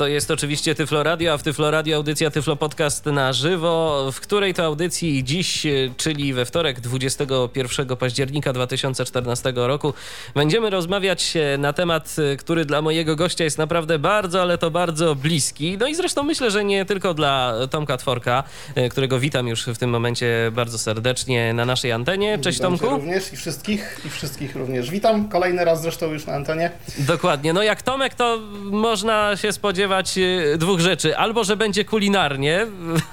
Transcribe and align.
To 0.00 0.06
jest 0.06 0.30
oczywiście 0.30 0.74
Tyflo 0.74 1.02
Radio, 1.02 1.32
a 1.32 1.38
w 1.38 1.42
Tyflo 1.42 1.70
Radio 1.70 1.96
audycja 1.96 2.30
Tyflo 2.30 2.56
Podcast 2.56 3.06
na 3.06 3.32
żywo, 3.32 4.08
w 4.12 4.20
której 4.20 4.54
to 4.54 4.64
audycji 4.64 5.24
dziś, 5.24 5.66
czyli 5.96 6.34
we 6.34 6.44
wtorek 6.44 6.80
21 6.80 7.96
października 7.96 8.52
2014 8.52 9.52
roku, 9.56 9.94
będziemy 10.34 10.70
rozmawiać 10.70 11.34
na 11.58 11.72
temat, 11.72 12.16
który 12.38 12.64
dla 12.64 12.82
mojego 12.82 13.16
gościa 13.16 13.44
jest 13.44 13.58
naprawdę 13.58 13.98
bardzo, 13.98 14.42
ale 14.42 14.58
to 14.58 14.70
bardzo 14.70 15.14
bliski. 15.14 15.78
No 15.78 15.86
i 15.86 15.94
zresztą 15.94 16.22
myślę, 16.22 16.50
że 16.50 16.64
nie 16.64 16.84
tylko 16.84 17.14
dla 17.14 17.54
Tomka 17.70 17.96
Tworka, 17.96 18.44
którego 18.90 19.20
witam 19.20 19.48
już 19.48 19.66
w 19.66 19.78
tym 19.78 19.90
momencie 19.90 20.50
bardzo 20.52 20.78
serdecznie 20.78 21.54
na 21.54 21.64
naszej 21.64 21.92
antenie. 21.92 22.38
Cześć 22.38 22.58
Witam 22.58 22.78
Tomku. 22.78 22.96
również 22.96 23.32
i 23.32 23.36
wszystkich, 23.36 24.00
i 24.04 24.10
wszystkich 24.10 24.56
również 24.56 24.90
witam. 24.90 25.28
Kolejny 25.28 25.64
raz 25.64 25.82
zresztą 25.82 26.12
już 26.12 26.26
na 26.26 26.32
antenie. 26.32 26.70
Dokładnie. 26.98 27.52
No 27.52 27.62
jak 27.62 27.82
Tomek, 27.82 28.14
to 28.14 28.38
można 28.64 29.36
się 29.36 29.52
spodziewać 29.52 29.89
e, 29.98 30.58
dwóch 30.58 30.80
rzeczy. 30.80 31.16
Albo, 31.16 31.44
że 31.44 31.56
będzie 31.56 31.84
kulinarnie, 31.84 32.66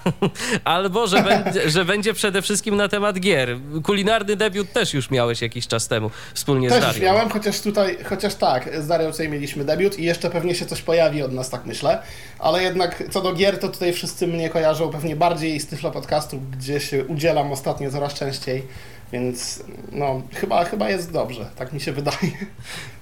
albo, 0.63 1.07
że 1.07 1.23
będzie, 1.29 1.69
że 1.69 1.85
będzie 1.85 2.13
przede 2.13 2.41
wszystkim 2.41 2.75
na 2.75 2.87
temat 2.87 3.19
gier. 3.19 3.57
Kulinarny 3.83 4.35
debiut 4.35 4.73
też 4.73 4.93
już 4.93 5.09
miałeś 5.09 5.41
jakiś 5.41 5.67
czas 5.67 5.87
temu 5.87 6.11
wspólnie 6.33 6.69
z 6.69 6.73
Też 6.73 6.83
już 6.83 6.93
Darią. 6.93 7.05
miałem, 7.05 7.29
chociaż 7.29 7.61
tutaj, 7.61 7.97
chociaż 8.03 8.35
tak, 8.35 8.69
z 8.83 8.87
Darią 8.87 9.11
tutaj 9.11 9.29
mieliśmy 9.29 9.65
debiut 9.65 9.99
i 9.99 10.03
jeszcze 10.03 10.29
pewnie 10.29 10.55
się 10.55 10.65
coś 10.65 10.81
pojawi 10.81 11.23
od 11.23 11.33
nas, 11.33 11.49
tak 11.49 11.65
myślę. 11.65 12.01
Ale 12.39 12.63
jednak 12.63 13.03
co 13.11 13.21
do 13.21 13.33
gier, 13.33 13.59
to 13.59 13.69
tutaj 13.69 13.93
wszyscy 13.93 14.27
mnie 14.27 14.49
kojarzą 14.49 14.89
pewnie 14.89 15.15
bardziej 15.15 15.59
z 15.59 15.67
Tyflo 15.67 15.91
Podcastu, 15.91 16.39
gdzie 16.51 16.79
się 16.79 17.05
udzielam 17.05 17.51
ostatnio 17.51 17.91
coraz 17.91 18.13
częściej. 18.13 18.63
Więc 19.13 19.63
no, 19.91 20.21
chyba, 20.33 20.65
chyba 20.65 20.89
jest 20.89 21.11
dobrze, 21.11 21.49
tak 21.55 21.73
mi 21.73 21.81
się 21.81 21.91
wydaje. 21.91 22.31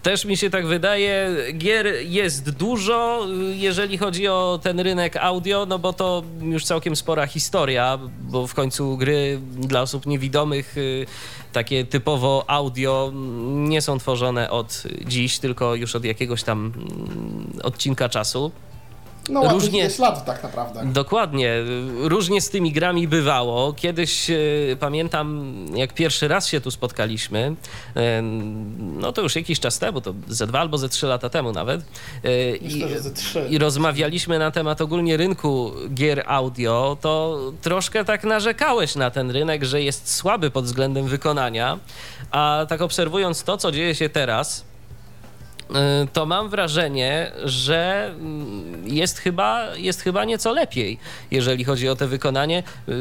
Też 0.03 0.25
mi 0.25 0.37
się 0.37 0.49
tak 0.49 0.67
wydaje. 0.67 1.35
Gier 1.57 1.87
jest 2.01 2.49
dużo, 2.49 3.27
jeżeli 3.53 3.97
chodzi 3.97 4.27
o 4.27 4.59
ten 4.63 4.79
rynek 4.79 5.17
audio, 5.17 5.65
no 5.65 5.79
bo 5.79 5.93
to 5.93 6.23
już 6.41 6.65
całkiem 6.65 6.95
spora 6.95 7.27
historia, 7.27 7.99
bo 8.21 8.47
w 8.47 8.53
końcu 8.53 8.97
gry 8.97 9.39
dla 9.57 9.81
osób 9.81 10.05
niewidomych, 10.05 10.77
y, 10.77 11.05
takie 11.53 11.85
typowo 11.85 12.43
audio, 12.47 13.11
nie 13.45 13.81
są 13.81 13.99
tworzone 13.99 14.49
od 14.49 14.83
dziś, 15.05 15.39
tylko 15.39 15.75
już 15.75 15.95
od 15.95 16.05
jakiegoś 16.05 16.43
tam 16.43 16.73
mm, 16.75 17.59
odcinka 17.63 18.09
czasu. 18.09 18.51
No 19.29 19.49
Różnie- 19.49 19.89
tak 20.25 20.43
naprawdę. 20.43 20.85
Dokładnie. 20.85 21.53
Różnie 21.99 22.41
z 22.41 22.49
tymi 22.49 22.71
grami 22.71 23.07
bywało. 23.07 23.73
Kiedyś 23.73 24.29
e, 24.29 24.35
pamiętam, 24.79 25.55
jak 25.75 25.93
pierwszy 25.93 26.27
raz 26.27 26.47
się 26.47 26.61
tu 26.61 26.71
spotkaliśmy, 26.71 27.55
e, 27.95 28.21
no 28.79 29.11
to 29.11 29.21
już 29.21 29.35
jakiś 29.35 29.59
czas 29.59 29.79
temu, 29.79 30.01
to 30.01 30.13
ze 30.27 30.47
dwa 30.47 30.59
albo 30.59 30.77
ze 30.77 30.89
trzy 30.89 31.07
lata 31.07 31.29
temu 31.29 31.51
nawet. 31.51 31.81
e, 31.81 32.63
Myślę, 32.63 32.89
że 32.89 32.99
ze 32.99 33.11
trzy. 33.11 33.47
I 33.49 33.57
rozmawialiśmy 33.57 34.39
na 34.39 34.51
temat 34.51 34.81
ogólnie 34.81 35.17
rynku 35.17 35.71
gier 35.93 36.23
audio, 36.27 36.97
to 37.01 37.39
troszkę 37.61 38.05
tak 38.05 38.23
narzekałeś 38.23 38.95
na 38.95 39.11
ten 39.11 39.31
rynek, 39.31 39.63
że 39.63 39.81
jest 39.81 40.13
słaby 40.15 40.51
pod 40.51 40.65
względem 40.65 41.05
wykonania, 41.07 41.79
a 42.31 42.65
tak 42.69 42.81
obserwując 42.81 43.43
to, 43.43 43.57
co 43.57 43.71
dzieje 43.71 43.95
się 43.95 44.09
teraz, 44.09 44.59
y, 44.59 44.74
to 46.13 46.25
mam 46.25 46.49
wrażenie, 46.49 47.31
że 47.44 48.11
mm, 48.19 48.88
jest 48.88 49.19
chyba, 49.19 49.75
jest 49.75 50.02
chyba 50.02 50.25
nieco 50.25 50.53
lepiej, 50.53 50.99
jeżeli 51.31 51.63
chodzi 51.63 51.89
o 51.89 51.95
te 51.95 52.07
wykonanie. 52.07 52.63
Y, 52.89 52.94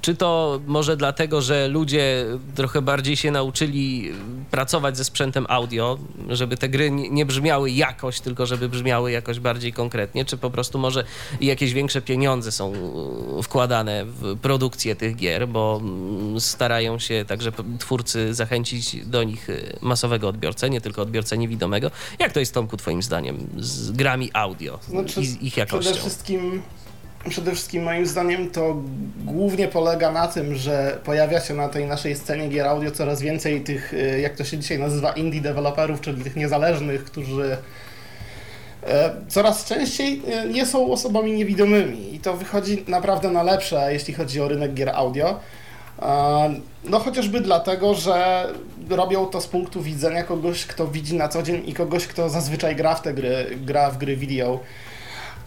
Czy 0.00 0.14
to 0.14 0.60
może 0.66 0.96
dlatego, 0.96 1.42
że 1.42 1.68
ludzie 1.68 2.24
trochę 2.54 2.82
bardziej 2.82 3.16
się 3.16 3.30
nauczyli 3.30 4.12
pracować 4.50 4.96
ze 4.96 5.04
sprzętem 5.04 5.46
audio, 5.48 5.98
żeby 6.28 6.56
te 6.56 6.68
gry 6.68 6.90
nie 6.90 7.26
brzmiały 7.26 7.70
jakoś, 7.70 8.20
tylko 8.20 8.46
żeby 8.46 8.68
brzmiały 8.68 9.12
jakoś 9.12 9.40
bardziej 9.40 9.72
konkretnie, 9.72 10.24
czy 10.24 10.36
po 10.36 10.50
prostu 10.50 10.78
może 10.78 11.04
jakieś 11.40 11.72
większe 11.72 12.02
pieniądze 12.02 12.52
są 12.52 12.72
y, 13.38 13.42
wkładane 13.42 14.04
w 14.04 14.38
produkcję 14.38 14.96
tych 14.96 15.16
gier, 15.16 15.48
bo 15.48 15.80
mm, 15.82 16.40
starają 16.40 16.98
się 16.98 17.24
także 17.28 17.52
twórcy 17.78 18.34
zachęcić 18.34 19.06
do 19.06 19.22
nich 19.22 19.48
y, 19.48 19.76
masowego 19.80 20.28
odbiorcę, 20.28 20.70
nie 20.70 20.80
tylko 20.80 21.02
odbiorcę 21.02 21.38
niewidomego. 21.38 21.90
Jak 22.18 22.32
to 22.32 22.40
jest, 22.40 22.54
Tomku, 22.54 22.76
twoim 22.76 23.02
zdaniem, 23.02 23.48
z 23.58 23.90
grami 23.90 24.30
audio 24.32 24.78
Znaczy, 24.88 25.20
i 25.20 25.46
ich 25.46 25.56
jakością? 25.56 25.90
Przede 25.90 26.00
wszystkim, 26.00 26.62
przede 27.28 27.52
wszystkim 27.52 27.82
moim 27.82 28.06
zdaniem 28.06 28.50
to 28.50 28.76
głównie 29.24 29.68
polega 29.68 30.12
na 30.12 30.28
tym, 30.28 30.54
że 30.54 30.98
pojawia 31.04 31.40
się 31.40 31.54
na 31.54 31.68
tej 31.68 31.86
naszej 31.86 32.16
scenie 32.16 32.48
gier 32.48 32.66
audio 32.66 32.90
coraz 32.90 33.20
więcej 33.20 33.60
tych, 33.60 33.94
y, 33.94 34.20
jak 34.20 34.36
to 34.36 34.44
się 34.44 34.58
dzisiaj 34.58 34.78
nazywa, 34.78 35.12
indie 35.12 35.40
deweloperów, 35.40 36.00
czyli 36.00 36.24
tych 36.24 36.36
niezależnych, 36.36 37.04
którzy 37.04 37.56
e, 38.82 39.14
coraz 39.28 39.64
częściej 39.64 40.22
e, 40.26 40.48
nie 40.48 40.66
są 40.66 40.92
osobami 40.92 41.32
niewidomymi 41.32 42.14
i 42.14 42.20
to 42.20 42.36
wychodzi 42.36 42.84
naprawdę 42.88 43.30
na 43.30 43.42
lepsze, 43.42 43.92
jeśli 43.92 44.14
chodzi 44.14 44.40
o 44.40 44.48
rynek 44.48 44.74
gier 44.74 44.88
audio. 44.88 45.40
No 46.84 46.98
chociażby 46.98 47.40
dlatego, 47.40 47.94
że 47.94 48.46
robią 48.90 49.26
to 49.26 49.40
z 49.40 49.46
punktu 49.46 49.82
widzenia 49.82 50.22
kogoś, 50.22 50.66
kto 50.66 50.86
widzi 50.86 51.16
na 51.16 51.28
co 51.28 51.42
dzień 51.42 51.62
i 51.66 51.74
kogoś, 51.74 52.06
kto 52.06 52.28
zazwyczaj 52.28 52.76
gra 52.76 52.94
w 52.94 53.02
te 53.02 53.14
gry, 53.14 53.46
gra 53.56 53.90
w 53.90 53.98
gry 53.98 54.16
wideo 54.16 54.60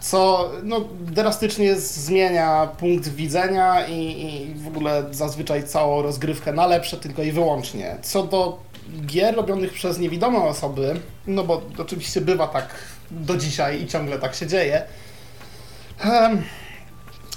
co 0.00 0.50
no, 0.62 0.80
drastycznie 1.00 1.76
zmienia 1.76 2.68
punkt 2.78 3.08
widzenia 3.08 3.86
i, 3.86 4.24
i 4.26 4.54
w 4.54 4.68
ogóle 4.68 5.04
zazwyczaj 5.10 5.64
całą 5.64 6.02
rozgrywkę 6.02 6.52
na 6.52 6.66
lepsze 6.66 6.96
tylko 6.96 7.22
i 7.22 7.32
wyłącznie. 7.32 7.96
Co 8.02 8.22
do 8.22 8.58
gier 9.06 9.36
robionych 9.36 9.72
przez 9.72 9.98
niewidome 9.98 10.38
osoby, 10.38 11.00
no 11.26 11.44
bo 11.44 11.62
oczywiście 11.78 12.20
bywa 12.20 12.46
tak 12.46 12.74
do 13.10 13.36
dzisiaj 13.36 13.82
i 13.82 13.86
ciągle 13.86 14.18
tak 14.18 14.34
się 14.34 14.46
dzieje, 14.46 14.82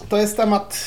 to 0.10 0.18
jest 0.18 0.38
temat 0.38 0.80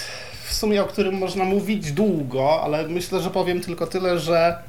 w 0.52 0.54
sumie, 0.54 0.82
o 0.82 0.86
którym 0.86 1.14
można 1.14 1.44
mówić 1.44 1.92
długo, 1.92 2.62
ale 2.62 2.88
myślę, 2.88 3.20
że 3.20 3.30
powiem 3.30 3.60
tylko 3.60 3.86
tyle, 3.86 4.18
że 4.18 4.62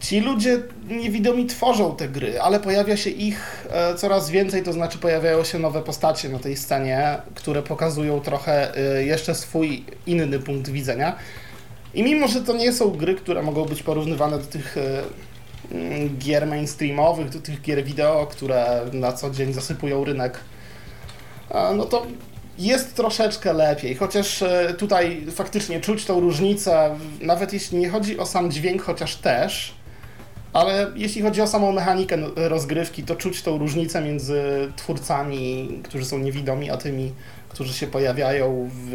Ci 0.00 0.20
ludzie 0.20 0.62
niewidomi 0.88 1.46
tworzą 1.46 1.96
te 1.96 2.08
gry, 2.08 2.40
ale 2.40 2.60
pojawia 2.60 2.96
się 2.96 3.10
ich 3.10 3.66
e, 3.70 3.94
coraz 3.94 4.30
więcej, 4.30 4.62
to 4.62 4.72
znaczy 4.72 4.98
pojawiają 4.98 5.44
się 5.44 5.58
nowe 5.58 5.82
postacie 5.82 6.28
na 6.28 6.38
tej 6.38 6.56
scenie, 6.56 7.16
które 7.34 7.62
pokazują 7.62 8.20
trochę 8.20 8.76
e, 8.76 9.04
jeszcze 9.04 9.34
swój 9.34 9.84
inny 10.06 10.38
punkt 10.38 10.70
widzenia. 10.70 11.16
I 11.94 12.02
mimo, 12.02 12.28
że 12.28 12.40
to 12.40 12.56
nie 12.56 12.72
są 12.72 12.90
gry, 12.90 13.14
które 13.14 13.42
mogą 13.42 13.64
być 13.64 13.82
porównywane 13.82 14.38
do 14.38 14.44
tych 14.44 14.76
e, 14.76 15.02
mm, 15.72 16.18
gier 16.18 16.46
mainstreamowych, 16.46 17.28
do 17.28 17.40
tych 17.40 17.60
gier 17.60 17.84
wideo, 17.84 18.26
które 18.26 18.80
na 18.92 19.12
co 19.12 19.30
dzień 19.30 19.52
zasypują 19.52 20.04
rynek, 20.04 20.40
no 21.76 21.84
to 21.84 22.06
jest 22.58 22.94
troszeczkę 22.94 23.52
lepiej, 23.52 23.94
chociaż 23.94 24.42
e, 24.42 24.74
tutaj 24.78 25.26
faktycznie 25.30 25.80
czuć 25.80 26.04
tą 26.04 26.20
różnicę, 26.20 26.96
nawet 27.20 27.52
jeśli 27.52 27.78
nie 27.78 27.88
chodzi 27.88 28.18
o 28.18 28.26
sam 28.26 28.50
dźwięk, 28.50 28.82
chociaż 28.82 29.16
też, 29.16 29.74
ale 30.52 30.86
jeśli 30.94 31.22
chodzi 31.22 31.42
o 31.42 31.46
samą 31.46 31.72
mechanikę 31.72 32.16
no, 32.16 32.28
rozgrywki, 32.36 33.02
to 33.02 33.16
czuć 33.16 33.42
tą 33.42 33.58
różnicę 33.58 34.02
między 34.02 34.42
twórcami, 34.76 35.68
którzy 35.84 36.04
są 36.04 36.18
niewidomi, 36.18 36.70
a 36.70 36.76
tymi, 36.76 37.12
którzy 37.48 37.72
się 37.72 37.86
pojawiają 37.86 38.70
w, 38.72 38.90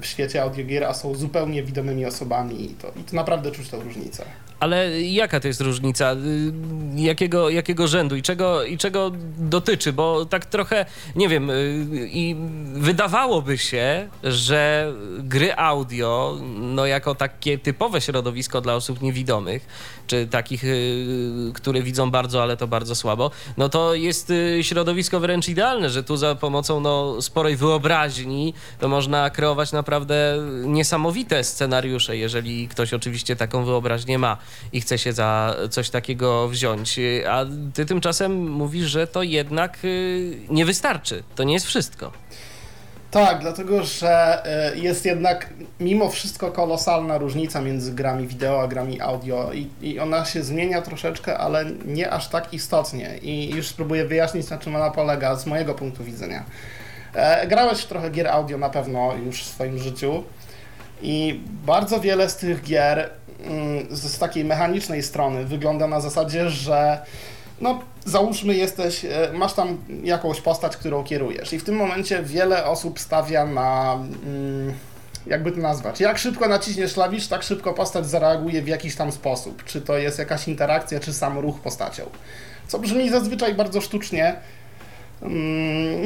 w 0.00 0.06
świecie 0.06 0.42
audiogier, 0.42 0.84
a 0.84 0.94
są 0.94 1.14
zupełnie 1.14 1.62
widomymi 1.62 2.06
osobami. 2.06 2.64
I 2.64 2.68
to, 2.68 2.88
I 3.00 3.04
to 3.04 3.16
naprawdę 3.16 3.50
czuć 3.50 3.68
tą 3.68 3.80
różnicę. 3.80 4.24
Ale 4.60 5.02
jaka 5.02 5.40
to 5.40 5.48
jest 5.48 5.60
różnica? 5.60 6.12
Y, 6.12 6.52
Jakiego, 6.96 7.50
jakiego 7.50 7.88
rzędu 7.88 8.16
i 8.16 8.22
czego, 8.22 8.64
i 8.64 8.78
czego 8.78 9.10
dotyczy? 9.38 9.92
Bo 9.92 10.26
tak 10.26 10.46
trochę, 10.46 10.86
nie 11.16 11.28
wiem, 11.28 11.50
y, 11.50 11.86
i 12.12 12.36
wydawałoby 12.74 13.58
się, 13.58 14.08
że 14.24 14.92
gry 15.18 15.54
audio, 15.56 16.38
no 16.58 16.86
jako 16.86 17.14
takie 17.14 17.58
typowe 17.58 18.00
środowisko 18.00 18.60
dla 18.60 18.74
osób 18.74 19.02
niewidomych, 19.02 19.66
czy 20.06 20.26
takich, 20.26 20.64
y, 20.64 21.52
które 21.54 21.82
widzą 21.82 22.10
bardzo, 22.10 22.42
ale 22.42 22.56
to 22.56 22.66
bardzo 22.66 22.94
słabo, 22.94 23.30
no 23.56 23.68
to 23.68 23.94
jest 23.94 24.32
środowisko 24.62 25.20
wręcz 25.20 25.48
idealne, 25.48 25.90
że 25.90 26.02
tu 26.02 26.16
za 26.16 26.34
pomocą 26.34 26.80
no, 26.80 27.22
sporej 27.22 27.56
wyobraźni 27.56 27.81
to 28.78 28.88
można 28.88 29.30
kreować 29.30 29.72
naprawdę 29.72 30.38
niesamowite 30.64 31.44
scenariusze, 31.44 32.16
jeżeli 32.16 32.68
ktoś 32.68 32.94
oczywiście 32.94 33.36
taką 33.36 33.64
wyobraźnię 33.64 34.18
ma 34.18 34.36
i 34.72 34.80
chce 34.80 34.98
się 34.98 35.12
za 35.12 35.56
coś 35.70 35.90
takiego 35.90 36.48
wziąć. 36.48 37.00
A 37.30 37.44
ty 37.74 37.86
tymczasem 37.86 38.50
mówisz, 38.50 38.86
że 38.86 39.06
to 39.06 39.22
jednak 39.22 39.78
y, 39.84 40.38
nie 40.50 40.64
wystarczy. 40.64 41.22
To 41.34 41.44
nie 41.44 41.54
jest 41.54 41.66
wszystko. 41.66 42.12
Tak, 43.12 43.40
dlatego 43.40 43.84
że 43.84 44.42
y, 44.74 44.78
jest 44.78 45.06
jednak 45.06 45.48
mimo 45.80 46.10
wszystko 46.10 46.52
kolosalna 46.52 47.18
różnica 47.18 47.60
między 47.60 47.92
grami 47.92 48.26
wideo 48.26 48.62
a 48.62 48.68
grami 48.68 49.00
audio 49.00 49.52
i, 49.52 49.68
i 49.82 50.00
ona 50.00 50.24
się 50.24 50.42
zmienia 50.42 50.82
troszeczkę, 50.82 51.38
ale 51.38 51.64
nie 51.84 52.10
aż 52.10 52.28
tak 52.28 52.54
istotnie. 52.54 53.18
I 53.22 53.50
już 53.50 53.66
spróbuję 53.66 54.04
wyjaśnić, 54.04 54.50
na 54.50 54.58
czym 54.58 54.76
ona 54.76 54.90
polega 54.90 55.36
z 55.36 55.46
mojego 55.46 55.74
punktu 55.74 56.04
widzenia. 56.04 56.44
E, 57.14 57.46
grałeś 57.46 57.80
w 57.80 57.86
trochę 57.86 58.10
gier 58.10 58.28
audio 58.28 58.58
na 58.58 58.70
pewno 58.70 59.14
już 59.14 59.42
w 59.42 59.46
swoim 59.46 59.78
życiu 59.78 60.24
i 61.02 61.40
bardzo 61.46 62.00
wiele 62.00 62.28
z 62.28 62.36
tych 62.36 62.62
gier 62.62 63.10
mm, 63.44 63.86
z, 63.90 64.18
takiej 64.18 64.44
mechanicznej 64.44 65.02
strony 65.02 65.44
wygląda 65.44 65.86
na 65.86 66.00
zasadzie, 66.00 66.50
że 66.50 66.98
no 67.60 67.80
załóżmy 68.04 68.54
jesteś, 68.54 69.04
e, 69.04 69.30
masz 69.32 69.52
tam 69.52 69.78
jakąś 70.04 70.40
postać, 70.40 70.76
którą 70.76 71.04
kierujesz 71.04 71.52
i 71.52 71.58
w 71.58 71.64
tym 71.64 71.76
momencie 71.76 72.22
wiele 72.22 72.64
osób 72.64 73.00
stawia 73.00 73.46
na, 73.46 73.98
mm, 74.24 74.72
jakby 75.26 75.52
to 75.52 75.60
nazwać, 75.60 76.00
jak 76.00 76.18
szybko 76.18 76.48
naciśniesz 76.48 76.94
klawisz, 76.94 77.28
tak 77.28 77.42
szybko 77.42 77.74
postać 77.74 78.06
zareaguje 78.06 78.62
w 78.62 78.68
jakiś 78.68 78.96
tam 78.96 79.12
sposób, 79.12 79.64
czy 79.64 79.80
to 79.80 79.98
jest 79.98 80.18
jakaś 80.18 80.48
interakcja, 80.48 81.00
czy 81.00 81.12
sam 81.12 81.38
ruch 81.38 81.60
postacią, 81.60 82.02
co 82.68 82.78
brzmi 82.78 83.10
zazwyczaj 83.10 83.54
bardzo 83.54 83.80
sztucznie, 83.80 84.36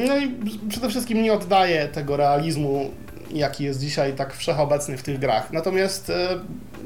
no 0.07 0.17
i 0.19 0.35
przede 0.69 0.89
wszystkim 0.89 1.23
nie 1.23 1.33
oddaje 1.33 1.89
tego 1.89 2.17
realizmu, 2.17 2.91
jaki 3.31 3.65
jest 3.65 3.81
dzisiaj 3.81 4.13
tak 4.13 4.35
wszechobecny 4.35 4.97
w 4.97 5.03
tych 5.03 5.19
grach. 5.19 5.53
Natomiast 5.53 6.11
e, 6.11 6.29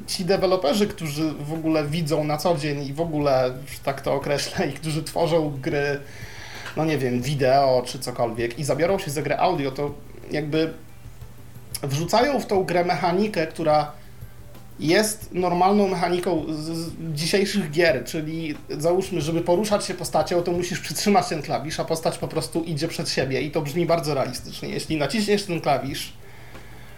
ci 0.07 0.25
deweloperzy, 0.25 0.87
którzy 0.87 1.33
w 1.33 1.53
ogóle 1.53 1.87
widzą 1.87 2.25
na 2.25 2.37
co 2.37 2.57
dzień 2.57 2.83
i 2.87 2.93
w 2.93 3.01
ogóle, 3.01 3.53
tak 3.85 4.01
to 4.01 4.15
określę, 4.15 4.67
i 4.71 4.73
którzy 4.73 5.03
tworzą 5.03 5.59
gry, 5.63 6.01
no 6.77 6.85
nie 6.85 6.99
wiem, 6.99 7.23
wideo 7.23 7.83
czy 7.87 7.99
cokolwiek 7.99 8.59
i 8.59 8.65
zabiorą 8.65 8.99
się 8.99 9.11
za 9.11 9.23
grę 9.23 9.39
audio, 9.39 9.71
to 9.71 9.95
jakby 10.31 10.73
wrzucają 11.83 12.41
w 12.41 12.47
tą 12.47 12.65
grę 12.65 12.85
mechanikę, 12.85 13.47
która 13.47 13.93
jest 14.81 15.29
normalną 15.33 15.89
mechaniką 15.89 16.45
z, 16.49 16.91
dzisiejszych 17.15 17.71
gier, 17.71 18.05
czyli 18.05 18.55
załóżmy, 18.71 19.21
żeby 19.21 19.41
poruszać 19.41 19.85
się 19.85 19.95
postacią, 19.95 20.43
to 20.43 20.53
musisz 20.53 20.81
przytrzymać 20.81 21.29
ten 21.29 21.43
klawisz, 21.43 21.81
a 21.81 21.85
postać 21.85 22.19
po 22.19 22.29
prostu 22.29 22.63
idzie 22.63 22.89
przed 22.89 23.11
siebie 23.11 23.43
i 23.43 23.51
to 23.51 23.63
brzmi 23.63 23.87
bardzo 23.87 24.15
realistycznie. 24.15 24.69
Jeśli 24.69 24.97
naciśniesz 24.97 25.43
ten 25.43 25.61
klawisz, 25.61 26.13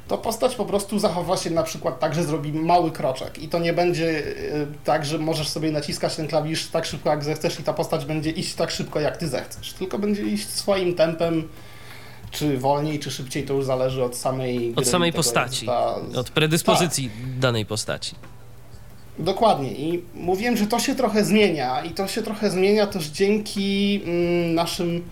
to 0.08 0.18
postać 0.18 0.54
po 0.54 0.64
prostu 0.64 0.98
zachowa 0.98 1.36
się 1.36 1.50
na 1.50 1.62
przykład 1.62 2.00
tak, 2.00 2.14
że 2.14 2.24
zrobi 2.24 2.52
mały 2.52 2.90
kroczek 2.90 3.42
i 3.42 3.48
to 3.48 3.58
nie 3.58 3.72
będzie 3.72 4.08
y, 4.08 4.66
tak, 4.84 5.04
że 5.04 5.18
możesz 5.18 5.48
sobie 5.48 5.70
naciskać 5.70 6.16
ten 6.16 6.28
klawisz 6.28 6.68
tak 6.68 6.84
szybko 6.84 7.10
jak 7.10 7.24
zechcesz 7.24 7.60
i 7.60 7.62
ta 7.62 7.72
postać 7.72 8.04
będzie 8.04 8.30
iść 8.30 8.54
tak 8.54 8.70
szybko 8.70 9.00
jak 9.00 9.16
ty 9.16 9.28
zechcesz, 9.28 9.72
tylko 9.72 9.98
będzie 9.98 10.22
iść 10.22 10.48
swoim 10.48 10.94
tempem, 10.94 11.48
czy 12.32 12.58
wolniej, 12.58 12.98
czy 12.98 13.10
szybciej, 13.10 13.42
to 13.42 13.54
już 13.54 13.64
zależy 13.64 14.04
od 14.04 14.16
samej 14.16 14.72
Od 14.76 14.86
samej 14.86 15.12
postaci, 15.12 15.66
ta... 15.66 15.94
od 16.16 16.30
predyspozycji 16.30 17.10
tak. 17.10 17.38
danej 17.38 17.66
postaci. 17.66 18.14
Dokładnie 19.18 19.72
i 19.72 20.02
mówiłem, 20.14 20.56
że 20.56 20.66
to 20.66 20.78
się 20.78 20.94
trochę 20.94 21.24
zmienia 21.24 21.84
i 21.84 21.90
to 21.90 22.08
się 22.08 22.22
trochę 22.22 22.50
zmienia 22.50 22.86
też 22.86 23.06
dzięki 23.06 24.00
mm, 24.04 24.54
naszym 24.54 25.02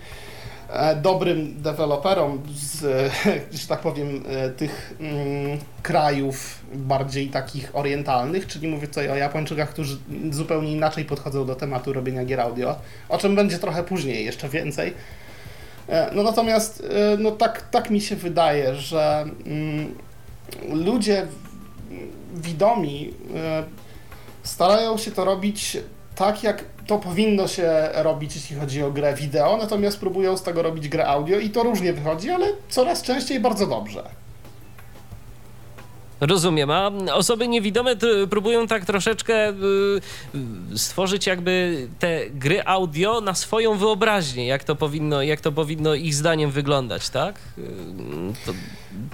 E, 0.72 0.96
dobrym 0.96 1.62
deweloperom 1.62 2.43
z, 2.55 2.81
że 3.61 3.66
tak 3.69 3.81
powiem, 3.81 4.25
e, 4.28 4.50
tych 4.50 4.94
mm, 5.00 5.58
krajów 5.82 6.64
bardziej 6.75 7.28
takich 7.28 7.76
orientalnych, 7.76 8.46
czyli 8.46 8.69
mówię 8.69 8.88
tutaj 8.88 9.11
o 9.11 9.16
Japończykach, 9.16 9.70
którzy 9.70 9.99
zupełnie 10.31 10.73
inaczej 10.73 11.05
podchodzą 11.05 11.46
do 11.46 11.55
tematu 11.55 11.93
robienia 11.93 12.25
gier 12.25 12.40
audio, 12.40 12.76
o 13.08 13.19
czym 13.19 13.37
będzie 13.37 13.58
trochę 13.58 13.84
później, 13.84 14.25
jeszcze 14.25 14.49
więcej. 14.49 14.94
E, 15.90 16.10
no 16.14 16.22
natomiast 16.22 16.87
no 17.19 17.31
tak, 17.31 17.70
tak 17.70 17.90
mi 17.90 18.00
się 18.00 18.16
wydaje, 18.16 18.75
że 18.75 19.25
mm, 19.46 19.94
ludzie 20.72 21.26
widomi 22.34 23.14
starają 24.42 24.98
się 24.98 25.10
to 25.10 25.25
robić 25.25 25.78
tak, 26.14 26.42
jak 26.42 26.64
to 26.87 26.98
powinno 26.98 27.48
się 27.48 27.88
robić, 27.94 28.34
jeśli 28.37 28.56
chodzi 28.56 28.82
o 28.82 28.90
grę 28.90 29.14
wideo, 29.14 29.56
natomiast 29.56 29.98
próbują 29.98 30.37
z 30.37 30.42
tego 30.42 30.62
robić 30.62 30.88
grę 30.88 31.06
audio 31.06 31.38
i 31.38 31.50
to 31.50 31.62
różnie 31.62 31.92
wychodzi, 31.92 32.31
ale 32.31 32.46
coraz 32.69 33.02
częściej 33.02 33.40
bardzo 33.40 33.66
dobrze. 33.66 34.02
Rozumiem, 36.20 36.70
a 36.70 36.90
osoby 37.12 37.49
niewidome 37.49 37.96
próbują 38.31 38.67
tak 38.67 38.84
troszeczkę 38.84 39.50
y, 39.50 39.55
stworzyć 40.78 41.26
jakby 41.26 41.87
te 41.99 42.31
gry 42.31 42.64
audio 42.64 43.20
na 43.20 43.34
swoją 43.34 43.78
wyobraźnię, 43.78 44.46
jak 44.46 44.64
to 44.64 44.76
powinno, 44.76 45.22
jak 45.22 45.40
to 45.40 45.52
powinno 45.52 45.94
ich 45.94 46.14
zdaniem 46.14 46.50
wyglądać, 46.50 47.11
tak? 47.11 47.38
Y, 47.58 47.62
to, 48.46 48.52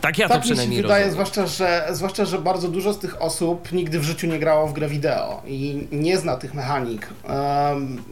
tak 0.01 0.19
ja 0.19 0.29
tak 0.29 0.37
to 0.37 0.43
przynajmniej 0.43 0.69
mi 0.71 0.77
się 0.77 0.83
wydaje, 0.83 1.11
zwłaszcza 1.11 1.47
że, 1.47 1.89
zwłaszcza, 1.93 2.25
że 2.25 2.39
bardzo 2.39 2.69
dużo 2.69 2.93
z 2.93 2.99
tych 2.99 3.23
osób 3.23 3.73
nigdy 3.73 4.01
w 4.01 4.05
życiu 4.05 4.27
nie 4.27 4.39
grało 4.39 4.67
w 4.67 4.73
grę 4.73 4.89
wideo 4.89 5.43
i 5.47 5.89
nie 5.93 6.19
zna 6.19 6.37
tych 6.37 6.55
mechanik. 6.55 7.09
Um, 7.29 8.03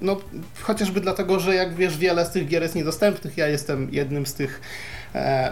no, 0.00 0.16
chociażby 0.62 1.00
dlatego, 1.00 1.40
że 1.40 1.54
jak 1.54 1.74
wiesz, 1.74 1.98
wiele 1.98 2.26
z 2.26 2.30
tych 2.30 2.48
gier 2.48 2.62
jest 2.62 2.74
niedostępnych. 2.74 3.36
Ja 3.36 3.46
jestem 3.46 3.88
jednym 3.92 4.26
z 4.26 4.34
tych 4.34 4.60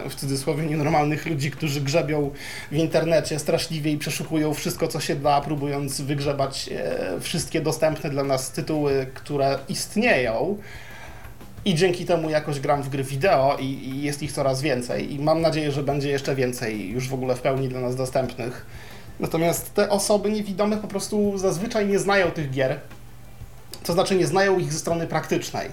w 0.09 0.15
cudzysłowie 0.15 0.67
nienormalnych 0.67 1.27
ludzi, 1.27 1.51
którzy 1.51 1.81
grzebią 1.81 2.31
w 2.71 2.77
internecie 2.77 3.39
straszliwie 3.39 3.93
i 3.93 3.99
przeszukują 3.99 4.55
wszystko, 4.55 4.89
co 4.89 5.01
się 5.01 5.17
da, 5.17 5.41
próbując 5.41 6.01
wygrzebać 6.01 6.71
e, 6.73 7.21
wszystkie 7.21 7.61
dostępne 7.61 8.11
dla 8.11 8.25
nas 8.25 8.51
tytuły, 8.51 9.07
które 9.15 9.59
istnieją. 9.69 10.59
I 11.65 11.75
dzięki 11.75 12.05
temu 12.05 12.31
jakoś 12.31 12.61
gram 12.61 12.83
w 12.83 12.89
gry 12.89 13.05
wideo 13.05 13.57
i, 13.61 13.65
i 13.65 14.03
jest 14.03 14.23
ich 14.23 14.33
coraz 14.33 14.63
więcej. 14.63 15.15
I 15.15 15.19
mam 15.19 15.41
nadzieję, 15.41 15.73
że 15.73 15.83
będzie 15.83 16.09
jeszcze 16.09 16.35
więcej 16.35 16.91
już 16.91 17.09
w 17.09 17.15
ogóle 17.15 17.35
w 17.35 17.41
pełni 17.41 17.69
dla 17.69 17.81
nas 17.81 17.97
dostępnych. 17.97 18.67
Natomiast 19.21 19.75
te 19.75 19.91
osoby 19.91 20.31
niewidome 20.31 20.77
po 20.77 20.89
prostu 20.89 21.39
zazwyczaj 21.39 21.87
nie 21.87 21.99
znają 21.99 22.31
tych 22.31 22.51
gier, 22.51 22.81
to 23.83 23.93
znaczy 23.93 24.15
nie 24.15 24.27
znają 24.27 24.59
ich 24.59 24.73
ze 24.73 24.79
strony 24.79 25.07
praktycznej. 25.07 25.69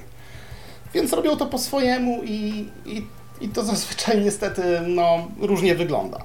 Więc 0.94 1.14
robią 1.14 1.38
to 1.38 1.46
po 1.46 1.60
swojemu 1.60 2.24
i, 2.24 2.70
i 2.86 3.08
i 3.44 3.50
to 3.50 3.64
zazwyczaj 3.64 4.22
niestety 4.22 4.82
no, 4.88 5.28
różnie 5.40 5.76
wygląda. 5.76 6.24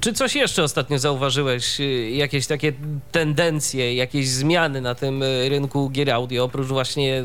Czy 0.00 0.12
coś 0.12 0.34
jeszcze 0.34 0.62
ostatnio 0.62 0.98
zauważyłeś? 0.98 1.80
Y, 1.80 2.10
jakieś 2.10 2.46
takie 2.46 2.72
tendencje, 3.12 3.94
jakieś 3.94 4.28
zmiany 4.28 4.80
na 4.80 4.94
tym 4.94 5.22
y, 5.22 5.48
rynku 5.48 5.90
gier 5.90 6.10
audio, 6.10 6.44
oprócz 6.44 6.66
właśnie 6.66 7.22
y, 7.22 7.24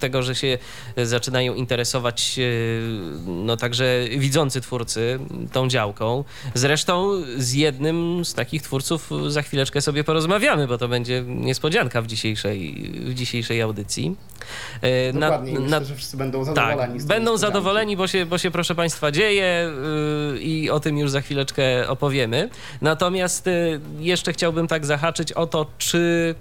tego, 0.00 0.22
że 0.22 0.34
się 0.34 0.58
zaczynają 0.96 1.54
interesować 1.54 2.40
no 3.26 3.56
także 3.56 4.04
widzący 4.18 4.60
twórcy 4.60 5.18
tą 5.52 5.68
działką. 5.68 6.24
Zresztą 6.54 7.12
z 7.36 7.52
jednym 7.52 8.24
z 8.24 8.34
takich 8.34 8.62
twórców 8.62 9.10
za 9.28 9.42
chwileczkę 9.42 9.80
sobie 9.80 10.04
porozmawiamy, 10.04 10.66
bo 10.66 10.78
to 10.78 10.88
będzie 10.88 11.24
niespodzianka 11.26 12.02
w 12.02 12.06
dzisiejszej, 12.06 12.90
w 12.92 13.14
dzisiejszej 13.14 13.62
audycji. 13.62 14.16
Dokładnie, 15.12 15.52
na, 15.52 15.60
myślę, 15.60 15.84
że 15.84 15.94
wszyscy 15.94 16.16
będą 16.16 16.44
zadowoleni. 16.44 16.98
Tak, 16.98 17.06
będą 17.06 17.36
zadowoleni, 17.36 17.96
bo 17.96 18.06
się, 18.06 18.26
bo 18.26 18.38
się 18.38 18.50
proszę 18.50 18.74
Państwa 18.74 19.10
dzieje 19.10 19.72
i 20.40 20.70
o 20.70 20.80
tym 20.80 20.98
już 20.98 21.10
za 21.10 21.20
chwileczkę 21.20 21.89
opowiemy. 21.90 22.48
Natomiast 22.80 23.46
y, 23.46 23.80
jeszcze 23.98 24.32
chciałbym 24.32 24.66
tak 24.66 24.86
zahaczyć 24.86 25.32
o 25.32 25.46
to, 25.46 25.66
czy 25.78 26.34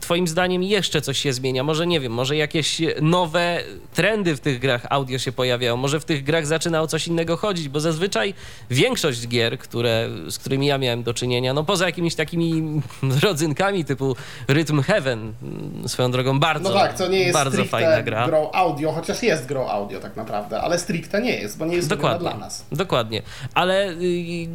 twoim 0.00 0.28
zdaniem 0.28 0.62
jeszcze 0.62 1.00
coś 1.00 1.18
się 1.18 1.32
zmienia? 1.32 1.64
Może 1.64 1.86
nie 1.86 2.00
wiem, 2.00 2.12
może 2.12 2.36
jakieś 2.36 2.80
nowe 3.02 3.62
trendy 3.94 4.36
w 4.36 4.40
tych 4.40 4.58
grach 4.58 4.86
audio 4.90 5.18
się 5.18 5.32
pojawiają, 5.32 5.76
może 5.76 6.00
w 6.00 6.04
tych 6.04 6.24
grach 6.24 6.46
zaczyna 6.46 6.82
o 6.82 6.86
coś 6.86 7.06
innego 7.06 7.36
chodzić, 7.36 7.68
bo 7.68 7.80
zazwyczaj 7.80 8.34
większość 8.70 9.28
gier, 9.28 9.58
które, 9.58 10.08
z 10.28 10.38
którymi 10.38 10.66
ja 10.66 10.78
miałem 10.78 11.02
do 11.02 11.14
czynienia, 11.14 11.54
no 11.54 11.64
poza 11.64 11.86
jakimiś 11.86 12.14
takimi 12.14 12.80
rodzynkami 13.22 13.84
typu 13.84 14.16
Rhythm 14.48 14.82
Heaven, 14.82 15.32
mm, 15.42 15.88
swoją 15.88 16.10
drogą 16.10 16.40
bardzo, 16.40 16.68
no 16.68 16.74
tak, 16.74 16.98
to 16.98 17.08
nie 17.08 17.20
jest 17.20 17.32
bardzo 17.32 17.64
fajna 17.64 18.02
gra. 18.02 18.26
grą 18.26 18.50
audio, 18.52 18.92
chociaż 18.92 19.22
jest 19.22 19.46
grą 19.46 19.68
audio 19.68 20.00
tak 20.00 20.16
naprawdę, 20.16 20.60
ale 20.60 20.78
stricte 20.78 21.22
nie 21.22 21.36
jest, 21.36 21.58
bo 21.58 21.66
nie 21.66 21.76
jest 21.76 21.88
dokładnie, 21.88 22.28
dla 22.28 22.38
nas. 22.38 22.64
Dokładnie, 22.72 23.22
ale 23.54 23.90
y, 23.90 24.48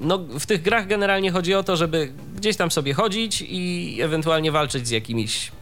no, 0.00 0.18
w 0.18 0.46
tych 0.46 0.62
grach 0.62 0.86
generalnie 0.86 1.30
chodzi 1.30 1.54
o 1.54 1.62
to, 1.62 1.76
żeby 1.76 2.12
gdzieś 2.36 2.56
tam 2.56 2.70
sobie 2.70 2.94
chodzić 2.94 3.44
i 3.48 3.83
ewentualnie 4.02 4.52
walczyć 4.52 4.88
z 4.88 4.90
jakimiś 4.90 5.52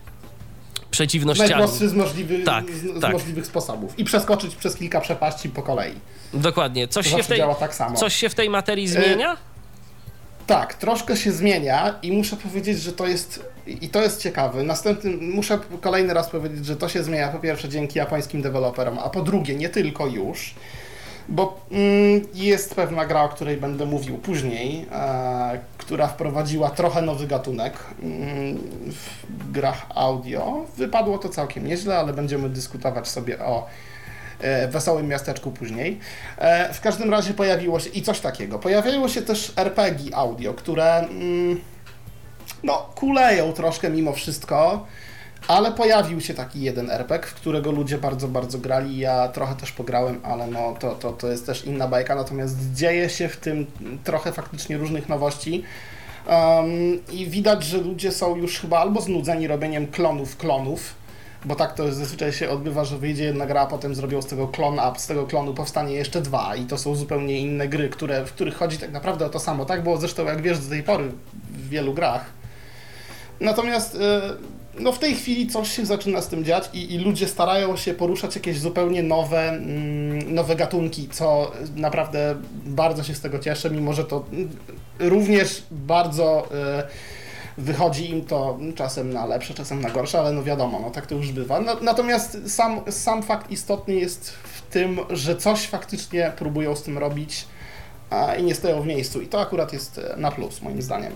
przeciwnościami. 0.90 1.50
Najprostszy 1.50 1.88
z, 1.88 1.94
możliwy, 1.94 2.44
tak, 2.44 2.64
z, 2.70 3.00
tak. 3.00 3.12
możliwych 3.12 3.46
sposobów 3.46 3.98
i 3.98 4.04
przeskoczyć 4.04 4.54
przez 4.54 4.76
kilka 4.76 5.00
przepaści 5.00 5.48
po 5.48 5.62
kolei. 5.62 5.94
Dokładnie. 6.34 6.88
Coś, 6.88 7.10
się 7.10 7.22
w, 7.22 7.26
tej, 7.26 7.42
tak 7.60 7.74
coś 7.96 8.14
się 8.14 8.28
w 8.28 8.34
tej 8.34 8.50
materii 8.50 8.88
zmienia? 8.88 9.32
Y 9.32 9.52
tak, 10.46 10.74
troszkę 10.74 11.16
się 11.16 11.32
zmienia 11.32 11.98
i 12.02 12.12
muszę 12.12 12.36
powiedzieć, 12.36 12.80
że 12.80 12.92
to 12.92 13.06
jest 13.06 13.44
i 13.66 13.88
to 13.88 14.02
jest 14.02 14.22
ciekawe. 14.22 14.62
Następnym 14.62 15.30
muszę 15.30 15.58
kolejny 15.80 16.14
raz 16.14 16.30
powiedzieć, 16.30 16.66
że 16.66 16.76
to 16.76 16.88
się 16.88 17.04
zmienia 17.04 17.28
po 17.28 17.38
pierwsze 17.38 17.68
dzięki 17.68 17.98
japońskim 17.98 18.42
deweloperom, 18.42 18.98
a 18.98 19.10
po 19.10 19.22
drugie 19.22 19.54
nie 19.54 19.68
tylko 19.68 20.06
już 20.06 20.54
Bo 21.28 21.60
mm, 21.70 22.26
jest 22.34 22.74
pewna 22.74 23.06
gra, 23.06 23.22
o 23.22 23.28
której 23.28 23.56
będę 23.56 23.86
mówił 23.86 24.18
później, 24.18 24.86
e, 24.92 25.60
która 25.78 26.06
wprowadziła 26.06 26.70
trochę 26.70 27.02
nowy 27.02 27.26
gatunek 27.26 27.74
mm, 28.02 28.58
w 29.28 29.50
grach 29.52 29.86
audio. 29.94 30.66
Wypadło 30.76 31.18
to 31.18 31.28
całkiem 31.28 31.66
nieźle, 31.66 31.98
ale 31.98 32.12
będziemy 32.12 32.48
dyskutować 32.48 33.08
sobie 33.08 33.44
o 33.44 33.66
e, 34.40 34.68
wesołym 34.68 35.08
miasteczku 35.08 35.50
później. 35.50 35.98
E, 36.38 36.74
w 36.74 36.80
każdym 36.80 37.10
razie 37.10 37.34
pojawiło 37.34 37.80
się 37.80 37.90
i 37.90 38.02
coś 38.02 38.20
takiego. 38.20 38.58
Pojawiało 38.58 39.08
się 39.08 39.22
też 39.22 39.52
RPG 39.56 40.16
audio, 40.16 40.54
które 40.54 40.98
mm, 40.98 41.60
no, 42.62 42.90
kuleją 42.94 43.52
troszkę 43.52 43.90
mimo 43.90 44.12
wszystko. 44.12 44.86
Ale 45.48 45.72
pojawił 45.72 46.20
się 46.20 46.34
taki 46.34 46.60
jeden 46.60 46.90
RPG, 46.90 47.28
w 47.28 47.34
którego 47.34 47.70
ludzie 47.70 47.98
bardzo, 47.98 48.28
bardzo 48.28 48.58
grali. 48.58 48.98
Ja 48.98 49.28
trochę 49.28 49.54
też 49.54 49.72
pograłem, 49.72 50.20
ale 50.22 50.46
no 50.46 50.74
to, 50.80 50.94
to, 50.94 51.12
to 51.12 51.28
jest 51.28 51.46
też 51.46 51.64
inna 51.64 51.88
bajka. 51.88 52.14
Natomiast 52.14 52.72
dzieje 52.74 53.08
się 53.08 53.28
w 53.28 53.36
tym 53.36 53.66
trochę 54.04 54.32
faktycznie 54.32 54.76
różnych 54.76 55.08
nowości. 55.08 55.64
Um, 56.26 57.06
I 57.12 57.26
widać, 57.26 57.64
że 57.64 57.78
ludzie 57.78 58.12
są 58.12 58.36
już 58.36 58.58
chyba 58.60 58.78
albo 58.78 59.00
znudzeni 59.00 59.46
robieniem 59.46 59.86
klonów 59.86 60.36
klonów, 60.36 60.94
bo 61.44 61.54
tak 61.54 61.74
to 61.74 61.92
zazwyczaj 61.92 62.32
się 62.32 62.50
odbywa, 62.50 62.84
że 62.84 62.98
wyjdzie 62.98 63.24
jedna 63.24 63.46
gra, 63.46 63.60
a 63.60 63.66
potem 63.66 63.94
zrobią 63.94 64.22
z 64.22 64.26
tego 64.26 64.48
klon 64.48 64.74
up, 64.74 64.98
z 64.98 65.06
tego 65.06 65.26
klonu 65.26 65.54
powstanie 65.54 65.94
jeszcze 65.94 66.20
dwa 66.20 66.56
i 66.56 66.64
to 66.64 66.78
są 66.78 66.94
zupełnie 66.94 67.40
inne 67.40 67.68
gry, 67.68 67.88
które, 67.88 68.24
w 68.24 68.32
których 68.32 68.54
chodzi 68.54 68.78
tak 68.78 68.92
naprawdę 68.92 69.26
o 69.26 69.28
to 69.28 69.40
samo. 69.40 69.64
Tak 69.64 69.82
było 69.82 69.96
zresztą, 69.96 70.24
jak 70.24 70.42
wiesz, 70.42 70.58
do 70.58 70.70
tej 70.70 70.82
pory 70.82 71.12
w 71.50 71.68
wielu 71.68 71.94
grach. 71.94 72.24
Natomiast 73.40 73.98
no 74.78 74.92
w 74.92 74.98
tej 74.98 75.14
chwili 75.14 75.46
coś 75.46 75.72
się 75.72 75.86
zaczyna 75.86 76.20
z 76.20 76.28
tym 76.28 76.44
dziać 76.44 76.70
i, 76.72 76.94
i 76.94 76.98
ludzie 76.98 77.28
starają 77.28 77.76
się 77.76 77.94
poruszać 77.94 78.36
jakieś 78.36 78.58
zupełnie 78.58 79.02
nowe, 79.02 79.48
mm, 79.48 80.34
nowe 80.34 80.56
gatunki, 80.56 81.08
co 81.08 81.52
naprawdę 81.76 82.36
bardzo 82.64 83.02
się 83.02 83.14
z 83.14 83.20
tego 83.20 83.38
cieszę, 83.38 83.70
mimo 83.70 83.92
że 83.92 84.04
to 84.04 84.24
również 84.98 85.62
bardzo 85.70 86.48
y, 87.58 87.62
wychodzi 87.62 88.10
im 88.10 88.24
to 88.24 88.58
czasem 88.74 89.12
na 89.12 89.26
lepsze, 89.26 89.54
czasem 89.54 89.80
na 89.80 89.90
gorsze, 89.90 90.20
ale 90.20 90.32
no 90.32 90.42
wiadomo, 90.42 90.80
no 90.80 90.90
tak 90.90 91.06
to 91.06 91.14
już 91.14 91.32
bywa. 91.32 91.60
Natomiast 91.82 92.38
sam, 92.54 92.80
sam 92.90 93.22
fakt 93.22 93.50
istotny 93.50 93.94
jest 93.94 94.30
w 94.30 94.62
tym, 94.62 95.00
że 95.10 95.36
coś 95.36 95.66
faktycznie 95.66 96.32
próbują 96.36 96.76
z 96.76 96.82
tym 96.82 96.98
robić 96.98 97.46
i 98.38 98.42
nie 98.42 98.54
stoją 98.54 98.82
w 98.82 98.86
miejscu 98.86 99.20
i 99.20 99.26
to 99.26 99.40
akurat 99.40 99.72
jest 99.72 100.00
na 100.16 100.30
plus 100.30 100.62
moim 100.62 100.82
zdaniem. 100.82 101.12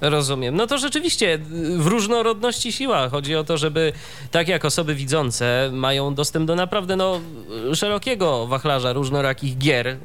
Rozumiem. 0.00 0.56
No 0.56 0.66
to 0.66 0.78
rzeczywiście 0.78 1.38
w 1.78 1.86
różnorodności 1.86 2.72
siła. 2.72 3.08
Chodzi 3.08 3.36
o 3.36 3.44
to, 3.44 3.58
żeby 3.58 3.92
tak 4.30 4.48
jak 4.48 4.64
osoby 4.64 4.94
widzące 4.94 5.70
mają 5.72 6.14
dostęp 6.14 6.46
do 6.46 6.56
naprawdę 6.56 6.96
no, 6.96 7.20
szerokiego 7.74 8.46
wachlarza 8.46 8.92
różnorakich 8.92 9.58
gier, 9.58 9.86
y, 9.86 9.98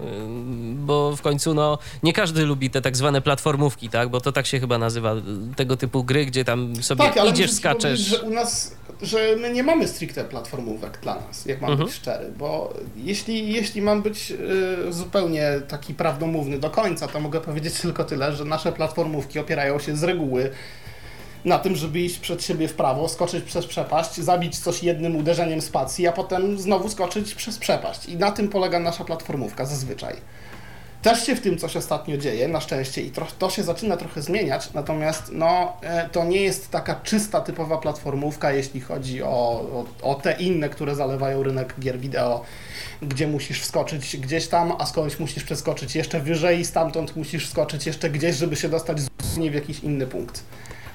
bo 0.76 1.16
w 1.16 1.22
końcu 1.22 1.54
no, 1.54 1.78
nie 2.04 2.14
każdy 2.14 2.46
lubi 2.46 2.70
te 2.70 2.82
tak 2.82 2.98
zwane 2.98 3.22
platformówki, 3.22 3.90
tak? 3.90 4.10
Bo 4.10 4.22
to 4.22 4.32
tak 4.32 4.46
się 4.46 4.60
chyba 4.60 4.78
nazywa, 4.78 5.16
tego 5.56 5.78
typu 5.78 6.04
gry, 6.04 6.26
gdzie 6.26 6.46
tam 6.46 6.84
sobie 6.84 7.12
tak, 7.12 7.30
idziesz, 7.30 7.52
skaczesz. 7.52 8.00
że 8.00 8.22
u 8.22 8.30
nas 8.30 8.76
że 9.02 9.36
my 9.36 9.54
nie 9.54 9.64
mamy 9.64 9.88
stricte 9.88 10.24
platformówek 10.24 11.00
dla 11.02 11.16
nas, 11.16 11.46
jak 11.46 11.62
mam 11.62 11.72
mhm. 11.72 11.88
być 11.88 11.98
szczery, 11.98 12.32
bo 12.38 12.74
jeśli, 12.96 13.54
jeśli 13.54 13.82
mam 13.82 14.02
być 14.02 14.32
y, 14.32 14.94
zupełnie 14.94 15.52
taki 15.68 15.94
prawdomówny 15.94 16.60
do 16.60 16.70
końca, 16.70 17.08
to 17.08 17.20
mogę 17.20 17.42
powiedzieć 17.42 17.82
tylko 17.82 18.04
tyle, 18.04 18.34
że 18.34 18.46
nasze 18.46 18.72
platformówki 18.72 19.40
opierają 19.40 19.80
się 19.80 19.98
z 19.98 20.04
reguły 20.04 20.52
na 21.46 21.60
tym, 21.60 21.76
żeby 21.76 22.00
iść 22.00 22.20
przed 22.20 22.44
siebie 22.44 22.68
w 22.68 22.74
prawo, 22.74 23.10
skoczyć 23.10 23.46
przez 23.46 23.68
przepaść, 23.68 24.16
zabić 24.16 24.60
coś 24.60 24.84
jednym 24.84 25.16
uderzeniem 25.16 25.62
spacji, 25.62 26.08
a 26.08 26.12
potem 26.12 26.60
znowu 26.60 26.90
skoczyć 26.90 27.36
przez 27.36 27.58
przepaść. 27.58 28.06
I 28.06 28.18
na 28.18 28.32
tym 28.32 28.50
polega 28.50 28.80
nasza 28.80 29.04
platformówka 29.04 29.66
zazwyczaj. 29.66 30.16
Też 31.02 31.26
się 31.26 31.36
w 31.36 31.42
tym 31.42 31.58
coś 31.58 31.78
ostatnio 31.78 32.18
dzieje, 32.18 32.48
na 32.48 32.62
szczęście, 32.62 33.02
i 33.02 33.12
to, 33.12 33.28
to 33.40 33.50
się 33.50 33.64
zaczyna 33.64 33.98
trochę 33.98 34.22
zmieniać, 34.22 34.74
natomiast 34.74 35.32
no, 35.34 35.78
e, 35.82 36.10
to 36.10 36.24
nie 36.24 36.42
jest 36.42 36.72
taka 36.72 36.96
czysta, 36.96 37.42
typowa 37.42 37.78
platformówka, 37.78 38.52
jeśli 38.52 38.82
chodzi 38.82 39.24
o, 39.24 39.28
o, 39.30 39.86
o 40.02 40.16
te 40.16 40.34
inne, 40.34 40.70
które 40.70 40.96
zalewają 40.96 41.44
rynek 41.44 41.76
gier 41.80 42.00
wideo, 42.00 42.44
gdzie 43.02 43.28
musisz 43.28 43.62
wskoczyć 43.62 44.18
gdzieś 44.18 44.48
tam, 44.48 44.74
a 44.80 44.86
skądś 44.86 45.20
musisz 45.20 45.44
przeskoczyć 45.44 45.96
jeszcze 45.96 46.20
wyżej, 46.20 46.66
stamtąd 46.66 47.16
musisz 47.16 47.48
wskoczyć 47.48 47.86
jeszcze 47.86 48.10
gdzieś, 48.10 48.36
żeby 48.36 48.56
się 48.56 48.70
dostać 48.70 49.02
zupełnie 49.02 49.52
w 49.52 49.54
jakiś 49.54 49.80
inny 49.80 50.08
punkt. 50.08 50.44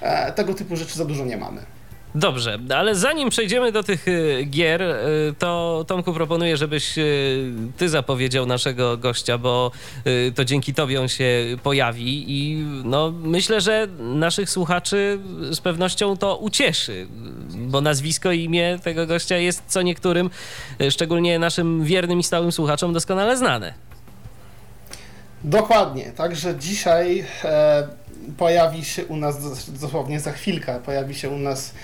E, 0.00 0.32
tego 0.32 0.54
typu 0.54 0.76
rzeczy 0.76 0.98
za 0.98 1.04
dużo 1.04 1.24
nie 1.24 1.36
mamy. 1.36 1.75
Dobrze, 2.16 2.58
ale 2.74 2.94
zanim 2.94 3.30
przejdziemy 3.30 3.72
do 3.72 3.82
tych 3.82 4.08
y, 4.08 4.44
gier, 4.50 4.82
y, 4.82 4.96
to 5.38 5.84
Tomku 5.88 6.12
proponuję, 6.12 6.56
żebyś 6.56 6.98
y, 6.98 7.52
ty 7.76 7.88
zapowiedział 7.88 8.46
naszego 8.46 8.96
gościa, 8.96 9.38
bo 9.38 9.70
to 10.34 10.44
dzięki 10.44 10.74
tobie 10.74 11.00
on 11.00 11.08
się 11.08 11.46
pojawi 11.62 12.24
i 12.28 12.64
no, 12.84 13.12
myślę, 13.22 13.60
że 13.60 13.86
naszych 13.98 14.50
słuchaczy 14.50 15.18
z 15.50 15.60
pewnością 15.60 16.16
to 16.16 16.36
ucieszy, 16.36 17.06
bo 17.50 17.80
nazwisko 17.80 18.32
i 18.32 18.44
imię 18.44 18.78
tego 18.82 19.06
gościa 19.06 19.36
jest 19.36 19.62
co 19.66 19.82
niektórym, 19.82 20.30
szczególnie 20.90 21.38
naszym 21.38 21.84
wiernym 21.84 22.20
i 22.20 22.22
stałym 22.22 22.52
słuchaczom 22.52 22.92
doskonale 22.92 23.36
znane. 23.36 23.74
Dokładnie, 25.44 26.12
także 26.16 26.56
dzisiaj 26.58 27.24
e, 27.44 27.88
pojawi 28.38 28.84
się 28.84 29.04
u 29.04 29.16
nas 29.16 29.70
dosłownie 29.80 30.20
za 30.20 30.32
chwilkę, 30.32 30.80
pojawi 30.84 31.14
się 31.14 31.30
u 31.30 31.38
nas 31.38 31.74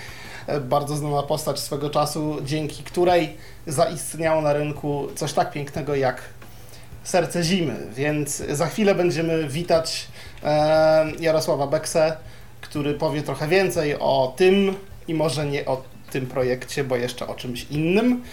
bardzo 0.61 0.95
znana 0.95 1.23
postać 1.23 1.59
swego 1.59 1.89
czasu, 1.89 2.37
dzięki 2.43 2.83
której 2.83 3.37
zaistniało 3.67 4.41
na 4.41 4.53
rynku 4.53 5.07
coś 5.15 5.33
tak 5.33 5.51
pięknego 5.51 5.95
jak 5.95 6.21
Serce 7.03 7.43
Zimy. 7.43 7.75
Więc 7.95 8.37
za 8.37 8.67
chwilę 8.67 8.95
będziemy 8.95 9.47
witać 9.47 10.07
e, 10.43 11.11
Jarosława 11.19 11.67
Bekse, 11.67 12.17
który 12.61 12.93
powie 12.93 13.21
trochę 13.21 13.47
więcej 13.47 13.95
o 13.99 14.33
tym 14.37 14.75
i 15.07 15.13
może 15.13 15.45
nie 15.45 15.65
o 15.65 15.83
tym 16.11 16.27
projekcie, 16.27 16.83
bo 16.83 16.95
jeszcze 16.95 17.27
o 17.27 17.35
czymś 17.35 17.65
innym. 17.71 18.23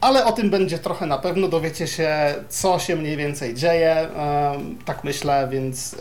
Ale 0.00 0.24
o 0.24 0.32
tym 0.32 0.50
będzie 0.50 0.78
trochę 0.78 1.06
na 1.06 1.18
pewno, 1.18 1.48
dowiecie 1.48 1.86
się, 1.86 2.34
co 2.48 2.78
się 2.78 2.96
mniej 2.96 3.16
więcej 3.16 3.54
dzieje, 3.54 3.90
e, 3.90 4.58
tak 4.84 5.04
myślę, 5.04 5.48
więc 5.50 5.96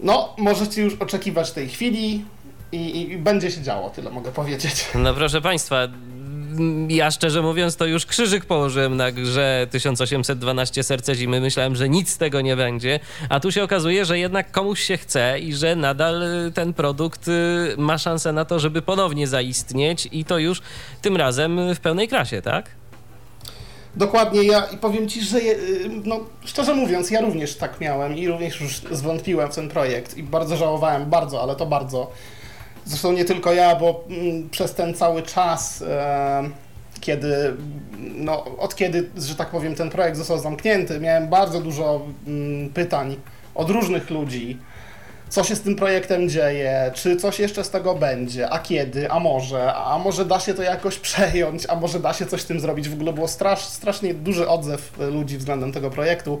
no, 0.00 0.34
możecie 0.38 0.82
już 0.82 0.94
oczekiwać 0.94 1.52
tej 1.52 1.68
chwili. 1.68 2.24
I, 2.72 3.00
I, 3.00 3.18
będzie 3.18 3.50
się 3.50 3.62
działo, 3.62 3.90
tyle 3.90 4.10
mogę 4.10 4.32
powiedzieć. 4.32 4.86
No 4.94 5.14
proszę 5.14 5.40
Państwa, 5.40 5.88
ja 6.88 7.10
szczerze 7.10 7.42
mówiąc, 7.42 7.76
to 7.76 7.86
już 7.86 8.06
krzyżyk 8.06 8.44
położyłem 8.44 8.96
na 8.96 9.12
grze 9.12 9.66
1812 9.70 10.82
Serce 10.82 11.14
Zimy. 11.14 11.40
Myślałem, 11.40 11.76
że 11.76 11.88
nic 11.88 12.10
z 12.10 12.18
tego 12.18 12.40
nie 12.40 12.56
będzie, 12.56 13.00
a 13.28 13.40
tu 13.40 13.52
się 13.52 13.62
okazuje, 13.62 14.04
że 14.04 14.18
jednak 14.18 14.50
komuś 14.50 14.80
się 14.80 14.96
chce 14.96 15.38
i 15.38 15.54
że 15.54 15.76
nadal 15.76 16.22
ten 16.54 16.74
produkt 16.74 17.28
y, 17.28 17.32
ma 17.78 17.98
szansę 17.98 18.32
na 18.32 18.44
to, 18.44 18.58
żeby 18.58 18.82
ponownie 18.82 19.26
zaistnieć 19.26 20.08
i 20.12 20.24
to 20.24 20.38
już 20.38 20.62
tym 21.02 21.16
razem 21.16 21.74
w 21.74 21.80
pełnej 21.80 22.08
krasie, 22.08 22.42
tak? 22.42 22.70
Dokładnie, 23.94 24.42
ja 24.42 24.64
i 24.64 24.76
powiem 24.76 25.08
Ci, 25.08 25.22
że 25.22 25.40
je, 25.40 25.52
y, 25.52 25.90
no, 26.04 26.20
szczerze 26.44 26.74
mówiąc, 26.74 27.10
ja 27.10 27.20
również 27.20 27.56
tak 27.56 27.80
miałem 27.80 28.18
i 28.18 28.28
również 28.28 28.60
już 28.60 28.80
zwątpiłem 28.90 29.52
w 29.52 29.54
ten 29.54 29.68
projekt 29.68 30.16
i 30.16 30.22
bardzo 30.22 30.56
żałowałem, 30.56 31.10
bardzo, 31.10 31.42
ale 31.42 31.56
to 31.56 31.66
bardzo 31.66 32.10
Zresztą 32.88 33.12
nie 33.12 33.24
tylko 33.24 33.52
ja, 33.52 33.76
bo 33.76 34.04
mm, 34.08 34.50
przez 34.50 34.74
ten 34.74 34.94
cały 34.94 35.22
czas, 35.22 35.82
e, 35.82 36.50
kiedy, 37.00 37.54
no, 37.98 38.44
od 38.58 38.76
kiedy, 38.76 39.10
że 39.16 39.34
tak 39.34 39.50
powiem, 39.50 39.74
ten 39.74 39.90
projekt 39.90 40.16
został 40.16 40.38
zamknięty, 40.38 41.00
miałem 41.00 41.28
bardzo 41.28 41.60
dużo 41.60 42.00
mm, 42.26 42.68
pytań 42.68 43.16
od 43.54 43.70
różnych 43.70 44.10
ludzi, 44.10 44.58
co 45.28 45.44
się 45.44 45.56
z 45.56 45.60
tym 45.60 45.76
projektem 45.76 46.28
dzieje, 46.28 46.90
czy 46.94 47.16
coś 47.16 47.38
jeszcze 47.38 47.64
z 47.64 47.70
tego 47.70 47.94
będzie, 47.94 48.50
a 48.50 48.58
kiedy, 48.58 49.10
a 49.10 49.20
może, 49.20 49.74
a 49.74 49.98
może 49.98 50.24
da 50.24 50.40
się 50.40 50.54
to 50.54 50.62
jakoś 50.62 50.98
przejąć, 51.08 51.66
a 51.68 51.76
może 51.76 52.00
da 52.00 52.12
się 52.12 52.26
coś 52.26 52.42
z 52.42 52.46
tym 52.46 52.60
zrobić. 52.60 52.88
W 52.88 52.94
ogóle 52.94 53.12
było 53.12 53.28
strasz, 53.28 53.64
strasznie 53.64 54.14
duży 54.14 54.48
odzew 54.48 54.92
ludzi 54.98 55.38
względem 55.38 55.72
tego 55.72 55.90
projektu. 55.90 56.40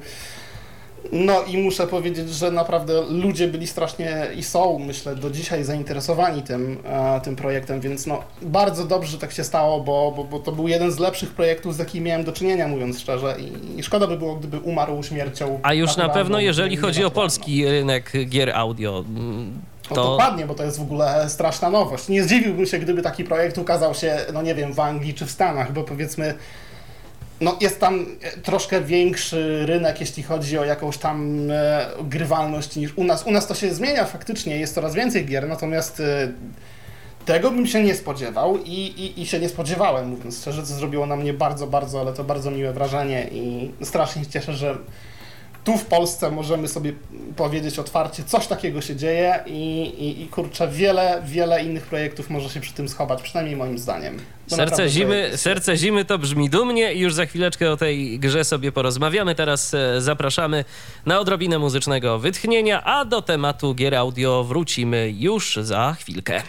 No 1.12 1.42
i 1.42 1.58
muszę 1.58 1.86
powiedzieć, 1.86 2.30
że 2.30 2.50
naprawdę 2.50 3.02
ludzie 3.10 3.48
byli 3.48 3.66
strasznie 3.66 4.26
i 4.36 4.42
są, 4.42 4.78
myślę, 4.78 5.16
do 5.16 5.30
dzisiaj 5.30 5.64
zainteresowani 5.64 6.42
tym, 6.42 6.78
e, 6.84 7.20
tym 7.20 7.36
projektem, 7.36 7.80
więc 7.80 8.06
no 8.06 8.22
bardzo 8.42 8.84
dobrze, 8.84 9.10
że 9.10 9.18
tak 9.18 9.32
się 9.32 9.44
stało, 9.44 9.80
bo, 9.80 10.12
bo, 10.16 10.24
bo 10.24 10.38
to 10.38 10.52
był 10.52 10.68
jeden 10.68 10.92
z 10.92 10.98
lepszych 10.98 11.30
projektów, 11.30 11.74
z 11.74 11.78
jakimi 11.78 12.06
miałem 12.06 12.24
do 12.24 12.32
czynienia, 12.32 12.68
mówiąc 12.68 13.00
szczerze 13.00 13.36
i, 13.40 13.78
i 13.78 13.82
szkoda 13.82 14.06
by 14.06 14.16
było, 14.16 14.36
gdyby 14.36 14.58
umarł 14.58 15.02
śmiercią. 15.02 15.60
A 15.62 15.74
już 15.74 15.96
na 15.96 16.08
pewno, 16.08 16.40
jeżeli 16.40 16.76
chodzi 16.76 17.04
o 17.04 17.10
polski 17.10 17.66
rynek 17.66 18.12
gier 18.26 18.50
audio, 18.50 19.04
mm, 19.08 19.52
no 19.90 19.96
to... 19.96 20.04
No 20.04 20.10
dokładnie, 20.10 20.46
bo 20.46 20.54
to 20.54 20.64
jest 20.64 20.78
w 20.78 20.82
ogóle 20.82 21.28
straszna 21.28 21.70
nowość. 21.70 22.08
Nie 22.08 22.22
zdziwiłbym 22.22 22.66
się, 22.66 22.78
gdyby 22.78 23.02
taki 23.02 23.24
projekt 23.24 23.58
ukazał 23.58 23.94
się, 23.94 24.16
no 24.32 24.42
nie 24.42 24.54
wiem, 24.54 24.72
w 24.72 24.80
Anglii 24.80 25.14
czy 25.14 25.26
w 25.26 25.30
Stanach, 25.30 25.72
bo 25.72 25.84
powiedzmy 25.84 26.34
no, 27.40 27.56
jest 27.60 27.80
tam 27.80 28.06
troszkę 28.42 28.80
większy 28.80 29.66
rynek, 29.66 30.00
jeśli 30.00 30.22
chodzi 30.22 30.58
o 30.58 30.64
jakąś 30.64 30.98
tam 30.98 31.50
e, 31.50 31.86
grywalność 32.02 32.76
niż 32.76 32.92
u 32.96 33.04
nas. 33.04 33.26
U 33.26 33.30
nas 33.30 33.46
to 33.46 33.54
się 33.54 33.74
zmienia 33.74 34.04
faktycznie, 34.04 34.58
jest 34.58 34.74
coraz 34.74 34.94
więcej 34.94 35.26
gier, 35.26 35.48
natomiast 35.48 36.00
e, 36.00 36.28
Tego 37.28 37.50
bym 37.50 37.66
się 37.66 37.82
nie 37.82 37.94
spodziewał 37.94 38.58
i, 38.64 38.70
i, 38.70 39.22
i 39.22 39.26
się 39.26 39.40
nie 39.40 39.48
spodziewałem, 39.48 40.08
mówiąc 40.08 40.40
szczerze, 40.40 40.62
co 40.62 40.74
zrobiło 40.74 41.06
na 41.06 41.16
mnie 41.16 41.32
bardzo, 41.32 41.66
bardzo, 41.66 42.00
ale 42.00 42.12
to 42.12 42.24
bardzo 42.24 42.50
miłe 42.50 42.72
wrażenie 42.72 43.28
i 43.32 43.70
strasznie 43.82 44.24
się 44.24 44.30
cieszę, 44.30 44.52
że 44.52 44.78
tu 45.68 45.78
w 45.78 45.84
Polsce 45.84 46.30
możemy 46.30 46.68
sobie 46.68 46.92
powiedzieć 47.36 47.78
otwarcie, 47.78 48.24
coś 48.24 48.46
takiego 48.46 48.80
się 48.80 48.96
dzieje 48.96 49.40
i, 49.46 49.82
i, 49.98 50.22
i 50.22 50.28
kurczę, 50.28 50.68
wiele, 50.68 51.22
wiele 51.26 51.64
innych 51.64 51.86
projektów 51.86 52.30
może 52.30 52.48
się 52.48 52.60
przy 52.60 52.72
tym 52.72 52.88
schować, 52.88 53.22
przynajmniej 53.22 53.56
moim 53.56 53.78
zdaniem. 53.78 54.18
Bo 54.50 54.56
Serce 54.56 54.88
zimy, 54.88 55.30
serce 55.36 55.76
zimy 55.76 56.04
to 56.04 56.18
brzmi 56.18 56.50
dumnie 56.50 56.94
i 56.94 57.00
już 57.00 57.14
za 57.14 57.26
chwileczkę 57.26 57.70
o 57.70 57.76
tej 57.76 58.18
grze 58.18 58.44
sobie 58.44 58.72
porozmawiamy. 58.72 59.34
Teraz 59.34 59.74
e, 59.74 60.00
zapraszamy 60.00 60.64
na 61.06 61.20
odrobinę 61.20 61.58
muzycznego 61.58 62.18
wytchnienia, 62.18 62.84
a 62.84 63.04
do 63.04 63.22
tematu 63.22 63.74
gier 63.74 63.94
audio 63.94 64.44
wrócimy 64.44 65.14
już 65.18 65.58
za 65.62 65.96
chwilkę. 65.98 66.42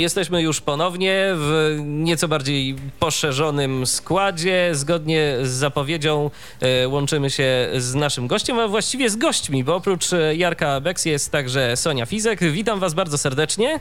Jesteśmy 0.00 0.42
już 0.42 0.60
ponownie 0.60 1.32
w 1.34 1.76
nieco 1.84 2.28
bardziej 2.28 2.76
poszerzonym 2.98 3.86
składzie. 3.86 4.70
Zgodnie 4.72 5.36
z 5.42 5.48
zapowiedzią 5.48 6.30
e, 6.60 6.88
łączymy 6.88 7.30
się 7.30 7.68
z 7.76 7.94
naszym 7.94 8.26
gościem, 8.26 8.58
a 8.58 8.68
właściwie 8.68 9.10
z 9.10 9.16
gośćmi, 9.16 9.64
bo 9.64 9.74
oprócz 9.74 10.12
e, 10.12 10.36
Jarka 10.36 10.80
Beks 10.80 11.04
jest 11.04 11.32
także 11.32 11.76
Sonia 11.76 12.06
Fizek. 12.06 12.40
Witam 12.40 12.80
Was 12.80 12.94
bardzo 12.94 13.18
serdecznie. 13.18 13.80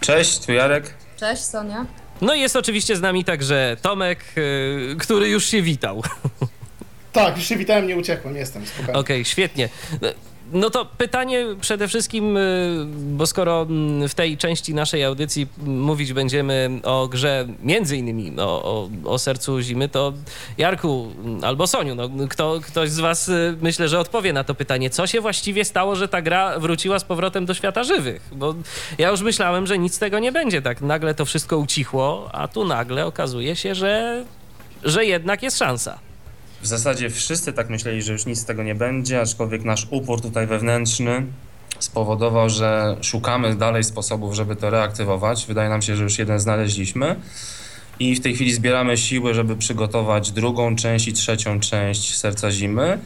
Cześć, 0.00 0.38
tu 0.38 0.52
Jarek. 0.52 0.94
Cześć 1.16 1.42
Sonia. 1.42 1.86
No 2.20 2.34
i 2.34 2.40
jest 2.40 2.56
oczywiście 2.56 2.96
z 2.96 3.00
nami 3.00 3.24
także 3.24 3.76
Tomek, 3.82 4.24
e, 4.92 4.96
który 4.96 5.28
już 5.28 5.46
się 5.46 5.62
witał. 5.62 6.02
Tak, 7.12 7.36
już 7.36 7.46
się 7.46 7.56
witałem, 7.56 7.86
nie 7.86 7.96
uciekłem, 7.96 8.36
jestem. 8.36 8.64
Okej, 8.92 9.24
świetnie. 9.24 9.68
No 10.52 10.70
to 10.70 10.84
pytanie 10.84 11.46
przede 11.60 11.88
wszystkim, 11.88 12.36
y, 12.36 12.86
bo 12.90 13.26
skoro 13.26 13.62
mm, 13.62 14.08
w 14.08 14.14
tej 14.14 14.36
części 14.36 14.74
naszej 14.74 15.04
audycji 15.04 15.46
mówić 15.66 16.12
będziemy 16.12 16.70
o 16.84 17.08
grze 17.08 17.46
między 17.62 17.96
innymi 17.96 18.40
o, 18.40 18.42
o, 18.44 18.88
o 19.04 19.18
sercu 19.18 19.60
zimy, 19.60 19.88
to 19.88 20.12
Jarku 20.58 21.12
mm, 21.24 21.44
albo 21.44 21.66
Soniu, 21.66 21.94
no, 21.94 22.08
kto, 22.30 22.60
ktoś 22.66 22.90
z 22.90 23.00
was 23.00 23.28
y, 23.28 23.56
myślę, 23.60 23.88
że 23.88 23.98
odpowie 23.98 24.32
na 24.32 24.44
to 24.44 24.54
pytanie. 24.54 24.90
Co 24.90 25.06
się 25.06 25.20
właściwie 25.20 25.64
stało, 25.64 25.96
że 25.96 26.08
ta 26.08 26.22
gra 26.22 26.58
wróciła 26.58 26.98
z 26.98 27.04
powrotem 27.04 27.46
do 27.46 27.54
świata 27.54 27.84
żywych? 27.84 28.30
Bo 28.32 28.54
ja 28.98 29.10
już 29.10 29.20
myślałem, 29.20 29.66
że 29.66 29.78
nic 29.78 29.94
z 29.94 29.98
tego 29.98 30.18
nie 30.18 30.32
będzie. 30.32 30.62
Tak 30.62 30.80
nagle 30.80 31.14
to 31.14 31.24
wszystko 31.24 31.58
ucichło, 31.58 32.30
a 32.32 32.48
tu 32.48 32.64
nagle 32.64 33.06
okazuje 33.06 33.56
się, 33.56 33.74
że, 33.74 34.24
że 34.84 35.04
jednak 35.04 35.42
jest 35.42 35.58
szansa. 35.58 36.09
W 36.62 36.66
zasadzie 36.66 37.10
wszyscy 37.10 37.52
tak 37.52 37.70
myśleli, 37.70 38.02
że 38.02 38.12
już 38.12 38.26
nic 38.26 38.40
z 38.40 38.44
tego 38.44 38.62
nie 38.62 38.74
będzie, 38.74 39.20
aczkolwiek 39.20 39.64
nasz 39.64 39.86
upór 39.90 40.20
tutaj 40.20 40.46
wewnętrzny 40.46 41.26
spowodował, 41.78 42.50
że 42.50 42.96
szukamy 43.00 43.54
dalej 43.54 43.84
sposobów, 43.84 44.34
żeby 44.34 44.56
to 44.56 44.70
reaktywować. 44.70 45.46
Wydaje 45.46 45.68
nam 45.68 45.82
się, 45.82 45.96
że 45.96 46.02
już 46.02 46.18
jeden 46.18 46.40
znaleźliśmy. 46.40 47.16
I 48.00 48.14
w 48.14 48.20
tej 48.20 48.34
chwili 48.34 48.52
zbieramy 48.52 48.96
siły, 48.96 49.34
żeby 49.34 49.56
przygotować 49.56 50.30
drugą 50.32 50.76
część 50.76 51.08
i 51.08 51.12
trzecią 51.12 51.60
część 51.60 52.16
Serca 52.16 52.50
Zimy, 52.50 52.98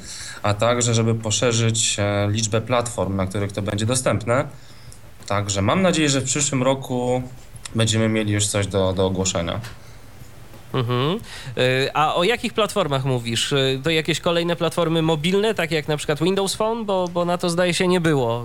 a 0.42 0.54
także, 0.54 0.94
żeby 0.94 1.14
poszerzyć 1.14 1.96
e, 1.98 2.28
liczbę 2.30 2.60
platform, 2.60 3.16
na 3.16 3.26
których 3.26 3.52
to 3.52 3.62
będzie 3.62 3.86
dostępne. 3.86 4.48
Także 5.26 5.62
mam 5.62 5.82
nadzieję, 5.82 6.08
że 6.08 6.20
w 6.20 6.24
przyszłym 6.24 6.62
roku 6.62 7.22
będziemy 7.74 8.08
mieli 8.08 8.32
już 8.32 8.46
coś 8.46 8.66
do, 8.66 8.92
do 8.92 9.06
ogłoszenia. 9.06 9.60
Mhm. 10.74 11.18
Y, 11.58 11.90
A 11.94 12.14
o 12.14 12.24
jakich 12.24 12.52
platformach 12.54 13.04
mówisz? 13.04 13.52
Y, 13.52 13.80
To 13.84 13.90
jakieś 13.90 14.20
kolejne 14.20 14.56
platformy 14.56 15.02
mobilne, 15.02 15.54
takie 15.54 15.74
jak 15.74 15.88
na 15.88 15.96
przykład 15.96 16.22
Windows 16.22 16.54
Phone, 16.54 16.84
bo, 16.84 17.08
bo 17.08 17.24
na 17.24 17.38
to 17.38 17.50
zdaje 17.50 17.74
się 17.74 17.88
nie 17.88 18.00
było 18.00 18.44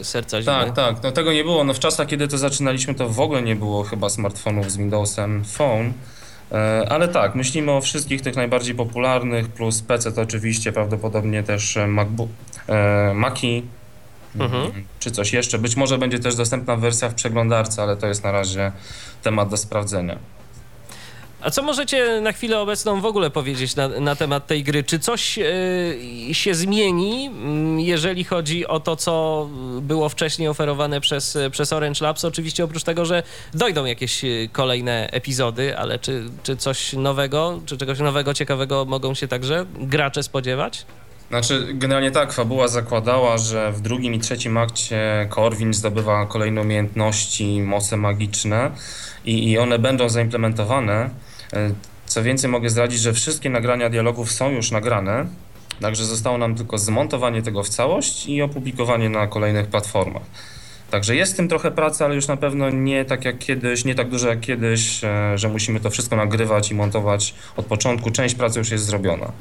y, 0.00 0.04
serca 0.04 0.42
zimy. 0.42 0.52
Tak, 0.56 0.72
tak. 0.76 1.02
No 1.02 1.12
tego 1.12 1.32
nie 1.32 1.44
było. 1.44 1.64
No 1.64 1.74
w 1.74 1.78
czasach, 1.78 2.06
kiedy 2.08 2.28
to 2.28 2.38
zaczynaliśmy, 2.38 2.94
to 2.94 3.08
w 3.08 3.20
ogóle 3.20 3.42
nie 3.42 3.56
było 3.56 3.82
chyba 3.82 4.08
smartfonów 4.08 4.70
z 4.70 4.76
Windowsem 4.76 5.44
Phone. 5.44 5.92
E, 6.52 6.86
Ale 6.88 7.08
tak, 7.08 7.34
myślimy 7.34 7.72
o 7.72 7.80
wszystkich 7.80 8.22
tych 8.22 8.36
najbardziej 8.36 8.74
popularnych, 8.74 9.48
plus 9.48 9.82
PC 9.82 10.12
to 10.12 10.22
oczywiście, 10.22 10.72
prawdopodobnie 10.72 11.42
też 11.42 11.76
e, 11.76 11.86
MacBook, 11.86 12.30
e, 12.68 13.12
Maki, 13.14 13.62
Mhm. 14.40 14.62
mm, 14.62 14.84
czy 14.98 15.10
coś 15.10 15.32
jeszcze. 15.32 15.58
Być 15.58 15.76
może 15.76 15.98
będzie 15.98 16.18
też 16.18 16.36
dostępna 16.36 16.76
wersja 16.76 17.08
w 17.08 17.14
przeglądarce, 17.14 17.82
ale 17.82 17.96
to 17.96 18.06
jest 18.06 18.24
na 18.24 18.32
razie 18.32 18.72
temat 19.22 19.48
do 19.48 19.56
sprawdzenia. 19.56 20.18
A 21.46 21.50
co 21.50 21.62
możecie 21.62 22.20
na 22.20 22.32
chwilę 22.32 22.60
obecną 22.60 23.00
w 23.00 23.04
ogóle 23.04 23.30
powiedzieć 23.30 23.76
na, 23.76 23.88
na 23.88 24.16
temat 24.16 24.46
tej 24.46 24.64
gry? 24.64 24.84
Czy 24.84 24.98
coś 24.98 25.38
y, 25.38 26.28
się 26.32 26.54
zmieni, 26.54 27.26
mm, 27.26 27.80
jeżeli 27.80 28.24
chodzi 28.24 28.66
o 28.66 28.80
to, 28.80 28.96
co 28.96 29.48
było 29.80 30.08
wcześniej 30.08 30.48
oferowane 30.48 31.00
przez, 31.00 31.38
przez 31.50 31.72
Orange 31.72 32.04
Labs? 32.04 32.24
Oczywiście 32.24 32.64
oprócz 32.64 32.82
tego, 32.82 33.04
że 33.04 33.22
dojdą 33.54 33.84
jakieś 33.84 34.24
y, 34.24 34.48
kolejne 34.52 35.08
epizody, 35.10 35.78
ale 35.78 35.98
czy, 35.98 36.24
czy 36.42 36.56
coś 36.56 36.92
nowego, 36.92 37.60
czy 37.66 37.76
czegoś 37.76 37.98
nowego, 37.98 38.34
ciekawego 38.34 38.84
mogą 38.84 39.14
się 39.14 39.28
także 39.28 39.66
gracze 39.74 40.22
spodziewać? 40.22 40.86
Znaczy, 41.28 41.66
generalnie 41.74 42.10
tak, 42.10 42.32
fabuła 42.32 42.68
zakładała, 42.68 43.38
że 43.38 43.72
w 43.72 43.80
drugim 43.80 44.14
i 44.14 44.18
trzecim 44.18 44.56
akcie 44.56 45.26
Korwin 45.30 45.74
zdobywa 45.74 46.26
kolejne 46.26 46.60
umiejętności, 46.60 47.62
moce 47.62 47.96
magiczne 47.96 48.70
i, 49.24 49.50
i 49.50 49.58
one 49.58 49.78
będą 49.78 50.08
zaimplementowane. 50.08 51.10
E, 51.52 51.70
Co 52.06 52.22
więcej, 52.22 52.50
mogę 52.50 52.70
zdradzić, 52.70 53.00
że 53.00 53.12
wszystkie 53.12 53.50
nagrania 53.50 53.90
dialogów 53.90 54.32
są 54.32 54.50
już 54.50 54.70
nagrane, 54.70 55.26
także 55.80 56.04
zostało 56.04 56.38
nam 56.38 56.54
tylko 56.54 56.78
zmontowanie 56.78 57.42
tego 57.42 57.62
w 57.62 57.68
całość 57.68 58.26
i 58.26 58.42
opublikowanie 58.42 59.08
na 59.08 59.26
kolejnych 59.26 59.66
platformach. 59.66 60.22
Także 60.90 61.16
jest 61.16 61.32
w 61.32 61.36
tym 61.36 61.48
trochę 61.48 61.70
pracy, 61.70 62.04
ale 62.04 62.14
już 62.14 62.28
na 62.28 62.36
pewno 62.36 62.70
nie 62.70 63.04
tak 63.04 63.24
jak 63.24 63.38
kiedyś, 63.38 63.84
nie 63.84 63.94
tak 63.94 64.08
dużo 64.08 64.28
jak 64.28 64.40
kiedyś, 64.40 65.04
e, 65.04 65.38
że 65.38 65.48
musimy 65.48 65.80
to 65.80 65.90
wszystko 65.90 66.16
nagrywać 66.16 66.70
i 66.70 66.74
montować 66.74 67.34
od 67.56 67.66
początku. 67.66 68.10
Część 68.10 68.34
pracy 68.34 68.58
już 68.58 68.70
jest 68.70 68.84
zrobiona. 68.84 69.32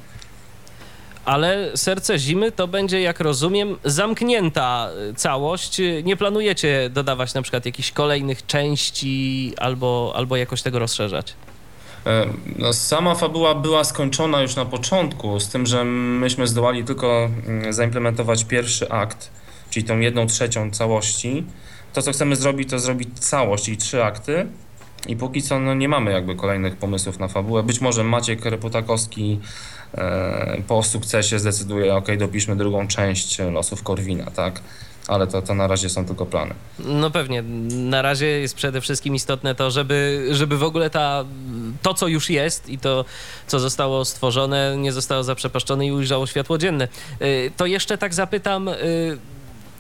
Ale 1.26 1.72
Serce 1.76 2.20
Zimy 2.20 2.52
to 2.52 2.68
będzie, 2.68 3.02
jak 3.02 3.20
rozumiem, 3.20 3.78
zamknięta 3.84 4.90
całość. 5.16 5.82
Nie 6.04 6.18
planujecie 6.18 6.90
dodawać 6.90 7.34
na 7.34 7.42
przykład 7.42 7.66
jakichś 7.66 7.92
kolejnych 7.92 8.46
części 8.46 9.54
albo, 9.58 10.14
albo 10.16 10.36
jakoś 10.36 10.62
tego 10.62 10.80
rozszerzać? 10.80 11.34
E, 12.06 12.26
No, 12.60 12.74
sama 12.74 13.16
fabuła 13.16 13.56
była 13.56 13.84
skończona 13.84 14.42
już 14.42 14.56
na 14.56 14.66
początku, 14.66 15.40
z 15.40 15.50
tym, 15.50 15.66
że 15.66 15.86
myśmy 15.86 16.48
zdołali 16.48 16.84
tylko 16.84 17.30
mm, 17.48 17.74
zaimplementować 17.74 18.44
pierwszy 18.44 18.90
akt, 18.90 19.30
czyli 19.70 19.86
tą 19.86 20.00
jedną 20.00 20.28
trzecią 20.28 20.72
całości. 20.72 21.44
To, 21.94 22.02
co 22.02 22.12
chcemy 22.12 22.36
zrobić, 22.36 22.70
to 22.70 22.80
zrobić 22.80 23.20
całość, 23.20 23.66
czyli 23.66 23.78
trzy 23.78 24.04
akty. 24.04 24.48
I 25.08 25.16
póki 25.16 25.42
co 25.42 25.60
no, 25.60 25.74
nie 25.74 25.90
mamy 25.90 26.12
jakby 26.12 26.36
kolejnych 26.36 26.78
pomysłów 26.78 27.20
na 27.20 27.28
fabułę. 27.28 27.64
Być 27.64 27.82
może 27.82 28.04
Maciek 28.04 28.46
Reputakowski 28.46 29.40
e, 29.94 30.62
po 30.68 30.84
sukcesie 30.84 31.40
zdecyduje, 31.40 31.96
ok, 31.96 32.08
dopiszmy 32.18 32.56
drugą 32.56 32.88
część 32.88 33.40
Losów 33.40 33.84
Korwina, 33.84 34.32
tak? 34.32 34.62
Ale 35.08 35.28
to, 35.28 35.42
to 35.42 35.56
na 35.56 35.68
razie 35.68 35.90
są 35.90 36.06
tylko 36.06 36.26
plany. 36.26 36.54
No 36.80 37.12
pewnie. 37.12 37.42
Na 37.72 38.02
razie 38.02 38.26
jest 38.26 38.56
przede 38.56 38.82
wszystkim 38.82 39.16
istotne 39.16 39.56
to, 39.56 39.72
żeby, 39.72 40.28
żeby 40.32 40.58
w 40.58 40.64
ogóle 40.64 40.90
ta, 40.90 41.26
to, 41.82 41.94
co 41.94 42.08
już 42.08 42.30
jest 42.30 42.70
i 42.70 42.78
to, 42.78 43.06
co 43.48 43.60
zostało 43.60 44.06
stworzone, 44.06 44.76
nie 44.78 44.92
zostało 44.92 45.24
zaprzepaszczone 45.24 45.86
i 45.86 45.92
ujrzało 45.92 46.28
światło 46.28 46.58
dzienne. 46.58 46.88
Y, 47.22 47.52
To 47.58 47.66
jeszcze 47.66 47.98
tak 47.98 48.14
zapytam, 48.14 48.68
y, 48.68 49.18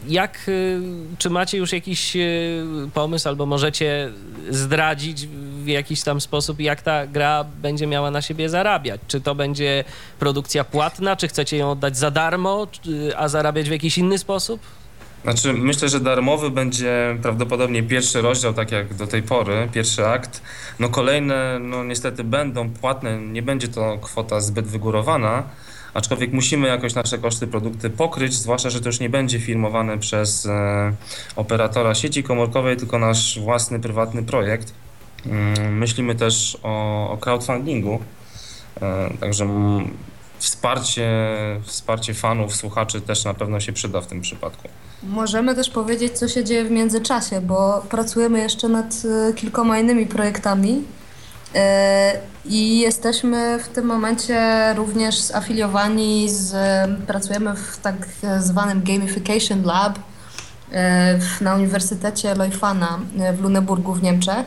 jak, 0.07 0.39
y, 0.47 0.81
czy 1.17 1.29
macie 1.29 1.57
już 1.57 1.73
jakiś 1.73 2.17
pomysł 2.93 3.29
albo 3.29 3.45
możecie 3.45 4.11
zdradzić 4.49 5.27
w 5.63 5.67
jakiś 5.67 6.03
tam 6.03 6.21
sposób, 6.21 6.59
jak 6.59 6.81
ta 6.81 7.07
gra 7.07 7.43
będzie 7.43 7.87
miała 7.87 8.11
na 8.11 8.21
siebie 8.21 8.49
zarabiać? 8.49 9.01
Czy 9.07 9.21
to 9.21 9.35
będzie 9.35 9.83
produkcja 10.19 10.63
płatna, 10.63 11.15
czy 11.15 11.27
chcecie 11.27 11.57
ją 11.57 11.71
oddać 11.71 11.97
za 11.97 12.11
darmo, 12.11 12.67
a 13.17 13.27
zarabiać 13.27 13.69
w 13.69 13.71
jakiś 13.71 13.97
inny 13.97 14.17
sposób? 14.17 14.61
Znaczy, 15.25 15.53
myślę, 15.53 15.89
że 15.89 15.99
darmowy 15.99 16.49
będzie 16.49 17.17
prawdopodobnie 17.21 17.83
pierwszy 17.83 18.21
rozdział, 18.21 18.53
tak 18.53 18.71
jak 18.71 18.93
do 18.93 19.07
tej 19.07 19.23
pory, 19.23 19.69
pierwszy 19.73 20.07
akt. 20.07 20.41
No 20.79 20.89
kolejne, 20.89 21.59
no 21.59 21.83
niestety 21.83 22.23
będą 22.23 22.69
płatne, 22.69 23.17
nie 23.21 23.41
będzie 23.41 23.67
to 23.67 23.97
kwota 24.01 24.41
zbyt 24.41 24.65
wygórowana, 24.65 25.43
aczkolwiek 25.93 26.33
musimy 26.33 26.67
jakoś 26.67 26.95
nasze 26.95 27.17
koszty 27.17 27.47
produkty 27.47 27.89
pokryć, 27.89 28.33
zwłaszcza, 28.33 28.69
że 28.69 28.81
to 28.81 28.89
już 28.89 28.99
nie 28.99 29.09
będzie 29.09 29.39
filmowane 29.39 29.97
przez 29.97 30.45
e, 30.45 30.93
operatora 31.35 31.95
sieci 31.95 32.23
komórkowej, 32.23 32.77
tylko 32.77 32.99
nasz 32.99 33.39
własny, 33.39 33.79
prywatny 33.79 34.23
projekt. 34.23 34.73
Mm, 35.25 35.77
Myślimy 35.77 36.15
też 36.15 36.57
o, 36.63 37.09
o 37.11 37.17
crowdfundingu, 37.17 37.99
e, 38.81 39.09
także 39.19 39.47
wsparcie, 40.37 41.09
wsparcie 41.63 42.13
fanów, 42.13 42.55
słuchaczy 42.55 43.01
też 43.01 43.25
na 43.25 43.33
pewno 43.33 43.59
się 43.59 43.73
przyda 43.73 44.01
w 44.01 44.07
tym 44.07 44.21
przypadku. 44.21 44.69
Możemy 45.03 45.55
też 45.55 45.69
powiedzieć, 45.69 46.19
co 46.19 46.27
się 46.27 46.43
dzieje 46.43 46.63
w 46.65 46.71
międzyczasie, 46.71 47.41
bo 47.41 47.85
pracujemy 47.89 48.39
jeszcze 48.39 48.69
nad 48.69 48.95
e, 49.29 49.33
kilkoma 49.33 49.79
innymi 49.79 50.05
projektami 50.05 50.83
e, 51.55 52.13
i 52.45 52.79
jesteśmy 52.79 53.59
w 53.63 53.67
tym 53.67 53.85
momencie 53.85 54.73
również 54.75 55.19
zafiliowani 55.19 56.29
z, 56.29 56.55
pracujemy 57.07 57.55
w 57.55 57.77
tak 57.77 57.95
zwanym 58.39 58.83
Gamification 58.83 59.63
Lab, 59.63 59.99
e, 60.71 61.19
na 61.41 61.55
Uniwersytecie 61.55 62.35
Leufana 62.35 62.99
e, 63.19 63.33
w 63.33 63.41
Luneburgu 63.41 63.93
w 63.93 64.03
Niemczech. 64.03 64.45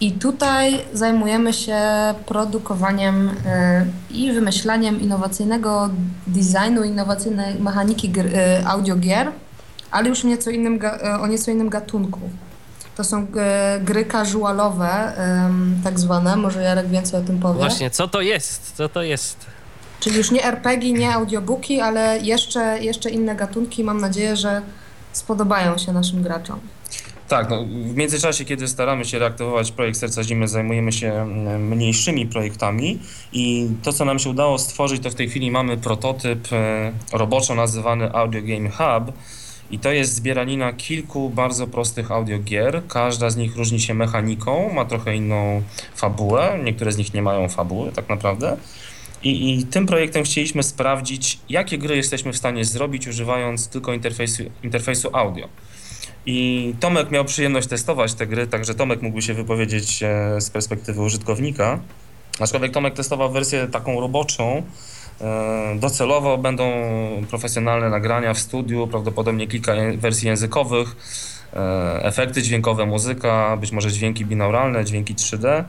I 0.00 0.12
tutaj 0.12 0.78
zajmujemy 0.92 1.52
się 1.52 1.80
produkowaniem 2.26 3.30
e, 3.46 3.86
i 4.10 4.32
wymyślaniem 4.32 5.00
innowacyjnego 5.00 5.90
designu, 6.26 6.84
innowacyjnej 6.84 7.60
mechaniki 7.60 8.12
e, 8.18 8.66
audiogier, 8.66 9.32
ale 9.90 10.08
już 10.08 10.24
nieco 10.24 10.50
innym, 10.50 10.78
e, 10.82 11.20
o 11.20 11.26
nieco 11.26 11.50
innym 11.50 11.68
gatunku. 11.68 12.20
To 12.96 13.04
są 13.04 13.26
e, 13.36 13.80
gry 13.84 14.04
casualowe, 14.04 15.12
tak 15.84 16.00
zwane, 16.00 16.36
może 16.36 16.62
Jarek 16.62 16.88
więcej 16.88 17.20
o 17.20 17.22
tym 17.22 17.38
powie. 17.38 17.58
Właśnie, 17.60 17.90
co 17.90 18.08
to 18.08 18.20
jest? 18.20 18.72
Co 18.76 18.88
to 18.88 19.02
jest? 19.02 19.46
Czyli 20.00 20.16
już 20.16 20.30
nie 20.30 20.44
RPG, 20.44 20.92
nie 20.92 21.14
audiobooki, 21.14 21.80
ale 21.80 22.18
jeszcze, 22.18 22.78
jeszcze 22.80 23.10
inne 23.10 23.36
gatunki. 23.36 23.84
Mam 23.84 24.00
nadzieję, 24.00 24.36
że 24.36 24.62
spodobają 25.12 25.78
się 25.78 25.92
naszym 25.92 26.22
graczom. 26.22 26.60
Tak, 27.28 27.50
no, 27.50 27.64
w 27.64 27.94
międzyczasie, 27.94 28.44
kiedy 28.44 28.68
staramy 28.68 29.04
się 29.04 29.18
reaktywować 29.18 29.72
projekt 29.72 29.98
Serca 29.98 30.24
Zimy, 30.24 30.48
zajmujemy 30.48 30.92
się 30.92 31.26
mniejszymi 31.58 32.26
projektami 32.26 32.98
i 33.32 33.68
to, 33.82 33.92
co 33.92 34.04
nam 34.04 34.18
się 34.18 34.30
udało 34.30 34.58
stworzyć, 34.58 35.02
to 35.02 35.10
w 35.10 35.14
tej 35.14 35.28
chwili 35.28 35.50
mamy 35.50 35.76
prototyp 35.76 36.52
e, 36.52 36.92
roboczo 37.12 37.54
nazywany 37.54 38.12
Audio 38.12 38.42
Game 38.42 38.70
Hub 38.70 39.14
i 39.70 39.78
to 39.78 39.92
jest 39.92 40.14
zbieranina 40.14 40.72
kilku 40.72 41.30
bardzo 41.30 41.66
prostych 41.66 42.10
audiogier. 42.10 42.82
Każda 42.88 43.30
z 43.30 43.36
nich 43.36 43.56
różni 43.56 43.80
się 43.80 43.94
mechaniką, 43.94 44.72
ma 44.72 44.84
trochę 44.84 45.16
inną 45.16 45.62
fabułę, 45.94 46.58
niektóre 46.64 46.92
z 46.92 46.98
nich 46.98 47.14
nie 47.14 47.22
mają 47.22 47.48
fabuły 47.48 47.92
tak 47.92 48.08
naprawdę. 48.08 48.56
I, 49.22 49.58
I 49.58 49.66
tym 49.66 49.86
projektem 49.86 50.24
chcieliśmy 50.24 50.62
sprawdzić, 50.62 51.38
jakie 51.48 51.78
gry 51.78 51.96
jesteśmy 51.96 52.32
w 52.32 52.36
stanie 52.36 52.64
zrobić, 52.64 53.08
używając 53.08 53.68
tylko 53.68 53.92
interfejsu, 53.92 54.42
interfejsu 54.62 55.10
audio. 55.12 55.48
I 56.26 56.74
Tomek 56.80 57.10
miał 57.10 57.24
przyjemność 57.24 57.68
testować 57.68 58.14
te 58.14 58.26
gry, 58.26 58.46
także 58.46 58.74
Tomek 58.74 59.02
mógłby 59.02 59.22
się 59.22 59.34
wypowiedzieć 59.34 60.02
e, 60.02 60.40
z 60.40 60.50
perspektywy 60.50 61.02
użytkownika. 61.02 61.78
Aczkolwiek 62.40 62.72
Tomek 62.72 62.94
testował 62.94 63.32
wersję 63.32 63.66
taką 63.66 64.00
roboczą. 64.00 64.62
E, 65.20 65.76
Docelowo 65.80 66.38
będą 66.38 66.72
profesjonalne 67.30 67.90
nagrania 67.90 68.34
w 68.34 68.38
studiu, 68.38 68.86
prawdopodobnie 68.86 69.46
kilka 69.48 69.72
wersji 69.96 70.28
językowych, 70.28 70.96
e, 71.56 72.04
efekty 72.04 72.42
dźwiękowe, 72.42 72.86
muzyka, 72.86 73.56
być 73.56 73.72
może 73.72 73.92
dźwięki 73.92 74.24
binauralne, 74.24 74.84
dźwięki 74.84 75.14
3D. 75.14 75.64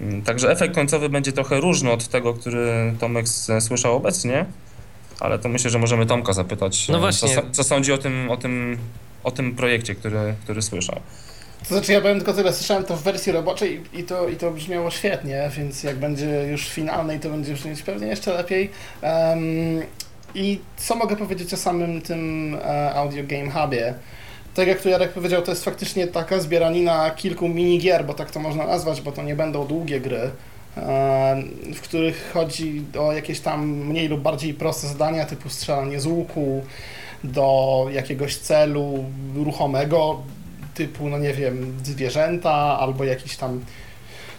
Mm, 0.00 0.22
Także 0.22 0.50
efekt 0.50 0.74
końcowy 0.74 1.08
będzie 1.08 1.32
trochę 1.32 1.60
różny 1.60 1.90
od 1.92 2.08
tego, 2.08 2.34
który 2.34 2.94
Tomek 3.00 3.26
słyszał 3.60 3.96
obecnie, 3.96 4.46
ale 5.20 5.38
to 5.38 5.48
myślę, 5.48 5.70
że 5.70 5.78
możemy 5.78 6.06
Tomka 6.06 6.32
zapytać, 6.32 6.88
No 6.88 7.08
e, 7.08 7.12
co, 7.12 7.26
co 7.52 7.64
sądzi 7.64 7.92
o 7.92 7.98
tym, 7.98 8.30
o 8.30 8.36
tym, 8.36 8.78
o 9.24 9.30
tym 9.30 9.54
projekcie, 9.54 9.94
który, 9.94 10.34
który 10.44 10.62
słyszał. 10.62 11.00
To 11.68 11.74
znaczy 11.74 11.92
ja 11.92 12.00
powiem 12.00 12.16
tylko 12.16 12.32
tyle, 12.32 12.52
słyszałem 12.52 12.84
to 12.84 12.96
w 12.96 13.02
wersji 13.02 13.32
roboczej 13.32 13.82
i 13.92 14.04
to, 14.04 14.28
i 14.28 14.36
to 14.36 14.50
brzmiało 14.50 14.90
świetnie, 14.90 15.50
więc 15.56 15.82
jak 15.82 15.96
będzie 15.96 16.46
już 16.50 16.68
finalnej, 16.68 17.20
to 17.20 17.30
będzie 17.30 17.54
brzmieć 17.54 17.82
pewnie 17.82 18.06
jeszcze 18.06 18.34
lepiej. 18.34 18.70
Em, 19.02 19.40
I 20.34 20.60
co 20.76 20.96
mogę 20.96 21.16
powiedzieć 21.16 21.54
o 21.54 21.56
samym 21.56 22.02
tym 22.02 22.54
e, 22.64 22.94
Audio 22.94 23.24
Game 23.26 23.50
Hubie? 23.50 23.94
Tak 24.54 24.68
jak 24.68 24.82
tu 24.82 24.88
Jarek 24.88 25.12
powiedział, 25.12 25.42
to 25.42 25.50
jest 25.50 25.64
faktycznie 25.64 26.06
taka 26.06 26.40
zbieranina 26.40 27.10
kilku 27.10 27.48
minigier, 27.48 28.04
bo 28.04 28.14
tak 28.14 28.30
to 28.30 28.40
można 28.40 28.66
nazwać, 28.66 29.00
bo 29.00 29.12
to 29.12 29.22
nie 29.22 29.36
będą 29.36 29.66
długie 29.66 30.00
gry, 30.00 30.30
e, 30.76 31.42
w 31.74 31.80
których 31.80 32.30
chodzi 32.32 32.84
o 32.98 33.12
jakieś 33.12 33.40
tam 33.40 33.66
mniej 33.66 34.08
lub 34.08 34.20
bardziej 34.20 34.54
proste 34.54 34.88
zadania 34.88 35.24
typu 35.24 35.48
strzelanie 35.48 36.00
z 36.00 36.06
łuku 36.06 36.62
do 37.24 37.86
jakiegoś 37.92 38.36
celu 38.36 39.04
ruchomego, 39.34 40.22
typu, 40.80 41.08
no 41.08 41.18
nie 41.18 41.34
wiem, 41.34 41.78
zwierzęta 41.82 42.52
albo 42.80 43.04
jakiś 43.04 43.36
tam 43.36 43.60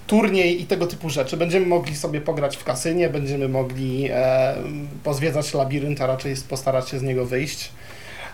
turniej 0.07 0.61
i 0.61 0.65
tego 0.65 0.87
typu 0.87 1.09
rzeczy. 1.09 1.37
Będziemy 1.37 1.65
mogli 1.65 1.95
sobie 1.95 2.21
pograć 2.21 2.57
w 2.57 2.63
kasynie, 2.63 3.09
będziemy 3.09 3.49
mogli 3.49 4.07
e, 4.11 4.55
pozwiedzać 5.03 5.53
labirynt, 5.53 6.01
a 6.01 6.07
raczej 6.07 6.35
postarać 6.49 6.89
się 6.89 6.99
z 6.99 7.03
niego 7.03 7.25
wyjść. 7.25 7.71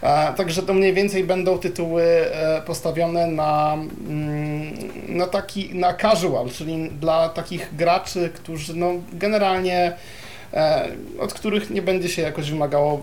E, 0.01 0.33
także 0.33 0.63
to 0.63 0.73
mniej 0.73 0.93
więcej 0.93 1.23
będą 1.23 1.57
tytuły 1.57 2.03
e, 2.03 2.61
postawione 2.65 3.27
na, 3.27 3.73
mm, 3.73 4.73
na 5.07 5.27
taki, 5.27 5.75
na 5.75 5.93
casual, 5.93 6.49
czyli 6.49 6.89
dla 6.89 7.29
takich 7.29 7.75
graczy, 7.75 8.29
którzy 8.35 8.75
no 8.75 8.93
generalnie 9.13 9.93
od 11.19 11.33
których 11.33 11.69
nie 11.69 11.81
będzie 11.81 12.09
się 12.09 12.21
jakoś 12.21 12.51
wymagało 12.51 13.01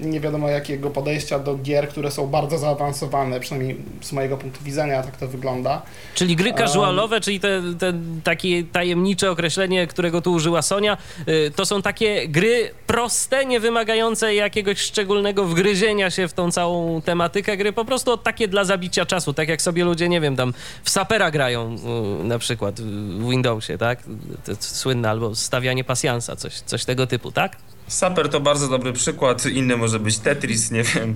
nie 0.00 0.20
wiadomo 0.20 0.48
jakiego 0.48 0.90
podejścia 0.90 1.38
do 1.38 1.54
gier, 1.54 1.88
które 1.88 2.10
są 2.10 2.26
bardzo 2.26 2.58
zaawansowane, 2.58 3.40
przynajmniej 3.40 3.76
z 4.00 4.12
mojego 4.12 4.36
punktu 4.36 4.64
widzenia 4.64 5.02
tak 5.02 5.16
to 5.16 5.28
wygląda. 5.28 5.82
Czyli 6.14 6.36
gry 6.36 6.52
casualowe, 6.52 7.20
czyli 7.20 7.40
te, 7.40 7.62
te 7.78 7.92
takie 8.24 8.64
tajemnicze 8.64 9.30
określenie, 9.30 9.86
którego 9.86 10.22
tu 10.22 10.32
użyła 10.32 10.62
Sonia, 10.62 10.96
y, 11.28 11.52
to 11.56 11.66
są 11.66 11.82
takie 11.82 12.28
gry 12.28 12.70
proste, 12.86 13.46
nie 13.46 13.60
wymagające 13.60 14.34
jakiegoś 14.34 14.78
szczególnego 14.78 15.44
wgryzienia 15.44 16.10
się 16.10 16.28
w 16.28 16.32
tą 16.32 16.52
całą 16.52 17.02
tematykę 17.02 17.56
gry, 17.56 17.72
po 17.72 17.84
prostu 17.84 18.16
takie 18.16 18.48
dla 18.48 18.64
zabicia 18.64 19.06
czasu, 19.06 19.32
tak 19.32 19.48
jak 19.48 19.62
sobie 19.62 19.84
ludzie, 19.84 20.08
nie 20.08 20.20
wiem, 20.20 20.36
tam 20.36 20.54
w 20.84 20.90
sapera 20.90 21.30
grają 21.30 21.76
na 22.24 22.38
przykład 22.38 22.80
w 22.80 23.30
Windowsie, 23.30 23.78
tak? 23.78 24.02
To, 24.44 24.56
to 24.56 24.62
słynne, 24.62 25.10
albo 25.10 25.34
stawianie 25.34 25.84
pasjansa, 25.84 26.36
coś, 26.36 26.60
coś 26.66 26.84
tego 26.84 27.06
typu, 27.06 27.32
tak? 27.32 27.56
Saper 27.88 28.28
to 28.28 28.40
bardzo 28.40 28.68
dobry 28.68 28.92
przykład, 28.92 29.46
inny 29.46 29.76
może 29.76 29.98
być 30.00 30.18
Tetris, 30.18 30.70
nie 30.70 30.82
wiem, 30.82 31.14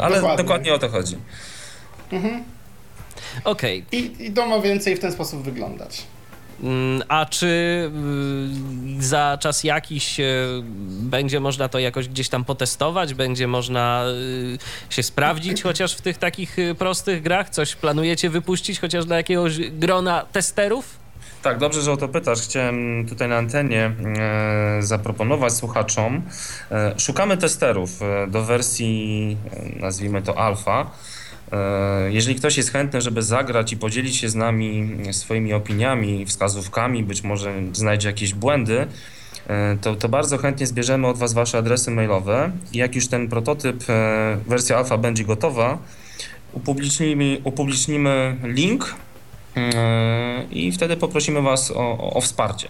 ale 0.00 0.14
Dokładnie. 0.16 0.36
dokładnie, 0.44 0.74
o 0.74 0.78
to 0.78 0.88
chodzi. 0.88 1.16
Okej, 3.44 3.84
I, 3.92 4.12
I 4.18 4.32
to 4.32 4.46
ma 4.46 4.60
więcej 4.60 4.96
w 4.96 5.00
ten 5.00 5.12
sposób 5.12 5.42
wyglądać. 5.42 6.02
Mm, 6.62 7.02
A 7.08 7.26
czy 7.26 7.46
y, 8.98 9.02
za 9.02 9.38
czas 9.40 9.64
jakiś 9.64 10.20
y, 10.20 10.24
będzie 11.00 11.40
można 11.40 11.68
to 11.68 11.78
jakoś 11.78 12.08
gdzieś 12.08 12.28
tam 12.28 12.44
potestować? 12.44 13.14
Będzie 13.14 13.46
można 13.46 14.04
y, 14.90 14.94
się 14.94 15.02
sprawdzić 15.02 15.62
chociaż 15.62 15.94
w 15.94 16.00
tych 16.00 16.18
takich 16.18 16.56
prostych 16.78 17.22
grach? 17.22 17.50
Coś 17.50 17.74
planujecie 17.76 18.30
wypuścić 18.30 18.80
chociaż 18.80 19.04
dla 19.04 19.16
jakiegoś 19.16 19.58
grona 19.60 20.24
testerów? 20.32 20.96
Tak, 21.42 21.58
dobrze, 21.58 21.82
że 21.82 21.92
o 21.92 21.96
to 21.96 22.08
pytasz. 22.08 22.40
Chciałem 22.40 23.06
tutaj 23.08 23.28
na 23.28 23.36
antenie 23.36 23.92
e, 24.18 24.82
zaproponować 24.82 25.52
słuchaczom. 25.52 26.22
E, 26.70 26.94
szukamy 26.98 27.36
testerów 27.36 28.02
e, 28.02 28.26
do 28.26 28.44
wersji, 28.44 29.36
nazwijmy 29.80 30.22
to 30.22 30.38
alfa. 30.38 30.90
Jeżeli 32.08 32.36
ktoś 32.36 32.56
jest 32.56 32.72
chętny, 32.72 33.00
żeby 33.00 33.22
zagrać 33.22 33.72
i 33.72 33.76
podzielić 33.76 34.16
się 34.16 34.28
z 34.28 34.34
nami 34.34 34.96
swoimi 35.12 35.52
opiniami, 35.52 36.26
wskazówkami, 36.26 37.04
być 37.04 37.22
może 37.22 37.52
znajdzie 37.72 38.08
jakieś 38.08 38.34
błędy, 38.34 38.86
to, 39.80 39.94
to 39.96 40.08
bardzo 40.08 40.38
chętnie 40.38 40.66
zbierzemy 40.66 41.06
od 41.06 41.18
Was 41.18 41.32
Wasze 41.32 41.58
adresy 41.58 41.90
mailowe. 41.90 42.50
I 42.72 42.78
jak 42.78 42.94
już 42.94 43.08
ten 43.08 43.28
prototyp, 43.28 43.84
wersja 44.46 44.76
alfa 44.76 44.98
będzie 44.98 45.24
gotowa, 45.24 45.78
upublicznimy, 46.52 47.40
upublicznimy 47.44 48.36
link 48.42 48.94
i 50.50 50.72
wtedy 50.72 50.96
poprosimy 50.96 51.42
Was 51.42 51.70
o, 51.70 51.98
o, 52.14 52.20
wsparcie. 52.20 52.68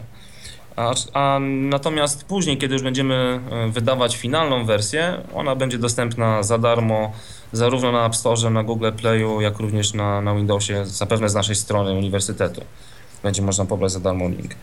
A, 0.76 0.94
a 1.12 1.38
natomiast 1.40 2.24
później, 2.24 2.58
kiedy 2.58 2.74
już 2.74 2.82
będziemy 2.82 3.40
e, 3.50 3.68
wydawać 3.70 4.16
finalną 4.16 4.64
wersję, 4.64 5.20
ona 5.34 5.56
będzie 5.56 5.78
dostępna 5.78 6.42
za 6.42 6.58
darmo 6.58 7.12
zarówno 7.52 7.92
na 7.92 8.06
App 8.06 8.16
Store, 8.16 8.50
na 8.50 8.62
Google 8.62 8.92
Playu, 8.92 9.40
jak 9.40 9.58
również 9.58 9.94
na, 9.94 10.20
na 10.20 10.34
Windowsie, 10.34 10.86
zapewne 10.86 11.28
z 11.28 11.34
naszej 11.34 11.54
strony 11.56 11.92
uniwersytetu. 11.92 12.60
Będzie 13.22 13.42
można 13.42 13.64
pobrać 13.64 13.92
za 13.92 14.00
darmo 14.00 14.28
link. 14.28 14.54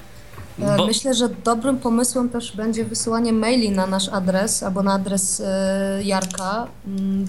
E, 0.62 0.78
Bo- 0.78 0.88
Myślę, 0.88 1.14
że 1.14 1.30
dobrym 1.30 1.78
pomysłem 1.78 2.30
też 2.30 2.56
będzie 2.56 2.86
wysyłanie 2.86 3.34
maili 3.34 3.70
na 3.70 3.88
nasz 3.88 4.10
adres 4.10 4.64
albo 4.64 4.84
na 4.84 4.94
adres 4.94 5.42
e, 5.46 6.00
Jarka 6.04 6.68
mm, 6.88 7.28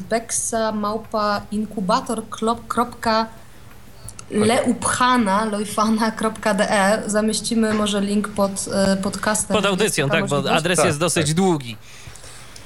beksa 4.30 4.46
małpa 4.46 4.64
inkubator 4.64 4.66
leupchana 4.66 5.44
loifana.de 5.44 7.02
Zamieścimy 7.06 7.74
może 7.74 8.00
link 8.00 8.28
pod 8.28 8.64
e, 8.72 8.96
podcastem. 8.96 9.56
Pod 9.56 9.66
audycją, 9.66 10.08
tak, 10.08 10.26
bo 10.26 10.50
adres 10.50 10.76
Tak, 10.76 10.86
jest 10.86 10.98
dosyć 10.98 11.26
tak. 11.26 11.36
długi. 11.36 11.76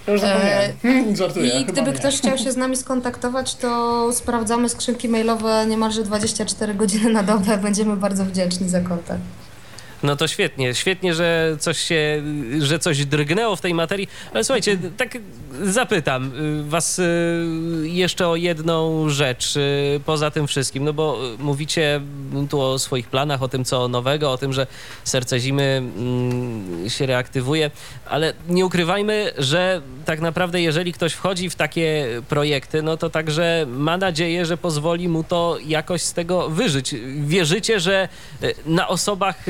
Już 0.08 0.20
zapomniałem. 0.20 0.70
E, 1.12 1.16
Żartuję. 1.16 1.60
I 1.60 1.64
gdyby 1.64 1.90
nie. 1.90 1.96
ktoś 1.98 2.18
chciał 2.18 2.38
się 2.38 2.52
z 2.52 2.56
nami 2.56 2.76
skontaktować, 2.76 3.54
to 3.54 4.10
sprawdzamy 4.12 4.68
skrzynki 4.68 5.08
mailowe 5.08 5.66
niemalże 5.66 6.02
24 6.02 6.74
godziny 6.74 7.12
na 7.12 7.22
dobę. 7.22 7.58
Będziemy 7.58 7.96
bardzo 7.96 8.24
wdzięczni 8.24 8.68
za 8.68 8.80
kontakt. 8.80 9.20
No 10.02 10.16
to 10.16 10.28
świetnie, 10.28 10.74
świetnie, 10.74 11.14
że 11.14 11.56
coś 11.58 11.78
się, 11.78 12.22
że 12.58 12.78
coś 12.78 13.06
drgnęło 13.06 13.56
w 13.56 13.60
tej 13.60 13.74
materii, 13.74 14.08
ale 14.34 14.44
słuchajcie, 14.44 14.78
tak 14.96 15.18
zapytam 15.62 16.32
was 16.68 16.98
y, 16.98 17.02
jeszcze 17.84 18.28
o 18.28 18.36
jedną 18.36 19.08
rzecz 19.08 19.56
y, 19.56 20.00
poza 20.06 20.30
tym 20.30 20.46
wszystkim, 20.46 20.84
no 20.84 20.92
bo 20.92 21.18
mówicie 21.38 22.00
tu 22.50 22.60
o 22.60 22.78
swoich 22.78 23.08
planach, 23.08 23.42
o 23.42 23.48
tym 23.48 23.64
co 23.64 23.88
nowego, 23.88 24.32
o 24.32 24.38
tym, 24.38 24.52
że 24.52 24.66
serce 25.04 25.40
zimy 25.40 25.62
mm, 25.62 26.90
się 26.90 27.06
reaktywuje, 27.06 27.70
ale 28.06 28.32
nie 28.48 28.66
ukrywajmy, 28.66 29.32
że 29.38 29.82
tak 30.04 30.20
naprawdę 30.20 30.60
jeżeli 30.60 30.92
ktoś 30.92 31.12
wchodzi 31.12 31.50
w 31.50 31.54
takie 31.54 32.06
projekty, 32.28 32.82
no 32.82 32.96
to 32.96 33.10
także 33.10 33.66
ma 33.68 33.96
nadzieję, 33.96 34.46
że 34.46 34.56
pozwoli 34.56 35.08
mu 35.08 35.24
to 35.24 35.58
jakoś 35.66 36.02
z 36.02 36.12
tego 36.12 36.48
wyżyć. 36.48 36.94
Wierzycie, 37.20 37.80
że 37.80 38.08
y, 38.42 38.54
na 38.66 38.88
osobach 38.88 39.48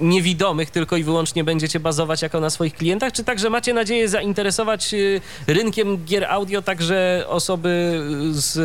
niewidomych 0.00 0.70
tylko 0.70 0.96
i 0.96 1.02
wyłącznie 1.04 1.44
będziecie 1.44 1.80
bazować 1.80 2.22
jako 2.22 2.40
na 2.40 2.50
swoich 2.50 2.74
klientach, 2.74 3.12
czy 3.12 3.24
także 3.24 3.50
macie 3.50 3.74
nadzieję 3.74 4.08
zainteresować 4.08 4.94
y, 4.94 5.20
rynkiem 5.46 6.04
gier 6.04 6.24
audio 6.24 6.62
także 6.62 7.24
osoby 7.28 8.00
z 8.30 8.58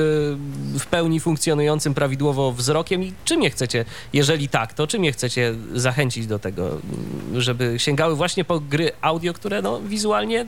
w 0.79 0.85
pełni 0.85 1.19
funkcjonującym 1.19 1.93
prawidłowo 1.93 2.51
wzrokiem 2.51 3.03
i 3.03 3.13
czym 3.25 3.41
je 3.41 3.49
chcecie, 3.49 3.85
jeżeli 4.13 4.49
tak, 4.49 4.73
to 4.73 4.87
czym 4.87 5.03
je 5.03 5.11
chcecie 5.11 5.55
zachęcić 5.73 6.27
do 6.27 6.39
tego, 6.39 6.69
żeby 7.35 7.75
sięgały 7.77 8.15
właśnie 8.15 8.45
po 8.45 8.59
gry 8.59 8.91
audio, 9.01 9.33
które 9.33 9.61
no, 9.61 9.81
wizualnie 9.81 10.45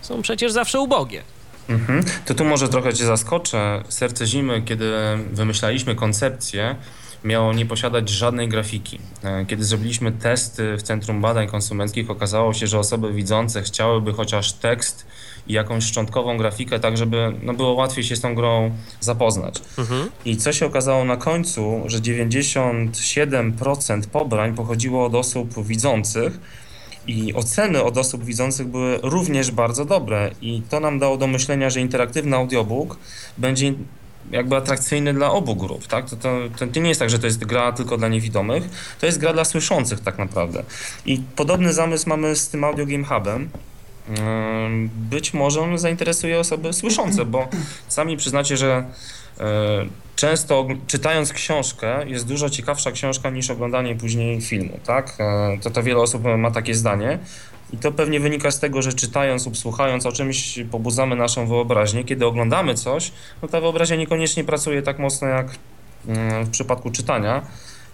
są 0.00 0.22
przecież 0.22 0.52
zawsze 0.52 0.80
ubogie. 0.80 1.22
Mhm. 1.68 2.04
To 2.26 2.34
tu 2.34 2.44
może 2.44 2.68
trochę 2.68 2.94
cię 2.94 3.04
zaskoczę. 3.04 3.82
Serce 3.88 4.26
Zimy, 4.26 4.62
kiedy 4.62 4.92
wymyślaliśmy 5.32 5.94
koncepcję, 5.94 6.76
miało 7.24 7.52
nie 7.52 7.66
posiadać 7.66 8.08
żadnej 8.08 8.48
grafiki. 8.48 8.98
E, 9.22 9.46
kiedy 9.46 9.64
zrobiliśmy 9.64 10.12
testy 10.12 10.76
w 10.76 10.82
Centrum 10.82 11.20
Badań 11.20 11.48
Konsumenckich, 11.48 12.10
okazało 12.10 12.54
się, 12.54 12.66
że 12.66 12.78
osoby 12.78 13.12
widzące 13.12 13.62
chciałyby 13.62 14.12
chociaż 14.12 14.52
tekst 14.52 15.06
i 15.46 15.52
jakąś 15.52 15.84
szczątkową 15.84 16.36
grafikę, 16.36 16.80
tak 16.80 16.96
żeby 16.96 17.32
no, 17.42 17.54
było 17.54 17.72
łatwiej 17.72 18.04
się 18.04 18.16
z 18.16 18.20
tą 18.20 18.34
grą 18.34 18.70
zapoznać. 19.00 19.62
Mhm. 19.78 20.10
I 20.24 20.36
co 20.36 20.52
się 20.52 20.66
okazało 20.66 21.04
na 21.04 21.16
końcu, 21.16 21.82
że 21.86 21.98
97% 21.98 24.06
pobrań 24.06 24.54
pochodziło 24.54 25.06
od 25.06 25.14
osób 25.14 25.66
widzących, 25.66 26.40
i 27.06 27.34
oceny 27.34 27.82
od 27.82 27.98
osób 27.98 28.24
widzących 28.24 28.68
były 28.68 28.98
również 29.02 29.50
bardzo 29.50 29.84
dobre 29.84 30.30
i 30.42 30.62
to 30.70 30.80
nam 30.80 30.98
dało 30.98 31.16
do 31.16 31.26
myślenia, 31.26 31.70
że 31.70 31.80
interaktywny 31.80 32.36
audiobook 32.36 32.96
będzie 33.38 33.74
jakby 34.30 34.56
atrakcyjny 34.56 35.14
dla 35.14 35.30
obu 35.30 35.56
grup, 35.56 35.86
tak? 35.86 36.10
To, 36.10 36.16
to, 36.16 36.38
to, 36.58 36.80
nie 36.80 36.88
jest 36.88 37.00
tak, 37.00 37.10
że 37.10 37.18
to 37.18 37.26
jest 37.26 37.44
gra 37.44 37.72
tylko 37.72 37.96
dla 37.96 38.08
niewidomych, 38.08 38.64
to 39.00 39.06
jest 39.06 39.18
gra 39.18 39.32
dla 39.32 39.44
słyszących 39.44 40.00
tak 40.00 40.18
naprawdę. 40.18 40.64
I 41.06 41.22
podobny 41.36 41.72
zamysł 41.72 42.08
mamy 42.08 42.36
z 42.36 42.48
tym 42.48 42.64
Audio 42.64 42.86
Game 42.86 43.04
Hubem. 43.04 43.48
Być 45.10 45.34
może 45.34 45.60
on 45.60 45.78
zainteresuje 45.78 46.40
osoby 46.40 46.72
słyszące, 46.72 47.24
bo 47.24 47.48
sami 47.88 48.16
przyznacie, 48.16 48.56
że 48.56 48.84
e, 49.40 49.44
często 50.16 50.66
czytając 50.86 51.32
książkę 51.32 52.08
jest 52.08 52.26
dużo 52.26 52.50
ciekawsza 52.50 52.92
książka 52.92 53.30
niż 53.30 53.50
oglądanie 53.50 53.96
później 53.96 54.40
filmu, 54.40 54.78
tak? 54.86 55.16
E, 55.18 55.58
to, 55.62 55.70
to 55.70 55.82
wiele 55.82 56.00
osób 56.00 56.22
ma 56.38 56.50
takie 56.50 56.74
zdanie, 56.74 57.18
i 57.74 57.76
to 57.76 57.92
pewnie 57.92 58.20
wynika 58.20 58.50
z 58.50 58.60
tego, 58.60 58.82
że 58.82 58.92
czytając 58.92 59.46
lub 59.46 59.58
słuchając 59.58 60.06
o 60.06 60.12
czymś 60.12 60.58
pobudzamy 60.70 61.16
naszą 61.16 61.46
wyobraźnię. 61.46 62.04
Kiedy 62.04 62.26
oglądamy 62.26 62.74
coś, 62.74 63.12
no 63.42 63.48
ta 63.48 63.60
wyobraźnia 63.60 63.96
niekoniecznie 63.96 64.44
pracuje 64.44 64.82
tak 64.82 64.98
mocno 64.98 65.28
jak 65.28 65.46
mm, 66.08 66.44
w 66.44 66.50
przypadku 66.50 66.90
czytania. 66.90 67.42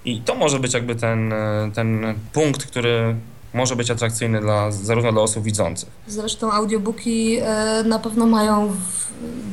I 0.04 0.20
to 0.20 0.34
może 0.34 0.58
być 0.58 0.74
jakby 0.74 0.94
ten, 0.94 1.34
ten 1.74 2.14
punkt, 2.32 2.66
który 2.66 3.16
może 3.54 3.76
być 3.76 3.90
atrakcyjny 3.90 4.40
dla, 4.40 4.70
zarówno 4.70 5.12
dla 5.12 5.22
osób 5.22 5.44
widzących. 5.44 5.88
Zresztą 6.06 6.52
audiobooki 6.52 7.38
e, 7.42 7.84
na 7.86 7.98
pewno 7.98 8.26
mają 8.26 8.72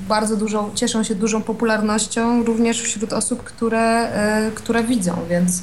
bardzo 0.07 0.35
dużą, 0.37 0.71
cieszą 0.75 1.03
się 1.03 1.15
dużą 1.15 1.41
popularnością 1.41 2.43
również 2.43 2.81
wśród 2.81 3.13
osób, 3.13 3.43
które, 3.43 3.79
e, 3.79 4.51
które 4.55 4.83
widzą, 4.83 5.17
więc 5.29 5.61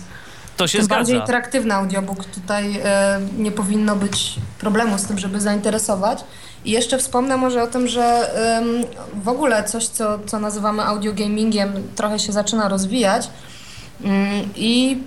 to 0.56 0.66
się 0.66 0.78
Tym 0.78 0.84
zgadza. 0.84 0.98
bardziej 0.98 1.16
interaktywny 1.16 1.74
audiobook. 1.74 2.24
Tutaj 2.24 2.80
e, 2.84 3.20
nie 3.38 3.52
powinno 3.52 3.96
być 3.96 4.34
problemu 4.58 4.98
z 4.98 5.04
tym, 5.04 5.18
żeby 5.18 5.40
zainteresować. 5.40 6.24
I 6.64 6.70
jeszcze 6.70 6.98
wspomnę 6.98 7.36
może 7.36 7.62
o 7.62 7.66
tym, 7.66 7.88
że 7.88 8.30
w 9.22 9.28
ogóle 9.28 9.64
coś, 9.64 9.86
co, 9.86 10.18
co 10.26 10.38
nazywamy 10.38 10.82
audiogamingiem, 10.82 11.72
trochę 11.96 12.18
się 12.18 12.32
zaczyna 12.32 12.68
rozwijać. 12.68 13.30
Mm, 14.04 14.48
I 14.56 14.98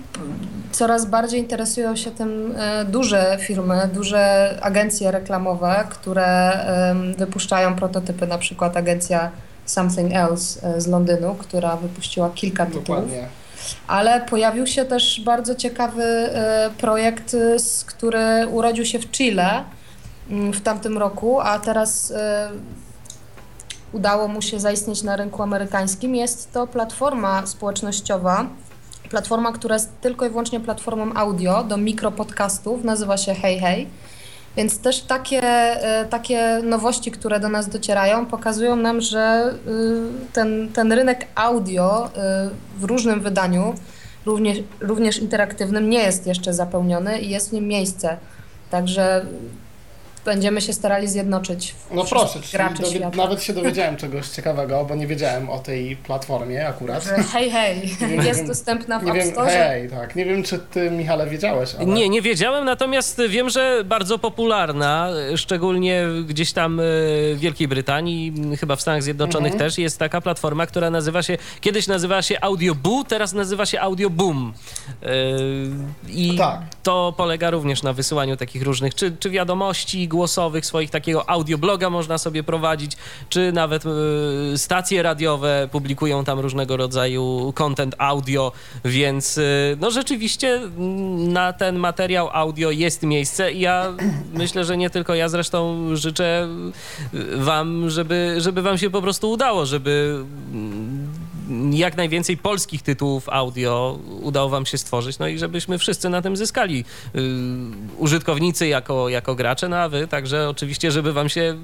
coraz 0.72 1.06
bardziej 1.06 1.40
interesują 1.40 1.96
się 1.96 2.10
tym 2.10 2.54
e, 2.56 2.84
duże 2.84 3.38
firmy, 3.40 3.88
duże 3.94 4.54
agencje 4.62 5.10
reklamowe, 5.10 5.84
które 5.90 6.52
wypuszczają 7.18 7.76
prototypy, 7.76 8.26
na 8.26 8.38
przykład 8.38 8.76
agencja 8.76 9.30
Something 9.66 10.12
Else 10.14 10.68
e, 10.76 10.80
z 10.80 10.86
Londynu, 10.86 11.34
która 11.34 11.76
wypuściła 11.76 12.30
kilka 12.34 12.66
tytułów. 12.66 12.86
Dokładnie 12.86 13.28
ale 13.86 14.20
pojawił 14.20 14.66
się 14.66 14.84
też 14.84 15.20
bardzo 15.24 15.54
ciekawy 15.54 16.02
e, 16.02 16.70
projekt, 16.78 17.34
e, 17.34 17.56
który 17.86 18.46
urodził 18.52 18.84
się 18.84 18.98
w 18.98 19.10
Chile 19.10 19.64
mm, 20.30 20.52
w 20.52 20.60
tamtym 20.60 20.98
roku, 20.98 21.40
a 21.40 21.58
teraz 21.58 22.10
e, 22.10 22.50
udało 23.92 24.28
mu 24.28 24.42
się 24.42 24.60
zaistnieć 24.60 25.02
na 25.02 25.16
rynku 25.16 25.42
amerykańskim. 25.42 26.14
Jest 26.14 26.52
to 26.52 26.66
platforma 26.66 27.46
społecznościowa, 27.46 28.46
platforma, 29.10 29.52
która 29.52 29.74
jest 29.74 30.00
tylko 30.00 30.26
i 30.26 30.28
wyłącznie 30.28 30.60
platformą 30.60 31.14
audio 31.14 31.64
do 31.64 31.76
mikropodcastów, 31.76 32.84
nazywa 32.84 33.16
się 33.16 33.34
Hey 33.34 33.58
Hey. 33.58 33.86
Więc 34.58 34.78
też 34.78 35.00
takie, 35.00 35.42
e, 35.42 36.04
takie 36.04 36.60
nowości, 36.62 37.10
które 37.10 37.40
do 37.40 37.48
nas 37.48 37.68
docierają, 37.68 38.26
pokazują 38.26 38.76
nam, 38.76 39.00
że 39.00 39.54
y, 39.66 40.32
ten, 40.32 40.68
ten 40.72 40.92
rynek 40.92 41.26
audio 41.34 42.06
y, 42.06 42.10
w 42.78 42.84
różnym 42.84 43.20
wydaniu, 43.20 43.74
również, 44.26 44.58
również 44.80 45.18
interaktywnym, 45.18 45.90
nie 45.90 45.98
jest 45.98 46.26
jeszcze 46.26 46.54
zapełniony 46.54 47.20
i 47.20 47.30
jest 47.30 47.50
w 47.50 47.52
nim 47.52 47.68
miejsce. 47.68 48.16
Także 48.70 49.26
będziemy 50.24 50.60
się 50.60 50.72
starali 50.72 51.08
zjednoczyć. 51.08 51.74
No 51.90 52.04
proszę, 52.04 52.38
dowi- 52.38 53.16
nawet 53.16 53.42
się 53.42 53.52
dowiedziałem 53.52 53.96
czegoś 53.96 54.28
ciekawego, 54.28 54.84
bo 54.84 54.94
nie 54.94 55.06
wiedziałem 55.06 55.50
o 55.50 55.58
tej 55.58 55.96
platformie 55.96 56.68
akurat. 56.68 57.04
Że 57.04 57.22
hej, 57.32 57.50
hej, 57.50 57.80
wiem, 58.00 58.26
jest 58.26 58.46
dostępna 58.46 58.98
w 58.98 59.04
nie 59.04 59.10
App 59.10 59.18
wiem, 59.18 59.46
Hej, 59.46 59.90
tak. 59.90 60.16
Nie 60.16 60.24
wiem, 60.24 60.42
czy 60.42 60.58
ty, 60.58 60.90
Michale, 60.90 61.26
wiedziałeś, 61.26 61.74
ale... 61.74 61.86
Nie, 61.86 62.08
nie 62.08 62.22
wiedziałem, 62.22 62.64
natomiast 62.64 63.22
wiem, 63.28 63.50
że 63.50 63.82
bardzo 63.84 64.18
popularna, 64.18 65.10
szczególnie 65.36 66.06
gdzieś 66.26 66.52
tam 66.52 66.80
e, 66.80 66.82
w 66.82 67.38
Wielkiej 67.38 67.68
Brytanii, 67.68 68.32
chyba 68.60 68.76
w 68.76 68.80
Stanach 68.80 69.02
Zjednoczonych 69.02 69.52
mhm. 69.52 69.70
też, 69.70 69.78
jest 69.78 69.98
taka 69.98 70.20
platforma, 70.20 70.66
która 70.66 70.90
nazywa 70.90 71.22
się, 71.22 71.38
kiedyś 71.60 71.86
nazywała 71.86 72.22
się 72.22 72.40
Audio 72.40 72.74
Boo, 72.74 73.04
teraz 73.08 73.32
nazywa 73.32 73.66
się 73.66 73.80
Audio 73.80 74.10
Boom. 74.10 74.52
E, 75.02 75.08
I 76.08 76.36
tak. 76.38 76.60
to 76.82 77.14
polega 77.16 77.50
również 77.50 77.82
na 77.82 77.92
wysyłaniu 77.92 78.36
takich 78.36 78.62
różnych, 78.62 78.94
czy, 78.94 79.16
czy 79.16 79.30
wiadomości, 79.30 80.07
głosowych, 80.08 80.66
swoich 80.66 80.90
takiego 80.90 81.30
audiobloga 81.30 81.90
można 81.90 82.18
sobie 82.18 82.42
prowadzić, 82.42 82.96
czy 83.28 83.52
nawet 83.52 83.84
y, 83.86 84.58
stacje 84.58 85.02
radiowe 85.02 85.68
publikują 85.72 86.24
tam 86.24 86.38
różnego 86.38 86.76
rodzaju 86.76 87.52
content 87.56 87.94
audio, 87.98 88.52
więc 88.84 89.38
y, 89.38 89.76
no 89.80 89.90
rzeczywiście 89.90 90.54
mm, 90.54 91.32
na 91.32 91.52
ten 91.52 91.76
materiał 91.76 92.28
audio 92.32 92.70
jest 92.70 93.02
miejsce 93.02 93.52
i 93.52 93.60
ja 93.60 93.94
myślę, 94.32 94.64
że 94.64 94.76
nie 94.76 94.90
tylko 94.90 95.14
ja 95.14 95.28
zresztą 95.28 95.86
życzę 95.96 96.48
y, 97.14 97.36
wam, 97.36 97.90
żeby, 97.90 98.34
żeby 98.38 98.62
wam 98.62 98.78
się 98.78 98.90
po 98.90 99.02
prostu 99.02 99.30
udało, 99.30 99.66
żeby 99.66 100.24
mm, 100.52 101.27
jak 101.70 101.96
najwięcej 101.96 102.36
polskich 102.36 102.82
tytułów 102.82 103.28
audio 103.28 103.98
udało 104.20 104.48
wam 104.48 104.66
się 104.66 104.78
stworzyć, 104.78 105.18
no 105.18 105.28
i 105.28 105.38
żebyśmy 105.38 105.78
wszyscy 105.78 106.08
na 106.08 106.22
tym 106.22 106.36
zyskali. 106.36 106.84
Yy, 107.14 107.22
użytkownicy 107.96 108.66
jako, 108.66 109.08
jako 109.08 109.34
gracze, 109.34 109.68
no 109.68 109.76
a 109.76 109.88
wy 109.88 110.08
także 110.08 110.48
oczywiście, 110.48 110.90
żeby 110.90 111.12
wam 111.12 111.28
się 111.28 111.56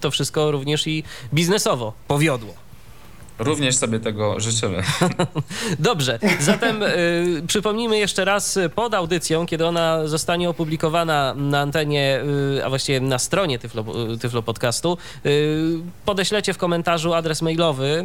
to 0.00 0.10
wszystko 0.10 0.50
również 0.50 0.86
i 0.86 1.04
biznesowo 1.34 1.92
powiodło. 2.08 2.63
Również 3.44 3.76
sobie 3.76 4.00
tego 4.00 4.40
życzymy. 4.40 4.82
Dobrze, 5.78 6.18
zatem 6.40 6.82
y, 6.82 7.42
przypomnijmy 7.46 7.98
jeszcze 7.98 8.24
raz 8.24 8.58
pod 8.74 8.94
audycją, 8.94 9.46
kiedy 9.46 9.66
ona 9.66 10.06
zostanie 10.06 10.50
opublikowana 10.50 11.34
na 11.34 11.60
antenie, 11.60 12.20
y, 12.58 12.64
a 12.64 12.68
właściwie 12.68 13.00
na 13.00 13.18
stronie 13.18 13.58
Tyflo, 13.58 13.84
Tyflo 14.20 14.42
Podcastu, 14.42 14.98
y, 15.26 15.78
podeślecie 16.04 16.54
w 16.54 16.58
komentarzu 16.58 17.14
adres 17.14 17.42
mailowy, 17.42 18.04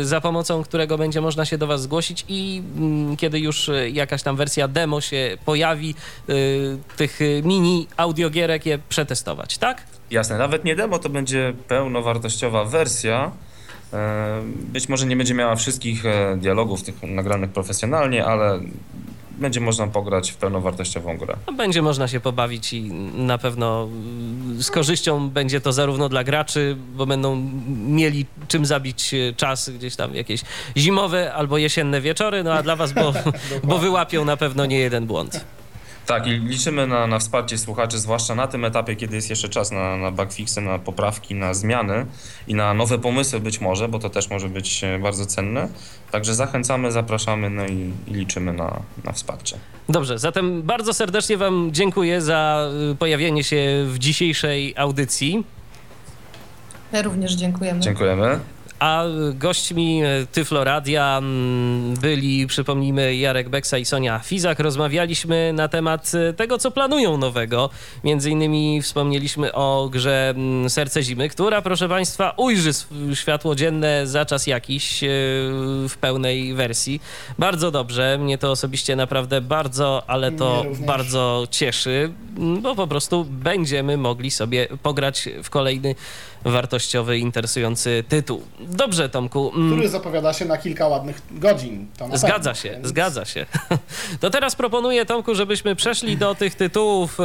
y, 0.00 0.04
za 0.04 0.20
pomocą 0.20 0.62
którego 0.62 0.98
będzie 0.98 1.20
można 1.20 1.44
się 1.44 1.58
do 1.58 1.66
Was 1.66 1.82
zgłosić 1.82 2.24
i 2.28 2.62
y, 3.12 3.16
kiedy 3.16 3.40
już 3.40 3.70
jakaś 3.92 4.22
tam 4.22 4.36
wersja 4.36 4.68
demo 4.68 5.00
się 5.00 5.36
pojawi, 5.44 5.94
y, 6.28 6.78
tych 6.96 7.20
mini 7.44 7.86
audiogierek 7.96 8.66
je 8.66 8.78
przetestować, 8.88 9.58
tak? 9.58 9.82
Jasne, 10.10 10.38
nawet 10.38 10.64
nie 10.64 10.76
demo, 10.76 10.98
to 10.98 11.08
będzie 11.08 11.52
pełnowartościowa 11.68 12.64
wersja, 12.64 13.30
być 14.72 14.88
może 14.88 15.06
nie 15.06 15.16
będzie 15.16 15.34
miała 15.34 15.56
wszystkich 15.56 16.06
e, 16.06 16.36
dialogów 16.36 16.82
tych 16.82 17.02
nagranych 17.02 17.50
profesjonalnie, 17.50 18.24
ale 18.24 18.60
będzie 19.40 19.60
można 19.60 19.86
pograć 19.86 20.30
w 20.30 20.36
pełnowartościową 20.36 21.16
grę. 21.16 21.36
No, 21.46 21.52
będzie 21.52 21.82
można 21.82 22.08
się 22.08 22.20
pobawić 22.20 22.72
i 22.72 22.82
na 23.14 23.38
pewno 23.38 23.88
z 24.58 24.70
korzyścią 24.70 25.30
będzie 25.30 25.60
to 25.60 25.72
zarówno 25.72 26.08
dla 26.08 26.24
graczy, 26.24 26.76
bo 26.96 27.06
będą 27.06 27.50
mieli 27.86 28.26
czym 28.48 28.66
zabić 28.66 29.14
y, 29.14 29.34
czas 29.36 29.70
gdzieś 29.70 29.96
tam 29.96 30.14
jakieś 30.14 30.42
zimowe 30.76 31.34
albo 31.34 31.58
jesienne 31.58 32.00
wieczory, 32.00 32.44
no 32.44 32.52
a 32.52 32.62
dla 32.62 32.76
was, 32.76 32.92
bo, 32.92 33.12
bo 33.68 33.78
wyłapią 33.78 34.24
na 34.24 34.36
pewno 34.36 34.66
nie 34.66 34.78
jeden 34.78 35.06
błąd. 35.06 35.44
Tak, 36.06 36.26
i 36.26 36.30
liczymy 36.30 36.86
na, 36.86 37.06
na 37.06 37.18
wsparcie 37.18 37.58
słuchaczy, 37.58 37.98
zwłaszcza 37.98 38.34
na 38.34 38.46
tym 38.46 38.64
etapie, 38.64 38.96
kiedy 38.96 39.16
jest 39.16 39.30
jeszcze 39.30 39.48
czas 39.48 39.70
na, 39.70 39.96
na 39.96 40.10
bugfixy, 40.10 40.60
na 40.60 40.78
poprawki, 40.78 41.34
na 41.34 41.54
zmiany 41.54 42.06
i 42.48 42.54
na 42.54 42.74
nowe 42.74 42.98
pomysły 42.98 43.40
być 43.40 43.60
może, 43.60 43.88
bo 43.88 43.98
to 43.98 44.10
też 44.10 44.30
może 44.30 44.48
być 44.48 44.84
e, 44.84 44.98
bardzo 44.98 45.26
cenne. 45.26 45.68
Także 46.10 46.34
zachęcamy, 46.34 46.92
zapraszamy 46.92 47.50
no 47.50 47.66
i, 47.66 47.92
i 48.06 48.14
liczymy 48.14 48.52
na, 48.52 48.80
na 49.04 49.12
wsparcie. 49.12 49.56
Dobrze, 49.88 50.18
zatem 50.18 50.62
bardzo 50.62 50.94
serdecznie 50.94 51.36
wam 51.36 51.68
dziękuję 51.72 52.20
za 52.20 52.68
y, 52.92 52.94
pojawienie 52.94 53.44
się 53.44 53.84
w 53.86 53.98
dzisiejszej 53.98 54.74
audycji. 54.76 55.44
My 56.92 57.02
również 57.02 57.32
dziękujemy. 57.32 57.80
Dziękujemy. 57.80 58.40
A 58.80 59.04
gośćmi 59.34 60.02
Tyfloradia 60.32 61.18
mm, 61.18 61.94
byli, 61.94 62.46
przypomnijmy, 62.46 63.16
Jarek 63.16 63.48
Beksa 63.48 63.78
i 63.78 63.84
Sonia 63.84 64.18
Fizak. 64.18 64.60
Rozmawialiśmy 64.60 65.52
na 65.52 65.68
temat 65.68 66.12
e, 66.14 66.32
tego, 66.32 66.58
co 66.58 66.70
planują 66.70 67.16
nowego. 67.16 67.70
Między 68.04 68.30
innymi 68.30 68.82
wspomnieliśmy 68.82 69.52
o 69.52 69.88
grze 69.92 70.32
mm, 70.36 70.70
Serce 70.70 71.02
Zimy, 71.02 71.28
która, 71.28 71.62
proszę 71.62 71.88
Państwa, 71.88 72.34
ujrzy 72.36 72.70
światło 73.14 73.54
dzienne 73.54 74.06
za 74.06 74.24
czas 74.24 74.46
jakiś 74.46 75.04
e, 75.04 75.08
w 75.88 75.94
pełnej 76.00 76.54
wersji. 76.54 77.00
Bardzo 77.38 77.70
dobrze. 77.70 78.18
Mnie 78.18 78.38
to 78.38 78.50
osobiście 78.50 78.96
naprawdę 78.96 79.40
bardzo, 79.40 80.02
ale 80.06 80.32
to 80.32 80.64
bardzo 80.86 81.46
cieszy, 81.50 82.12
bo 82.62 82.74
po 82.74 82.86
prostu 82.86 83.24
będziemy 83.24 83.96
mogli 83.96 84.30
sobie 84.30 84.68
pograć 84.82 85.28
w 85.42 85.50
kolejny 85.50 85.94
wartościowy, 86.44 87.18
interesujący 87.18 88.04
tytuł. 88.08 88.42
Dobrze, 88.60 89.08
Tomku. 89.08 89.52
mm, 89.54 89.70
Który 89.72 89.88
zapowiada 89.88 90.32
się 90.32 90.44
na 90.44 90.58
kilka 90.58 90.88
ładnych 90.88 91.22
godzin. 91.30 91.86
Zgadza 92.14 92.54
się, 92.54 92.70
więc- 92.70 92.88
zgadza 92.88 93.24
się. 93.24 93.46
To 94.20 94.30
teraz 94.30 94.56
proponuję, 94.56 95.06
Tomku, 95.06 95.34
żebyśmy 95.34 95.76
przeszli 95.76 96.16
do 96.16 96.34
tych 96.34 96.54
tytułów 96.54 97.20
e, 97.20 97.24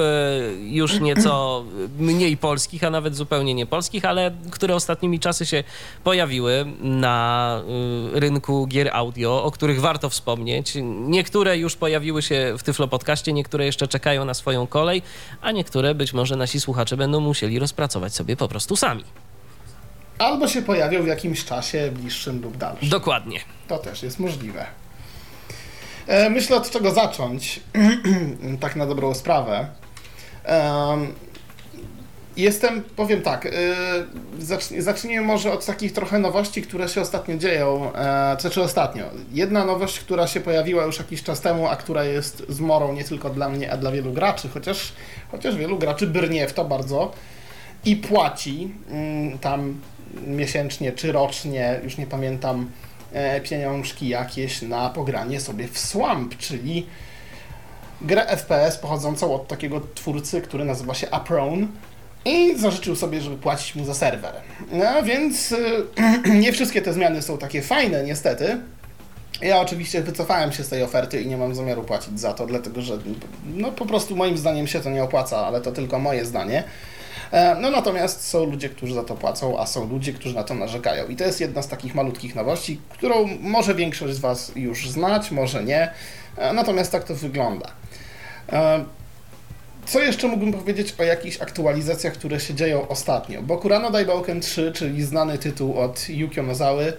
już 0.59 0.99
nieco 0.99 1.63
mniej 1.99 2.37
polskich, 2.37 2.83
a 2.83 2.89
nawet 2.89 3.15
zupełnie 3.15 3.53
nie 3.53 3.65
polskich, 3.65 4.05
ale 4.05 4.31
które 4.51 4.75
ostatnimi 4.75 5.19
czasy 5.19 5.45
się 5.45 5.63
pojawiły 6.03 6.65
na 6.81 7.61
e, 8.15 8.19
rynku 8.19 8.67
gier 8.67 8.89
audio, 8.93 9.43
o 9.43 9.51
których 9.51 9.81
warto 9.81 10.09
wspomnieć. 10.09 10.73
Niektóre 11.07 11.57
już 11.57 11.75
pojawiły 11.75 12.21
się 12.21 12.53
w 12.57 12.63
Tyflo 12.63 12.87
Podcaście, 12.87 13.33
niektóre 13.33 13.65
jeszcze 13.65 13.87
czekają 13.87 14.25
na 14.25 14.33
swoją 14.33 14.67
kolej, 14.67 15.01
a 15.41 15.51
niektóre 15.51 15.95
być 15.95 16.13
może 16.13 16.35
nasi 16.35 16.59
słuchacze 16.59 16.97
będą 16.97 17.19
musieli 17.19 17.59
rozpracować 17.59 18.15
sobie 18.15 18.37
po 18.37 18.47
prostu 18.47 18.75
sami. 18.75 19.04
Albo 20.19 20.47
się 20.47 20.61
pojawią 20.61 21.03
w 21.03 21.07
jakimś 21.07 21.45
czasie 21.45 21.91
bliższym 21.91 22.41
lub 22.41 22.57
dalszym. 22.57 22.89
Dokładnie. 22.89 23.39
To 23.67 23.77
też 23.77 24.03
jest 24.03 24.19
możliwe. 24.19 24.65
E, 26.07 26.29
Myślę 26.29 26.57
od 26.57 26.69
czego 26.71 26.91
zacząć, 26.91 27.59
tak 28.59 28.75
na 28.75 28.85
dobrą 28.85 29.13
sprawę. 29.13 29.67
Em, 30.43 31.13
Jestem, 32.37 32.83
powiem 32.95 33.21
tak, 33.21 33.45
e, 33.45 33.49
zacz- 34.39 34.81
zacznijmy 34.81 35.21
może 35.25 35.51
od 35.53 35.65
takich 35.65 35.93
trochę 35.93 36.19
nowości, 36.19 36.61
które 36.61 36.89
się 36.89 37.01
ostatnio 37.01 37.37
dzieją. 37.37 37.93
e, 37.95 38.37
znaczy 38.39 38.61
ostatnio. 38.61 39.03
Jedna 39.31 39.65
nowość, 39.65 39.99
która 39.99 40.27
się 40.27 40.39
pojawiła 40.41 40.83
już 40.83 40.97
jakiś 40.99 41.23
czas 41.23 41.41
temu, 41.41 41.67
a 41.67 41.75
która 41.75 42.03
jest 42.03 42.43
zmorą 42.49 42.93
nie 42.93 43.03
tylko 43.03 43.29
dla 43.29 43.49
mnie, 43.49 43.71
a 43.71 43.77
dla 43.77 43.91
wielu 43.91 44.13
graczy, 44.13 44.49
chociaż, 44.49 44.91
chociaż 45.31 45.55
wielu 45.55 45.77
graczy 45.79 46.07
brnie 46.07 46.47
w 46.47 46.53
to 46.53 46.65
bardzo 46.65 47.11
i 47.85 47.95
płaci 47.95 48.71
mm, 48.89 49.39
tam 49.39 49.79
miesięcznie 50.27 50.91
czy 50.91 51.11
rocznie, 51.11 51.79
już 51.83 51.97
nie 51.97 52.07
pamiętam, 52.07 52.71
e, 53.13 53.41
pieniążki 53.41 54.07
jakieś 54.07 54.61
na 54.61 54.89
pogranie 54.89 55.41
sobie 55.41 55.67
w 55.67 55.79
Swamp, 55.79 56.37
czyli 56.37 56.85
grę 58.01 58.25
FPS 58.25 58.77
pochodzącą 58.77 59.35
od 59.35 59.47
takiego 59.47 59.81
twórcy, 59.95 60.41
który 60.41 60.65
nazywa 60.65 60.93
się 60.93 61.09
Aprone 61.09 61.67
i 62.25 62.59
zażyczył 62.59 62.95
sobie, 62.95 63.21
żeby 63.21 63.37
płacić 63.37 63.75
mu 63.75 63.85
za 63.85 63.93
serwer. 63.93 64.33
No 64.71 65.03
więc 65.03 65.51
y, 65.51 65.85
nie 66.41 66.51
wszystkie 66.51 66.81
te 66.81 66.93
zmiany 66.93 67.21
są 67.21 67.37
takie 67.37 67.61
fajne, 67.61 68.03
niestety. 68.03 68.57
Ja 69.41 69.61
oczywiście 69.61 70.01
wycofałem 70.01 70.51
się 70.51 70.63
z 70.63 70.69
tej 70.69 70.83
oferty 70.83 71.21
i 71.21 71.27
nie 71.27 71.37
mam 71.37 71.55
zamiaru 71.55 71.83
płacić 71.83 72.19
za 72.19 72.33
to, 72.33 72.45
dlatego 72.45 72.81
że 72.81 72.97
no 73.55 73.71
po 73.71 73.85
prostu 73.85 74.15
moim 74.15 74.37
zdaniem 74.37 74.67
się 74.67 74.79
to 74.79 74.89
nie 74.89 75.03
opłaca, 75.03 75.37
ale 75.37 75.61
to 75.61 75.71
tylko 75.71 75.99
moje 75.99 76.25
zdanie. 76.25 76.63
E, 77.31 77.55
No 77.55 77.71
natomiast 77.71 78.27
są 78.27 78.45
ludzie, 78.45 78.69
którzy 78.69 78.93
za 78.93 79.03
to 79.03 79.15
płacą, 79.15 79.59
a 79.59 79.65
są 79.65 79.87
ludzie, 79.89 80.13
którzy 80.13 80.35
na 80.35 80.43
to 80.43 80.53
narzekają. 80.53 81.07
I 81.07 81.15
to 81.15 81.23
jest 81.23 81.41
jedna 81.41 81.61
z 81.61 81.67
takich 81.67 81.95
malutkich 81.95 82.35
nowości, 82.35 82.81
którą 82.89 83.27
może 83.41 83.75
większość 83.75 84.13
z 84.13 84.19
Was 84.19 84.51
już 84.55 84.89
znać, 84.89 85.31
może 85.31 85.63
nie. 85.63 85.91
E, 86.37 86.53
Natomiast 86.53 86.91
tak 86.91 87.03
to 87.03 87.15
wygląda. 87.15 87.71
E, 88.51 88.85
Co 89.85 89.99
jeszcze 89.99 90.27
mógłbym 90.27 90.53
powiedzieć 90.53 90.95
o 90.97 91.03
jakichś 91.03 91.41
aktualizacjach, 91.41 92.13
które 92.13 92.39
się 92.39 92.53
dzieją 92.53 92.87
ostatnio? 92.87 93.41
Bokurano 93.41 93.91
Daibouken 93.91 94.41
3, 94.41 94.71
czyli 94.75 95.03
znany 95.03 95.37
tytuł 95.37 95.79
od 95.79 96.09
Yukio 96.09 96.43
Nozały, 96.43 96.93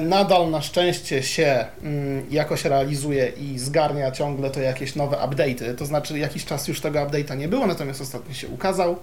nadal 0.00 0.50
na 0.50 0.62
szczęście 0.62 1.22
się 1.22 1.64
mm, 1.82 2.26
jakoś 2.30 2.64
realizuje 2.64 3.28
i 3.28 3.58
zgarnia 3.58 4.10
ciągle 4.10 4.50
to 4.50 4.60
jakieś 4.60 4.94
nowe 4.94 5.16
update'y. 5.16 5.74
To 5.74 5.86
znaczy 5.86 6.18
jakiś 6.18 6.44
czas 6.44 6.68
już 6.68 6.80
tego 6.80 6.98
update'a 6.98 7.36
nie 7.36 7.48
było, 7.48 7.66
natomiast 7.66 8.00
ostatnio 8.00 8.34
się 8.34 8.48
ukazał. 8.48 8.96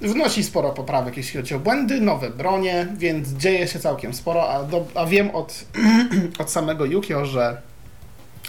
Wnosi 0.00 0.44
sporo 0.44 0.70
poprawek, 0.70 1.16
jeśli 1.16 1.40
chodzi 1.40 1.54
o 1.54 1.58
błędy, 1.58 2.00
nowe 2.00 2.30
bronie, 2.30 2.86
więc 2.96 3.28
dzieje 3.28 3.68
się 3.68 3.78
całkiem 3.78 4.14
sporo, 4.14 4.50
a, 4.50 4.62
do, 4.62 4.86
a 4.94 5.06
wiem 5.06 5.30
od, 5.30 5.64
od 6.42 6.50
samego 6.50 6.84
Yukio, 6.84 7.24
że 7.24 7.60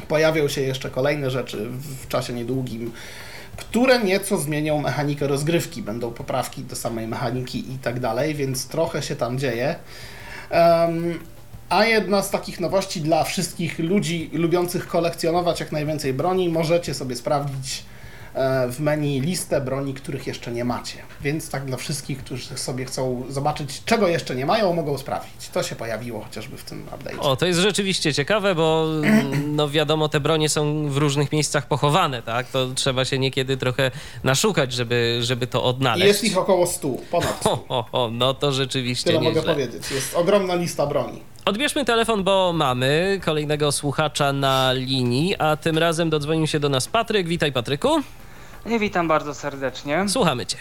pojawią 0.08 0.48
się 0.48 0.62
jeszcze 0.62 0.90
kolejne 0.90 1.32
rzeczy 1.32 1.70
w 1.70 2.08
czasie 2.08 2.34
niedługim, 2.34 2.92
które 3.58 4.00
nieco 4.00 4.38
zmienią 4.38 4.82
mechanikę 4.82 5.28
rozgrywki. 5.28 5.82
Będą 5.82 6.12
poprawki 6.12 6.64
do 6.64 6.76
samej 6.76 7.08
mechaniki 7.08 7.74
i 7.74 7.78
tak 7.78 8.00
dalej, 8.00 8.36
więc 8.36 8.68
trochę 8.68 9.02
się 9.02 9.16
tam 9.16 9.40
dzieje. 9.40 9.76
Em, 10.50 11.20
a 11.70 11.86
jedna 11.86 12.22
z 12.22 12.30
takich 12.30 12.60
nowości 12.60 13.02
dla 13.02 13.24
wszystkich 13.24 13.80
ludzi 13.80 14.30
lubiących 14.34 14.88
kolekcjonować 14.88 15.60
jak 15.60 15.72
najwięcej 15.72 16.14
broni, 16.14 16.50
możecie 16.50 16.94
sobie 16.94 17.16
sprawdzić 17.16 17.84
w 18.70 18.80
menu 18.80 19.22
listę 19.22 19.62
broni, 19.62 19.94
których 19.94 20.28
jeszcze 20.28 20.52
nie 20.52 20.66
macie. 20.66 20.98
Więc 21.22 21.50
tak 21.50 21.66
dla 21.66 21.78
wszystkich, 21.78 22.18
którzy 22.18 22.58
sobie 22.58 22.86
chcą 22.86 23.24
zobaczyć, 23.30 23.82
czego 23.86 24.08
jeszcze 24.08 24.36
nie 24.36 24.46
mają, 24.46 24.74
mogą 24.74 24.98
sprawdzić. 24.98 25.50
To 25.54 25.64
się 25.64 25.76
pojawiło 25.76 26.22
chociażby 26.22 26.58
w 26.58 26.64
tym 26.64 26.84
update. 26.96 27.20
O, 27.20 27.36
to 27.36 27.46
jest 27.46 27.60
rzeczywiście 27.60 28.14
ciekawe, 28.14 28.56
bo 28.56 28.88
mm, 29.04 29.56
no 29.56 29.70
wiadomo, 29.70 30.10
te 30.10 30.20
bronie 30.20 30.50
są 30.50 30.90
w 30.90 30.98
różnych 30.98 31.32
miejscach 31.32 31.68
pochowane, 31.68 32.22
tak? 32.22 32.48
To 32.48 32.68
trzeba 32.76 33.06
się 33.06 33.20
niekiedy 33.20 33.58
trochę 33.58 33.92
naszukać, 34.24 34.74
żeby, 34.74 35.20
żeby 35.22 35.48
to 35.48 35.64
odnaleźć. 35.64 36.08
Jest 36.08 36.24
ich 36.24 36.38
około 36.38 36.68
100, 36.68 36.88
ponad 37.12 37.38
100. 37.40 37.50
Ho, 37.50 37.66
ho, 37.68 37.86
ho, 37.92 38.10
no 38.12 38.34
to 38.34 38.52
rzeczywiście 38.52 39.10
Tyle 39.10 39.20
mogę 39.22 39.36
nieźle. 39.36 39.54
powiedzieć. 39.54 39.92
Jest 39.92 40.16
ogromna 40.16 40.56
lista 40.56 40.88
broni. 40.88 41.22
Odbierzmy 41.46 41.86
telefon, 41.86 42.24
bo 42.24 42.54
mamy 42.54 43.20
kolejnego 43.26 43.72
słuchacza 43.72 44.34
na 44.34 44.74
linii, 44.74 45.36
a 45.36 45.58
tym 45.58 45.78
razem 45.78 46.10
dodzwonił 46.10 46.48
się 46.48 46.60
do 46.60 46.70
nas 46.70 46.88
Patryk. 46.88 47.28
Witaj 47.28 47.52
Patryku, 47.52 48.02
Witam 48.66 49.08
bardzo 49.08 49.34
serdecznie. 49.34 50.06
słuchamy 50.10 50.46
cię. 50.46 50.58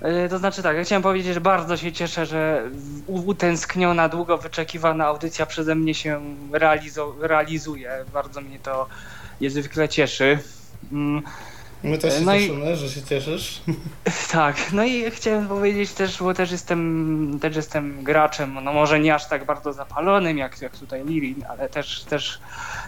E, 0.00 0.28
To 0.28 0.38
znaczy 0.38 0.62
tak, 0.62 0.76
ja 0.76 0.84
chciałem 0.84 1.02
powiedzieć, 1.02 1.34
że 1.34 1.40
bardzo 1.40 1.76
się 1.76 1.92
cieszę, 1.92 2.26
że 2.26 2.70
utęskniona, 3.06 4.08
długo 4.08 4.38
wyczekiwana 4.38 5.06
audycja 5.06 5.46
przeze 5.46 5.74
mnie 5.74 5.94
się 5.94 6.20
realizo- 6.52 7.20
realizuje. 7.20 8.04
Bardzo 8.12 8.40
mnie 8.40 8.58
to 8.60 8.86
niezwykle 9.40 9.88
cieszy. 9.88 10.38
My 11.82 11.98
też 11.98 12.14
się 12.14 12.20
No 12.20 12.34
i- 12.34 12.40
cieszymy, 12.40 12.76
że 12.76 12.88
się 12.88 13.02
cieszysz. 13.02 13.60
tak, 14.32 14.56
no 14.72 14.84
i 14.84 15.10
chciałem 15.10 15.48
powiedzieć 15.48 15.92
też, 15.92 16.18
bo 16.22 16.34
też 16.34 16.50
jestem, 16.50 17.38
też 17.42 17.56
jestem 17.56 18.04
graczem, 18.04 18.58
no 18.64 18.72
może 18.72 19.00
nie 19.00 19.14
aż 19.14 19.28
tak 19.28 19.44
bardzo 19.44 19.72
zapalonym 19.72 20.38
jak, 20.38 20.62
jak 20.62 20.76
tutaj 20.76 21.04
Lirin, 21.04 21.44
ale 21.48 21.68
też, 21.68 22.04
też, 22.04 22.40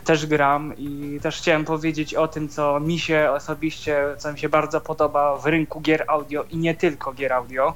też 0.05 0.27
gram 0.27 0.75
i 0.79 1.19
też 1.23 1.37
chciałem 1.39 1.65
powiedzieć 1.65 2.15
o 2.15 2.29
tym, 2.29 2.49
co 2.49 2.81
mi 2.81 2.99
się 2.99 3.31
osobiście, 3.35 4.05
co 4.19 4.33
mi 4.33 4.39
się 4.39 4.49
bardzo 4.49 4.81
podoba 4.81 5.37
w 5.37 5.47
rynku 5.47 5.81
gier 5.81 6.05
audio 6.09 6.45
i 6.51 6.57
nie 6.57 6.75
tylko 6.75 7.13
gier 7.13 7.33
audio. 7.33 7.75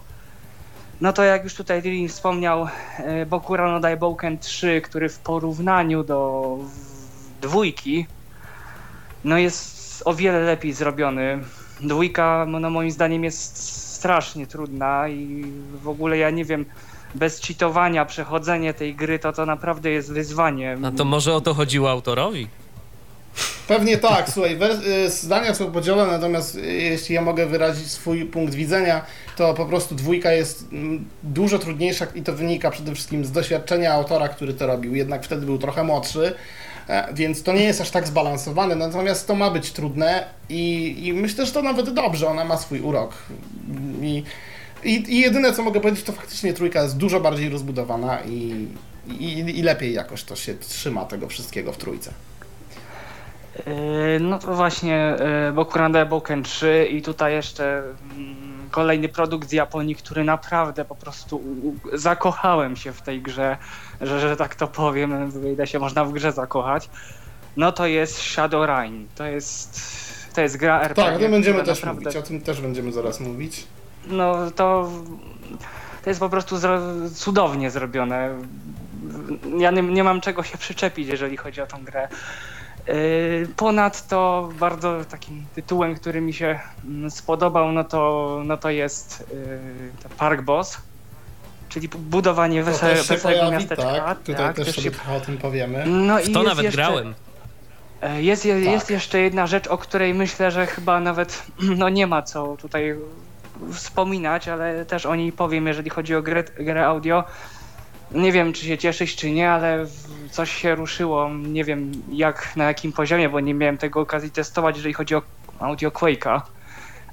No 1.01 1.13
to 1.13 1.23
jak 1.25 1.45
już 1.45 1.55
tutaj 1.55 1.83
Lirin 1.83 2.09
wspomniał, 2.09 2.69
e, 2.99 3.27
Bokura 3.27 3.73
no 3.73 3.81
Daibouken 3.81 4.39
3, 4.39 4.81
który 4.81 5.09
w 5.09 5.19
porównaniu 5.19 6.05
do 6.05 6.59
dwójki, 7.43 8.07
no 9.25 9.39
jest 9.39 9.74
o 10.03 10.15
wiele 10.15 10.41
lepiej 10.41 10.73
zrobiony. 10.73 11.39
Dwójka, 11.81 12.47
no 12.49 12.71
moim 12.71 12.91
zdaniem 12.91 13.25
jest 13.25 13.57
strasznie 13.95 14.47
trudna 14.47 15.09
i 15.09 15.45
w 15.83 15.89
ogóle 15.89 16.19
ja 16.19 16.31
nie 16.31 16.45
wiem, 16.45 16.65
bez 17.15 17.41
cheatowania 17.41 18.05
przechodzenie 18.05 18.75
tej 18.75 18.95
gry 18.95 19.19
to 19.19 19.33
to 19.33 19.47
naprawdę 19.47 19.91
jest 19.91 20.13
wyzwanie. 20.13 20.79
A 20.85 20.91
to 20.91 21.05
może 21.05 21.35
o 21.35 21.41
to 21.41 21.55
chodziło 21.55 21.91
autorowi? 21.91 22.49
Pewnie 23.69 23.99
tak, 23.99 24.31
słuchaj, 24.31 24.59
y, 25.07 25.11
zdania 25.11 25.55
są 25.55 25.73
podzielone, 25.73 26.13
natomiast 26.13 26.55
y, 26.55 26.61
jeśli 26.61 27.15
ja 27.15 27.23
mogę 27.23 27.47
wyrazić 27.47 27.91
swój 27.91 28.25
punkt 28.25 28.55
widzenia, 28.55 29.05
to 29.37 29.55
po 29.55 29.67
prostu 29.67 29.95
dwójka 29.95 30.33
jest 30.33 30.67
mm, 30.73 31.05
dużo 31.23 31.59
trudniejsza 31.59 32.07
i 32.15 32.23
to 32.23 32.33
wynika 32.33 32.71
przede 32.71 32.95
wszystkim 32.95 33.25
z 33.25 33.33
doświadczenia 33.33 33.93
autora, 33.93 34.29
który 34.29 34.55
to 34.55 34.67
robił. 34.67 34.95
Jednak 34.95 35.25
wtedy 35.25 35.47
był 35.47 35.59
trochę 35.59 35.85
młodszy, 35.85 36.35
więc 37.15 37.43
to 37.43 37.53
nie 37.53 37.65
jest 37.65 37.81
aż 37.81 37.91
tak 37.91 38.07
zbalansowane, 38.07 38.75
natomiast 38.75 39.27
to 39.27 39.35
ma 39.35 39.51
być 39.51 39.73
trudne 39.73 40.27
i, 40.49 40.95
i 41.07 41.13
myślę, 41.13 41.47
że 41.47 41.53
to 41.53 41.63
nawet 41.63 41.91
dobrze, 41.91 42.29
ona 42.29 42.45
ma 42.45 42.57
swój 42.57 42.81
urok. 42.81 43.13
I, 44.03 44.23
i, 44.85 45.15
I 45.15 45.21
jedyne 45.21 45.53
co 45.53 45.63
mogę 45.63 45.81
powiedzieć, 45.81 46.05
to 46.05 46.13
faktycznie 46.13 46.53
trójka 46.53 46.83
jest 46.83 46.97
dużo 46.97 47.21
bardziej 47.21 47.49
rozbudowana 47.49 48.19
i, 48.21 48.67
i, 49.09 49.39
i 49.39 49.63
lepiej 49.63 49.93
jakoś 49.93 50.25
to 50.25 50.37
się 50.37 50.55
trzyma 50.55 51.05
tego 51.05 51.29
wszystkiego 51.29 51.73
w 51.73 51.77
trójce. 51.77 52.13
Yy, 53.67 54.21
no 54.21 54.39
to 54.39 54.55
właśnie 54.55 55.17
yy, 55.47 55.53
Bokuranda 55.53 56.07
Boken 56.07 56.43
3 56.43 56.89
i 56.91 57.03
tutaj 57.03 57.33
jeszcze 57.33 57.83
mm, 58.17 58.44
kolejny 58.75 59.09
produkt 59.09 59.49
z 59.49 59.53
Japonii, 59.53 59.95
który 59.95 60.25
naprawdę 60.25 60.85
po 60.85 60.95
prostu 60.95 61.43
zakochałem 61.93 62.77
się 62.77 62.93
w 62.93 63.03
tej 63.03 63.23
grze, 63.23 63.57
że, 64.01 64.21
że 64.21 64.37
tak 64.37 64.55
to 64.55 64.67
powiem, 64.67 65.33
ile 65.53 65.67
się 65.67 65.79
można 65.79 66.05
w 66.05 66.13
grze 66.13 66.33
zakochać. 66.33 66.91
No 67.57 67.73
to 67.73 67.87
jest 67.87 68.23
Shadowrun. 68.23 69.07
To 69.15 69.25
jest, 69.25 69.81
to 70.35 70.41
jest 70.41 70.57
gra 70.57 70.81
RPG. 70.81 71.05
Tak, 71.05 71.17
o 71.17 71.19
tym 71.19 71.31
będziemy 71.31 71.65
też 71.65 71.83
naprawdę... 71.83 72.05
mówić, 72.05 72.17
o 72.17 72.23
tym 72.23 72.41
też 72.41 72.61
będziemy 72.61 72.93
zaraz 72.93 73.21
mówić. 73.21 73.67
No 74.07 74.51
to, 74.51 74.91
to 76.05 76.11
jest 76.11 76.21
po 76.21 76.29
prostu 76.29 76.57
zro 76.57 76.81
cudownie 77.15 77.71
zrobione. 77.71 78.31
Ja 79.59 79.71
nie, 79.71 79.83
nie 79.83 80.05
mam 80.05 80.21
czego 80.21 80.43
się 80.43 80.59
przyczepić, 80.59 81.09
jeżeli 81.09 81.37
chodzi 81.37 81.61
o 81.61 81.67
tą 81.67 81.85
grę. 81.85 82.09
Yy, 82.87 83.49
ponadto 83.57 84.49
bardzo 84.61 85.05
takim 85.05 85.47
tytułem, 85.55 85.95
który 85.95 86.21
mi 86.21 86.33
się 86.33 86.61
mm, 86.85 87.11
spodobał, 87.11 87.73
no 87.73 87.85
to, 87.85 88.43
no 88.45 88.57
to 88.57 88.71
jest 88.71 89.27
yy, 90.01 90.09
Park 90.19 90.43
Boss, 90.43 90.79
czyli 91.69 91.89
budowanie 91.89 92.63
wesel, 92.63 92.97
weselego 92.97 93.51
miasteczka. 93.51 93.85
Tak, 93.85 94.19
tutaj 94.19 94.35
tak, 94.35 94.57
też, 94.57 94.67
też 94.67 94.75
sobie 94.77 94.91
się... 94.91 95.13
o 95.17 95.21
tym 95.21 95.39
powiemy. 95.39 95.85
No 95.87 96.19
w 96.19 96.33
to 96.33 96.43
i 96.43 96.47
nawet 96.47 96.65
jeszcze, 96.65 96.77
grałem. 96.77 97.15
Yy, 98.03 98.23
jest, 98.23 98.45
jest, 98.45 98.65
tak. 98.65 98.73
jest 98.73 98.91
jeszcze 98.91 99.21
jedna 99.21 99.47
rzecz, 99.47 99.67
o 99.67 99.79
której 99.79 100.15
myślę, 100.15 100.51
że 100.51 100.67
chyba 100.67 101.01
nawet 101.01 101.43
no 101.79 101.89
nie 101.89 102.07
ma 102.07 102.23
co 102.23 102.57
tutaj 102.57 102.95
wspominać, 103.73 104.49
ale 104.49 104.87
też 104.87 105.07
o 105.07 105.15
niej 105.15 105.33
powiem, 105.33 105.67
jeżeli 105.67 105.91
chodzi 105.91 106.15
o 106.15 106.23
grę, 106.23 106.45
grę 106.45 106.87
audio. 106.87 107.25
Nie 108.15 108.33
wiem, 108.33 108.53
czy 108.53 108.67
się 108.67 108.79
cieszyć, 108.79 109.17
czy 109.17 109.31
nie, 109.31 109.51
ale 109.51 109.87
coś 110.31 110.53
się 110.53 110.75
ruszyło. 110.75 111.31
Nie 111.35 111.65
wiem 111.65 111.93
jak, 112.13 112.57
na 112.57 112.65
jakim 112.65 112.93
poziomie, 112.93 113.29
bo 113.29 113.41
nie 113.41 113.55
miałem 113.55 113.79
tego 113.79 114.01
okazji 114.01 114.31
testować, 114.31 114.77
jeżeli 114.77 114.95
chodzi 114.95 115.15
o 115.15 115.23
audio 115.61 115.91
Quake'a 115.91 116.41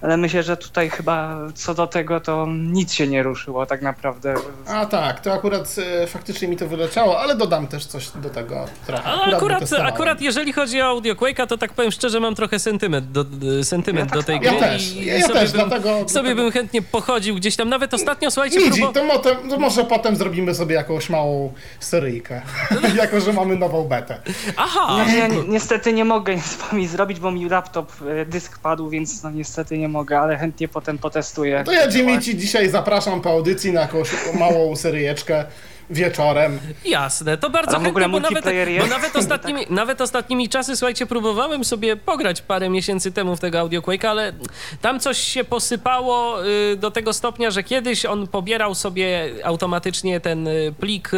ale 0.01 0.17
myślę, 0.17 0.43
że 0.43 0.57
tutaj 0.57 0.89
chyba 0.89 1.37
co 1.55 1.73
do 1.73 1.87
tego 1.87 2.19
to 2.19 2.47
nic 2.49 2.93
się 2.93 3.07
nie 3.07 3.23
ruszyło 3.23 3.65
tak 3.65 3.81
naprawdę. 3.81 4.33
A 4.67 4.85
tak, 4.85 5.19
to 5.19 5.33
akurat 5.33 5.75
e, 6.03 6.07
faktycznie 6.07 6.47
mi 6.47 6.57
to 6.57 6.67
wyleciało, 6.67 7.19
ale 7.19 7.35
dodam 7.35 7.67
też 7.67 7.85
coś 7.85 8.09
do 8.09 8.29
tego 8.29 8.65
trochę. 8.87 9.03
Ale 9.03 9.37
akurat, 9.37 9.63
akurat, 9.63 9.93
akurat 9.93 10.21
jeżeli 10.21 10.53
chodzi 10.53 10.81
o 10.81 10.85
Audio 10.85 11.13
Quake'a, 11.13 11.47
to 11.47 11.57
tak 11.57 11.73
powiem 11.73 11.91
szczerze, 11.91 12.19
mam 12.19 12.35
trochę 12.35 12.59
sentyment 12.59 13.11
do, 13.11 13.25
sentyment 13.63 14.09
ja 14.09 14.15
do 14.15 14.23
tak 14.23 14.27
tej 14.27 14.39
gry. 14.39 14.53
Ja 14.53 14.59
też, 14.59 14.95
ja, 14.95 15.17
ja 15.17 15.27
też, 15.27 15.51
bym, 15.51 15.69
dlatego... 15.69 16.09
Sobie 16.09 16.35
bym 16.35 16.51
chętnie 16.51 16.81
pochodził 16.81 17.35
gdzieś 17.35 17.55
tam, 17.55 17.69
nawet 17.69 17.93
ostatnio, 17.93 18.31
słuchajcie... 18.31 18.59
Nidzi, 18.59 18.81
próbo... 18.81 18.93
to, 18.93 19.03
motem, 19.03 19.49
to 19.49 19.59
może 19.59 19.85
potem 19.85 20.15
zrobimy 20.15 20.55
sobie 20.55 20.75
jakąś 20.75 21.09
małą 21.09 21.53
seryjkę, 21.79 22.41
jako 23.01 23.19
że 23.19 23.33
mamy 23.33 23.55
nową 23.55 23.83
betę. 23.87 24.21
Aha! 24.57 25.05
Ja 25.17 25.27
niestety 25.47 25.93
nie 25.93 26.05
mogę 26.05 26.39
z 26.39 26.55
wami 26.55 26.87
zrobić, 26.87 27.19
bo 27.19 27.31
mi 27.31 27.49
laptop, 27.49 27.91
e, 28.21 28.25
dysk 28.25 28.59
padł, 28.59 28.89
więc 28.89 29.23
no 29.23 29.31
niestety 29.31 29.77
nie 29.77 29.90
mogę, 29.91 30.19
ale 30.19 30.37
chętnie 30.37 30.67
potem 30.67 30.97
potestuję. 30.97 31.63
To 31.65 31.71
ja 31.71 31.85
Jimmy 31.85 32.19
ci 32.19 32.37
dzisiaj 32.37 32.69
zapraszam 32.69 33.21
po 33.21 33.29
audycji 33.29 33.71
na 33.71 33.81
jakąś 33.81 34.09
małą 34.39 34.75
seryjeczkę 34.75 35.45
wieczorem. 35.89 36.59
Jasne, 36.85 37.37
to 37.37 37.49
bardzo 37.49 37.75
Ale 37.75 37.85
chętnie, 37.85 38.09
bo 38.09 38.19
nawet, 38.19 38.43
bo 38.79 38.87
nawet, 38.87 39.15
ostatnimi, 39.23 39.59
tak. 39.59 39.69
nawet 39.69 40.01
ostatnimi 40.01 40.49
czasy, 40.49 40.75
słuchajcie, 40.75 41.05
próbowałem 41.05 41.63
sobie 41.63 41.95
pograć 41.95 42.41
parę 42.41 42.69
miesięcy 42.69 43.11
temu 43.11 43.35
w 43.35 43.39
tego 43.39 43.59
Audio 43.59 43.81
Quake, 43.81 44.09
ale 44.09 44.33
tam 44.81 44.99
coś 44.99 45.17
się 45.17 45.43
posypało 45.43 46.45
y, 46.45 46.75
do 46.75 46.91
tego 46.91 47.13
stopnia, 47.13 47.51
że 47.51 47.63
kiedyś 47.63 48.05
on 48.05 48.27
pobierał 48.27 48.75
sobie 48.75 49.29
automatycznie 49.43 50.19
ten 50.19 50.47
y, 50.47 50.73
plik 50.79 51.13
y, 51.13 51.17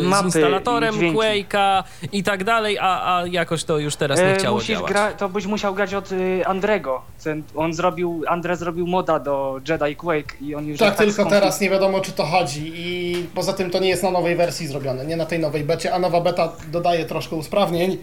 z 0.00 0.24
instalatorem 0.24 0.94
Quake'a 0.94 1.82
i 2.12 2.22
tak 2.22 2.44
dalej, 2.44 2.78
a, 2.78 3.16
a 3.16 3.26
jakoś 3.26 3.64
to 3.64 3.78
już 3.78 3.96
teraz 3.96 4.18
nie 4.18 4.26
e, 4.26 4.36
chciało 4.36 4.56
Musisz 4.56 4.76
działać. 4.76 4.92
Gra, 4.92 5.12
to 5.12 5.28
byś 5.28 5.46
musiał 5.46 5.74
grać 5.74 5.94
od 5.94 6.10
Andrego. 6.46 7.02
On 7.56 7.74
zrobił, 7.74 8.22
Andre 8.28 8.56
zrobił 8.56 8.86
moda 8.86 9.18
do 9.18 9.60
Jedi 9.68 9.96
Quake 9.96 10.36
i 10.40 10.54
on 10.54 10.66
już 10.66 10.78
tak, 10.78 10.96
tak 10.96 11.06
tylko 11.06 11.30
teraz 11.30 11.60
nie 11.60 11.70
wiadomo, 11.70 12.00
czy 12.00 12.12
to 12.12 12.24
chodzi 12.24 12.72
i 12.74 13.26
poza 13.34 13.52
tym 13.52 13.70
to 13.70 13.78
nie 13.78 13.88
jest 13.88 14.02
na 14.10 14.18
nowej 14.18 14.36
wersji 14.36 14.66
zrobione, 14.66 15.06
nie 15.06 15.16
na 15.16 15.26
tej 15.26 15.38
nowej 15.38 15.64
becie, 15.64 15.94
a 15.94 15.98
nowa 15.98 16.20
beta 16.20 16.52
dodaje 16.72 17.04
troszkę 17.04 17.36
usprawnień 17.36 17.98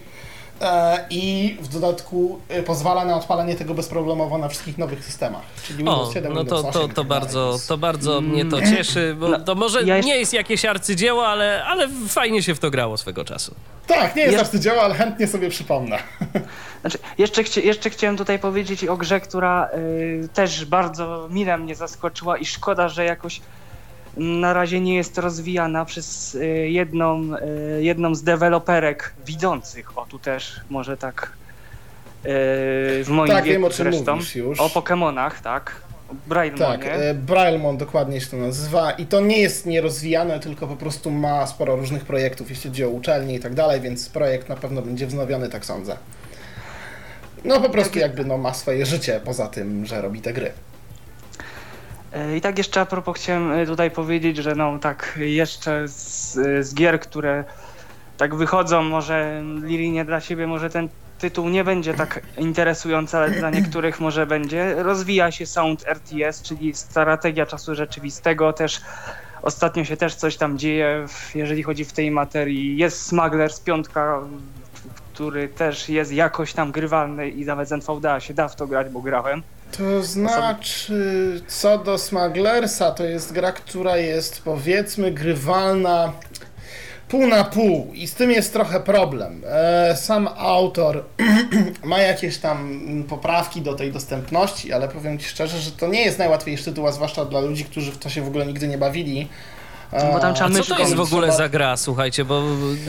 e, 0.60 0.98
i 1.10 1.56
w 1.60 1.68
dodatku 1.68 2.40
e, 2.48 2.62
pozwala 2.62 3.04
na 3.04 3.16
odpalenie 3.16 3.54
tego 3.54 3.74
bezproblemowo 3.74 4.38
na 4.38 4.48
wszystkich 4.48 4.78
nowych 4.78 5.04
systemach. 5.04 5.42
Czyli 5.66 5.76
Windows 5.78 6.10
o, 6.10 6.12
7, 6.12 6.32
no 6.32 6.40
Windows 6.40 6.62
to, 6.62 6.68
8 6.68 6.80
to, 6.80 6.94
to, 6.94 7.04
bardzo, 7.04 7.58
to 7.68 7.78
bardzo 7.78 8.20
mnie 8.20 8.44
to 8.44 8.58
mm. 8.58 8.76
cieszy, 8.76 9.16
bo 9.20 9.28
no, 9.28 9.40
to 9.40 9.54
może 9.54 9.82
ja 9.82 10.00
nie 10.00 10.16
jest 10.16 10.32
jakieś 10.32 10.64
arcydzieło, 10.64 11.26
ale, 11.26 11.64
ale 11.64 11.88
fajnie 12.08 12.42
się 12.42 12.54
w 12.54 12.58
to 12.58 12.70
grało 12.70 12.96
swego 12.96 13.24
czasu. 13.24 13.54
Tak, 13.86 14.16
nie 14.16 14.22
jest 14.22 14.32
jest... 14.32 14.44
arcydzieło, 14.44 14.82
ale 14.82 14.94
chętnie 14.94 15.26
sobie 15.26 15.50
przypomnę. 15.50 15.98
Znaczy, 16.80 16.98
jeszcze, 17.18 17.44
chci 17.44 17.66
jeszcze 17.66 17.90
chciałem 17.90 18.16
tutaj 18.16 18.38
powiedzieć 18.38 18.84
o 18.84 18.96
grze, 18.96 19.20
która 19.20 19.68
y, 19.74 20.28
też 20.34 20.64
bardzo 20.64 21.28
mile 21.30 21.58
mnie 21.58 21.74
zaskoczyła 21.74 22.38
i 22.38 22.44
szkoda, 22.44 22.88
że 22.88 23.04
jakoś 23.04 23.40
na 24.16 24.52
razie 24.52 24.80
nie 24.80 24.94
jest 24.94 25.18
rozwijana 25.18 25.84
przez 25.84 26.34
y, 26.34 26.46
jedną, 26.70 27.22
y, 27.78 27.84
jedną 27.84 28.14
z 28.14 28.22
deweloperek 28.22 29.14
widzących. 29.26 29.98
O, 29.98 30.06
tu 30.06 30.18
też 30.18 30.60
może 30.70 30.96
tak 30.96 31.32
y, 32.24 32.28
w 33.04 33.08
moim 33.08 33.32
tak, 33.32 33.44
wieku 33.44 33.52
wiem, 33.52 33.64
o 33.64 33.70
czym 33.70 33.92
zresztą. 33.92 34.18
Już. 34.34 34.60
O 34.60 34.68
Pokémonach, 34.68 35.30
tak. 35.42 35.86
Braillemonie. 36.26 36.78
Tak, 36.78 36.86
e, 36.86 37.14
Braillemon 37.14 37.76
dokładnie 37.76 38.20
się 38.20 38.26
to 38.26 38.36
nazywa 38.36 38.90
i 38.90 39.06
to 39.06 39.20
nie 39.20 39.38
jest 39.38 39.66
nierozwijane, 39.66 40.40
tylko 40.40 40.66
po 40.66 40.76
prostu 40.76 41.10
ma 41.10 41.46
sporo 41.46 41.76
różnych 41.76 42.04
projektów, 42.04 42.50
jeśli 42.50 42.70
chodzi 42.70 42.84
o 42.84 42.88
uczelnie 42.88 43.34
i 43.34 43.40
tak 43.40 43.54
dalej, 43.54 43.80
więc 43.80 44.08
projekt 44.08 44.48
na 44.48 44.56
pewno 44.56 44.82
będzie 44.82 45.06
wznowiony, 45.06 45.48
tak 45.48 45.64
sądzę. 45.64 45.96
No 47.44 47.60
po 47.60 47.68
prostu 47.68 47.98
jakby 47.98 48.24
no, 48.24 48.38
ma 48.38 48.54
swoje 48.54 48.86
życie 48.86 49.20
poza 49.24 49.46
tym, 49.46 49.86
że 49.86 50.02
robi 50.02 50.20
te 50.20 50.32
gry. 50.32 50.52
E, 52.16 52.36
I 52.36 52.40
tak 52.40 52.58
jeszcze 52.58 52.80
a 52.80 52.86
propos 52.86 53.16
chciałem 53.16 53.52
e, 53.52 53.66
tutaj 53.66 53.90
powiedzieć, 53.90 54.36
że 54.36 54.54
no 54.54 54.78
tak 54.78 55.18
jeszcze 55.20 55.88
z, 55.88 56.32
z 56.66 56.74
gier, 56.74 57.00
które 57.00 57.44
tak 58.16 58.34
wychodzą, 58.34 58.82
może 58.82 59.42
Lili 59.62 59.90
nie 59.90 60.04
dla 60.04 60.20
siebie, 60.20 60.46
może 60.46 60.70
ten 60.70 60.88
tytuł 61.18 61.48
nie 61.48 61.64
będzie 61.64 61.94
tak 61.94 62.20
interesujący, 62.38 63.16
ale 63.16 63.30
dla 63.30 63.50
niektórych 63.50 64.00
może 64.00 64.26
będzie. 64.26 64.82
Rozwija 64.82 65.30
się 65.30 65.46
Sound 65.46 65.84
RTS, 65.86 66.42
czyli 66.42 66.74
strategia 66.74 67.46
czasu 67.46 67.74
rzeczywistego. 67.74 68.52
Też 68.52 68.80
ostatnio 69.42 69.84
się 69.84 69.96
też 69.96 70.14
coś 70.14 70.36
tam 70.36 70.58
dzieje, 70.58 71.06
jeżeli 71.34 71.62
chodzi 71.62 71.84
w 71.84 71.92
tej 71.92 72.10
materii. 72.10 72.76
Jest 72.76 73.02
Smuggler 73.02 73.52
z 73.52 73.60
piątka, 73.60 74.20
który 75.14 75.48
też 75.48 75.88
jest 75.88 76.12
jakoś 76.12 76.52
tam 76.52 76.72
grywalny 76.72 77.28
i 77.28 77.44
nawet 77.44 77.68
z 77.68 77.72
NVDA 77.72 78.20
się 78.20 78.34
da 78.34 78.48
w 78.48 78.56
to 78.56 78.66
grać, 78.66 78.88
bo 78.88 79.00
grałem. 79.00 79.42
To 79.78 80.02
znaczy, 80.02 81.40
co 81.48 81.78
do 81.78 81.98
Smugglersa, 81.98 82.90
to 82.90 83.04
jest 83.04 83.32
gra, 83.32 83.52
która 83.52 83.96
jest 83.96 84.42
powiedzmy 84.42 85.12
grywalna 85.12 86.12
pół 87.08 87.26
na 87.26 87.44
pół 87.44 87.90
i 87.94 88.06
z 88.06 88.14
tym 88.14 88.30
jest 88.30 88.52
trochę 88.52 88.80
problem. 88.80 89.42
E, 89.46 89.96
sam 89.96 90.28
autor 90.36 91.04
ma 91.84 91.98
jakieś 91.98 92.38
tam 92.38 92.80
poprawki 93.08 93.62
do 93.62 93.74
tej 93.74 93.92
dostępności, 93.92 94.72
ale 94.72 94.88
powiem 94.88 95.18
Ci 95.18 95.28
szczerze, 95.28 95.58
że 95.58 95.70
to 95.70 95.88
nie 95.88 96.02
jest 96.02 96.18
najłatwiejszy 96.18 96.64
tytuł, 96.64 96.86
a 96.86 96.92
zwłaszcza 96.92 97.24
dla 97.24 97.40
ludzi, 97.40 97.64
którzy 97.64 97.92
w 97.92 97.98
to 97.98 98.08
się 98.08 98.22
w 98.22 98.28
ogóle 98.28 98.46
nigdy 98.46 98.68
nie 98.68 98.78
bawili. 98.78 99.28
Bo 99.92 100.20
tam 100.20 100.34
trzeba 100.34 100.50
A 100.50 100.62
co 100.62 100.74
to 100.74 100.80
jest 100.80 100.94
w 100.94 101.00
ogóle 101.00 101.32
za 101.32 101.48
gra, 101.48 101.76
słuchajcie, 101.76 102.24
bo 102.24 102.42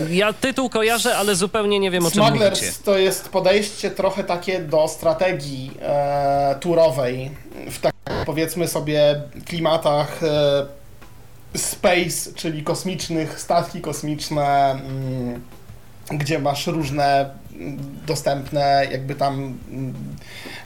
ja 0.09 0.33
tytuł 0.33 0.69
kojarzę, 0.69 1.17
ale 1.17 1.35
zupełnie 1.35 1.79
nie 1.79 1.91
wiem 1.91 2.05
o 2.05 2.11
czym 2.11 2.23
Smugglers 2.23 2.61
mówicie. 2.61 2.77
to 2.83 2.97
jest 2.97 3.29
podejście 3.29 3.91
trochę 3.91 4.23
takie 4.23 4.59
do 4.59 4.87
strategii 4.87 5.71
e, 5.81 6.55
turowej. 6.59 7.31
W 7.71 7.79
tak 7.79 7.93
powiedzmy 8.25 8.67
sobie 8.67 9.21
klimatach 9.45 10.23
e, 10.23 10.65
space, 11.57 12.33
czyli 12.35 12.63
kosmicznych, 12.63 13.39
statki 13.39 13.81
kosmiczne, 13.81 14.71
mm, 14.71 15.41
gdzie 16.11 16.39
masz 16.39 16.67
różne 16.67 17.29
dostępne 18.07 18.87
jakby 18.91 19.15
tam 19.15 19.57
mm, 19.71 19.93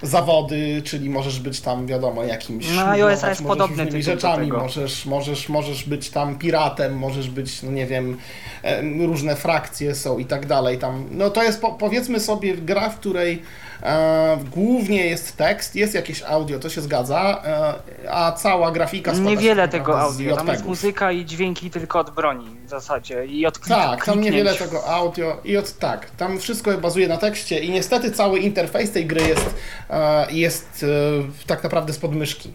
zawody, 0.01 0.81
czyli 0.85 1.09
możesz 1.09 1.39
być 1.39 1.61
tam 1.61 1.87
wiadomo 1.87 2.23
jakimś 2.23 2.75
No, 2.75 2.87
iOS 2.87 3.23
jest 3.23 3.43
podobny 3.43 3.85
do 3.85 4.01
rzeczami, 4.01 4.51
możesz, 4.51 5.05
możesz, 5.05 5.49
możesz 5.49 5.83
być 5.83 6.09
tam 6.09 6.37
piratem, 6.37 6.97
możesz 6.97 7.29
być, 7.29 7.63
no 7.63 7.71
nie 7.71 7.87
wiem, 7.87 8.17
em, 8.63 9.05
różne 9.05 9.35
frakcje 9.35 9.95
są 9.95 10.17
i 10.17 10.25
tak 10.25 10.45
dalej. 10.45 10.77
Tam, 10.77 11.05
no 11.11 11.29
to 11.29 11.43
jest 11.43 11.61
po, 11.61 11.71
powiedzmy 11.71 12.19
sobie 12.19 12.57
gra, 12.57 12.89
w 12.89 12.99
której 12.99 13.41
głównie 14.51 15.05
jest 15.05 15.37
tekst, 15.37 15.75
jest 15.75 15.93
jakieś 15.93 16.23
audio, 16.23 16.59
to 16.59 16.69
się 16.69 16.81
zgadza, 16.81 17.41
e, 17.45 18.11
a 18.11 18.31
cała 18.31 18.71
grafika 18.71 19.11
składa 19.11 19.29
się 19.29 19.35
Niewiele 19.35 19.61
tak 19.61 19.71
tego 19.71 19.99
audio, 19.99 20.35
tam 20.35 20.47
jest 20.47 20.65
muzyka 20.65 21.11
i 21.11 21.25
dźwięki 21.25 21.69
tylko 21.69 21.99
od 21.99 22.09
broni 22.09 22.57
w 22.65 22.69
zasadzie 22.69 23.25
i 23.25 23.45
od 23.45 23.59
klik, 23.59 23.77
Tak, 23.77 24.05
tam 24.05 24.21
niewiele 24.21 24.55
tego 24.55 24.85
audio 24.85 25.37
i 25.43 25.57
od 25.57 25.77
tak, 25.77 26.09
tam 26.09 26.39
wszystko 26.39 26.77
bazuje 26.77 27.07
na 27.07 27.17
tekście 27.17 27.59
i 27.59 27.71
niestety 27.71 28.11
cały 28.11 28.39
interfejs 28.39 28.91
tej 28.91 29.05
gry 29.05 29.21
jest, 29.21 29.55
e, 29.89 30.31
jest 30.31 30.85
e, 31.43 31.47
tak 31.47 31.63
naprawdę 31.63 31.93
z 31.93 31.97
podmyszki. 31.97 32.53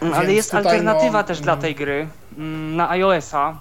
Mm, 0.00 0.14
Ale 0.14 0.26
Więc 0.26 0.36
jest 0.36 0.54
alternatywa 0.54 1.18
no, 1.18 1.24
też 1.24 1.40
dla 1.40 1.52
mm. 1.52 1.62
tej 1.62 1.74
gry 1.74 2.08
mm, 2.38 2.76
na 2.76 2.90
iOS-a, 2.90 3.58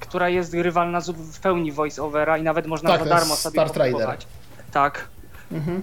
która 0.00 0.28
jest 0.28 0.52
grywalna 0.52 1.00
w 1.00 1.40
pełni 1.40 1.72
voice-overa 1.72 2.38
i 2.38 2.42
nawet 2.42 2.66
można 2.66 2.90
Tak, 2.90 3.04
za 3.04 3.06
darmo 3.06 3.36
sobie 3.36 3.68
Star 3.68 3.90
kupować. 3.90 4.26
Tak. 4.72 5.08
Mhm. 5.52 5.82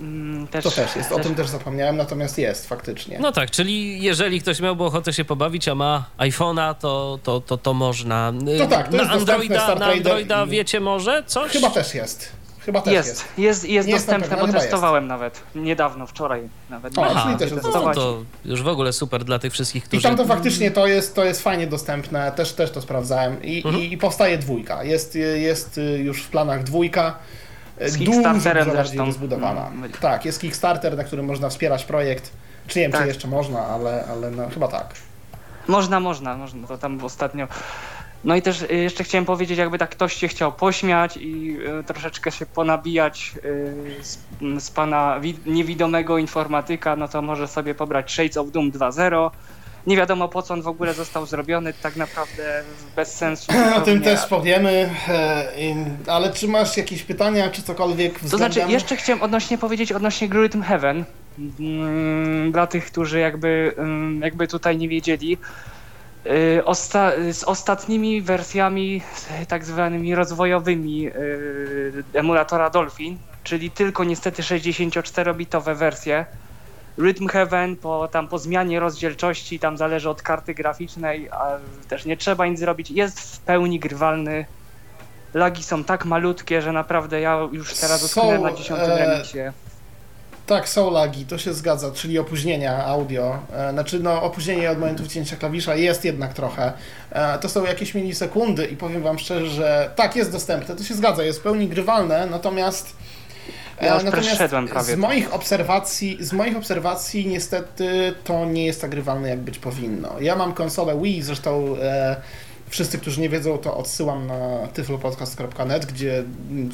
Mm, 0.00 0.46
Też, 0.48 0.64
To 0.64 0.70
też 0.70 0.96
jest, 0.96 1.12
o 1.12 1.18
tym 1.18 1.34
też 1.34 1.48
zapomniałem, 1.48 1.96
natomiast 1.96 2.38
jest 2.38 2.68
faktycznie. 2.68 3.18
No 3.20 3.32
tak, 3.32 3.50
czyli 3.50 4.02
jeżeli 4.02 4.40
ktoś 4.40 4.60
miałby 4.60 4.84
ochotę 4.84 5.12
się 5.12 5.24
pobawić, 5.24 5.68
a 5.68 5.74
ma 5.74 6.04
iPhone'a, 6.18 6.74
to, 6.74 7.18
to, 7.22 7.40
to, 7.40 7.56
to 7.58 7.74
można. 7.74 8.32
To 8.58 8.66
tak, 8.66 8.88
to 8.88 8.96
na 8.96 9.02
jest 9.02 9.12
Androida, 9.12 9.74
na 9.74 9.86
Androida 9.86 10.44
i- 10.44 10.48
wiecie 10.50 10.80
może 10.80 11.22
coś? 11.26 11.52
Chyba 11.52 11.70
też 11.70 11.94
jest. 11.94 12.32
Chyba 12.60 12.80
też 12.80 12.94
jest. 12.94 13.24
Jest, 13.38 13.38
jest, 13.38 13.68
jest 13.68 13.88
dostępne, 13.90 14.36
pewien, 14.36 14.52
bo 14.52 14.60
testowałem 14.60 15.06
nawet. 15.06 15.40
Niedawno, 15.54 16.06
wczoraj 16.06 16.48
nawet. 16.70 16.98
O, 16.98 17.02
okazję 17.02 17.32
też 17.38 17.50
jest 17.50 17.62
No 17.62 17.62
testować. 17.72 17.96
to 17.96 18.22
już 18.44 18.62
w 18.62 18.68
ogóle 18.68 18.92
super 18.92 19.24
dla 19.24 19.38
tych 19.38 19.52
wszystkich, 19.52 19.84
I 19.84 19.86
którzy... 19.86 20.02
tam 20.02 20.16
to 20.16 20.24
faktycznie 20.24 20.70
to 20.70 20.86
jest, 20.86 21.14
to 21.14 21.24
jest 21.24 21.42
fajnie 21.42 21.66
dostępne, 21.66 22.32
też, 22.32 22.52
też 22.52 22.70
to 22.70 22.80
sprawdzałem 22.82 23.42
I, 23.42 23.56
Mhm. 23.66 23.84
i, 23.84 23.92
i 23.92 23.98
powstaje 23.98 24.38
dwójka. 24.38 24.84
Jest, 24.84 25.18
jest 25.34 25.80
już 25.98 26.22
w 26.22 26.28
planach 26.28 26.62
dwójka. 26.64 27.18
Z 27.86 27.98
Kickstarterem 27.98 28.70
zresztą. 28.70 29.04
rozbudowana. 29.06 29.66
Mm, 29.68 29.92
Tak, 29.92 30.24
jest 30.24 30.40
Kickstarter, 30.40 30.96
na 30.96 31.04
którym 31.04 31.26
można 31.26 31.48
wspierać 31.48 31.84
projekt. 31.84 32.32
Czy 32.66 32.78
nie 32.78 32.82
wiem, 32.84 32.92
Tak. 32.92 33.00
czy 33.00 33.06
jeszcze 33.08 33.28
można, 33.28 33.66
ale, 33.66 34.04
ale 34.10 34.30
no, 34.30 34.48
chyba 34.54 34.68
tak. 34.68 34.94
Można, 35.68 36.00
można, 36.00 36.36
można, 36.36 36.66
to 36.68 36.78
tam 36.78 37.04
ostatnio. 37.04 37.48
No 38.24 38.36
i 38.36 38.42
też 38.42 38.62
y, 38.62 38.74
jeszcze 38.74 39.04
chciałem 39.04 39.24
powiedzieć, 39.24 39.58
jakby 39.58 39.78
tak 39.78 39.90
ktoś 39.90 40.12
się 40.12 40.28
chciał 40.28 40.52
pośmiać 40.52 41.16
i 41.16 41.56
y, 41.80 41.84
troszeczkę 41.84 42.30
się 42.32 42.46
ponabijać 42.46 43.34
y, 43.44 44.04
z, 44.04 44.18
z 44.64 44.70
pana 44.70 45.20
wi- 45.20 45.38
niewidomego 45.46 46.18
informatyka, 46.18 46.96
no 46.96 47.08
to 47.08 47.22
może 47.22 47.48
sobie 47.48 47.74
pobrać 47.74 48.12
Shades 48.12 48.36
of 48.36 48.50
Doom 48.50 48.70
2.0. 48.72 49.30
Nie 49.86 49.96
wiadomo 49.96 50.28
po 50.28 50.42
co 50.42 50.54
on 50.54 50.62
w 50.62 50.68
ogóle 50.68 50.94
został 50.94 51.26
zrobiony, 51.26 51.72
tak 51.82 51.96
naprawdę 51.96 52.62
bez 52.96 53.14
sensu. 53.14 53.52
O 53.76 53.80
tym 53.80 54.02
też 54.02 54.26
powiemy, 54.26 54.90
e, 55.08 55.52
ale 56.06 56.32
czy 56.32 56.48
masz 56.48 56.76
jakieś 56.76 57.02
pytania, 57.02 57.50
czy 57.50 57.62
cokolwiek 57.62 58.18
To 58.20 58.24
względem... 58.26 58.52
znaczy, 58.52 58.72
jeszcze 58.72 58.96
chciałem 58.96 59.22
odnośnie 59.22 59.58
powiedzieć 59.58 59.92
odnośnie 59.92 60.28
gry 60.28 60.40
Rhythm 60.42 60.62
Heaven. 60.62 61.04
Mm, 61.60 62.52
Dla 62.52 62.66
tych, 62.66 62.86
którzy 62.86 63.18
jakby, 63.18 63.74
mm, 63.78 64.20
jakby 64.20 64.48
tutaj 64.48 64.76
nie 64.76 64.88
wiedzieli. 64.88 65.38
Y, 66.26 66.64
Osta 66.64 67.12
z 67.32 67.44
ostatnimi 67.44 68.22
wersjami 68.22 69.02
y, 69.42 69.46
tak 69.46 69.64
zwanymi 69.64 70.14
rozwojowymi 70.14 71.06
y, 71.06 71.12
emulatora 72.14 72.70
Dolphin, 72.70 73.18
czyli 73.44 73.70
tylko 73.70 74.04
niestety 74.04 74.42
64-bitowe 74.42 75.76
wersje. 75.76 76.26
Rhythm 76.98 77.26
Heaven 77.28 77.76
po, 77.76 78.08
tam 78.08 78.28
po 78.28 78.38
zmianie 78.38 78.80
rozdzielczości, 78.80 79.58
tam 79.58 79.76
zależy 79.76 80.10
od 80.10 80.22
karty 80.22 80.54
graficznej, 80.54 81.28
a 81.30 81.50
też 81.88 82.04
nie 82.04 82.16
trzeba 82.16 82.46
nic 82.46 82.58
zrobić, 82.58 82.90
jest 82.90 83.20
w 83.20 83.38
pełni 83.40 83.80
grywalny. 83.80 84.44
Lagi 85.34 85.62
są 85.62 85.84
tak 85.84 86.04
malutkie, 86.04 86.62
że 86.62 86.72
naprawdę 86.72 87.20
ja 87.20 87.48
już 87.52 87.74
teraz 87.74 88.04
utknę 88.04 88.38
na 88.38 88.52
10 88.52 88.80
e, 88.80 88.86
remiksie. 88.98 89.38
Tak, 90.46 90.68
są 90.68 90.90
lagi, 90.90 91.26
to 91.26 91.38
się 91.38 91.54
zgadza, 91.54 91.90
czyli 91.90 92.18
opóźnienia 92.18 92.84
audio. 92.84 93.38
E, 93.52 93.72
Znaczy, 93.72 94.00
no, 94.00 94.22
opóźnienie 94.22 94.70
od 94.70 94.78
momentu 94.78 95.04
wcięcia 95.04 95.36
klawisza 95.36 95.74
jest 95.74 96.04
jednak 96.04 96.34
trochę. 96.34 96.72
E, 97.10 97.38
To 97.38 97.48
są 97.48 97.64
jakieś 97.64 97.94
milisekundy 97.94 98.66
i 98.66 98.76
powiem 98.76 99.02
Wam 99.02 99.18
szczerze, 99.18 99.46
że 99.46 99.90
tak, 99.96 100.16
jest 100.16 100.32
dostępne, 100.32 100.76
to 100.76 100.84
się 100.84 100.94
zgadza, 100.94 101.22
jest 101.22 101.38
w 101.38 101.42
pełni 101.42 101.68
grywalne, 101.68 102.26
natomiast. 102.26 102.96
E, 103.80 103.86
Ja 103.86 103.94
już 103.94 104.04
natomiast 104.04 104.28
przeszedłem 104.28 104.68
prawie 104.68 104.92
z 104.92 104.96
to. 104.96 104.96
moich 105.00 105.34
obserwacji, 105.34 106.16
z 106.20 106.32
moich 106.32 106.56
obserwacji 106.56 107.26
niestety 107.26 108.12
to 108.24 108.44
nie 108.46 108.66
jest 108.66 108.80
tak 108.80 108.90
grywalne, 108.90 109.28
jak 109.28 109.38
być 109.38 109.58
powinno. 109.58 110.20
Ja 110.20 110.36
mam 110.36 110.52
konsolę 110.54 111.00
Wii, 111.02 111.22
zresztą 111.22 111.76
e, 111.82 112.16
wszyscy, 112.68 112.98
którzy 112.98 113.20
nie 113.20 113.28
wiedzą, 113.28 113.58
to 113.58 113.76
odsyłam 113.76 114.26
na 114.26 114.68
tyflopodcast.net, 114.74 115.86
gdzie 115.86 116.24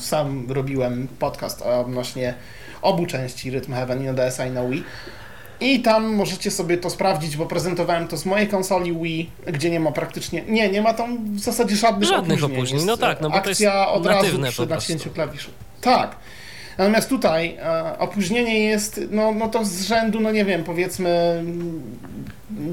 sam 0.00 0.46
robiłem 0.52 1.08
podcast 1.18 1.62
odnośnie 1.62 2.34
obu 2.82 3.06
części 3.06 3.50
Rhythm 3.50 3.72
Heaven 3.74 4.02
i 4.02 4.04
na 4.06 4.12
DSi 4.12 4.42
i 4.48 4.50
na 4.50 4.64
Wii. 4.68 4.84
I 5.60 5.82
tam 5.82 6.14
możecie 6.14 6.50
sobie 6.50 6.78
to 6.78 6.90
sprawdzić, 6.90 7.36
bo 7.36 7.46
prezentowałem 7.46 8.08
to 8.08 8.16
z 8.16 8.26
mojej 8.26 8.48
konsoli 8.48 8.92
Wii, 9.02 9.30
gdzie 9.46 9.70
nie 9.70 9.80
ma 9.80 9.92
praktycznie, 9.92 10.42
nie, 10.42 10.68
nie 10.70 10.82
ma 10.82 10.94
tam 10.94 11.34
w 11.34 11.40
zasadzie 11.40 11.76
żadnych, 11.76 12.08
Żadnych 12.08 12.38
opóźnień. 12.38 12.58
opóźnień, 12.58 12.84
no 12.84 12.96
tak, 12.96 13.20
no 13.20 13.28
bo 13.30 13.34
to 13.34 13.40
akcja 13.50 13.74
jest 13.80 13.90
od 13.92 14.06
razu 14.06 14.38
przy 14.50 14.66
nacięciu 14.66 15.10
klawiszu. 15.10 15.50
Tak. 15.80 16.16
Natomiast 16.78 17.08
tutaj 17.08 17.56
e, 17.62 17.98
opóźnienie 17.98 18.60
jest, 18.60 19.00
no, 19.10 19.32
no 19.32 19.48
to 19.48 19.64
z 19.64 19.82
rzędu, 19.82 20.20
no 20.20 20.32
nie 20.32 20.44
wiem, 20.44 20.64
powiedzmy 20.64 21.44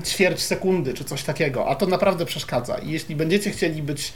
ćwierć 0.05 0.41
sekundy 0.41 0.93
czy 0.93 1.03
coś 1.03 1.23
takiego, 1.23 1.67
a 1.67 1.75
to 1.75 1.85
naprawdę 1.85 2.25
przeszkadza. 2.25 2.77
I 2.77 2.91
jeśli 2.91 3.15
będziecie 3.15 3.51
chcieli 3.51 3.83
być 3.83 4.13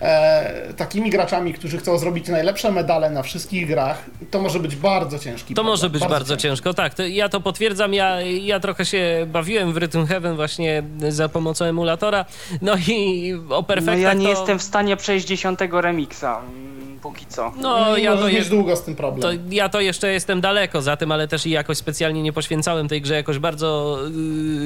e, 0.00 0.72
takimi 0.76 1.10
graczami, 1.10 1.54
którzy 1.54 1.78
chcą 1.78 1.98
zrobić 1.98 2.28
najlepsze 2.28 2.72
medale 2.72 3.10
na 3.10 3.22
wszystkich 3.22 3.66
grach, 3.66 4.04
to 4.30 4.40
może 4.40 4.60
być 4.60 4.76
bardzo 4.76 5.18
ciężki 5.18 5.54
To 5.54 5.62
problem, 5.62 5.72
może 5.72 5.90
być 5.90 6.06
bardzo, 6.06 6.36
ciężko, 6.36 6.74
tak. 6.74 6.94
To 6.94 7.06
ja 7.06 7.28
to 7.28 7.40
potwierdzam. 7.40 7.94
Ja, 7.94 8.20
ja 8.20 8.60
trochę 8.60 8.84
się 8.84 9.26
bawiłem 9.32 9.72
w 9.72 9.76
Rhythm 9.76 10.06
Heaven 10.06 10.36
właśnie 10.36 10.82
za 11.08 11.28
pomocą 11.28 11.64
emulatora. 11.64 12.24
No 12.62 12.74
i 12.88 13.34
o 13.34 13.38
No 13.48 13.62
perfektach 13.62 14.00
ja 14.00 14.14
nie 14.14 14.24
to... 14.24 14.30
jestem 14.30 14.58
w 14.58 14.62
stanie 14.62 14.96
przejść 14.96 15.26
10 15.26 15.58
remiksa, 15.72 16.40
mm, 16.40 16.77
póki 17.02 17.26
co. 17.26 17.52
No, 17.56 17.96
ja 17.96 18.16
to, 18.16 18.28
jest, 18.28 18.50
długo 18.50 18.76
z 18.76 18.82
tym 18.82 18.94
to, 18.94 18.98
problem. 18.98 19.40
ja 19.50 19.68
to 19.68 19.80
jeszcze 19.80 20.12
jestem 20.12 20.40
daleko 20.40 20.82
za 20.82 20.96
tym, 20.96 21.12
ale 21.12 21.28
też 21.28 21.46
i 21.46 21.50
jakoś 21.50 21.78
specjalnie 21.78 22.22
nie 22.22 22.32
poświęcałem 22.32 22.88
tej 22.88 23.02
grze 23.02 23.14
jakoś 23.14 23.38
bardzo 23.38 23.98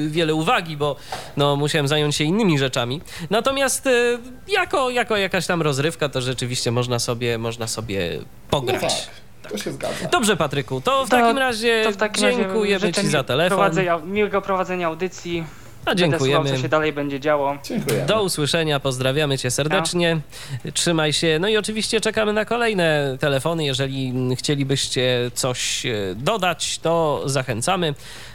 yy, 0.03 0.09
wiele 0.09 0.33
uwagi, 0.35 0.77
bo 0.77 0.95
no, 1.37 1.55
musiałem 1.55 1.87
zająć 1.87 2.15
się 2.15 2.23
innymi 2.23 2.59
rzeczami. 2.59 3.01
Natomiast 3.29 3.85
yy, 3.85 4.19
jako, 4.47 4.89
jako 4.89 5.17
jakaś 5.17 5.47
tam 5.47 5.61
rozrywka, 5.61 6.09
to 6.09 6.21
rzeczywiście 6.21 6.71
można 6.71 6.99
sobie, 6.99 7.37
można 7.37 7.67
sobie 7.67 8.09
No 8.19 8.25
pograć. 8.49 9.07
tak, 9.41 9.51
to 9.51 9.57
się 9.57 9.71
zgadza. 9.71 10.07
Dobrze, 10.11 10.37
Patryku, 10.37 10.81
to 10.81 11.05
w 11.05 11.09
To- 11.09 11.15
takim 11.17 11.37
razie 11.37 11.81
To 11.83 11.91
w 11.91 11.95
takim 11.97 12.23
razie 12.23 12.37
dziękujemy 12.37 12.79
życzę 12.87 13.01
Ci 13.01 13.07
za 13.07 13.23
telefon. 13.23 13.57
prowadzenia- 13.59 14.05
Miłego 14.05 14.41
prowadzenia 14.41 14.87
audycji. 14.87 15.43
A 15.85 15.95
Będę 15.95 16.17
słuchał, 16.17 16.27
dziękujemy. 16.27 16.49
co 16.57 16.61
się 16.61 16.69
dalej 16.69 16.93
będzie 16.93 17.19
działo. 17.19 17.57
Dziękuję. 17.63 18.05
Do 18.05 18.23
usłyszenia, 18.23 18.79
pozdrawiamy 18.79 19.37
Cię 19.37 19.51
serdecznie. 19.51 20.19
Trzymaj 20.73 21.13
się. 21.13 21.37
No 21.41 21.47
i 21.47 21.57
oczywiście 21.57 22.01
czekamy 22.01 22.33
na 22.33 22.45
kolejne 22.45 23.17
telefony. 23.19 23.65
Jeżeli 23.65 24.13
chcielibyście 24.35 25.31
coś 25.33 25.85
e, 25.85 25.91
dodać, 26.15 26.79
to 26.79 27.21
zachęcamy. 27.25 27.93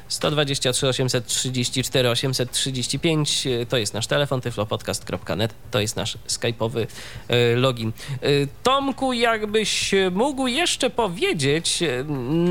123 0.09 0.89
834 0.89 2.11
835 2.11 3.47
e, 3.47 3.67
to 3.67 3.77
jest 3.77 3.95
nasz 3.95 4.07
telefon, 4.07 4.41
tyflopodcast.net 4.41 5.55
to 5.71 5.81
jest 5.81 5.97
nasz 5.97 6.19
skype'owy 6.29 6.87
e, 7.29 7.57
login. 7.57 7.93
E, 8.23 8.29
Tomku, 8.63 9.13
jakbyś 9.13 9.95
mógł 10.13 10.47
jeszcze 10.47 10.91
powiedzieć 10.91 11.83
e, 11.83 12.05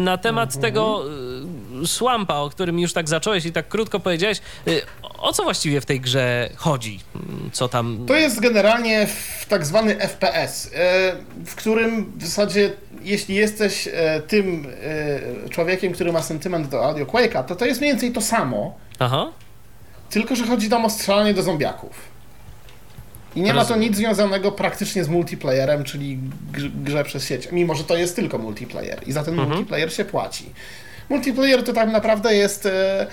na 0.03 0.18
temat 0.18 0.62
tego 0.62 1.03
e, 1.84 1.88
Swampa, 1.88 2.36
o 2.36 2.49
którym 2.49 2.80
już 2.80 2.93
tak 2.93 3.10
zacząłeś 3.10 3.45
i 3.45 3.51
tak 3.51 3.68
krótko 3.68 3.99
powiedziałeś, 3.99 4.41
o 5.18 5.34
co 5.34 5.43
właściwie 5.43 5.82
w 5.82 5.86
tej 5.86 6.01
grze 6.01 6.49
chodzi? 6.55 6.99
Co 7.51 7.68
tam... 7.68 8.05
To 8.08 8.16
jest 8.16 8.39
generalnie 8.39 9.08
tak 9.49 9.66
zwany 9.66 9.95
FPS, 9.95 10.72
w 11.45 11.55
którym 11.55 12.12
w 12.18 12.26
zasadzie, 12.26 12.72
jeśli 13.01 13.35
jesteś 13.35 13.87
e, 13.93 14.21
tym 14.27 14.67
e, 15.45 15.49
człowiekiem, 15.49 15.93
który 15.93 16.11
ma 16.11 16.21
sentyment 16.21 16.67
do 16.67 16.85
Audio 16.85 17.05
Quake'a, 17.05 17.43
to 17.43 17.55
to 17.55 17.65
jest 17.65 17.79
mniej 17.81 17.91
więcej 17.93 18.11
to 18.11 18.21
samo, 18.21 18.77
Aha. 18.99 19.31
tylko 20.09 20.35
że 20.35 20.45
chodzi 20.47 20.69
tam 20.69 20.85
o 20.85 20.89
strzelanie 20.89 21.33
do 21.33 21.43
zombiaków. 21.43 22.17
I 23.35 23.41
nie 23.41 23.53
ma 23.53 23.61
to 23.61 23.69
Rozumiem. 23.69 23.81
nic 23.89 23.97
związanego 23.97 24.51
praktycznie 24.51 25.03
z 25.03 25.09
multiplayerem, 25.09 25.83
czyli 25.83 26.19
gr- 26.53 26.71
grze 26.83 27.03
przez 27.03 27.27
sieć, 27.27 27.47
mimo 27.51 27.75
że 27.75 27.83
to 27.83 27.97
jest 27.97 28.15
tylko 28.15 28.37
multiplayer 28.37 28.99
i 29.07 29.11
za 29.11 29.23
ten 29.23 29.33
Mhm. 29.33 29.49
multiplayer 29.49 29.93
się 29.93 30.05
płaci. 30.05 30.45
Multiplayer 31.09 31.63
to 31.63 31.73
tak 31.73 31.89
naprawdę 31.91 32.35
jest 32.35 32.65
e, 32.65 33.07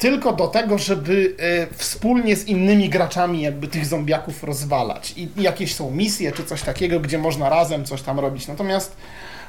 tylko 0.00 0.32
do 0.32 0.46
tego, 0.46 0.78
żeby 0.78 1.36
e, 1.38 1.74
wspólnie 1.74 2.36
z 2.36 2.46
innymi 2.46 2.88
graczami 2.88 3.42
jakby 3.42 3.68
tych 3.68 3.86
zombiaków 3.86 4.44
rozwalać. 4.44 5.14
I 5.16 5.28
jakieś 5.36 5.74
są 5.74 5.90
misje 5.90 6.32
czy 6.32 6.44
coś 6.44 6.62
takiego, 6.62 7.00
gdzie 7.00 7.18
można 7.18 7.48
razem 7.48 7.84
coś 7.84 8.02
tam 8.02 8.20
robić. 8.20 8.48
Natomiast 8.48 8.96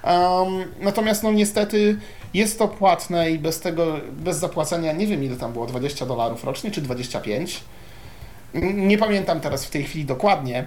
um, 0.03 0.63
natomiast 0.79 1.23
no 1.23 1.31
niestety 1.31 1.97
jest 2.33 2.59
to 2.59 2.67
płatne 2.67 3.31
i 3.31 3.39
bez 3.39 3.59
tego, 3.59 3.97
bez 4.11 4.37
zapłacenia, 4.37 4.93
nie 4.93 5.07
wiem 5.07 5.23
ile 5.23 5.35
tam 5.35 5.53
było, 5.53 5.65
20 5.65 6.05
dolarów 6.05 6.43
rocznie 6.43 6.71
czy 6.71 6.81
25. 6.81 7.63
Nie 8.73 8.97
pamiętam 8.97 9.39
teraz 9.39 9.65
w 9.65 9.69
tej 9.69 9.83
chwili 9.83 10.05
dokładnie. 10.05 10.65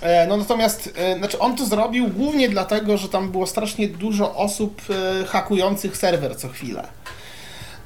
E, 0.00 0.26
no 0.26 0.36
natomiast, 0.36 0.92
e, 0.96 1.18
znaczy 1.18 1.38
on 1.38 1.56
to 1.56 1.66
zrobił 1.66 2.08
głównie 2.08 2.48
dlatego, 2.48 2.96
że 2.96 3.08
tam 3.08 3.30
było 3.30 3.46
strasznie 3.46 3.88
dużo 3.88 4.34
osób 4.34 4.82
hakujących 5.26 5.96
serwer 5.96 6.36
co 6.36 6.48
chwilę. 6.48 6.99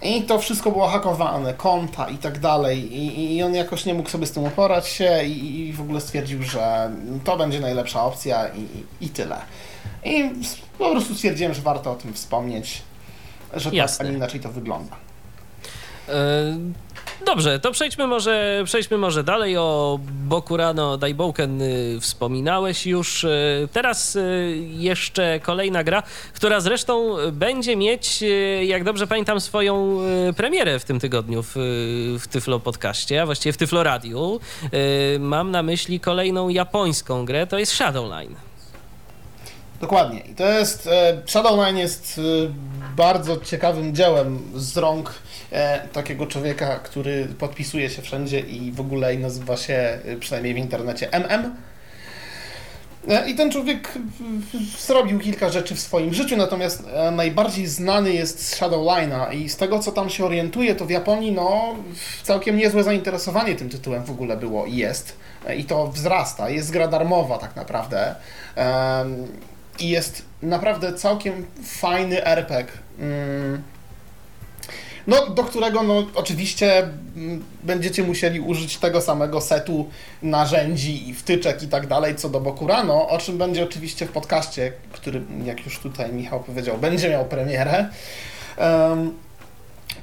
I 0.05 0.23
to 0.23 0.39
wszystko 0.39 0.71
było 0.71 0.89
hakowane, 0.89 1.55
konta 1.55 2.09
i 2.09 2.19
tak 2.19 2.39
dalej. 2.39 2.97
I, 2.97 3.37
I, 3.37 3.43
on 3.43 3.55
jakoś 3.55 3.85
nie 3.85 3.95
mógł 3.95 4.09
sobie 4.09 4.27
z 4.27 4.33
tym 4.33 4.45
uporać 4.45 4.89
się 4.89 5.25
i, 5.25 5.69
i 5.69 5.73
w 5.73 5.81
ogóle 5.81 6.01
stwierdził, 6.01 6.43
że 6.43 6.91
to 7.25 7.37
będzie 7.37 7.61
najlepsza 7.61 8.05
opcja 8.05 8.49
i, 8.49 8.67
i 9.05 9.09
tyle. 9.09 9.37
I 10.05 10.31
po 10.79 10.91
prostu 10.91 11.15
stwierdziłem, 11.15 11.55
że 11.55 11.63
warto 11.63 11.93
o 11.93 11.95
tym 11.95 12.13
wspomnieć, 12.13 12.83
że 13.55 13.71
tak, 13.71 13.91
a 13.99 14.05
nie 14.05 14.13
inaczej 14.13 14.41
to 14.41 14.49
wygląda. 14.49 14.97
Dobrze, 17.27 17.61
to 17.61 17.73
przejdźmy 17.73 18.07
może, 18.07 18.63
przejdźmy 18.65 18.99
może 18.99 19.25
dalej. 19.25 19.57
O 19.57 19.99
Bokurano 20.13 20.97
Daibouken 20.97 21.63
y, 21.63 21.99
wspominałeś 22.01 22.87
już. 22.87 23.25
Y, 23.25 23.69
teraz 23.73 24.17
y, 24.17 24.57
jeszcze 24.71 25.41
kolejna 25.43 25.85
gra, 25.85 26.03
która 26.35 26.61
zresztą 26.61 27.17
będzie 27.33 27.77
mieć, 27.77 28.25
jak 28.63 28.85
dobrze 28.85 29.07
pamiętam, 29.07 29.41
swoją 29.41 29.99
premierę 30.37 30.79
w 30.79 30.85
tym 30.85 31.01
tygodniu 31.01 31.43
w, 31.43 31.53
w 32.21 32.29
Tyflo 32.29 32.61
Podcaście, 32.61 33.23
a 33.23 33.27
właściwie 33.27 33.53
w 33.53 33.57
Tyflo 33.57 33.83
Radiu. 33.83 34.41
Mam 35.19 35.51
na 35.51 35.63
myśli 35.63 36.01
kolejną 36.01 36.49
japońską 36.49 37.25
grę, 37.25 37.47
to 37.47 37.59
jest 37.59 37.73
Shadowline. 37.73 38.35
Dokładnie. 39.85 40.21
I 40.21 40.35
to 40.35 40.49
jest. 40.49 40.87
E, 40.87 41.23
Shadowline 41.27 41.79
jest 41.79 42.19
e, 42.19 42.23
bardzo 42.97 43.37
ciekawym 43.37 43.95
dziełem 43.95 44.39
z 44.55 44.77
rąk 44.77 45.15
e, 45.53 45.89
takiego 45.89 46.27
człowieka, 46.27 46.77
który 46.77 47.27
podpisuje 47.39 47.91
się 47.91 48.03
wszędzie 48.03 48.41
i 48.41 48.73
w 48.73 48.81
ogóle 48.81 49.15
nazywa 49.17 49.57
się, 49.57 49.99
przynajmniej 50.21 50.55
w 50.55 50.59
internecie, 50.59 51.13
MM. 51.13 51.57
I 53.27 53.35
ten 53.35 53.51
człowiek 53.51 53.93
zrobił 54.79 55.21
kilka 55.21 55.49
rzeczy 55.49 55.75
w 55.75 55.81
swoim 55.81 56.15
życiu, 56.15 56.37
natomiast 56.37 56.83
najbardziej 57.13 57.67
znany 57.67 58.13
jest 58.13 58.49
z 58.49 58.61
Shadowline'a 58.61 59.35
i 59.35 59.49
z 59.49 59.57
tego, 59.57 59.79
co 59.79 59.93
tam 59.93 60.11
się 60.11 60.25
orientuje, 60.25 60.75
to 60.75 60.87
w 60.87 60.91
Japonii 60.91 61.33
no, 61.33 61.77
całkiem 62.23 62.57
niezłe 62.57 62.83
zainteresowanie 62.85 63.55
tym 63.55 63.69
tytułem 63.69 64.05
w 64.05 64.11
ogóle 64.11 64.37
było 64.37 64.67
i 64.67 64.77
jest. 64.77 65.17
I 65.57 65.65
to 65.65 65.87
wzrasta. 65.87 66.49
Jest 66.51 66.71
gra 66.71 66.89
darmowa 66.89 67.39
tak 67.39 67.57
naprawdę 67.57 68.15
i 69.79 69.89
jest 69.89 70.23
naprawdę 70.43 70.93
całkiem 70.93 71.47
fajny 71.65 72.25
RPG. 72.25 72.73
Mm. 72.99 73.63
No, 75.07 75.27
do 75.27 75.45
którego 75.45 75.83
no, 75.83 76.07
oczywiście 76.15 76.79
mm, 77.17 77.45
będziecie 77.63 78.03
musieli 78.03 78.41
użyć 78.41 78.77
tego 78.77 79.01
samego 79.01 79.41
setu 79.41 79.89
narzędzi 80.23 81.09
i 81.09 81.15
wtyczek 81.15 81.63
i 81.63 81.69
tak 81.69 81.87
dalej, 81.87 82.17
co 82.17 82.29
do 82.29 82.41
Bokurano, 82.41 83.09
o 83.09 83.19
czym 83.19 83.39
będzie 83.39 83.65
oczywiście 83.65 84.07
w 84.07 84.13
podcaście, 84.13 84.73
który, 84.93 85.23
jak 85.45 85.65
już 85.65 85.79
tutaj 85.79 86.13
Michał 86.13 86.41
powiedział, 86.41 86.79
będzie 86.79 87.11
miał 87.11 87.25
premierę. 87.25 87.89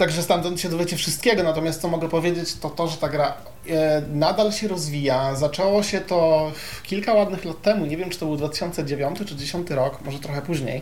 Także 0.02 0.24
stamtąd 0.24 0.62
się 0.62 0.70
dowiecie 0.70 0.98
wszystkiego, 0.98 1.44
natomiast 1.44 1.82
co 1.82 1.88
mogę 1.88 2.10
powiedzieć, 2.10 2.54
to 2.54 2.70
to, 2.70 2.88
że 2.88 2.98
ta 2.98 3.10
gra 3.10 3.34
e, 3.70 4.02
nadal 4.14 4.52
się 4.52 4.68
rozwija. 4.68 5.36
Zaczęło 5.36 5.84
się 5.84 6.02
to 6.02 6.52
kilka 6.84 7.14
ładnych 7.14 7.46
lat 7.46 7.62
temu, 7.62 7.86
nie 7.86 7.98
wiem 7.98 8.10
czy 8.10 8.20
to 8.20 8.26
był 8.26 8.38
2009 8.38 9.18
czy 9.18 9.26
2010 9.26 9.70
rok, 9.70 10.02
może 10.06 10.20
trochę 10.20 10.42
później. 10.42 10.82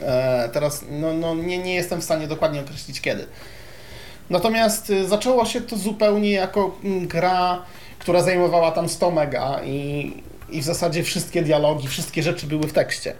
E, 0.00 0.48
teraz 0.52 0.84
no, 0.90 1.12
no, 1.12 1.34
nie, 1.34 1.58
nie 1.58 1.74
jestem 1.74 2.00
w 2.00 2.04
stanie 2.04 2.26
dokładnie 2.26 2.60
określić 2.60 3.00
kiedy. 3.00 3.26
Natomiast 4.30 4.90
e, 4.90 5.04
zaczęło 5.04 5.44
się 5.44 5.60
to 5.60 5.76
zupełnie 5.76 6.30
jako 6.30 6.76
mm, 6.84 7.08
gra, 7.08 7.62
która 7.98 8.22
zajmowała 8.22 8.70
tam 8.70 8.88
100 8.88 9.10
mega 9.10 9.60
i, 9.64 10.12
i 10.50 10.60
w 10.60 10.64
zasadzie 10.64 11.02
wszystkie 11.02 11.42
dialogi, 11.42 11.88
wszystkie 11.88 12.22
rzeczy 12.22 12.46
były 12.46 12.62
w 12.68 12.72
tekście. 12.72 13.14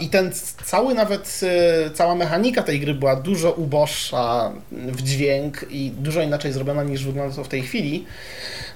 I 0.00 0.08
ten 0.08 0.32
cały 0.64 0.94
nawet, 0.94 1.40
e, 1.86 1.90
cała 1.90 2.14
mechanika 2.14 2.62
tej 2.62 2.80
gry 2.80 2.94
była 2.94 3.16
dużo 3.16 3.52
uboższa 3.52 4.52
w 4.72 5.02
dźwięk 5.02 5.66
i 5.70 5.90
dużo 5.90 6.22
inaczej 6.22 6.52
zrobiona 6.52 6.82
niż 6.82 7.04
wygląda 7.04 7.36
to 7.36 7.44
w 7.44 7.48
tej 7.48 7.62
chwili, 7.62 8.06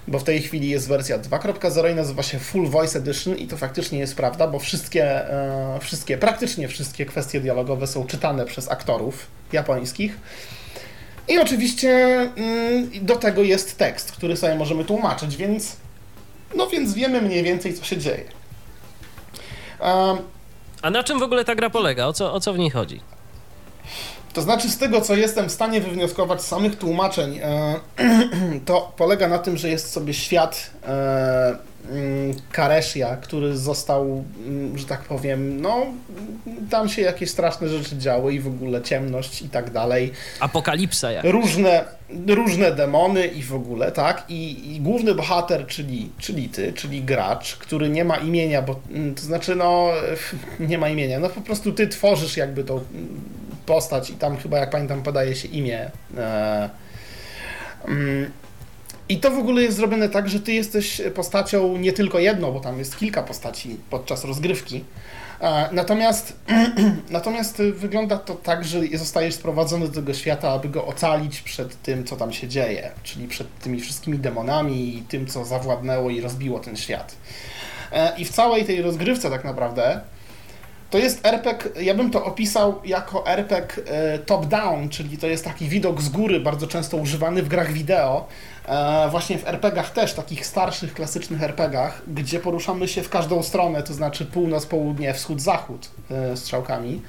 bo 0.08 0.18
w 0.18 0.24
tej 0.24 0.42
chwili 0.42 0.70
jest 0.70 0.88
wersja 0.88 1.18
2.0 1.18 1.92
i 1.92 1.94
nazywa 1.94 2.22
się 2.22 2.38
Full 2.38 2.68
Voice 2.68 2.98
Edition 2.98 3.36
i 3.36 3.46
to 3.46 3.56
faktycznie 3.56 3.98
jest 3.98 4.16
prawda, 4.16 4.46
bo 4.46 4.58
wszystkie, 4.58 5.04
e, 5.04 5.78
wszystkie, 5.80 6.18
praktycznie 6.18 6.68
wszystkie 6.68 7.06
kwestie 7.06 7.40
dialogowe 7.40 7.86
są 7.86 8.06
czytane 8.06 8.44
przez 8.44 8.70
aktorów 8.70 9.26
japońskich. 9.52 10.16
I 11.28 11.38
oczywiście 11.38 11.90
mm, 12.36 12.90
do 13.02 13.16
tego 13.16 13.42
jest 13.42 13.78
tekst, 13.78 14.12
który 14.12 14.36
sobie 14.36 14.54
możemy 14.54 14.84
tłumaczyć, 14.84 15.36
więc 15.36 15.76
no 16.56 16.66
więc 16.66 16.94
wiemy 16.94 17.22
mniej 17.22 17.42
więcej, 17.42 17.74
co 17.74 17.84
się 17.84 17.98
dzieje. 17.98 18.24
A 20.82 20.90
na 20.90 21.02
czym 21.02 21.18
w 21.18 21.22
ogóle 21.22 21.44
ta 21.44 21.54
gra 21.54 21.70
polega? 21.70 22.06
O 22.06 22.12
co, 22.12 22.32
o 22.34 22.40
co 22.40 22.52
w 22.52 22.58
niej 22.58 22.70
chodzi? 22.70 23.00
To 24.32 24.42
znaczy, 24.42 24.68
z 24.68 24.78
tego 24.78 25.00
co 25.00 25.16
jestem 25.16 25.48
w 25.48 25.52
stanie 25.52 25.80
wywnioskować 25.80 26.42
z 26.42 26.46
samych 26.46 26.78
tłumaczeń, 26.78 27.38
e, 27.42 27.80
to 28.66 28.92
polega 28.96 29.28
na 29.28 29.38
tym, 29.38 29.56
że 29.56 29.68
jest 29.68 29.92
sobie 29.92 30.14
świat 30.14 30.70
e, 30.86 31.70
Mm, 31.88 32.34
Kareszia, 32.52 33.16
który 33.16 33.56
został, 33.56 34.24
mm, 34.46 34.78
że 34.78 34.86
tak 34.86 35.00
powiem, 35.00 35.60
no 35.60 35.86
tam 36.70 36.88
się 36.88 37.02
jakieś 37.02 37.30
straszne 37.30 37.68
rzeczy 37.68 37.98
działy 37.98 38.34
i 38.34 38.40
w 38.40 38.46
ogóle 38.46 38.82
ciemność 38.82 39.42
i 39.42 39.48
tak 39.48 39.70
dalej. 39.70 40.12
Apokalipsa 40.40 41.12
jak. 41.12 41.24
Różne, 41.24 41.84
różne 42.26 42.72
demony 42.72 43.26
i 43.26 43.42
w 43.42 43.54
ogóle, 43.54 43.92
tak? 43.92 44.24
I, 44.28 44.74
I, 44.74 44.80
główny 44.80 45.14
bohater, 45.14 45.66
czyli, 45.66 46.10
czyli 46.18 46.48
ty, 46.48 46.72
czyli 46.72 47.02
gracz, 47.02 47.56
który 47.56 47.88
nie 47.88 48.04
ma 48.04 48.16
imienia, 48.16 48.62
bo 48.62 48.80
mm, 48.90 49.14
to 49.14 49.22
znaczy, 49.22 49.56
no 49.56 49.88
nie 50.60 50.78
ma 50.78 50.88
imienia, 50.88 51.20
no 51.20 51.28
po 51.28 51.40
prostu 51.40 51.72
ty 51.72 51.88
tworzysz 51.88 52.36
jakby 52.36 52.64
tą 52.64 52.80
postać 53.70 54.10
i 54.10 54.14
tam 54.14 54.36
chyba, 54.36 54.58
jak 54.58 54.70
pamiętam, 54.70 55.02
podaje 55.02 55.36
się 55.36 55.48
imię. 55.48 55.90
E, 56.18 56.70
i 59.08 59.16
to 59.20 59.30
w 59.30 59.38
ogóle 59.38 59.62
jest 59.62 59.76
zrobione 59.76 60.08
tak, 60.08 60.28
że 60.28 60.40
ty 60.40 60.52
jesteś 60.52 61.02
postacią 61.14 61.76
nie 61.76 61.92
tylko 61.92 62.18
jedną, 62.18 62.52
bo 62.52 62.60
tam 62.60 62.78
jest 62.78 62.98
kilka 62.98 63.22
postaci 63.22 63.76
podczas 63.90 64.24
rozgrywki. 64.24 64.84
E, 65.40 65.68
natomiast, 65.72 66.36
natomiast 67.10 67.62
wygląda 67.74 68.18
to 68.18 68.34
tak, 68.34 68.64
że 68.64 68.80
zostajesz 68.94 69.34
sprowadzony 69.34 69.88
do 69.88 69.94
tego 69.94 70.14
świata, 70.14 70.50
aby 70.50 70.68
go 70.68 70.86
ocalić 70.86 71.40
przed 71.40 71.82
tym, 71.82 72.04
co 72.04 72.16
tam 72.16 72.32
się 72.32 72.48
dzieje, 72.48 72.90
czyli 73.02 73.28
przed 73.28 73.58
tymi 73.58 73.80
wszystkimi 73.80 74.18
demonami 74.18 74.96
i 74.98 75.02
tym, 75.02 75.26
co 75.26 75.44
zawładnęło 75.44 76.10
i 76.10 76.20
rozbiło 76.20 76.60
ten 76.60 76.76
świat. 76.76 77.16
E, 77.92 78.18
I 78.18 78.24
w 78.24 78.30
całej 78.30 78.64
tej 78.64 78.82
rozgrywce 78.82 79.30
tak 79.30 79.44
naprawdę 79.44 80.00
to 80.90 80.98
jest 80.98 81.26
RPG, 81.26 81.82
ja 81.82 81.94
bym 81.94 82.10
to 82.10 82.24
opisał 82.24 82.80
jako 82.84 83.26
RPG 83.26 83.82
e, 83.86 84.18
top-down, 84.18 84.88
czyli 84.88 85.18
to 85.18 85.26
jest 85.26 85.44
taki 85.44 85.68
widok 85.68 86.02
z 86.02 86.08
góry, 86.08 86.40
bardzo 86.40 86.66
często 86.66 86.96
używany 86.96 87.42
w 87.42 87.48
grach 87.48 87.72
wideo, 87.72 88.26
e, 88.66 89.08
właśnie 89.10 89.38
w 89.38 89.48
RPGach 89.48 89.90
też, 89.90 90.14
takich 90.14 90.46
starszych, 90.46 90.94
klasycznych 90.94 91.42
RPGach, 91.42 92.02
gdzie 92.08 92.40
poruszamy 92.40 92.88
się 92.88 93.02
w 93.02 93.08
każdą 93.08 93.42
stronę, 93.42 93.82
to 93.82 93.94
znaczy 93.94 94.26
północ, 94.26 94.66
południe, 94.66 95.14
wschód, 95.14 95.40
zachód 95.40 95.90
e, 96.10 96.36
strzałkami. 96.36 97.02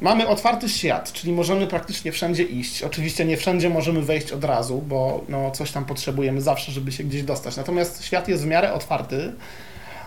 Mamy 0.00 0.28
otwarty 0.28 0.68
świat, 0.68 1.12
czyli 1.12 1.32
możemy 1.32 1.66
praktycznie 1.66 2.12
wszędzie 2.12 2.42
iść. 2.42 2.82
Oczywiście 2.82 3.24
nie 3.24 3.36
wszędzie 3.36 3.70
możemy 3.70 4.02
wejść 4.02 4.32
od 4.32 4.44
razu, 4.44 4.82
bo 4.88 5.24
no, 5.28 5.50
coś 5.50 5.72
tam 5.72 5.84
potrzebujemy 5.84 6.40
zawsze, 6.40 6.72
żeby 6.72 6.92
się 6.92 7.04
gdzieś 7.04 7.22
dostać. 7.22 7.56
Natomiast 7.56 8.04
świat 8.04 8.28
jest 8.28 8.42
w 8.42 8.46
miarę 8.46 8.72
otwarty. 8.72 9.32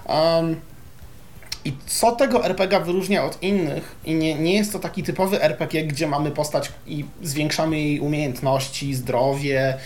Um, 0.05 0.55
i 1.65 1.73
co 1.85 2.11
tego 2.11 2.45
RPG 2.45 2.79
wyróżnia 2.79 3.25
od 3.25 3.43
innych, 3.43 3.95
i 4.05 4.15
nie, 4.15 4.35
nie 4.35 4.53
jest 4.53 4.73
to 4.73 4.79
taki 4.79 5.03
typowy 5.03 5.41
RPG, 5.41 5.83
gdzie 5.83 6.07
mamy 6.07 6.31
postać 6.31 6.71
i 6.87 7.05
zwiększamy 7.21 7.79
jej 7.79 7.99
umiejętności, 7.99 8.95
zdrowie, 8.95 9.77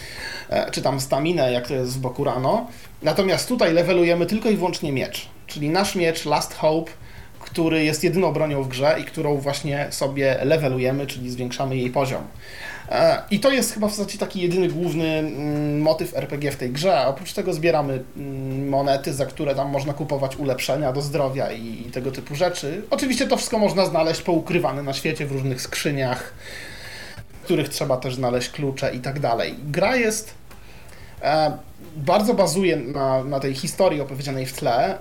e, 0.50 0.72
czy 0.72 0.82
tam 0.82 1.00
staminę, 1.00 1.52
jak 1.52 1.68
to 1.68 1.74
jest 1.74 1.94
w 1.94 2.00
Bokurano. 2.00 2.68
Natomiast 3.02 3.48
tutaj 3.48 3.74
levelujemy 3.74 4.26
tylko 4.26 4.50
i 4.50 4.58
wyłącznie 4.58 4.92
miecz. 4.92 5.30
Czyli 5.48 5.70
nasz 5.70 5.96
miecz 5.96 6.26
Last 6.26 6.54
Hope, 6.54 6.92
który 7.40 7.84
jest 7.84 8.04
jedyną 8.04 8.32
bronią 8.32 8.64
w 8.64 8.68
grze 8.68 8.96
i 9.02 9.04
którą 9.04 9.38
właśnie 9.38 9.88
sobie 9.90 10.38
levelujemy, 10.44 11.08
czyli 11.08 11.30
zwiększamy 11.30 11.78
jej 11.78 11.90
poziom. 11.90 12.24
E, 12.90 13.22
I 13.32 13.40
to 13.40 13.52
jest 13.52 13.74
chyba 13.74 13.88
w 13.88 13.96
zasadzie 13.96 14.18
taki 14.18 14.42
jedyny 14.42 14.68
główny 14.68 15.06
mm, 15.06 15.82
motyw 15.82 16.18
RPG 16.18 16.52
w 16.52 16.56
tej 16.56 16.72
grze. 16.72 17.08
Oprócz 17.08 17.34
tego 17.34 17.54
zbieramy 17.54 18.04
mm, 18.18 18.70
monety, 18.70 19.14
za 19.14 19.26
które 19.26 19.56
tam 19.56 19.70
można 19.70 19.94
kupować 19.94 20.38
ulepszenia 20.38 20.94
do 20.94 21.02
zdrowia 21.02 21.52
i, 21.52 21.84
tego 21.94 22.12
typu 22.12 22.36
rzeczy. 22.36 22.82
Oczywiście 22.90 23.28
to 23.28 23.38
wszystko 23.38 23.60
można 23.60 23.86
znaleźć 23.86 24.22
poukrywane 24.22 24.84
na 24.84 24.94
świecie 24.94 25.26
w 25.26 25.32
różnych 25.32 25.62
skrzyniach, 25.62 26.34
których 27.44 27.70
trzeba 27.70 27.98
też 27.98 28.16
znaleźć 28.16 28.50
klucze 28.50 28.96
i 28.96 29.00
tak 29.00 29.20
dalej. 29.20 29.56
Gra 29.64 29.96
jest 29.96 30.34
e, 31.22 31.58
bardzo 31.98 32.34
bazuje 32.34 32.78
na, 32.78 33.24
na 33.24 33.40
tej 33.40 33.56
historii 33.56 34.02
opowiedzianej 34.02 34.46
w 34.46 34.54
tle. 34.54 34.98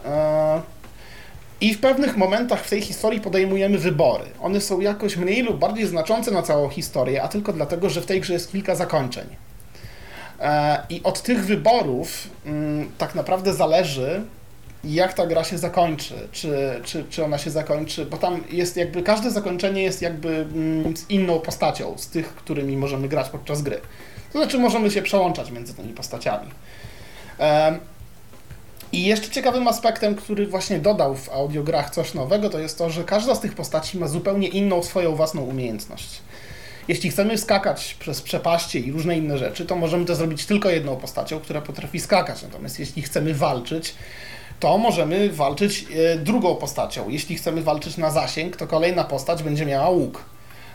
E, 1.60 1.64
i 1.64 1.74
w 1.74 1.80
pewnych 1.80 2.16
momentach 2.16 2.64
w 2.64 2.70
tej 2.70 2.82
historii 2.82 3.20
podejmujemy 3.20 3.78
wybory. 3.78 4.24
One 4.40 4.60
są 4.60 4.80
jakoś 4.80 5.16
mniej 5.16 5.42
lub 5.42 5.58
bardziej 5.58 5.86
znaczące 5.86 6.30
na 6.30 6.42
całą 6.42 6.68
historię, 6.68 7.22
a 7.22 7.28
tylko 7.28 7.52
dlatego, 7.52 7.90
że 7.90 8.00
w 8.00 8.06
tej 8.06 8.20
grze 8.20 8.32
jest 8.32 8.52
kilka 8.52 8.74
zakończeń. 8.74 9.26
E, 10.40 10.82
I 10.90 11.02
od 11.02 11.22
tych 11.22 11.44
wyborów 11.44 12.28
mm, 12.46 12.90
tak 12.98 13.14
naprawdę 13.14 13.54
zależy, 13.54 14.22
jak 14.84 15.12
ta 15.12 15.26
gra 15.26 15.44
się 15.44 15.58
zakończy, 15.58 16.14
czy, 16.32 16.80
czy, 16.84 17.04
czy 17.10 17.24
ona 17.24 17.38
się 17.38 17.50
zakończy, 17.50 18.06
bo 18.06 18.16
tam 18.16 18.44
jest 18.50 18.76
jakby, 18.76 19.02
każde 19.02 19.30
zakończenie 19.30 19.82
jest 19.82 20.02
jakby 20.02 20.28
mm, 20.28 20.96
z 20.96 21.10
inną 21.10 21.40
postacią, 21.40 21.94
z 21.98 22.08
tych, 22.08 22.34
którymi 22.34 22.76
możemy 22.76 23.08
grać 23.08 23.28
podczas 23.28 23.62
gry. 23.62 23.80
To 24.32 24.38
znaczy 24.38 24.58
możemy 24.58 24.90
się 24.90 25.02
przełączać 25.02 25.50
między 25.50 25.74
tymi 25.74 25.94
postaciami. 25.94 26.50
I 28.92 29.04
jeszcze 29.04 29.30
ciekawym 29.30 29.68
aspektem, 29.68 30.14
który 30.14 30.46
właśnie 30.46 30.78
dodał 30.78 31.14
w 31.14 31.28
audiograch 31.28 31.90
coś 31.90 32.14
nowego, 32.14 32.50
to 32.50 32.58
jest 32.58 32.78
to, 32.78 32.90
że 32.90 33.04
każda 33.04 33.34
z 33.34 33.40
tych 33.40 33.54
postaci 33.54 33.98
ma 33.98 34.08
zupełnie 34.08 34.48
inną 34.48 34.82
swoją 34.82 35.16
własną 35.16 35.42
umiejętność. 35.42 36.20
Jeśli 36.88 37.10
chcemy 37.10 37.38
skakać 37.38 37.96
przez 38.00 38.22
przepaście 38.22 38.78
i 38.78 38.92
różne 38.92 39.18
inne 39.18 39.38
rzeczy, 39.38 39.66
to 39.66 39.76
możemy 39.76 40.04
to 40.04 40.14
zrobić 40.14 40.46
tylko 40.46 40.70
jedną 40.70 40.96
postacią, 40.96 41.40
która 41.40 41.60
potrafi 41.60 42.00
skakać. 42.00 42.42
Natomiast 42.42 42.78
jeśli 42.78 43.02
chcemy 43.02 43.34
walczyć, 43.34 43.94
to 44.60 44.78
możemy 44.78 45.30
walczyć 45.30 45.86
e, 45.94 46.18
drugą 46.18 46.56
postacią. 46.56 47.08
Jeśli 47.08 47.36
chcemy 47.36 47.62
walczyć 47.62 47.96
na 47.96 48.10
zasięg, 48.10 48.56
to 48.56 48.66
kolejna 48.66 49.04
postać 49.04 49.42
będzie 49.42 49.66
miała 49.66 49.88
łuk. 49.88 50.24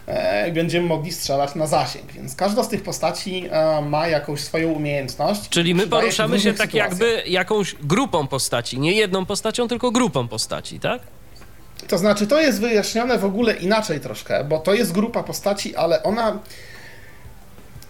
E, 0.08 0.52
będziemy 0.52 0.88
mogli 0.88 1.12
strzelać 1.12 1.56
na 1.56 1.68
zasięg. 1.68 2.12
Więc 2.12 2.36
każda 2.36 2.64
z 2.64 2.70
tych 2.70 2.84
postaci 2.84 3.48
e, 3.52 3.82
ma 3.82 4.08
jakąś 4.08 4.40
swoją 4.40 4.72
umiejętność. 4.72 5.50
Czyli 5.50 5.76
my 5.76 5.88
poruszamy 5.88 6.40
się 6.40 6.54
tak 6.54 6.72
sytuacjach. 6.72 6.90
jakby 6.90 7.30
jakąś 7.30 7.76
grupą 7.84 8.28
postaci, 8.28 8.80
nie 8.80 8.94
jedną 8.94 9.26
postacią, 9.26 9.68
tylko 9.68 9.92
grupą 9.92 10.28
postaci, 10.28 10.80
tak? 10.80 11.02
To 11.88 11.98
znaczy, 11.98 12.28
to 12.28 12.42
jest 12.42 12.60
wyjaśnione 12.62 13.18
w 13.18 13.26
ogóle 13.26 13.54
inaczej 13.54 14.00
troszkę, 14.00 14.44
bo 14.44 14.60
to 14.60 14.74
jest 14.74 14.92
grupa 14.92 15.24
postaci, 15.24 15.76
ale 15.76 16.04
ona. 16.04 16.40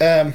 E, 0.02 0.32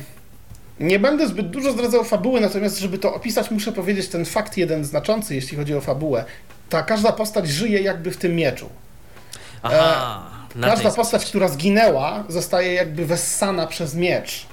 nie 0.80 0.98
będę 0.98 1.28
zbyt 1.28 1.50
dużo 1.50 1.72
zdradzał 1.72 2.04
fabuły, 2.04 2.40
natomiast, 2.40 2.78
żeby 2.78 2.98
to 2.98 3.14
opisać, 3.14 3.50
muszę 3.50 3.72
powiedzieć 3.72 4.08
ten 4.08 4.24
fakt 4.24 4.56
jeden 4.56 4.84
znaczący, 4.84 5.34
jeśli 5.34 5.56
chodzi 5.56 5.74
o 5.74 5.80
fabułę. 5.80 6.24
Ta 6.68 6.82
każda 6.82 7.12
postać 7.12 7.48
żyje 7.48 7.80
jakby 7.80 8.10
w 8.10 8.16
tym 8.16 8.36
mieczu. 8.36 8.68
Aha. 9.62 10.30
E, 10.34 10.37
Każda 10.60 10.90
postać, 10.90 11.26
która 11.26 11.48
zginęła, 11.48 12.24
zostaje 12.28 12.74
jakby 12.74 13.06
wessana 13.06 13.66
przez 13.66 13.94
miecz 13.94 14.46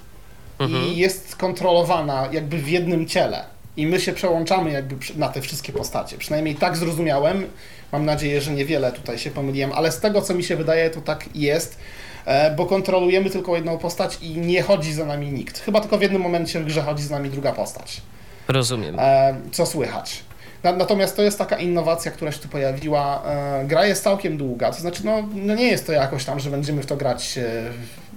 mhm. 0.60 0.86
i 0.86 0.98
jest 0.98 1.36
kontrolowana 1.36 2.30
jakby 2.32 2.58
w 2.58 2.68
jednym 2.68 3.08
ciele. 3.08 3.46
I 3.78 3.88
my 3.88 4.00
się 4.00 4.14
przełączamy 4.14 4.72
jakby 4.72 4.96
na 5.16 5.30
te 5.30 5.41
wszystkie 5.41 5.74
postacie. 5.74 6.18
Przynajmniej 6.18 6.56
tak 6.56 6.78
zrozumiałem. 6.78 7.48
Mam 7.91 8.06
nadzieję, 8.06 8.41
że 8.41 8.52
niewiele 8.52 8.91
tutaj 8.91 9.18
się 9.18 9.32
pomyliłem, 9.32 9.72
ale 9.72 9.91
z 9.91 10.00
tego, 10.00 10.22
co 10.22 10.34
mi 10.34 10.43
się 10.43 10.56
wydaje, 10.56 10.89
to 10.89 11.02
tak 11.02 11.36
jest, 11.36 11.78
e, 12.26 12.56
bo 12.56 12.66
kontrolujemy 12.66 13.30
tylko 13.30 13.56
jedną 13.56 13.78
postać 13.78 14.18
i 14.22 14.38
nie 14.38 14.62
chodzi 14.62 14.93
za 14.93 15.06
nami 15.06 15.32
nikt. 15.32 15.60
Chyba 15.60 15.82
tylko 15.82 15.98
w 15.98 16.02
jednym 16.02 16.22
momencie 16.22 16.60
w 16.60 16.66
grze 16.66 16.82
chodzi 16.82 17.04
z 17.04 17.10
nami 17.10 17.30
druga 17.30 17.52
postać. 17.52 18.02
Rozumiem. 18.48 18.96
E, 19.00 19.36
co 19.52 19.66
słychać. 19.66 20.24
Natomiast 20.72 21.16
to 21.16 21.22
jest 21.22 21.38
taka 21.38 21.57
innowacja, 21.57 22.11
która 22.11 22.32
się 22.32 22.39
tu 22.39 22.47
pojawiła. 22.47 23.24
E, 23.26 23.66
gra 23.66 23.86
jest 23.86 24.03
całkiem 24.03 24.38
długa, 24.38 24.72
to 24.72 24.80
znaczy, 24.80 25.05
no, 25.05 25.24
no 25.36 25.55
nie 25.55 25.68
jest 25.68 25.88
to 25.88 25.91
jakoś 25.91 26.26
tam, 26.26 26.39
że 26.39 26.49
będziemy 26.49 26.84
w 26.84 26.86
to 26.86 26.97
grać 26.97 27.38
e, 27.38 27.43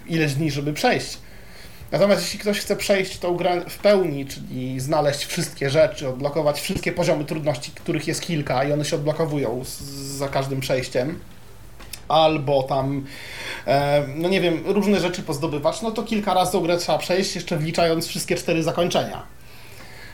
ileś 0.07 0.35
dni, 0.35 0.51
żeby 0.51 0.73
przejść. 0.73 1.19
Natomiast 1.93 2.23
jeśli 2.23 2.39
ktoś 2.39 2.61
chce 2.61 2.77
przejść 2.77 3.19
tą 3.19 3.37
grę 3.37 3.63
w 3.69 3.79
pełni, 3.79 4.27
czyli 4.27 4.81
znaleźć 4.81 5.25
wszystkie 5.25 5.71
rzeczy, 5.71 6.09
odblokować 6.09 6.61
wszystkie 6.61 6.93
poziomy 6.93 7.25
trudności, 7.25 7.73
których 7.75 8.09
jest 8.09 8.21
kilka 8.21 8.65
i 8.65 8.73
one 8.73 8.85
się 8.85 8.97
odblokowują 8.97 9.63
za 10.17 10.29
każdym 10.29 10.61
przejściem, 10.61 11.19
albo 12.09 12.63
tam, 12.63 13.07
e, 13.67 14.03
no 14.17 14.29
nie 14.29 14.41
wiem, 14.41 14.63
różne 14.67 15.01
rzeczy 15.01 15.23
pozdobywać, 15.23 15.83
no 15.83 15.91
to 15.91 16.03
kilka 16.03 16.35
razy 16.35 16.53
tą 16.53 16.61
grę 16.61 16.77
trzeba 16.77 16.99
przejść, 16.99 17.35
jeszcze 17.35 17.57
wliczając 17.57 18.07
wszystkie 18.07 18.37
cztery 18.37 18.63
zakończenia 18.63 19.38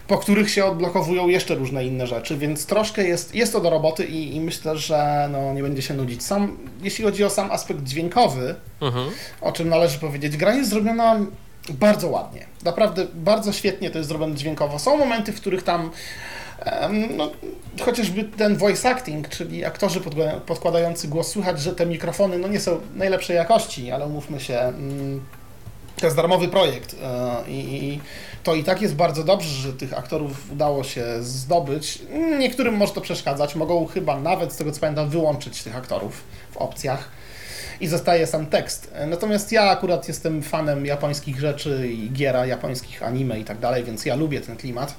po 0.07 0.19
których 0.19 0.51
się 0.51 0.65
odblokowują 0.65 1.29
jeszcze 1.29 1.55
różne 1.55 1.85
inne 1.85 2.07
rzeczy, 2.07 2.37
więc 2.37 2.67
troszkę 2.67 3.05
jest, 3.05 3.35
jest 3.35 3.53
to 3.53 3.61
do 3.61 3.71
roboty 3.71 4.05
i, 4.05 4.37
i 4.37 4.41
myślę, 4.41 4.79
że 4.79 5.29
no, 5.33 5.55
nie 5.55 5.63
będzie 5.63 5.83
się 5.83 5.95
nudzić. 5.95 6.23
Sam, 6.23 6.57
jeśli 6.83 7.05
chodzi 7.05 7.25
o 7.25 7.31
sam 7.31 7.51
aspekt 7.51 7.83
dźwiękowy, 7.83 8.55
mhm. 8.81 9.11
o 9.41 9.53
czym 9.53 9.69
należy 9.69 9.99
powiedzieć, 9.99 10.37
gra 10.37 10.55
jest 10.55 10.71
zrobiona 10.71 11.17
bardzo 11.71 12.09
ładnie. 12.09 12.47
Naprawdę 12.65 13.07
bardzo 13.15 13.53
świetnie 13.53 13.91
to 13.91 13.99
jest 13.99 14.09
zrobione 14.09 14.35
dźwiękowo. 14.35 14.79
Są 14.79 14.97
momenty, 14.97 15.33
w 15.33 15.41
których 15.41 15.63
tam 15.63 15.91
no, 17.17 17.31
chociażby 17.81 18.25
ten 18.25 18.57
voice 18.57 18.91
acting, 18.91 19.29
czyli 19.29 19.65
aktorzy 19.65 20.01
podkładający 20.47 21.09
głos, 21.09 21.29
słychać, 21.29 21.61
że 21.61 21.75
te 21.75 21.87
mikrofony 21.87 22.39
no, 22.39 22.49
nie 22.49 22.61
są 22.61 22.81
najlepszej 22.95 23.37
jakości, 23.37 23.91
ale 23.91 24.07
umówmy 24.07 24.41
się, 24.41 24.59
mm, 24.59 25.21
to 25.97 26.07
jest 26.07 26.17
darmowy 26.17 26.49
projekt 26.49 26.97
e, 27.03 27.51
i 27.51 28.01
to 28.43 28.55
i 28.55 28.65
tak 28.65 28.83
jest 28.83 28.95
bardzo 28.95 29.25
dobrze, 29.25 29.49
że 29.49 29.73
tych 29.73 29.99
aktorów 29.99 30.53
udało 30.53 30.85
się 30.85 31.05
zdobyć. 31.21 31.99
Niektórym 32.39 32.75
może 32.75 32.93
to 32.93 33.01
przeszkadzać, 33.01 33.55
mogą 33.55 33.87
chyba 33.87 34.21
nawet, 34.21 34.53
z 34.53 34.57
tego 34.57 34.73
co 34.73 34.81
pamiętam, 34.81 35.09
wyłączyć 35.09 35.63
tych 35.63 35.77
aktorów 35.77 36.23
w 36.51 36.57
opcjach 36.57 37.09
i 37.81 37.87
zostaje 37.87 38.27
sam 38.27 38.47
tekst. 38.47 38.95
Natomiast 39.07 39.53
ja 39.53 39.63
akurat 39.63 40.09
jestem 40.09 40.43
fanem 40.43 40.87
japońskich 40.87 41.41
rzeczy 41.41 41.89
i 41.93 42.11
giera 42.11 42.47
japońskich 42.47 43.03
anime 43.03 43.41
i 43.41 43.45
tak 43.45 43.59
dalej, 43.59 43.85
więc 43.85 44.05
ja 44.05 44.15
lubię 44.15 44.41
ten 44.41 44.57
klimat. 44.57 44.95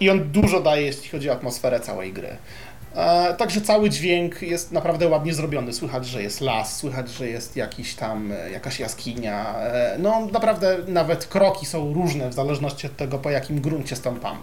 I 0.00 0.10
on 0.10 0.32
dużo 0.32 0.60
daje, 0.60 0.86
jeśli 0.86 1.08
chodzi 1.08 1.30
o 1.30 1.32
atmosferę 1.32 1.80
całej 1.80 2.12
gry. 2.12 2.36
E, 2.94 3.34
także 3.34 3.60
cały 3.60 3.90
dźwięk 3.90 4.42
jest 4.42 4.72
naprawdę 4.72 5.08
ładnie 5.08 5.34
zrobiony. 5.34 5.72
Słychać, 5.72 6.06
że 6.06 6.22
jest 6.22 6.40
las, 6.40 6.76
słychać, 6.76 7.10
że 7.10 7.28
jest 7.28 7.56
jakiś 7.56 7.94
tam, 7.94 8.32
e, 8.32 8.50
jakaś 8.50 8.80
jaskinia. 8.80 9.54
E, 9.58 9.96
no 9.98 10.26
naprawdę 10.32 10.78
nawet 10.88 11.26
kroki 11.26 11.66
są 11.66 11.94
różne 11.94 12.28
w 12.30 12.34
zależności 12.34 12.86
od 12.86 12.96
tego, 12.96 13.18
po 13.18 13.30
jakim 13.30 13.60
gruncie 13.60 13.96
stąpamy. 13.96 14.42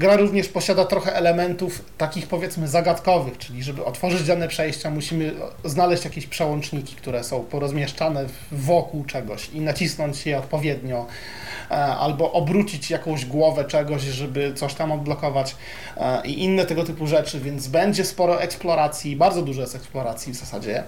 Gra 0.00 0.16
również 0.16 0.48
posiada 0.48 0.84
trochę 0.84 1.14
elementów 1.14 1.84
takich 1.98 2.26
powiedzmy 2.26 2.68
zagadkowych, 2.68 3.38
czyli 3.38 3.62
żeby 3.62 3.84
otworzyć 3.84 4.26
dane 4.26 4.48
przejścia, 4.48 4.90
musimy 4.90 5.34
znaleźć 5.64 6.04
jakieś 6.04 6.26
przełączniki, 6.26 6.96
które 6.96 7.24
są 7.24 7.40
porozmieszczane 7.40 8.26
wokół 8.52 9.04
czegoś 9.04 9.50
i 9.50 9.60
nacisnąć 9.60 10.26
je 10.26 10.38
odpowiednio, 10.38 11.06
e, 11.70 11.74
albo 11.74 12.32
obrócić 12.32 12.90
jakąś 12.90 13.24
głowę 13.24 13.64
czegoś, 13.64 14.02
żeby 14.02 14.54
coś 14.54 14.74
tam 14.74 14.92
odblokować 14.92 15.56
e, 15.96 16.26
i 16.26 16.44
inne 16.44 16.66
tego 16.66 16.84
typu 16.84 17.06
rzeczy, 17.06 17.40
więc 17.40 17.68
będzie 17.68 18.04
sporo 18.04 18.42
eksploracji, 18.42 19.16
bardzo 19.16 19.42
dużo 19.42 19.60
jest 19.60 19.74
eksploracji 19.74 20.32
w 20.32 20.36
zasadzie. 20.36 20.84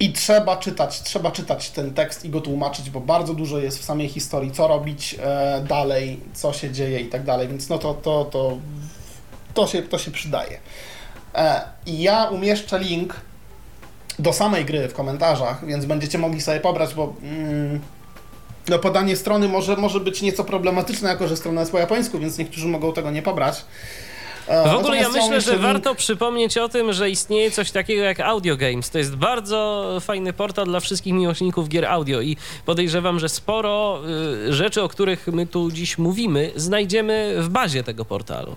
I 0.00 0.12
trzeba 0.12 0.56
czytać, 0.56 1.02
trzeba 1.02 1.30
czytać 1.30 1.70
ten 1.70 1.94
tekst 1.94 2.24
i 2.24 2.28
go 2.28 2.40
tłumaczyć, 2.40 2.90
bo 2.90 3.00
bardzo 3.00 3.34
dużo 3.34 3.58
jest 3.58 3.78
w 3.78 3.84
samej 3.84 4.08
historii, 4.08 4.50
co 4.50 4.68
robić 4.68 5.16
e, 5.22 5.64
dalej, 5.68 6.20
co 6.34 6.52
się 6.52 6.70
dzieje 6.70 7.00
i 7.00 7.08
tak 7.08 7.24
dalej, 7.24 7.48
więc 7.48 7.68
no 7.68 7.78
to, 7.78 7.94
to, 7.94 8.24
to, 8.24 8.58
to, 9.54 9.66
się, 9.66 9.82
to 9.82 9.98
się 9.98 10.10
przydaje. 10.10 10.58
E, 11.34 11.62
I 11.86 12.02
ja 12.02 12.24
umieszczę 12.24 12.78
link 12.78 13.20
do 14.18 14.32
samej 14.32 14.64
gry 14.64 14.88
w 14.88 14.94
komentarzach, 14.94 15.66
więc 15.66 15.84
będziecie 15.84 16.18
mogli 16.18 16.40
sobie 16.40 16.60
pobrać, 16.60 16.94
bo 16.94 17.14
mm, 17.22 17.80
no 18.68 18.78
podanie 18.78 19.16
strony 19.16 19.48
może, 19.48 19.76
może 19.76 20.00
być 20.00 20.22
nieco 20.22 20.44
problematyczne, 20.44 21.08
jako 21.08 21.28
że 21.28 21.36
strona 21.36 21.60
jest 21.60 21.72
po 21.72 21.78
japońsku, 21.78 22.18
więc 22.18 22.38
niektórzy 22.38 22.68
mogą 22.68 22.92
tego 22.92 23.10
nie 23.10 23.22
pobrać. 23.22 23.64
W 24.48 24.74
ogóle 24.74 24.96
ja 24.96 25.08
myślę, 25.08 25.40
że 25.40 25.58
warto 25.58 25.94
przypomnieć 25.94 26.58
o 26.58 26.68
tym, 26.68 26.92
że 26.92 27.10
istnieje 27.10 27.50
coś 27.50 27.70
takiego 27.70 28.02
jak 28.02 28.20
Audio 28.20 28.56
Games. 28.56 28.90
To 28.90 28.98
jest 28.98 29.16
bardzo 29.16 29.88
fajny 30.00 30.32
portal 30.32 30.66
dla 30.66 30.80
wszystkich 30.80 31.14
miłośników 31.14 31.68
gier 31.68 31.84
audio 31.86 32.20
i 32.20 32.36
podejrzewam, 32.66 33.20
że 33.20 33.28
sporo 33.28 34.00
y, 34.48 34.52
rzeczy, 34.52 34.82
o 34.82 34.88
których 34.88 35.26
my 35.26 35.46
tu 35.46 35.70
dziś 35.70 35.98
mówimy, 35.98 36.52
znajdziemy 36.56 37.34
w 37.38 37.48
bazie 37.48 37.82
tego 37.82 38.04
portalu. 38.04 38.56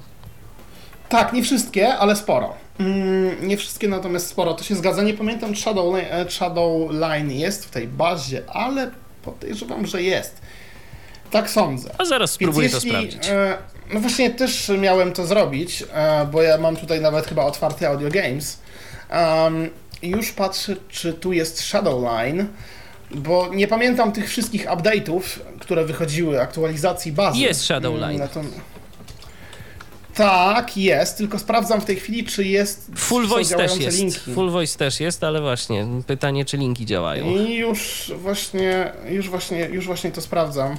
Tak, 1.09 1.33
nie 1.33 1.43
wszystkie, 1.43 1.95
ale 1.95 2.15
sporo. 2.15 2.53
Mm, 2.79 3.47
nie 3.47 3.57
wszystkie, 3.57 3.87
natomiast 3.87 4.27
sporo. 4.27 4.53
To 4.53 4.63
się 4.63 4.75
zgadza. 4.75 5.03
Nie 5.03 5.13
pamiętam, 5.13 5.55
Shadow, 5.55 5.95
e, 5.95 6.29
Shadow 6.29 6.91
Line 6.91 7.31
jest 7.31 7.65
w 7.65 7.69
tej 7.69 7.87
bazie, 7.87 8.43
ale 8.47 8.91
podejrzewam, 9.23 9.87
że 9.87 10.03
jest. 10.03 10.41
Tak 11.31 11.49
sądzę. 11.49 11.95
A 11.97 12.05
zaraz 12.05 12.31
spróbuję 12.31 12.67
jeśli, 12.67 12.81
to 12.81 12.87
sprawdzić. 12.87 13.29
E, 13.29 13.57
no 13.93 13.99
właśnie 13.99 14.29
też 14.29 14.71
miałem 14.79 15.13
to 15.13 15.25
zrobić, 15.25 15.83
e, 15.93 16.27
bo 16.31 16.41
ja 16.41 16.57
mam 16.57 16.75
tutaj 16.75 17.01
nawet 17.01 17.27
chyba 17.27 17.43
otwarty 17.43 17.87
Audio 17.87 18.09
Games. 18.09 18.59
Um, 19.11 19.69
już 20.03 20.31
patrzę, 20.31 20.75
czy 20.89 21.13
tu 21.13 21.33
jest 21.33 21.61
Shadowline, 21.61 22.47
bo 23.11 23.49
nie 23.53 23.67
pamiętam 23.67 24.11
tych 24.11 24.29
wszystkich 24.29 24.65
update'ów, 24.65 25.21
które 25.59 25.85
wychodziły, 25.85 26.41
aktualizacji 26.41 27.11
bazy. 27.11 27.39
Jest 27.39 27.63
Shadowline. 27.63 28.21
Mm, 28.21 28.27
to... 28.27 28.41
Tak, 30.13 30.77
jest, 30.77 31.17
tylko 31.17 31.39
sprawdzam 31.39 31.81
w 31.81 31.85
tej 31.85 31.95
chwili, 31.95 32.23
czy 32.23 32.43
jest. 32.43 32.91
Full 32.95 33.27
voice 33.27 33.57
też 33.57 33.77
jest. 33.77 33.97
Linki. 33.97 34.33
Full 34.33 34.49
voice 34.49 34.77
też 34.77 34.99
jest, 34.99 35.23
ale 35.23 35.41
właśnie 35.41 35.87
pytanie, 36.07 36.45
czy 36.45 36.57
linki 36.57 36.85
działają. 36.85 37.25
I 37.25 37.55
już 37.55 38.11
właśnie, 38.15 38.91
już 39.09 39.29
właśnie, 39.29 39.59
już 39.59 39.85
właśnie 39.85 40.11
to 40.11 40.21
sprawdzam. 40.21 40.77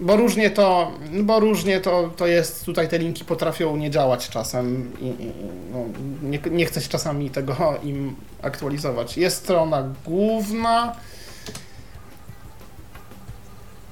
Bo 0.00 0.16
różnie 0.16 0.50
to, 0.50 0.92
bo 1.22 1.40
różnie 1.40 1.80
to, 1.80 2.10
to 2.16 2.26
jest, 2.26 2.64
tutaj 2.64 2.88
te 2.88 2.98
linki 2.98 3.24
potrafią 3.24 3.76
nie 3.76 3.90
działać 3.90 4.28
czasem 4.28 4.92
i, 5.00 5.06
i 5.06 5.32
no, 5.72 5.84
nie, 6.22 6.38
nie 6.50 6.66
chcę 6.66 6.80
się 6.80 6.88
czasami 6.88 7.30
tego 7.30 7.74
im 7.82 8.16
aktualizować. 8.42 9.16
Jest 9.16 9.36
strona 9.36 9.94
główna. 10.04 10.96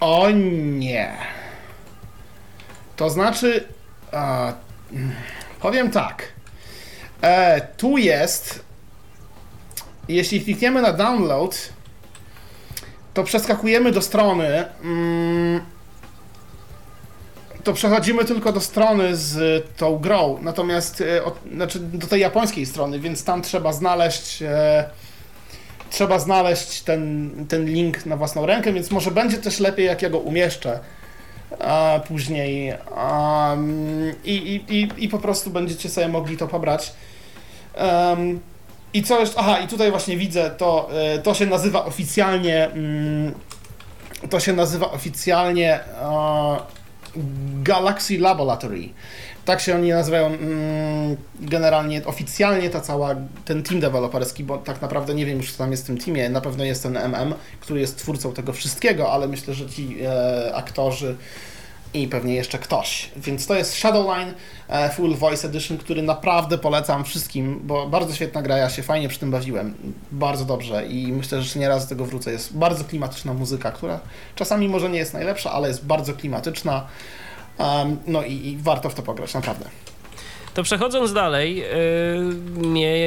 O 0.00 0.30
nie. 0.30 1.12
To 2.96 3.10
znaczy, 3.10 3.68
a, 4.12 4.52
powiem 5.60 5.90
tak. 5.90 6.32
E, 7.22 7.60
tu 7.60 7.98
jest, 7.98 8.64
jeśli 10.08 10.40
klikniemy 10.40 10.82
na 10.82 10.92
download, 10.92 11.68
to 13.14 13.24
przeskakujemy 13.24 13.92
do 13.92 14.02
strony. 14.02 14.64
Mm, 14.82 15.73
to 17.64 17.72
przechodzimy 17.72 18.24
tylko 18.24 18.52
do 18.52 18.60
strony 18.60 19.16
z 19.16 19.64
tą 19.76 19.98
grą, 19.98 20.38
natomiast 20.42 21.00
e, 21.00 21.24
od, 21.24 21.38
znaczy 21.54 21.80
do 21.80 22.06
tej 22.06 22.20
japońskiej 22.20 22.66
strony, 22.66 23.00
więc 23.00 23.24
tam 23.24 23.42
trzeba 23.42 23.72
znaleźć 23.72 24.42
e, 24.42 24.84
trzeba 25.90 26.18
znaleźć 26.18 26.82
ten, 26.82 27.30
ten 27.48 27.64
link 27.64 28.06
na 28.06 28.16
własną 28.16 28.46
rękę, 28.46 28.72
więc 28.72 28.90
może 28.90 29.10
będzie 29.10 29.36
też 29.36 29.60
lepiej 29.60 29.86
jak 29.86 30.02
ja 30.02 30.10
go 30.10 30.18
umieszczę 30.18 30.80
później 32.08 32.72
i, 34.24 34.60
i, 34.68 35.04
i, 35.04 35.08
po 35.08 35.18
prostu 35.18 35.50
będziecie 35.50 35.88
sobie 35.88 36.08
mogli 36.08 36.36
to 36.36 36.48
pobrać. 36.48 36.92
I 38.94 39.02
co 39.02 39.20
jeszcze? 39.20 39.38
Aha, 39.38 39.58
i 39.58 39.68
tutaj 39.68 39.90
właśnie 39.90 40.16
widzę, 40.16 40.50
to, 40.50 40.90
e, 40.92 41.18
to 41.18 41.34
się 41.34 41.46
nazywa 41.46 41.84
oficjalnie 41.84 42.64
mm, 42.70 43.34
to 44.30 44.40
się 44.40 44.52
nazywa 44.52 44.90
oficjalnie 44.92 45.74
e, 45.74 46.58
Galaxy 47.62 48.18
Laboratory. 48.18 48.88
Tak 49.44 49.60
się 49.60 49.74
oni 49.74 49.90
nazywają 49.90 50.26
mm, 50.26 51.16
generalnie, 51.40 52.04
oficjalnie 52.04 52.70
ta 52.70 52.80
cała, 52.80 53.14
ten 53.44 53.62
team 53.62 53.80
deweloperski, 53.80 54.44
bo 54.44 54.58
tak 54.58 54.82
naprawdę 54.82 55.14
nie 55.14 55.26
wiem 55.26 55.38
już, 55.38 55.52
co 55.52 55.58
tam 55.58 55.70
jest 55.70 55.84
w 55.84 55.86
tym 55.86 55.98
teamie. 55.98 56.28
Na 56.28 56.40
pewno 56.40 56.64
jest 56.64 56.82
ten 56.82 56.96
MM, 56.96 57.34
który 57.60 57.80
jest 57.80 57.98
twórcą 57.98 58.32
tego 58.32 58.52
wszystkiego, 58.52 59.12
ale 59.12 59.28
myślę, 59.28 59.54
że 59.54 59.66
ci 59.66 59.96
e, 60.02 60.54
aktorzy 60.54 61.16
i 61.94 62.08
pewnie 62.08 62.34
jeszcze 62.34 62.58
ktoś. 62.58 63.10
Więc 63.16 63.46
to 63.46 63.54
jest 63.54 63.74
Shadowline 63.74 64.34
e, 64.68 64.90
Full 64.90 65.14
Voice 65.14 65.48
Edition, 65.48 65.78
który 65.78 66.02
naprawdę 66.02 66.58
polecam 66.58 67.04
wszystkim, 67.04 67.60
bo 67.64 67.86
bardzo 67.86 68.14
świetna 68.14 68.42
gra, 68.42 68.58
ja 68.58 68.70
się 68.70 68.82
fajnie 68.82 69.08
przy 69.08 69.18
tym 69.18 69.30
bawiłem. 69.30 69.74
Bardzo 70.12 70.44
dobrze 70.44 70.86
i 70.86 71.12
myślę, 71.12 71.38
że 71.38 71.44
jeszcze 71.44 71.58
nie 71.58 71.68
raz 71.68 71.84
do 71.84 71.88
tego 71.88 72.04
wrócę. 72.04 72.32
Jest 72.32 72.56
bardzo 72.56 72.84
klimatyczna 72.84 73.34
muzyka, 73.34 73.72
która 73.72 74.00
czasami 74.34 74.68
może 74.68 74.90
nie 74.90 74.98
jest 74.98 75.14
najlepsza, 75.14 75.52
ale 75.52 75.68
jest 75.68 75.86
bardzo 75.86 76.14
klimatyczna. 76.14 76.86
Um, 77.58 77.96
no 78.06 78.22
i, 78.22 78.32
i 78.32 78.56
warto 78.56 78.90
w 78.90 78.94
to 78.94 79.02
pograć, 79.02 79.34
naprawdę. 79.34 79.64
To 80.54 80.62
przechodząc 80.62 81.12
dalej, 81.12 81.56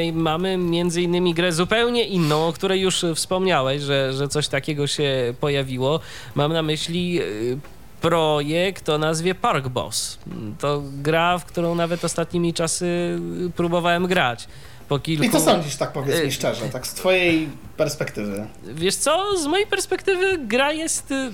yy, 0.05 0.13
mamy 0.13 0.57
między 0.57 1.01
innymi 1.01 1.33
grę 1.33 1.51
zupełnie 1.51 2.03
inną, 2.03 2.47
o 2.47 2.53
której 2.53 2.81
już 2.81 3.05
wspomniałeś, 3.15 3.81
że, 3.81 4.13
że 4.13 4.27
coś 4.27 4.47
takiego 4.47 4.88
się 4.88 5.33
pojawiło. 5.39 5.99
Mam 6.35 6.53
na 6.53 6.61
myśli 6.61 7.13
yy, 7.13 7.57
projekt 8.01 8.89
o 8.89 8.97
nazwie 8.97 9.35
Park 9.35 9.67
Boss. 9.67 10.17
To 10.59 10.83
gra, 11.01 11.37
w 11.37 11.45
którą 11.45 11.75
nawet 11.75 12.03
ostatnimi 12.05 12.53
czasy 12.53 13.19
próbowałem 13.55 14.07
grać. 14.07 14.47
Po 14.89 14.99
kilku... 14.99 15.25
I 15.25 15.29
co 15.29 15.39
sądzisz, 15.39 15.75
tak 15.75 15.91
powiedz 15.91 16.21
mi 16.21 16.27
Y- 16.27 16.31
szczerze, 16.31 16.69
tak 16.69 16.87
z 16.87 16.93
twojej 16.93 17.49
perspektywy? 17.77 18.47
Wiesz 18.73 18.95
co, 18.95 19.37
z 19.37 19.45
mojej 19.47 19.67
perspektywy 19.67 20.37
gra 20.37 20.71
jest 20.71 21.11
y, 21.11 21.29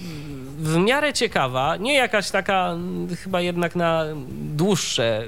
w 0.59 0.77
miarę 0.77 1.13
ciekawa, 1.13 1.77
nie 1.77 1.93
jakaś 1.93 2.31
taka 2.31 2.71
mm, 2.71 3.15
chyba 3.15 3.41
jednak 3.41 3.75
na 3.75 4.03
dłuższe 4.55 5.23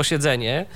posiedzenie, 0.00 0.66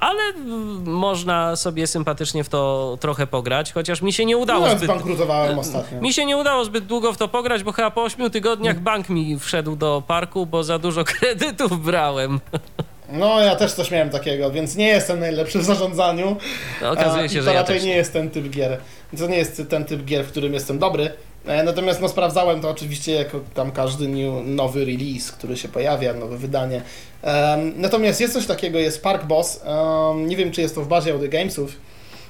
ale 0.00 0.22
mm, 0.22 0.82
można 0.92 1.56
sobie 1.56 1.86
sympatycznie 1.86 2.44
w 2.44 2.48
to 2.48 2.96
trochę 3.00 3.26
pograć, 3.26 3.72
chociaż 3.72 4.02
mi 4.02 4.12
się 4.12 4.24
nie 4.24 4.36
udało 4.36 4.66
No, 4.66 4.70
zbyt... 4.70 4.84
zbankrutowałem 4.84 5.58
ostatnio. 5.58 6.00
Mi 6.00 6.12
się 6.12 6.26
nie 6.26 6.36
udało 6.36 6.64
zbyt 6.64 6.86
długo 6.86 7.12
w 7.12 7.16
to 7.16 7.28
pograć, 7.28 7.62
bo 7.62 7.72
chyba 7.72 7.90
po 7.90 8.02
8 8.02 8.30
tygodniach 8.30 8.80
bank 8.80 9.08
mi 9.08 9.38
wszedł 9.38 9.76
do 9.76 10.02
parku, 10.06 10.46
bo 10.46 10.64
za 10.64 10.78
dużo 10.78 11.04
kredytów 11.18 11.84
brałem. 11.84 12.40
No, 13.08 13.40
ja 13.40 13.56
też 13.56 13.72
coś 13.72 13.90
miałem 13.90 14.10
takiego, 14.10 14.50
więc 14.50 14.76
nie 14.76 14.88
jestem 14.88 15.20
najlepszy 15.20 15.58
w 15.58 15.64
zarządzaniu. 15.64 16.36
Okazuje 16.92 17.24
A, 17.24 17.28
się, 17.28 17.38
to 17.38 17.44
że 17.44 17.52
ja 17.54 17.60
raczej 17.60 17.82
nie. 17.82 17.96
jest 17.96 18.12
ten 18.12 18.30
typ 18.30 18.50
gier. 18.50 18.78
To 19.18 19.26
nie 19.26 19.36
jest 19.36 19.62
ten 19.68 19.84
typ 19.84 20.04
gier, 20.04 20.24
w 20.24 20.28
którym 20.30 20.54
jestem 20.54 20.78
dobry. 20.78 21.10
E, 21.46 21.62
Natomiast 21.62 22.00
no, 22.00 22.08
sprawdzałem 22.08 22.60
to 22.60 22.70
oczywiście 22.70 23.12
jako 23.12 23.40
tam 23.54 23.72
każdy 23.72 24.08
new, 24.08 24.46
nowy 24.46 24.84
release, 24.84 25.32
który 25.32 25.56
się 25.56 25.68
pojawia, 25.68 26.14
nowe 26.14 26.36
wydanie. 26.36 26.82
Em, 27.22 27.72
natomiast 27.76 28.20
jest 28.20 28.34
coś 28.34 28.46
takiego, 28.46 28.78
jest 28.78 29.02
Park 29.02 29.24
Boss. 29.24 29.60
Em, 29.64 30.26
nie 30.26 30.36
wiem, 30.36 30.50
czy 30.50 30.60
jest 30.60 30.74
to 30.74 30.82
w 30.82 30.88
bazie 30.88 31.12
Audio 31.12 31.28
Gamesów. 31.28 31.76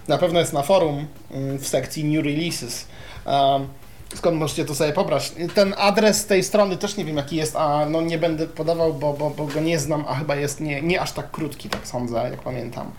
Na 0.08 0.18
pewno 0.18 0.40
jest 0.40 0.52
na 0.52 0.62
forum 0.62 1.06
mm, 1.30 1.58
w 1.58 1.68
sekcji 1.68 2.04
New 2.04 2.24
Releases. 2.24 2.86
Em, 3.26 3.68
skąd 4.14 4.38
możecie 4.38 4.64
to 4.64 4.74
sobie 4.74 4.92
pobrać. 4.92 5.32
Ten 5.54 5.74
adres 5.78 6.26
tej 6.26 6.42
strony 6.42 6.76
też 6.76 6.96
nie 6.96 7.04
wiem 7.04 7.16
jaki 7.16 7.36
jest, 7.36 7.56
a 7.56 7.86
no 7.86 8.00
nie 8.00 8.18
będę 8.18 8.46
podawał, 8.46 8.94
bo, 8.94 9.12
bo, 9.12 9.30
bo 9.30 9.46
go 9.46 9.60
nie 9.60 9.78
znam, 9.78 10.04
a 10.08 10.14
chyba 10.14 10.36
jest 10.36 10.60
nie, 10.60 10.82
nie 10.82 11.00
aż 11.00 11.12
tak 11.12 11.30
krótki, 11.30 11.68
tak 11.68 11.86
sądzę, 11.86 12.16
jak 12.30 12.40
pamiętam. 12.40 12.90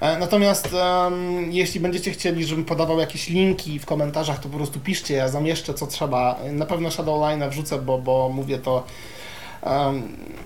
E, 0.00 0.18
Natomiast 0.18 0.68
em, 0.74 1.52
jeśli 1.52 1.80
będziecie 1.80 2.10
chcieli, 2.10 2.44
żebym 2.44 2.64
podawał 2.64 2.98
jakieś 2.98 3.28
linki 3.28 3.78
w 3.78 3.86
komentarzach, 3.86 4.38
to 4.38 4.48
po 4.48 4.56
prostu 4.56 4.80
piszcie, 4.80 5.14
ja 5.14 5.28
zamieszczę 5.28 5.74
co 5.74 5.86
trzeba. 5.86 6.38
Na 6.52 6.66
pewno 6.66 6.90
Shadowline 6.90 7.50
wrzucę, 7.50 7.78
bo, 7.78 7.98
bo 7.98 8.28
mówię 8.28 8.58
to 8.58 8.84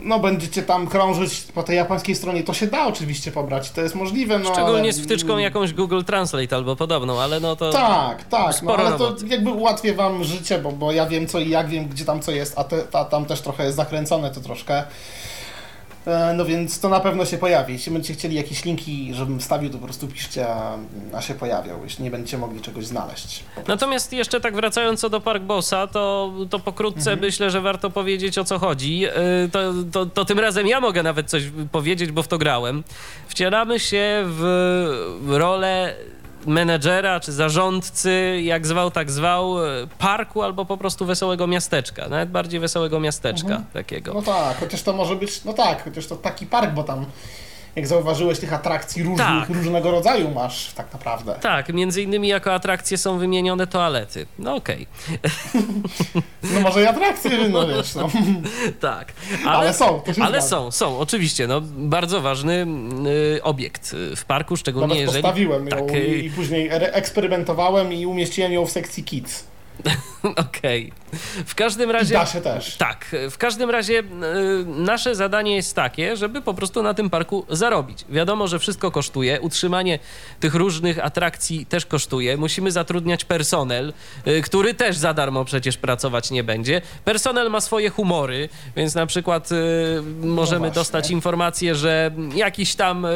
no 0.02 0.18
będziecie 0.18 0.62
tam 0.62 0.86
krążyć 0.86 1.42
po 1.54 1.62
tej 1.62 1.76
japońskiej 1.76 2.14
stronie, 2.14 2.42
to 2.42 2.54
się 2.54 2.66
da 2.66 2.86
oczywiście 2.86 3.32
pobrać, 3.32 3.70
to 3.70 3.80
jest 3.80 3.94
możliwe, 3.94 4.38
no 4.38 4.52
Szczególnie 4.52 4.80
ale... 4.80 4.92
z 4.92 5.00
wtyczką 5.00 5.38
jakąś 5.38 5.72
Google 5.72 6.02
Translate 6.02 6.56
albo 6.56 6.76
podobną, 6.76 7.20
ale 7.20 7.40
no 7.40 7.56
to... 7.56 7.72
Tak, 7.72 8.24
tak, 8.24 8.62
no 8.62 8.76
ale 8.76 8.98
to 8.98 9.14
jakby 9.26 9.50
ułatwię 9.50 9.94
wam 9.94 10.24
życie, 10.24 10.58
bo, 10.58 10.72
bo 10.72 10.92
ja 10.92 11.06
wiem 11.06 11.26
co 11.26 11.38
i 11.38 11.48
jak, 11.48 11.68
wiem 11.68 11.88
gdzie 11.88 12.04
tam 12.04 12.20
co 12.20 12.32
jest, 12.32 12.58
a, 12.58 12.64
te, 12.64 12.82
a 12.92 13.04
tam 13.04 13.24
też 13.24 13.40
trochę 13.40 13.64
jest 13.64 13.76
zakręcone 13.76 14.30
to 14.30 14.40
troszkę. 14.40 14.84
E, 16.06 16.34
No 16.34 16.44
więc 16.44 16.80
to 16.80 16.88
na 16.88 17.00
pewno 17.00 17.24
się 17.24 17.38
pojawi. 17.38 17.72
Jeśli 17.72 17.92
będziecie 17.92 18.14
chcieli 18.14 18.36
jakieś 18.36 18.64
linki, 18.64 19.10
żebym 19.14 19.40
wstawił, 19.40 19.70
to 19.70 19.78
po 19.78 19.84
prostu 19.84 20.08
piszcie, 20.08 20.46
a, 21.14 21.20
się 21.20 21.34
pojawią, 21.34 21.80
jeśli 21.84 22.04
nie 22.04 22.10
będziecie 22.10 22.38
mogli 22.38 22.60
czegoś 22.60 22.86
znaleźć. 22.86 23.44
Natomiast 23.66 24.12
jeszcze 24.12 24.40
tak 24.40 24.54
wracając 24.56 25.00
do 25.10 25.20
Park 25.20 25.42
Bossa, 25.42 25.86
to, 25.86 26.32
to 26.50 26.58
pokrótce 26.58 27.16
myślę, 27.16 27.50
że 27.50 27.60
warto 27.60 27.90
powiedzieć 27.90 28.38
o 28.38 28.44
co 28.44 28.58
chodzi. 28.58 28.98
Yy, 28.98 29.10
To, 29.52 29.60
to, 29.92 30.06
to 30.06 30.24
tym 30.24 30.38
razem 30.38 30.66
ja 30.66 30.80
mogę 30.80 31.02
nawet 31.02 31.30
coś 31.30 31.42
powiedzieć, 31.72 32.12
bo 32.12 32.22
w 32.22 32.28
to 32.28 32.38
grałem. 32.38 32.84
Wcielamy 33.28 33.80
się 33.80 34.22
w 34.26 35.26
rolę 35.28 35.94
menedżera 36.46 37.20
czy 37.20 37.32
zarządcy, 37.32 38.40
jak 38.42 38.66
zwał, 38.66 38.90
tak 38.90 39.10
zwał, 39.10 39.66
e, 39.66 39.86
parku 39.98 40.42
albo 40.42 40.64
po 40.64 40.76
prostu 40.76 41.06
wesołego 41.06 41.46
miasteczka. 41.46 42.08
Nawet 42.08 42.30
bardziej 42.30 42.60
wesołego 42.60 43.00
miasteczka 43.00 43.62
takiego. 43.72 44.14
No 44.14 44.22
tak, 44.22 44.60
chociaż 44.60 44.82
to 44.82 44.92
może 44.92 45.16
być, 45.16 45.44
no 45.44 45.52
tak, 45.52 45.84
chociaż 45.84 46.06
to 46.06 46.16
taki 46.16 46.46
park, 46.46 46.70
bo 46.74 46.82
tam 46.82 47.06
jak 47.76 47.86
zauważyłeś, 47.86 48.38
tych 48.38 48.52
atrakcji 48.52 49.02
różnych, 49.02 49.26
Tak. 49.26 49.48
różnego 49.48 49.90
rodzaju 49.90 50.30
masz 50.30 50.72
tak 50.72 50.92
naprawdę. 50.92 51.34
Tak, 51.40 51.72
między 51.72 52.02
innymi 52.02 52.28
jako 52.28 52.54
atrakcje 52.54 52.98
są 52.98 53.18
wymienione 53.18 53.66
toalety. 53.66 54.26
No 54.38 54.54
okej, 54.54 54.86
No 56.54 56.60
może 56.60 56.82
i 56.82 56.86
atrakcje, 56.86 57.48
no 57.48 57.68
wiesz, 57.68 57.94
no. 57.94 58.08
tak. 58.80 59.12
Ale 59.46 59.74
są, 59.74 60.00
to 60.00 60.14
się 60.14 60.22
Ale 60.22 60.42
są, 60.42 60.70
są, 60.70 60.98
oczywiście. 60.98 61.46
No, 61.46 61.60
bardzo 61.64 62.20
ważny 62.20 62.66
y, 63.36 63.42
obiekt 63.42 63.92
y, 63.92 64.16
w 64.16 64.24
parku, 64.24 64.56
szczególnie 64.56 64.88
Nawet 64.88 65.00
jeżeli... 65.00 65.22
postawiłem 65.22 65.68
ją 65.68 65.70
tak, 65.70 65.90
y, 65.90 66.06
i, 66.06 66.26
i 66.26 66.30
później 66.30 66.68
eksperymentowałem 66.72 67.92
i 67.92 68.06
umieściłem 68.06 68.52
ją 68.52 68.66
w 68.66 68.70
sekcji 68.70 69.04
kids. 69.04 69.44
Okej. 70.48 70.92
W 71.46 71.54
każdym 71.54 71.90
razie... 71.90 72.26
się 72.32 72.40
też. 72.40 72.76
Tak, 72.76 73.06
w 73.30 73.38
każdym 73.38 73.70
razie 73.70 73.98
y, 73.98 74.04
nasze 74.66 75.14
zadanie 75.14 75.56
jest 75.56 75.76
takie, 75.76 76.16
żeby 76.16 76.42
po 76.42 76.54
prostu 76.54 76.82
na 76.82 76.94
tym 76.94 77.10
parku 77.10 77.46
zarobić. 77.48 78.04
Wiadomo, 78.08 78.48
że 78.48 78.58
wszystko 78.58 78.90
kosztuje, 78.90 79.40
utrzymanie 79.40 79.98
tych 80.40 80.54
różnych 80.54 81.04
atrakcji 81.04 81.66
też 81.66 81.86
kosztuje. 81.86 82.36
Musimy 82.36 82.72
zatrudniać 82.72 83.24
personel, 83.24 83.92
y, 84.26 84.42
który 84.42 84.74
też 84.74 84.96
za 84.96 85.14
darmo 85.14 85.44
przecież 85.44 85.76
pracować 85.76 86.30
nie 86.30 86.44
będzie. 86.44 86.82
Personel 87.04 87.50
ma 87.50 87.60
swoje 87.60 87.90
humory, 87.90 88.48
więc 88.76 88.94
na 88.94 89.06
przykład 89.06 89.52
y, 89.52 89.56
możemy 90.22 90.58
właśnie. 90.58 90.74
dostać 90.74 91.10
informację, 91.10 91.74
że 91.74 92.10
jakiś 92.34 92.74
tam 92.74 93.06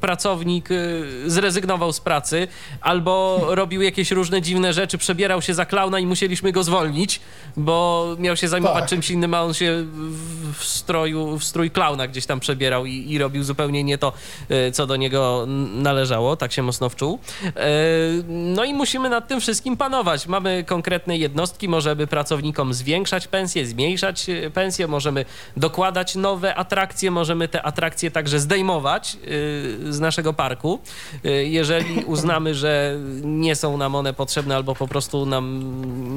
pracownik 0.00 0.68
zrezygnował 1.26 1.92
z 1.92 2.00
pracy 2.00 2.48
albo 2.80 3.46
robił 3.48 3.82
jakieś 3.82 4.10
różne 4.10 4.42
dziwne 4.42 4.72
rzeczy, 4.72 4.98
przebierał 4.98 5.42
się 5.42 5.54
za 5.54 5.66
klauna 5.66 5.98
i 5.98 6.06
musieliśmy 6.06 6.52
go 6.52 6.62
zwolnić, 6.64 6.85
bo 7.56 8.06
miał 8.18 8.36
się 8.36 8.48
zajmować 8.48 8.80
Tak. 8.80 8.88
czymś 8.88 9.10
innym, 9.10 9.34
a 9.34 9.42
on 9.42 9.54
się 9.54 9.86
w, 10.58 10.64
stroju, 10.64 11.38
w 11.38 11.44
strój 11.44 11.70
klauna 11.70 12.06
gdzieś 12.08 12.26
tam 12.26 12.40
przebierał 12.40 12.86
i, 12.86 13.10
i 13.10 13.18
robił 13.18 13.42
zupełnie 13.42 13.84
nie 13.84 13.98
to, 13.98 14.12
e, 14.48 14.72
co 14.72 14.86
do 14.86 14.96
niego 14.96 15.44
należało, 15.74 16.36
tak 16.36 16.52
się 16.52 16.62
mocno 16.62 16.88
wczuł. 16.88 17.18
E, 17.44 17.50
No 18.26 18.64
i 18.64 18.74
musimy 18.74 19.10
nad 19.10 19.28
tym 19.28 19.40
wszystkim 19.40 19.76
panować. 19.76 20.26
Mamy 20.26 20.64
konkretne 20.64 21.16
jednostki, 21.18 21.68
możemy 21.68 22.06
pracownikom 22.06 22.74
zwiększać 22.74 23.26
pensje, 23.28 23.66
zmniejszać 23.66 24.28
e, 24.28 24.50
pensje, 24.50 24.86
możemy 24.86 25.24
dokładać 25.56 26.14
nowe 26.14 26.54
atrakcje, 26.54 27.10
możemy 27.10 27.48
te 27.48 27.62
atrakcje 27.62 28.10
także 28.10 28.40
zdejmować 28.40 29.16
z 29.90 30.00
naszego 30.00 30.32
parku, 30.32 30.80
jeżeli 31.44 32.04
uznamy, 32.04 32.54
że 32.54 32.96
nie 33.22 33.56
są 33.56 33.76
nam 33.76 33.94
one 33.94 34.14
potrzebne 34.14 34.56
albo 34.56 34.74
po 34.74 34.88
prostu 34.88 35.26
nam 35.26 35.62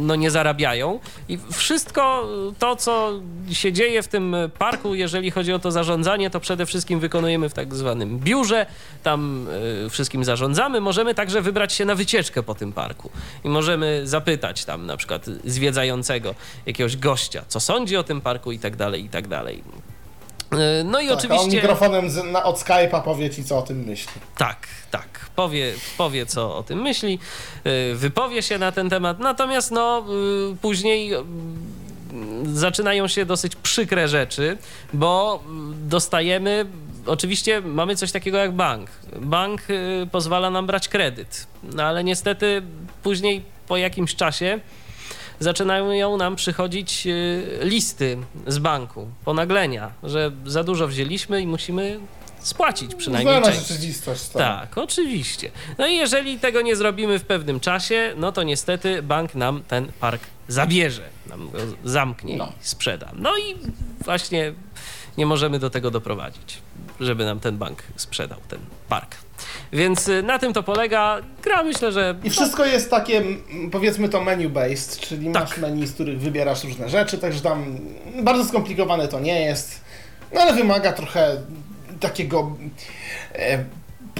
no, 0.07 0.15
nie 0.15 0.31
zarabiają. 0.59 0.99
I 1.29 1.39
wszystko 1.51 2.27
to, 2.59 2.75
co 2.75 3.11
się 3.51 3.73
dzieje 3.73 4.03
w 4.03 4.07
tym 4.07 4.35
parku, 4.57 4.95
jeżeli 4.95 5.31
chodzi 5.31 5.53
o 5.53 5.59
to 5.59 5.71
zarządzanie, 5.71 6.29
to 6.29 6.39
przede 6.39 6.65
wszystkim 6.65 6.99
wykonujemy 6.99 7.49
w 7.49 7.53
tak 7.53 7.75
zwanym 7.75 8.19
biurze. 8.19 8.65
Tam 9.03 9.47
e, 9.85 9.89
wszystkim 9.89 10.23
zarządzamy. 10.23 10.81
Możemy 10.81 11.15
także 11.15 11.41
wybrać 11.41 11.73
się 11.73 11.85
na 11.85 11.95
wycieczkę 11.95 12.43
po 12.43 12.55
tym 12.55 12.73
parku 12.73 13.09
i 13.43 13.49
możemy 13.49 14.01
zapytać 14.03 14.65
tam 14.65 14.85
na 14.85 14.97
przykład 14.97 15.25
zwiedzającego 15.45 16.35
jakiegoś 16.65 16.97
gościa, 16.97 17.43
co 17.47 17.59
sądzi 17.59 17.97
o 17.97 18.03
tym 18.03 18.21
parku 18.21 18.51
i 18.51 18.59
tak 18.59 18.75
dalej, 18.75 19.05
i 19.05 19.09
tak 19.09 19.27
dalej. 19.27 19.63
E, 20.51 20.83
No 20.83 20.99
i 20.99 21.07
Tak, 21.07 21.09
a 21.09 21.13
on 21.13 21.17
oczywiście. 21.19 21.55
mikrofonem 21.55 22.09
z, 22.09 22.23
na, 22.23 22.43
od 22.43 22.57
Skype'a 22.57 23.01
powie 23.03 23.29
ci, 23.29 23.43
co 23.43 23.57
o 23.57 23.61
tym 23.61 23.77
myśli. 23.83 24.11
Tak, 24.37 24.67
tak. 24.91 25.29
Powie, 25.35 25.73
powie, 25.97 26.25
co 26.25 26.57
o 26.57 26.63
tym 26.63 26.81
myśli, 26.81 27.19
y, 27.91 27.95
wypowie 27.95 28.41
się 28.43 28.57
na 28.57 28.71
ten 28.71 28.89
temat. 28.89 29.19
Natomiast 29.19 29.71
no, 29.71 30.05
y, 30.53 30.55
później 30.61 31.13
y, 31.13 31.17
zaczynają 32.43 33.07
się 33.07 33.25
dosyć 33.25 33.55
przykre 33.55 34.07
rzeczy, 34.07 34.57
bo 34.93 35.43
y, 35.45 35.89
dostajemy. 35.89 36.65
Oczywiście 37.05 37.61
mamy 37.61 37.95
coś 37.95 38.11
takiego 38.11 38.37
jak 38.37 38.51
bank. 38.51 38.89
Bank 39.21 39.61
pozwala 40.11 40.49
nam 40.49 40.67
brać 40.67 40.87
kredyt, 40.87 41.47
no 41.63 41.83
ale 41.83 42.03
niestety 42.03 42.61
później 43.03 43.43
po 43.67 43.77
jakimś 43.77 44.15
czasie 44.15 44.59
zaczynają 45.39 46.17
nam 46.17 46.35
przychodzić 46.35 47.07
y, 47.07 47.59
listy 47.61 48.17
z 48.47 48.57
banku, 48.59 49.07
ponaglenia, 49.25 49.91
że 50.03 50.31
za 50.45 50.63
dużo 50.63 50.87
wzięliśmy 50.87 51.41
i 51.41 51.47
musimy 51.47 51.99
spłacić 52.39 52.95
przynajmniej 52.95 53.35
Znana 53.37 53.51
część. 53.55 53.67
rzeczywistość. 53.67 54.27
Tak, 54.29 54.77
oczywiście. 54.77 55.51
No 55.77 55.87
i 55.87 55.95
jeżeli 55.95 56.39
tego 56.39 56.61
nie 56.61 56.75
zrobimy 56.75 57.19
w 57.19 57.23
pewnym 57.25 57.59
czasie, 57.59 58.13
no 58.17 58.31
to 58.31 58.43
niestety 58.43 59.01
bank 59.03 59.35
nam 59.35 59.63
ten 59.67 59.91
park 59.99 60.21
zabierze, 60.47 61.03
nam 61.29 61.49
go 61.49 61.57
zamknie 61.83 62.37
No. 62.37 62.45
i 62.61 62.65
sprzeda. 62.67 63.11
No 63.15 63.37
i 63.37 63.55
właśnie 64.05 64.53
nie 65.17 65.25
możemy 65.25 65.59
do 65.59 65.69
tego 65.69 65.91
doprowadzić, 65.91 66.57
żeby 66.99 67.25
nam 67.25 67.39
ten 67.39 67.57
bank 67.57 67.83
sprzedał 67.95 68.39
ten 68.47 68.59
park. 68.89 69.15
Więc 69.73 70.07
y, 70.07 70.23
na 70.23 70.39
tym 70.39 70.53
to 70.53 70.63
polega. 70.63 71.17
Gra 71.43 71.63
myślę, 71.63 71.91
że 71.91 72.15
I 72.23 72.29
wszystko 72.29 72.65
jest 72.65 72.89
takie, 72.89 73.21
powiedzmy 73.71 74.09
to 74.09 74.21
menu-based, 74.21 74.99
czyli 74.99 75.31
Tak. 75.31 75.43
masz 75.43 75.57
menu, 75.57 75.87
z 75.87 75.93
których 75.93 76.19
wybierasz 76.21 76.63
różne 76.63 76.89
rzeczy, 76.89 77.17
także 77.17 77.41
tam 77.41 77.77
bardzo 78.23 78.45
skomplikowane 78.45 79.07
to 79.07 79.19
nie 79.19 79.41
jest, 79.41 79.81
no 80.33 80.41
ale 80.41 80.53
wymaga 80.53 80.93
trochę 80.93 81.35
takiego 81.99 82.55
e, 83.35 83.63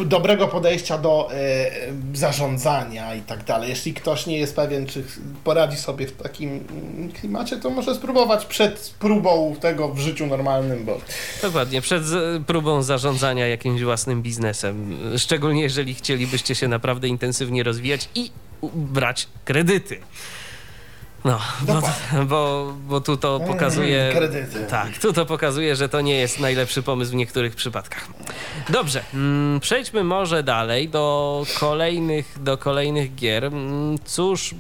dobrego 0.06 0.47
podejścia 0.47 0.97
do 0.97 1.30
e, 1.34 1.72
zarządzania 2.14 3.16
i 3.16 3.22
tak 3.22 3.43
dalej. 3.43 3.70
Jeśli 3.70 3.93
ktoś 3.93 4.26
nie 4.26 4.38
jest 4.38 4.56
pewien, 4.56 4.88
czy 4.88 5.04
poradzi 5.43 5.78
sobie 5.78 6.08
w 6.08 6.12
takim 6.12 6.50
mm, 6.50 7.12
klimacie, 7.12 7.58
to 7.58 7.70
może 7.70 7.95
spróbować 7.95 8.45
przed 8.45 8.93
próbą 9.00 9.56
tego 9.60 9.89
w 9.89 10.00
życiu 10.00 10.28
normalnym, 10.28 10.86
bo 10.86 10.97
Dokładnie, 11.41 11.82
przed 11.82 12.04
próbą 12.47 12.84
zarządzania 12.84 13.47
jakimś 13.47 13.84
własnym 13.84 14.22
biznesem, 14.22 14.97
szczególnie 15.18 15.62
jeżeli 15.62 15.93
chcielibyście 15.93 16.56
się 16.56 16.68
naprawdę 16.68 17.08
intensywnie 17.08 17.64
rozwijać 17.64 18.10
i 18.16 18.32
brać 18.74 19.28
kredyty. 19.45 20.00
No, 21.26 21.39
bo, 21.61 21.82
bo, 22.26 22.74
bo 22.88 23.01
tu 23.01 23.17
to 23.17 23.39
pokazuje. 23.39 24.01
Mm, 24.03 24.17
kredyty. 24.17 24.65
Tak, 24.70 24.97
tu 24.97 25.13
to 25.13 25.26
pokazuje, 25.26 25.76
że 25.76 25.89
to 25.89 26.01
nie 26.01 26.15
jest 26.15 26.39
najlepszy 26.39 26.84
pomysł 26.84 27.11
w 27.11 27.15
niektórych 27.15 27.55
przypadkach. 27.55 28.07
Dobrze, 28.70 29.03
mm, 29.13 29.59
przejdźmy 29.59 30.03
może 30.03 30.43
dalej 30.43 30.89
do 30.89 31.45
kolejnych, 31.59 32.43
do 32.43 32.57
kolejnych 32.57 33.15
gier. 33.15 33.45
Mm, 33.45 33.97
Cóż, 34.05 34.55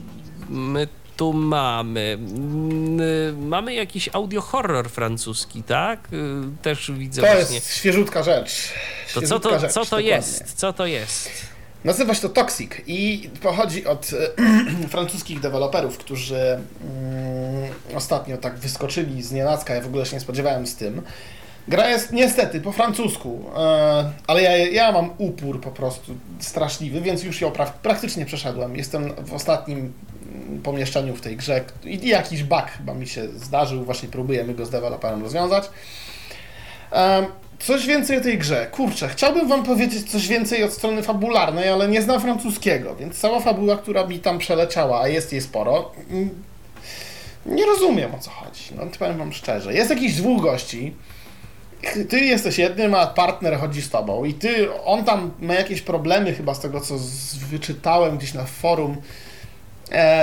my 0.49 0.87
tu 1.17 1.33
mamy. 1.33 2.17
Y, 2.99 3.33
Mamy 3.37 3.73
jakiś 3.73 4.09
audio 4.13 4.41
horror 4.41 4.89
francuski, 4.89 5.63
tak? 5.63 5.99
Y, 6.13 6.61
Też 6.61 6.91
widzę 6.91 7.21
to 7.21 7.27
właśnie. 7.27 7.55
jest 7.55 7.75
świeżutka 7.75 8.23
rzecz. 8.23 8.51
To 9.13 9.13
co 9.13 9.19
Świeżutka 9.19 9.49
to, 9.49 9.59
rzecz, 9.59 9.71
co 9.71 9.79
to 9.79 9.85
dokładnie. 9.85 10.09
jest? 10.09 10.53
Co 10.55 10.73
to 10.73 10.85
jest? 10.85 11.31
Nazywa 11.83 12.13
się 12.13 12.21
to 12.21 12.29
Toxic 12.29 12.71
i 12.87 13.29
pochodzi 13.41 13.85
od 13.85 14.11
e, 14.13 14.87
francuskich 14.95 15.39
deweloperów, 15.39 15.97
którzy 15.97 16.37
mm, 16.37 16.63
ostatnio 17.95 18.37
tak 18.37 18.57
wyskoczyli 18.57 19.23
z 19.23 19.31
nienacka. 19.31 19.75
Ja 19.75 19.81
w 19.81 19.85
ogóle 19.85 20.05
się 20.05 20.15
nie 20.15 20.19
spodziewałem 20.19 20.67
z 20.67 20.75
tym. 20.75 21.01
Gra 21.67 21.89
jest 21.89 22.11
niestety 22.11 22.61
po 22.61 22.71
francusku, 22.71 23.45
e, 23.57 24.11
ale 24.27 24.41
ja, 24.41 24.57
ja 24.57 24.91
mam 24.91 25.09
upór 25.17 25.61
po 25.61 25.71
prostu 25.71 26.15
straszliwy, 26.39 27.01
więc 27.01 27.23
już 27.23 27.41
ją 27.41 27.51
pra 27.51 27.65
praktycznie 27.65 28.25
przeszedłem. 28.25 28.75
Jestem 28.75 29.13
w 29.25 29.33
ostatnim 29.33 29.77
mm, 29.77 30.61
pomieszczeniu 30.61 31.15
w 31.15 31.21
tej 31.21 31.37
grze 31.37 31.63
i 31.85 32.07
jakiś 32.07 32.43
bug 32.43 32.65
chyba 32.77 32.93
mi 32.93 33.07
się 33.07 33.27
zdarzył, 33.27 33.85
właśnie 33.85 34.09
próbujemy 34.09 34.53
go 34.53 34.65
z 34.65 34.69
deweloperem 34.69 35.23
rozwiązać. 35.23 35.69
Coś 37.59 37.87
więcej 37.87 38.17
o 38.17 38.21
tej 38.21 38.37
grze. 38.37 38.67
Kurczę, 38.71 39.09
chciałbym 39.09 39.47
wam 39.47 39.63
powiedzieć 39.63 40.11
coś 40.11 40.27
więcej 40.27 40.63
od 40.63 40.73
strony 40.73 41.03
fabularnej, 41.03 41.69
ale 41.69 41.87
nie 41.87 42.01
znam 42.01 42.21
francuskiego, 42.21 42.95
więc 42.95 43.19
cała 43.19 43.39
fabuła, 43.39 43.77
która 43.77 44.07
mi 44.07 44.19
tam 44.19 44.37
przeleciała, 44.37 45.01
a 45.01 45.07
jest 45.07 45.31
jej 45.31 45.41
sporo, 45.41 45.91
mm, 46.09 46.29
nie 47.45 47.65
rozumiem 47.65 48.15
o 48.15 48.19
co 48.19 48.31
chodzi. 48.31 48.63
No 48.75 48.83
powiem 48.99 49.17
wam 49.17 49.33
szczerze. 49.33 49.73
Jest 49.73 49.89
jakiś 49.89 50.15
dwóch 50.15 50.41
gości, 50.41 50.93
ty 52.09 52.19
jesteś 52.19 52.57
jednym, 52.57 52.95
a 52.95 53.07
partner 53.07 53.57
chodzi 53.59 53.81
z 53.81 53.89
tobą 53.89 54.25
i 54.25 54.33
ty, 54.33 54.67
on 54.85 55.03
tam 55.03 55.31
ma 55.39 55.53
jakieś 55.53 55.81
problemy 55.81 56.33
chyba 56.33 56.53
z 56.53 56.59
tego, 56.59 56.81
co 56.81 56.95
wyczytałem 57.49 58.17
gdzieś 58.17 58.33
na 58.33 58.43
forum, 58.43 58.97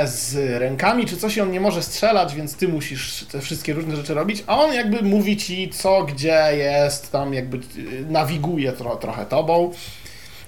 z 0.05 0.35
rękami 0.61 1.07
czy 1.07 1.17
coś 1.17 1.37
i 1.37 1.41
on 1.41 1.51
nie 1.51 1.61
może 1.61 1.83
strzelać, 1.83 2.35
więc 2.35 2.57
ty 2.57 2.69
musisz 2.69 3.25
te 3.33 3.41
wszystkie 3.41 3.75
różne 3.75 3.97
rzeczy 3.97 4.15
robić, 4.15 4.45
a 4.47 4.59
on 4.59 4.75
jakby 4.75 5.03
mówi 5.03 5.37
ci 5.37 5.71
co, 5.71 6.05
gdzie 6.05 6.49
jest, 6.57 7.13
tam 7.13 7.35
jakby 7.35 7.57
y, 7.57 8.07
nawiguje 8.09 8.73
tro, 8.73 8.97
trochę 8.97 9.27
tobą. 9.27 9.73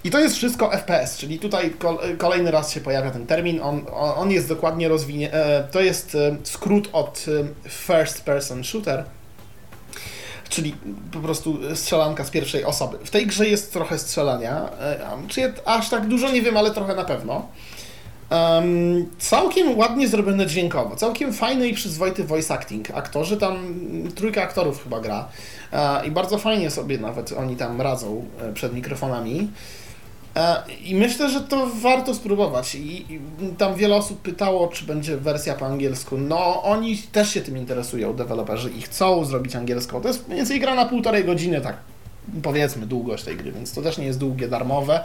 I 0.04 0.10
to 0.10 0.18
jest 0.18 0.36
wszystko 0.36 0.70
FPS, 0.70 1.18
czyli 1.18 1.38
tutaj 1.38 1.70
kol, 1.70 1.98
kolejny 2.18 2.50
raz 2.50 2.72
się 2.72 2.80
pojawia 2.80 3.10
ten 3.10 3.26
termin, 3.26 3.60
on, 3.62 3.84
on 3.92 4.30
jest 4.30 4.48
dokładnie 4.48 4.88
rozwinięty, 4.88 5.36
to 5.70 5.80
jest 5.80 6.14
e, 6.14 6.36
skrót 6.42 6.88
od 6.92 7.26
e, 7.64 7.68
First 7.70 8.24
Person 8.24 8.64
Shooter, 8.64 9.04
czyli 10.48 10.74
po 11.12 11.18
prostu 11.18 11.58
strzelanka 11.74 12.24
z 12.24 12.30
pierwszej 12.30 12.64
osoby. 12.64 12.98
W 13.04 13.10
tej 13.10 13.26
grze 13.26 13.48
jest 13.48 13.72
trochę 13.72 13.98
strzelania, 13.98 14.70
e, 14.80 14.98
czy 15.28 15.52
aż 15.64 15.88
tak 15.88 16.06
dużo 16.06 16.32
nie 16.32 16.42
wiem, 16.42 16.56
ale 16.56 16.70
trochę 16.70 16.94
na 16.94 17.04
pewno. 17.04 17.48
Um, 18.30 19.06
całkiem 19.18 19.78
ładnie 19.78 20.08
zrobione 20.08 20.46
dźwiękowo, 20.46 20.96
całkiem 20.96 21.32
fajny 21.32 21.68
i 21.68 21.74
przyzwoity 21.74 22.24
voice 22.24 22.54
acting. 22.54 22.90
Aktorzy 22.90 23.36
tam, 23.36 23.74
trójka 24.14 24.42
aktorów 24.42 24.82
chyba 24.82 25.00
gra 25.00 25.28
e, 25.72 26.06
i 26.06 26.10
bardzo 26.10 26.38
fajnie 26.38 26.70
sobie 26.70 26.98
nawet 26.98 27.32
oni 27.32 27.56
tam 27.56 27.80
radzą 27.80 28.24
e, 28.40 28.52
przed 28.52 28.74
mikrofonami. 28.74 29.50
E, 30.36 30.62
I 30.84 30.94
myślę, 30.94 31.30
że 31.30 31.40
to 31.40 31.66
warto 31.66 32.14
spróbować. 32.14 32.74
I, 32.74 33.14
I 33.14 33.20
tam 33.58 33.74
wiele 33.74 33.96
osób 33.96 34.22
pytało, 34.22 34.68
czy 34.68 34.84
będzie 34.84 35.16
wersja 35.16 35.54
po 35.54 35.66
angielsku. 35.66 36.18
No, 36.18 36.62
oni 36.62 36.98
też 36.98 37.34
się 37.34 37.40
tym 37.40 37.56
interesują, 37.56 38.14
deweloperzy, 38.14 38.70
i 38.70 38.82
chcą 38.82 39.24
zrobić 39.24 39.56
angielską. 39.56 40.00
To 40.00 40.08
jest 40.08 40.26
mniej 40.26 40.38
więcej 40.38 40.60
gra 40.60 40.74
na 40.74 40.84
półtorej 40.84 41.24
godziny, 41.24 41.60
tak 41.60 41.76
powiedzmy, 42.42 42.86
długość 42.86 43.24
tej 43.24 43.36
gry, 43.36 43.52
więc 43.52 43.72
to 43.72 43.82
też 43.82 43.98
nie 43.98 44.06
jest 44.06 44.18
długie, 44.18 44.48
darmowe. 44.48 45.04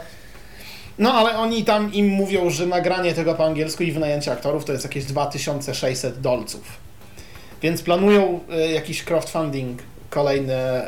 No, 0.98 1.12
ale 1.12 1.38
oni 1.38 1.64
tam 1.64 1.92
im 1.92 2.08
mówią, 2.08 2.50
że 2.50 2.66
nagranie 2.66 3.14
tego 3.14 3.34
po 3.34 3.44
angielsku 3.44 3.82
i 3.82 3.92
wynajęcie 3.92 4.32
aktorów 4.32 4.64
to 4.64 4.72
jest 4.72 4.84
jakieś 4.84 5.04
2600 5.04 6.20
dolców. 6.20 6.62
Więc 7.62 7.82
planują 7.82 8.40
e, 8.50 8.72
jakiś 8.72 9.04
crowdfunding 9.04 9.82
kolejny, 10.10 10.54
e, 10.54 10.86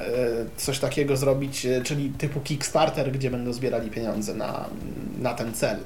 coś 0.57 0.78
takiego 0.78 1.16
zrobić, 1.16 1.66
e, 1.66 1.82
czyli 1.82 2.11
typu 2.11 2.40
Kickstarter, 2.40 3.12
gdzie 3.12 3.30
będą 3.30 3.52
zbierali 3.52 3.90
pieniądze 3.90 4.34
na, 4.34 4.64
na 5.18 5.34
ten 5.34 5.54
cel. 5.54 5.78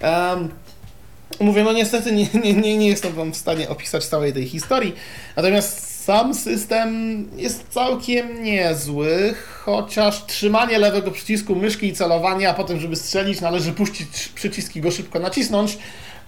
Em, 0.00 0.48
mówię, 1.40 1.64
no 1.64 1.72
niestety 1.72 2.12
nie, 2.12 2.26
nie, 2.44 2.54
nie, 2.54 2.78
nie 2.78 2.88
jestem 2.88 3.12
wam 3.12 3.32
w 3.32 3.36
stanie 3.36 3.68
opisać 3.68 4.06
całej 4.06 4.32
tej 4.32 4.48
historii, 4.48 4.94
natomiast 5.36 5.91
sam 6.04 6.34
system 6.34 6.90
jest 7.36 7.68
całkiem 7.68 8.42
niezły, 8.42 9.34
chociaż 9.64 10.26
trzymanie 10.26 10.78
lewego 10.78 11.10
przycisku 11.10 11.54
myszki 11.56 11.86
i 11.86 11.92
celowanie, 11.92 12.48
a 12.48 12.54
potem, 12.54 12.80
żeby 12.80 12.96
strzelić, 12.96 13.40
należy 13.40 13.72
puścić 13.72 14.28
przycisk 14.34 14.76
i 14.76 14.80
go 14.80 14.90
szybko 14.90 15.18
nacisnąć. 15.18 15.78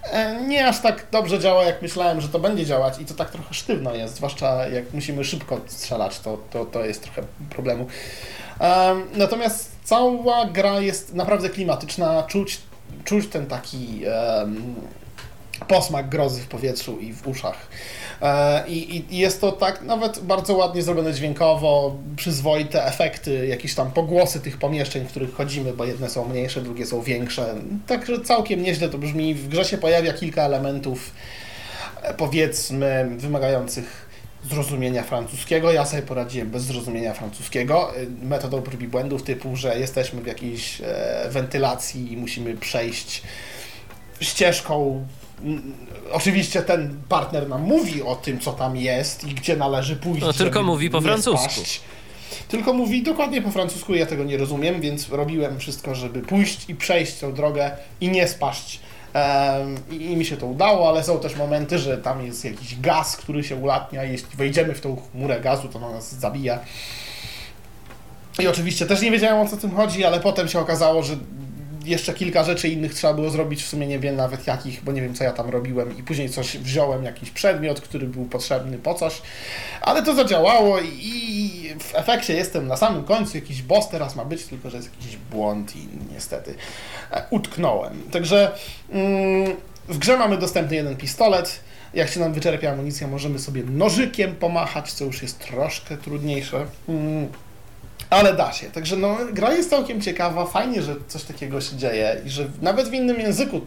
E, 0.03 0.41
nie 0.47 0.67
aż 0.67 0.81
tak 0.81 1.05
dobrze 1.11 1.39
działa, 1.39 1.63
jak 1.63 1.81
myślałem, 1.81 2.21
że 2.21 2.29
to 2.29 2.39
będzie 2.39 2.65
działać 2.65 2.99
i 2.99 3.05
to 3.05 3.13
tak 3.13 3.29
trochę 3.29 3.53
sztywno 3.53 3.95
jest, 3.95 4.15
zwłaszcza 4.15 4.67
jak 4.67 4.93
musimy 4.93 5.23
szybko 5.23 5.61
strzelać, 5.67 6.19
to, 6.19 6.37
to, 6.51 6.65
to 6.65 6.85
jest 6.85 7.03
trochę 7.03 7.21
problemu. 7.49 7.87
Natomiast 9.15 9.71
cała 9.83 10.45
gra 10.45 10.79
jest 10.79 11.13
naprawdę 11.13 11.49
klimatyczna, 11.49 12.23
czuć, 12.23 12.57
czuć 13.03 13.27
ten 13.27 13.45
taki 13.45 14.01
um, 14.37 14.75
posmak 15.59 16.09
grozy 16.09 16.41
w 16.41 16.47
powietrzu 16.47 16.99
i 16.99 17.13
w 17.13 17.27
uszach. 17.27 17.67
E, 18.21 18.67
I, 18.67 18.95
I, 19.13 19.17
jest 19.17 19.41
to 19.41 19.51
tak 19.51 19.81
nawet 19.81 20.19
bardzo 20.19 20.53
ładnie 20.53 20.83
zrobione 20.83 21.13
dźwiękowo, 21.13 21.95
przyzwoite 22.15 22.85
efekty, 22.85 23.47
jakieś 23.47 23.75
tam 23.75 23.91
pogłosy 23.91 24.39
tych 24.39 24.57
pomieszczeń, 24.57 25.05
w 25.05 25.09
których 25.09 25.33
chodzimy, 25.33 25.73
bo 25.73 25.85
jedne 25.85 26.09
są 26.09 26.27
mniejsze, 26.27 26.61
drugie 26.61 26.85
są 26.85 27.01
większe. 27.01 27.55
Także 27.87 28.21
całkiem 28.21 28.63
nieźle 28.63 28.89
to 28.89 28.97
brzmi. 28.97 29.35
W 29.35 29.47
grze 29.47 29.65
się 29.65 29.77
pojawia 29.77 30.13
kilka 30.13 30.43
elementów, 30.43 31.11
e, 32.01 32.13
powiedzmy, 32.13 33.09
wymagających 33.17 34.05
zrozumienia 34.49 35.03
francuskiego. 35.03 35.71
Ja 35.71 35.85
sobie 35.85 36.01
poradziłem 36.01 36.49
bez 36.49 36.63
zrozumienia 36.63 37.13
francuskiego 37.13 37.95
e, 37.95 38.25
metodą 38.25 38.61
prób 38.61 38.81
i 38.81 38.87
błędów 38.87 39.23
typu, 39.23 39.55
że 39.55 39.79
jesteśmy 39.79 40.21
w 40.21 40.27
jakiejś 40.27 40.81
wentylacji 41.29 42.13
i 42.13 42.17
musimy 42.17 42.57
przejść 42.57 43.23
ścieżką 44.21 45.05
Oczywiście 46.11 46.61
ten 46.61 46.97
partner 47.09 47.49
nam 47.49 47.61
mówi 47.61 48.03
o 48.03 48.15
tym, 48.15 48.39
co 48.39 48.53
tam 48.53 48.77
jest 48.77 49.23
i 49.23 49.33
gdzie 49.33 49.55
należy 49.55 49.95
pójść. 49.95 50.21
No, 50.21 50.33
tylko 50.33 50.63
mówi 50.63 50.89
po 50.89 51.01
francusku. 51.01 51.49
Spaść. 51.49 51.81
Tylko 52.47 52.73
mówi 52.73 53.03
dokładnie 53.03 53.41
po 53.41 53.51
francusku, 53.51 53.95
ja 53.95 54.05
tego 54.05 54.23
nie 54.23 54.37
rozumiem, 54.37 54.81
więc 54.81 55.09
robiłem 55.09 55.59
wszystko, 55.59 55.95
żeby 55.95 56.21
pójść 56.21 56.69
i 56.69 56.75
przejść 56.75 57.19
tą 57.19 57.33
drogę 57.33 57.71
i 58.01 58.09
nie 58.09 58.27
spaść. 58.27 58.79
Um, 59.13 59.75
i, 59.91 60.11
I 60.11 60.17
mi 60.17 60.25
się 60.25 60.37
to 60.37 60.47
udało, 60.47 60.89
ale 60.89 61.03
są 61.03 61.19
też 61.19 61.35
momenty, 61.35 61.79
że 61.79 61.97
tam 61.97 62.25
jest 62.25 62.45
jakiś 62.45 62.79
gaz, 62.79 63.17
który 63.17 63.43
się 63.43 63.55
ulatnia. 63.55 64.03
Jeśli 64.03 64.37
wejdziemy 64.37 64.73
w 64.73 64.81
tą 64.81 64.95
chmurę 64.95 65.41
gazu, 65.41 65.67
to 65.67 65.79
nas 65.79 66.15
zabija. 66.15 66.59
I 68.39 68.47
oczywiście 68.47 68.85
też 68.85 69.01
nie 69.01 69.11
wiedziałem 69.11 69.47
o 69.47 69.49
co 69.49 69.57
tym 69.57 69.75
chodzi, 69.75 70.05
ale 70.05 70.19
potem 70.19 70.47
się 70.47 70.59
okazało, 70.59 71.03
że 71.03 71.17
jeszcze 71.85 72.13
kilka 72.13 72.43
rzeczy 72.43 72.69
innych 72.69 72.93
trzeba 72.93 73.13
było 73.13 73.29
zrobić, 73.29 73.63
w 73.63 73.67
sumie 73.67 73.87
nie 73.87 73.99
wiem 73.99 74.15
nawet 74.15 74.47
jakich, 74.47 74.83
bo 74.83 74.91
nie 74.91 75.01
wiem 75.01 75.13
co 75.13 75.23
ja 75.23 75.31
tam 75.31 75.49
robiłem 75.49 75.97
i 75.97 76.03
później 76.03 76.29
coś 76.29 76.57
wziąłem, 76.57 77.03
jakiś 77.03 77.31
przedmiot, 77.31 77.81
który 77.81 78.07
był 78.07 78.25
potrzebny 78.25 78.77
po 78.77 78.93
coś, 78.93 79.21
ale 79.81 80.03
to 80.03 80.15
zadziałało 80.15 80.79
i 80.79 81.75
w 81.79 81.95
efekcie 81.95 82.33
jestem 82.33 82.67
na 82.67 82.77
samym 82.77 83.03
końcu, 83.03 83.37
jakiś 83.37 83.61
boss 83.61 83.89
teraz 83.89 84.15
ma 84.15 84.25
być, 84.25 84.45
tylko 84.45 84.69
że 84.69 84.77
jest 84.77 84.89
jakiś 84.99 85.17
błąd 85.17 85.75
i 85.75 85.87
niestety 86.13 86.55
e, 87.11 87.25
utknąłem. 87.29 88.01
Także 88.11 88.51
mm, 88.91 89.55
w 89.87 89.97
grze 89.97 90.17
mamy 90.17 90.37
dostępny 90.37 90.75
jeden 90.75 90.95
pistolet, 90.95 91.59
jak 91.93 92.09
się 92.09 92.19
nam 92.19 92.33
wyczerpie 92.33 92.71
amunicja, 92.71 93.07
możemy 93.07 93.39
sobie 93.39 93.63
nożykiem 93.63 94.35
pomachać, 94.35 94.93
co 94.93 95.05
już 95.05 95.21
jest 95.21 95.39
troszkę 95.39 95.97
trudniejsze. 95.97 96.65
Ale 98.09 98.33
da 98.33 98.51
się. 98.53 98.71
Także 98.71 98.95
no, 98.95 99.17
gra 99.33 99.53
jest 99.53 99.69
całkiem 99.69 100.01
ciekawa. 100.01 100.45
Fajnie, 100.45 100.81
że 100.81 100.95
coś 101.07 101.23
takiego 101.23 101.61
się 101.61 101.75
dzieje 101.75 102.21
i 102.25 102.29
że 102.29 102.47
nawet 102.61 102.89
w 102.89 102.93
innym 102.93 103.19
języku. 103.19 103.61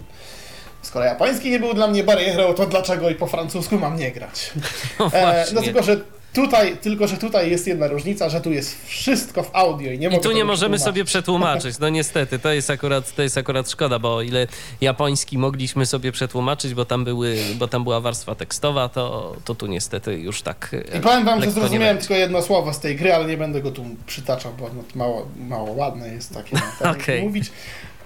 Skoro 0.82 1.04
japoński 1.04 1.50
nie 1.50 1.60
był 1.60 1.74
dla 1.74 1.86
mnie 1.86 2.04
barierą, 2.04 2.54
to 2.54 2.66
dlaczego 2.66 3.10
i 3.10 3.14
po 3.14 3.26
francusku 3.26 3.78
mam 3.78 3.96
nie 3.96 4.12
grać? 4.12 4.52
No, 4.98 5.10
e, 5.12 5.46
no 5.52 5.62
tylko, 5.62 5.82
że 5.82 5.96
Tutaj, 6.32 6.76
tylko 6.76 7.06
że 7.06 7.16
tutaj 7.16 7.50
jest 7.50 7.66
jedna 7.66 7.86
różnica, 7.86 8.28
że 8.28 8.40
tu 8.40 8.52
jest 8.52 8.86
wszystko 8.86 9.42
w 9.42 9.50
audio 9.52 9.92
i 9.92 9.98
nie 9.98 10.08
I 10.08 10.20
tu 10.20 10.32
nie 10.32 10.44
możemy 10.44 10.78
sobie 10.78 11.04
przetłumaczyć. 11.04 11.78
No 11.78 11.88
niestety, 11.88 12.38
to 12.38 12.52
jest 12.52 12.70
akurat, 12.70 13.14
to 13.14 13.22
jest 13.22 13.38
akurat 13.38 13.70
szkoda, 13.70 13.98
bo 13.98 14.16
o 14.16 14.22
ile 14.22 14.46
japoński 14.80 15.38
mogliśmy 15.38 15.86
sobie 15.86 16.12
przetłumaczyć, 16.12 16.74
bo 16.74 16.84
tam, 16.84 17.04
były, 17.04 17.36
bo 17.58 17.68
tam 17.68 17.84
była 17.84 18.00
warstwa 18.00 18.34
tekstowa, 18.34 18.88
to, 18.88 19.36
to 19.44 19.54
tu 19.54 19.66
niestety 19.66 20.14
już 20.14 20.42
tak. 20.42 20.76
I 20.98 21.00
powiem 21.00 21.24
wam, 21.24 21.42
że 21.42 21.50
zrozumiałem 21.50 21.98
tylko 21.98 22.14
jedno 22.14 22.42
słowo 22.42 22.72
z 22.72 22.80
tej 22.80 22.96
gry, 22.96 23.14
ale 23.14 23.26
nie 23.26 23.36
będę 23.36 23.62
go 23.62 23.70
tu 23.70 23.84
przytaczał, 24.06 24.52
bo 24.58 24.70
no, 24.76 24.82
mało, 24.94 25.28
mało 25.48 25.72
ładne 25.72 26.08
jest 26.08 26.34
takie 26.34 26.56
okay. 27.00 27.20
mówić. 27.20 27.50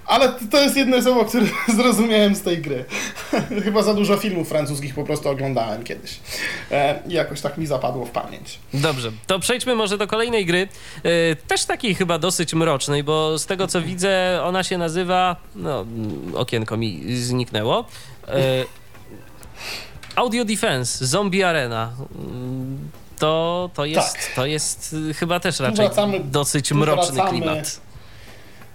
Ale 0.07 0.33
to 0.51 0.61
jest 0.61 0.77
jedno 0.77 1.03
słowo, 1.03 1.25
które 1.25 1.47
zrozumiałem 1.77 2.35
z 2.35 2.43
tej 2.43 2.59
gry. 2.59 2.85
Chyba 3.65 3.83
za 3.83 3.95
dużo 3.95 4.17
filmów 4.17 4.49
francuskich 4.49 4.95
po 4.95 5.05
prostu 5.05 5.29
oglądałem 5.29 5.85
kiedyś. 5.85 6.21
E, 6.71 7.03
I 7.09 7.13
jakoś 7.13 7.41
tak 7.41 7.59
mi 7.59 7.67
zapadło 7.67 8.07
w 8.07 8.11
pamięć. 8.11 8.59
Dobrze, 8.75 9.13
to 9.27 9.39
przejdźmy 9.39 9.75
może 9.75 9.99
do 9.99 10.07
kolejnej 10.07 10.47
gry. 10.47 10.69
E, 11.03 11.37
też 11.37 11.65
takiej 11.65 11.95
chyba 11.95 12.19
dosyć 12.19 12.55
mrocznej, 12.55 13.05
bo 13.05 13.39
z 13.39 13.47
tego 13.47 13.67
co 13.67 13.83
widzę, 13.83 14.41
ona 14.45 14.63
się 14.63 14.79
nazywa. 14.79 15.37
No, 15.55 15.87
okienko 16.35 16.77
mi 16.77 17.17
zniknęło. 17.17 17.85
E, 18.29 18.33
Audio 20.17 20.45
Defense, 20.45 21.07
Zombie 21.07 21.43
Arena. 21.43 21.93
To, 23.19 23.71
to, 23.75 23.85
jest, 23.85 24.13
tak. 24.15 24.35
to 24.35 24.47
jest 24.47 24.97
chyba 25.17 25.41
też 25.41 25.61
raczej 25.61 25.87
wracamy, 25.87 26.21
dosyć 26.21 26.73
mroczny 26.73 27.15
wracamy. 27.15 27.31
klimat 27.31 27.81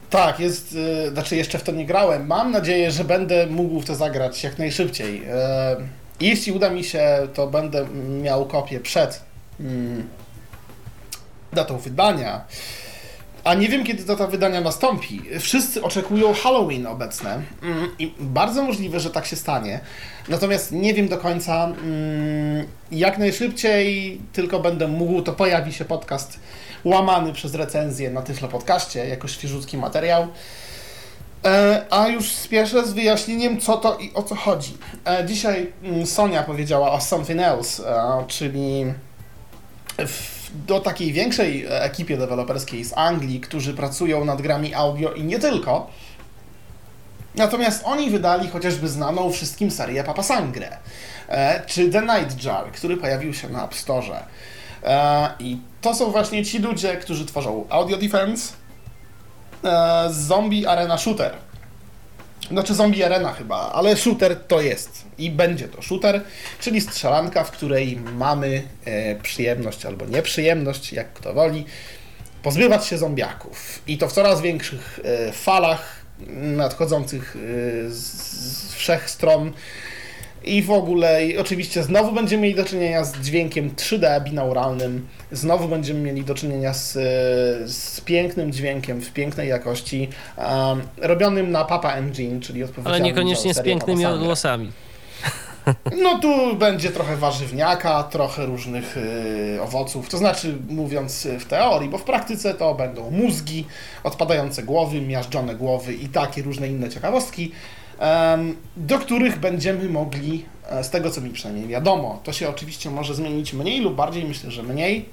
tak, 0.10 0.40
jest, 0.40 0.76
y, 1.08 1.10
znaczy 1.12 1.36
jeszcze 1.36 1.60
w 1.60 1.64
to 1.64 1.72
nie 1.72 1.86
grałem. 1.86 2.28
Mam 2.28 2.52
nadzieję, 2.52 2.92
że 2.92 3.04
będę 3.04 3.48
mógł 3.48 3.80
w 3.80 3.86
to 3.86 3.96
zagrać 3.96 4.44
jak 4.44 4.60
najszybciej. 4.60 5.24
E, 5.30 5.76
jeśli 6.20 6.52
uda 6.52 6.70
mi 6.70 6.84
się, 6.84 7.28
to 7.34 7.48
będę 7.48 7.88
miał 8.22 8.46
kopię 8.46 8.80
przed 8.80 9.24
mm, 9.60 10.08
datą 11.54 11.78
wydania. 11.78 12.46
A 13.44 13.54
nie 13.54 13.68
wiem, 13.68 13.84
kiedy 13.84 14.04
data 14.04 14.28
wydania 14.28 14.62
nastąpi. 14.62 15.22
Wszyscy 15.40 15.84
oczekują 15.84 16.34
Halloween 16.34 16.88
obecne 16.88 17.42
mm, 17.64 17.92
i 18.00 18.14
bardzo 18.20 18.64
możliwe, 18.64 19.00
że 19.00 19.10
tak 19.10 19.26
się 19.26 19.36
stanie. 19.36 19.80
Natomiast 20.30 20.72
nie 20.72 20.94
wiem 20.94 21.08
do 21.08 21.18
końca, 21.18 21.66
mm, 21.66 22.68
jak 22.92 23.18
najszybciej 23.18 24.22
tylko 24.34 24.60
będę 24.60 24.88
mógł, 24.88 25.22
to 25.22 25.34
pojawi 25.34 25.74
się 25.74 25.86
podcast 25.86 26.40
łamany 26.84 27.34
przez 27.34 27.56
recenzję 27.56 28.10
na 28.10 28.22
Tyflo 28.22 28.48
Podcaście, 28.48 29.08
jako 29.08 29.28
świeżutki 29.28 29.78
materiał. 29.78 30.28
E, 31.46 31.86
a 31.90 32.08
już 32.08 32.32
spieszę 32.32 32.88
z 32.88 32.94
wyjaśnieniem, 32.94 33.62
co 33.62 33.78
to 33.78 33.98
i 33.98 34.12
o 34.14 34.24
co 34.24 34.36
chodzi. 34.36 34.78
E, 35.06 35.26
dzisiaj 35.26 35.74
mm, 35.84 36.06
Sonia 36.06 36.44
powiedziała 36.44 36.92
o 36.92 37.02
Something 37.02 37.42
Else, 37.42 37.90
e, 37.90 38.26
czyli 38.28 38.86
do 40.68 40.80
takiej 40.80 41.14
większej 41.14 41.66
ekipie 41.70 42.18
deweloperskiej 42.18 42.86
z 42.86 42.94
Anglii, 42.98 43.40
którzy 43.40 43.74
pracują 43.74 44.26
nad 44.26 44.42
grami 44.42 44.74
audio 44.74 45.14
i 45.14 45.24
nie 45.24 45.40
tylko. 45.40 45.88
Natomiast 47.36 47.82
oni 47.86 48.10
wydali 48.10 48.50
chociażby 48.50 48.88
znaną 48.88 49.32
wszystkim 49.32 49.72
serię 49.72 50.04
Papa 50.04 50.24
Sangre, 50.24 50.78
czy 51.66 51.90
The 51.90 52.02
Night 52.02 52.44
Jar, 52.44 52.72
który 52.72 52.98
pojawił 52.98 53.34
się 53.34 53.50
na 53.50 53.66
App 53.66 53.76
Store. 53.76 54.24
E, 54.84 55.30
I 55.40 55.58
to 55.82 55.94
są 55.94 56.12
właśnie 56.12 56.46
ci 56.46 56.60
ludzie, 56.60 56.98
którzy 56.98 57.26
tworzą 57.26 57.66
Audio 57.70 57.98
Defense, 57.98 58.54
e, 59.64 60.08
Zombie 60.12 60.68
Arena 60.68 60.98
Shooter. 60.98 61.34
Znaczy 62.52 62.76
Zombie 62.76 63.04
Arena 63.04 63.34
chyba, 63.34 63.72
ale 63.74 63.98
shooter 63.98 64.36
to 64.48 64.62
jest 64.62 65.06
i 65.18 65.32
będzie 65.32 65.68
to 65.68 65.82
shooter, 65.82 66.22
czyli 66.60 66.82
strzelanka, 66.82 67.44
w 67.44 67.52
której 67.52 68.00
mamy 68.14 68.64
e, 68.86 69.16
przyjemność 69.16 69.86
albo 69.86 70.06
nieprzyjemność, 70.06 70.94
jak 70.94 71.14
kto 71.14 71.34
woli, 71.34 71.66
pozbywać 72.44 72.88
się 72.88 72.98
zombiaków. 72.98 73.82
I 73.88 73.98
to 73.98 74.08
w 74.08 74.14
coraz 74.14 74.42
większych 74.42 75.00
falach 75.34 76.06
nadchodzących 76.30 77.38
z 77.90 78.74
wszech 78.74 79.10
stron 79.10 79.54
i 80.44 80.64
w 80.64 80.72
ogóle, 80.72 81.26
i 81.26 81.38
oczywiście 81.38 81.84
znowu 81.84 82.12
będziemy 82.12 82.44
mieli 82.44 82.56
do 82.56 82.66
czynienia 82.66 83.04
z 83.04 83.18
dźwiękiem 83.22 83.70
3D 83.70 84.24
binauralnym, 84.24 85.08
znowu 85.32 85.68
będziemy 85.68 86.00
mieli 86.00 86.24
do 86.24 86.36
czynienia 86.36 86.74
z, 86.74 86.94
z 87.72 88.02
pięknym 88.02 88.52
dźwiękiem 88.52 89.02
w 89.02 89.14
pięknej 89.14 89.50
jakości, 89.50 90.10
um, 90.38 90.82
robionym 90.98 91.52
na 91.52 91.66
Papa 91.66 91.94
Engine, 91.94 92.40
czyli 92.40 92.64
odpowiedzialnym 92.64 93.02
Ale 93.02 93.14
niekoniecznie 93.14 93.54
z 93.54 93.62
pięknymi 93.62 94.06
odgłosami. 94.06 94.72
No 96.02 96.20
tu 96.20 96.56
będzie 96.56 96.90
trochę 96.90 97.18
warzywniaka, 97.18 98.04
trochę 98.04 98.46
różnych 98.46 98.98
y, 98.98 99.60
owoców, 99.62 100.10
to 100.10 100.18
znaczy 100.18 100.58
mówiąc 100.70 101.28
w 101.40 101.46
teorii, 101.46 101.90
bo 101.90 101.98
w 101.98 102.04
praktyce 102.04 102.54
to 102.54 102.76
będą 102.76 103.12
mózgi, 103.12 103.66
odpadające 104.04 104.64
głowy, 104.64 105.02
miażdżone 105.02 105.56
głowy 105.56 105.94
i 105.94 106.10
takie 106.10 106.42
różne 106.42 106.68
inne 106.68 106.90
ciekawostki 106.90 107.52
do 108.78 109.00
których 109.00 109.40
będziemy 109.40 109.90
mogli, 109.90 110.46
e, 110.70 110.84
z 110.84 110.90
tego 110.90 111.12
co 111.12 111.22
mi 111.22 111.30
przynajmniej 111.30 111.68
wiadomo, 111.68 112.20
to 112.24 112.34
się 112.34 112.50
oczywiście 112.50 112.92
może 112.92 113.16
zmienić 113.16 113.54
mniej 113.54 113.82
lub 113.82 113.96
bardziej, 113.96 114.26
myślę, 114.26 114.52
że 114.52 114.64
mniej. 114.64 115.06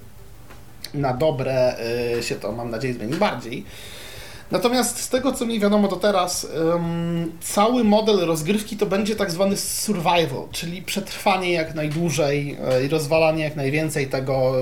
Na 0.95 1.15
dobre 1.15 1.77
e, 2.19 2.23
się 2.23 2.35
to, 2.35 2.53
mam 2.53 2.71
nadzieję, 2.71 2.95
zmieni 2.95 3.15
bardziej. 3.15 3.65
Natomiast 4.51 5.01
z 5.01 5.09
tego, 5.09 5.33
co 5.33 5.47
mi 5.47 5.61
wiadomo 5.61 5.89
do 5.89 5.97
teraz, 5.97 6.47
cały 7.41 7.85
model 7.85 8.17
rozgrywki 8.17 8.77
to 8.77 8.87
będzie 8.87 9.17
tak 9.17 9.31
zwany 9.31 9.57
survival, 9.57 10.49
czyli 10.53 10.83
przetrwanie 10.83 11.53
jak 11.53 11.75
najdłużej 11.75 12.57
e, 12.71 12.85
i 12.85 12.89
rozwalanie 12.89 13.45
jak 13.45 13.57
najwięcej 13.57 14.07
tego 14.07 14.55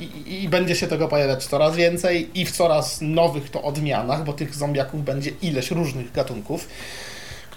i, 0.00 0.42
i, 0.42 0.48
będzie 0.48 0.76
się 0.76 0.86
tego 0.86 1.08
pojawiać 1.08 1.46
coraz 1.46 1.76
więcej 1.76 2.30
i 2.34 2.46
w 2.46 2.52
coraz 2.52 2.98
nowych 3.00 3.50
to 3.50 3.62
odmianach, 3.62 4.24
bo 4.24 4.32
tych 4.32 4.54
zombiaków 4.54 5.04
będzie 5.04 5.30
ileś 5.42 5.70
różnych 5.70 6.12
gatunków 6.12 6.68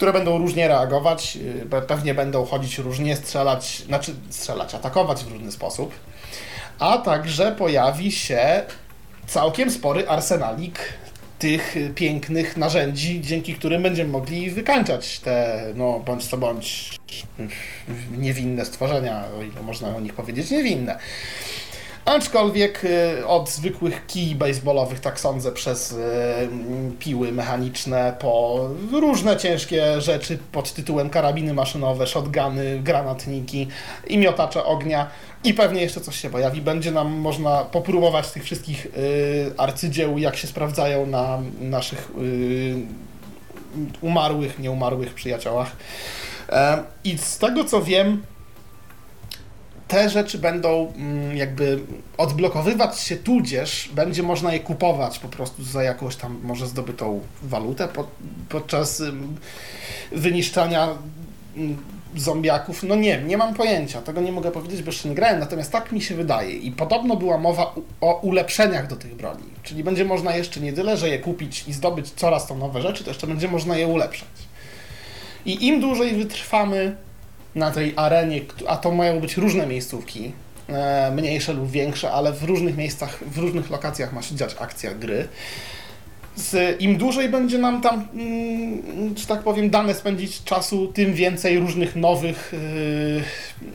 które 0.04 0.14
będą 0.14 0.38
różnie 0.38 0.68
reagować, 0.68 1.38
y, 1.74 1.82
pewnie 1.88 2.14
będą 2.14 2.46
chodzić 2.46 2.78
różnie, 2.78 3.16
strzelać, 3.16 3.84
znaczy 3.86 4.16
strzelać, 4.30 4.76
atakować 4.76 5.24
w 5.24 5.32
różny 5.32 5.52
sposób. 5.52 5.94
A 6.80 6.98
także 6.98 7.52
pojawi 7.52 8.12
się 8.12 8.64
całkiem 9.28 9.72
spory 9.72 10.10
arsenalik 10.10 10.80
tych 11.40 11.76
pięknych 11.96 12.58
narzędzi, 12.58 13.22
dzięki 13.22 13.54
którym 13.56 13.84
będziemy 13.84 14.10
mogli 14.12 14.52
wykańczać 14.52 15.20
te, 15.20 15.64
no 15.76 16.00
bądź 16.00 16.28
co 16.28 16.38
bądź, 16.38 17.00
niewinne 18.18 18.66
stworzenia, 18.66 19.24
o 19.40 19.42
ile 19.42 19.62
można 19.62 19.96
o 19.96 20.00
nich 20.00 20.14
powiedzieć 20.14 20.52
niewinne. 20.52 21.00
Aczkolwiek 22.06 22.84
y, 22.84 23.28
od 23.28 23.50
zwykłych 23.50 24.06
kij 24.08 24.36
baseballowych, 24.36 25.00
tak 25.00 25.20
sądzę, 25.20 25.52
przez 25.52 25.92
y, 25.92 25.96
piły 27.00 27.32
mechaniczne 27.32 28.16
po 28.20 28.60
różne 28.92 29.38
ciężkie 29.38 30.02
rzeczy 30.02 30.40
pod 30.52 30.74
tytułem 30.74 31.10
karabiny 31.10 31.54
maszynowe, 31.54 32.08
shotguny, 32.08 32.80
granatniki 32.84 33.68
i 34.08 34.18
miotacze 34.18 34.66
ognia 34.66 35.08
i 35.44 35.54
pewnie 35.54 35.82
jeszcze 35.82 36.02
coś 36.02 36.20
się 36.20 36.30
pojawi. 36.30 36.62
Będzie 36.62 36.92
nam 36.92 37.12
można 37.12 37.64
popróbować 37.64 38.32
tych 38.32 38.44
wszystkich 38.44 38.86
y, 38.86 39.52
arcydzieł, 39.58 40.18
jak 40.18 40.36
się 40.36 40.48
sprawdzają 40.48 41.06
na 41.06 41.40
naszych 41.60 42.12
umarłych, 44.02 44.60
nieumarłych 44.60 45.14
przyjaciołach. 45.14 45.72
E, 46.50 46.84
I 47.04 47.18
z 47.18 47.38
tego 47.38 47.64
co 47.64 47.82
wiem, 47.82 48.24
te 49.94 50.10
rzeczy 50.10 50.38
będą 50.38 50.94
mm, 50.96 51.38
jakby 51.38 51.80
odblokowywać 52.18 53.00
się, 53.00 53.16
tudzież 53.16 53.90
będzie 53.96 54.24
można 54.24 54.54
je 54.54 54.60
kupować 54.60 55.20
po 55.20 55.28
prostu 55.28 55.64
za 55.64 55.84
jakąś 55.84 56.16
tam 56.16 56.40
może 56.44 56.68
zdobytą 56.68 57.20
walutę 57.44 57.88
podczas 58.50 59.04
wyniszczania 60.12 60.90
mm, 61.58 61.78
zombiaków. 62.16 62.84
No 62.84 62.96
nie, 62.96 63.22
nie 63.22 63.38
mam 63.38 63.54
pojęcia, 63.54 64.02
tego 64.02 64.22
nie 64.22 64.32
mogę 64.32 64.52
powiedzieć, 64.52 64.82
bo 64.82 64.92
jeszcze 64.92 65.10
nie 65.10 65.16
grałem, 65.16 65.40
natomiast 65.40 65.72
tak 65.72 65.92
mi 65.92 66.02
się 66.02 66.16
wydaje. 66.16 66.52
I 66.52 66.72
podobno 66.72 67.16
była 67.16 67.38
mowa 67.38 67.76
o 68.02 68.20
ulepszeniach 68.20 68.88
do 68.88 68.96
tych 68.96 69.16
broni. 69.16 69.44
Czyli 69.64 69.84
będzie 69.84 70.06
można 70.06 70.36
jeszcze 70.36 70.60
nie 70.60 70.74
tyle, 70.74 70.98
że 70.98 71.10
je 71.10 71.20
kupić 71.20 71.68
i 71.68 71.74
zdobyć 71.74 72.10
coraz 72.12 72.48
to 72.48 72.56
nowe 72.56 72.82
rzeczy, 72.82 73.04
to 73.04 73.10
jeszcze 73.10 73.28
będzie 73.28 73.48
można 73.48 73.78
je 73.78 73.88
ulepszać. 73.88 74.30
I 75.46 75.68
im 75.68 75.82
dłużej 75.82 76.16
wytrwamy, 76.16 76.96
na 77.56 77.72
tej 77.72 77.94
arenie, 77.96 78.42
a 78.68 78.78
to 78.78 78.92
mają 78.92 79.20
być 79.20 79.38
różne 79.38 79.68
miejscówki, 79.68 80.32
e, 80.70 81.12
mniejsze 81.16 81.54
lub 81.54 81.72
większe, 81.72 82.12
ale 82.12 82.34
w 82.34 82.44
różnych 82.44 82.78
miejscach, 82.78 83.20
w 83.28 83.38
różnych 83.38 83.70
lokacjach 83.70 84.14
ma 84.14 84.22
się 84.22 84.36
dziać 84.36 84.56
akcja 84.60 84.94
gry. 84.94 85.28
Z, 86.36 86.82
Im 86.82 86.98
dłużej 86.98 87.30
będzie 87.30 87.58
nam 87.58 87.82
tam, 87.82 88.08
mm, 88.14 89.18
że 89.18 89.26
tak 89.26 89.44
powiem, 89.44 89.70
dane 89.70 89.94
spędzić 89.94 90.44
czasu, 90.44 90.88
tym 90.88 91.14
więcej 91.14 91.60
różnych 91.60 91.96
nowych 91.96 92.54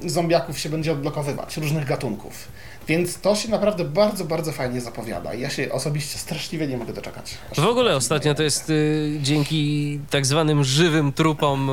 yy, 0.02 0.10
zombiaków 0.10 0.59
się 0.59 0.68
będzie 0.68 0.93
odblokowywać, 0.93 1.56
różnych 1.56 1.85
gatunków. 1.85 2.48
Więc 2.89 3.20
to 3.20 3.35
się 3.35 3.51
naprawdę 3.51 3.85
bardzo, 3.85 4.24
bardzo 4.24 4.52
fajnie 4.52 4.80
zapowiada. 4.80 5.35
Ja 5.35 5.51
się 5.51 5.72
osobiście 5.72 6.18
straszliwie 6.18 6.66
nie 6.66 6.76
mogę 6.76 6.93
doczekać. 6.93 7.35
W 7.56 7.66
ogóle 7.66 7.97
ostatnio 7.97 8.35
to 8.35 8.43
jest 8.43 8.70
y, 8.70 9.18
dzięki 9.22 10.01
tak 10.10 10.26
zwanym 10.26 10.64
żywym 10.64 11.12
trupom, 11.12 11.70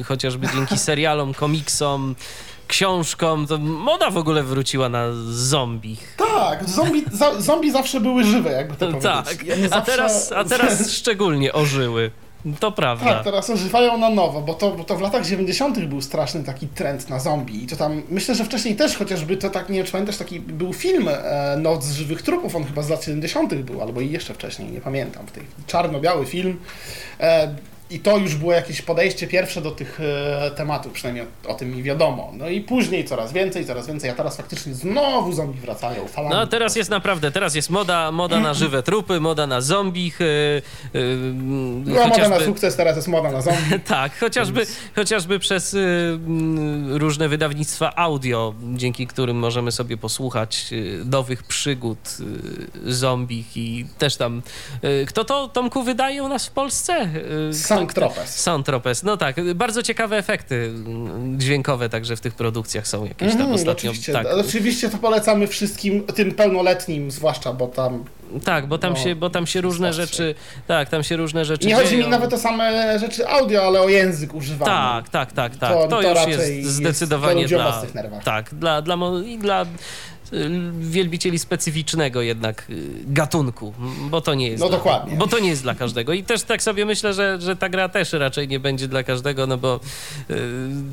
y, 0.00 0.04
chociażby 0.04 0.46
dzięki 0.54 0.78
serialom, 0.88 1.34
komiksom, 1.34 2.14
książkom, 2.66 3.46
to 3.46 3.58
moda 3.58 4.10
w 4.10 4.16
ogóle 4.16 4.42
wróciła 4.42 4.88
na 4.88 5.06
zombie. 5.30 5.96
Tak, 6.16 6.68
zombie, 6.68 7.04
za, 7.12 7.40
zombie 7.40 7.70
zawsze 7.70 8.00
były 8.00 8.24
żywe, 8.24 8.52
jakby 8.52 8.74
to 8.76 8.86
powiedzieć. 8.86 9.02
Tak, 9.02 9.44
a, 9.64 9.68
zawsze... 9.68 9.92
teraz, 9.92 10.32
a 10.32 10.44
teraz 10.44 10.90
szczególnie 10.98 11.52
ożyły. 11.52 12.10
To 12.60 12.72
prawda. 12.72 13.04
Tak, 13.04 13.24
teraz 13.24 13.50
ożywają 13.50 13.98
na 13.98 14.10
nowo, 14.10 14.40
bo 14.40 14.54
to, 14.54 14.70
bo 14.70 14.84
to 14.84 14.96
w 14.96 15.00
latach 15.00 15.26
90. 15.26 15.84
był 15.84 16.02
straszny 16.02 16.44
taki 16.44 16.68
trend 16.68 17.10
na 17.10 17.20
zombie. 17.20 17.64
I 17.64 17.66
to 17.66 17.76
tam, 17.76 18.02
myślę, 18.08 18.34
że 18.34 18.44
wcześniej 18.44 18.76
też, 18.76 18.96
chociażby 18.96 19.36
to 19.36 19.50
tak, 19.50 19.68
nie 19.68 19.76
wiem, 19.76 19.86
czy 19.86 19.92
pamiętasz, 19.92 20.16
taki 20.16 20.40
był 20.40 20.72
film 20.72 21.08
e, 21.08 21.56
Noc 21.56 21.84
z 21.84 21.96
żywych 21.96 22.22
trupów, 22.22 22.56
on 22.56 22.64
chyba 22.64 22.82
z 22.82 22.88
lat 22.88 23.04
70. 23.04 23.54
był, 23.54 23.82
albo 23.82 24.00
i 24.00 24.10
jeszcze 24.10 24.34
wcześniej, 24.34 24.70
nie 24.70 24.80
pamiętam. 24.80 25.26
W 25.26 25.30
tej 25.30 25.42
czarno-biały 25.66 26.26
film. 26.26 26.58
E, 27.20 27.54
i 27.90 28.00
to 28.00 28.18
już 28.18 28.34
było 28.34 28.52
jakieś 28.52 28.82
podejście 28.82 29.26
pierwsze 29.26 29.62
do 29.62 29.70
tych 29.70 30.00
e, 30.00 30.50
tematów, 30.50 30.92
przynajmniej 30.92 31.26
o, 31.46 31.48
o, 31.48 31.54
tym 31.54 31.76
mi 31.76 31.82
wiadomo. 31.82 32.32
No 32.32 32.48
i 32.48 32.60
później 32.60 33.04
coraz 33.04 33.32
więcej, 33.32 33.66
coraz 33.66 33.86
więcej, 33.86 34.10
a 34.10 34.14
teraz 34.14 34.36
faktycznie 34.36 34.74
znowu 34.74 35.32
zombie 35.32 35.60
wracają 35.60 36.08
falami. 36.08 36.34
No 36.34 36.46
teraz 36.46 36.76
jest 36.76 36.90
naprawdę, 36.90 37.30
teraz 37.30 37.54
jest 37.54 37.70
moda, 37.70 38.12
moda 38.12 38.40
na 38.40 38.54
żywe 38.54 38.82
trupy, 38.82 39.20
moda 39.20 39.46
na 39.46 39.60
zombich. 39.60 40.20
Yy, 40.20 40.62
yy, 40.94 41.32
no, 41.84 42.02
chociażby... 42.02 42.22
moda 42.22 42.38
na 42.38 42.44
sukces, 42.46 42.76
teraz 42.76 42.96
jest 42.96 43.08
moda 43.08 43.30
na 43.30 43.40
zombie. 43.40 43.80
tak, 43.88 44.18
chociażby, 44.18 44.66
chociażby 44.94 45.38
przez 45.38 45.72
yy, 45.72 46.18
różne 46.98 47.28
wydawnictwa 47.28 47.96
audio, 47.96 48.54
dzięki 48.74 49.06
którym 49.06 49.36
możemy 49.36 49.72
sobie 49.72 49.96
posłuchać 49.96 50.66
y, 50.72 51.02
nowych 51.04 51.42
przygód 51.42 51.98
y, 52.86 52.92
zombich 52.92 53.56
i 53.56 53.86
też 53.98 54.16
tam... 54.16 54.42
Y, 54.84 55.06
kto 55.08 55.24
to, 55.24 55.48
Tomku, 55.48 55.82
wydaje 55.82 56.22
u 56.22 56.28
nas 56.28 56.46
w 56.46 56.50
Polsce? 56.50 57.08
Sound 57.76 57.94
Tropes. 57.94 58.40
Sound 58.40 58.66
no 59.02 59.16
tak. 59.16 59.54
Bardzo 59.54 59.82
ciekawe 59.82 60.16
efekty 60.16 60.72
dźwiękowe 61.36 61.88
także 61.88 62.16
w 62.16 62.20
tych 62.20 62.34
produkcjach 62.34 62.86
są 62.86 63.04
jakieś 63.04 63.32
tam 63.32 63.40
mm, 63.40 63.54
ostatnio. 63.54 63.90
Oczywiście, 63.90 64.12
tak. 64.12 64.26
oczywiście 64.26 64.90
to 64.90 64.98
polecamy 64.98 65.46
wszystkim, 65.46 66.02
tym 66.02 66.32
pełnoletnim 66.32 67.10
zwłaszcza, 67.10 67.52
bo 67.52 67.66
tam 67.66 68.04
tak, 68.44 68.66
bo 68.66 68.78
tam, 68.78 68.92
no, 68.92 68.98
się, 68.98 69.16
bo 69.16 69.30
tam 69.30 69.46
się 69.46 69.60
różne 69.60 69.92
rzeczy. 69.92 70.34
Tak, 70.66 70.88
tam 70.88 71.02
się 71.02 71.16
różne 71.16 71.44
rzeczy. 71.44 71.66
Nie 71.66 71.74
dzieją. 71.74 71.84
chodzi 71.84 71.96
mi 71.96 72.08
nawet 72.08 72.32
o 72.32 72.38
same 72.38 72.98
rzeczy 72.98 73.28
audio, 73.28 73.66
ale 73.66 73.80
o 73.80 73.88
język 73.88 74.34
używany. 74.34 74.70
Tak, 74.70 75.08
tak, 75.08 75.32
tak, 75.32 75.56
tak. 75.56 75.72
To, 75.72 75.88
to, 75.88 76.02
to 76.02 76.02
już 76.02 76.26
jest 76.26 76.64
zdecydowanie 76.64 77.42
jest 77.42 77.54
dla. 77.54 77.82
Tak, 78.24 78.54
dla, 78.54 78.82
dla, 78.82 78.96
i 79.26 79.38
dla 79.38 79.66
wielbicieli 80.80 81.38
specyficznego 81.38 82.22
jednak 82.22 82.66
y, 82.70 82.88
gatunku, 83.06 83.74
bo 84.10 84.20
to 84.20 84.34
nie 84.34 84.48
jest. 84.48 84.62
No 84.62 84.68
dla, 84.68 84.76
dokładnie. 84.76 85.16
Bo 85.16 85.26
to 85.26 85.38
nie 85.38 85.48
jest 85.48 85.62
dla 85.62 85.74
każdego. 85.74 86.12
I 86.12 86.24
też 86.24 86.42
tak 86.42 86.62
sobie 86.62 86.84
myślę, 86.84 87.14
że, 87.14 87.40
że 87.40 87.56
ta 87.56 87.68
gra 87.68 87.88
też 87.88 88.12
raczej 88.12 88.48
nie 88.48 88.60
będzie 88.60 88.88
dla 88.88 89.02
każdego, 89.02 89.46
no 89.46 89.58
bo 89.58 89.80
y, 90.30 90.34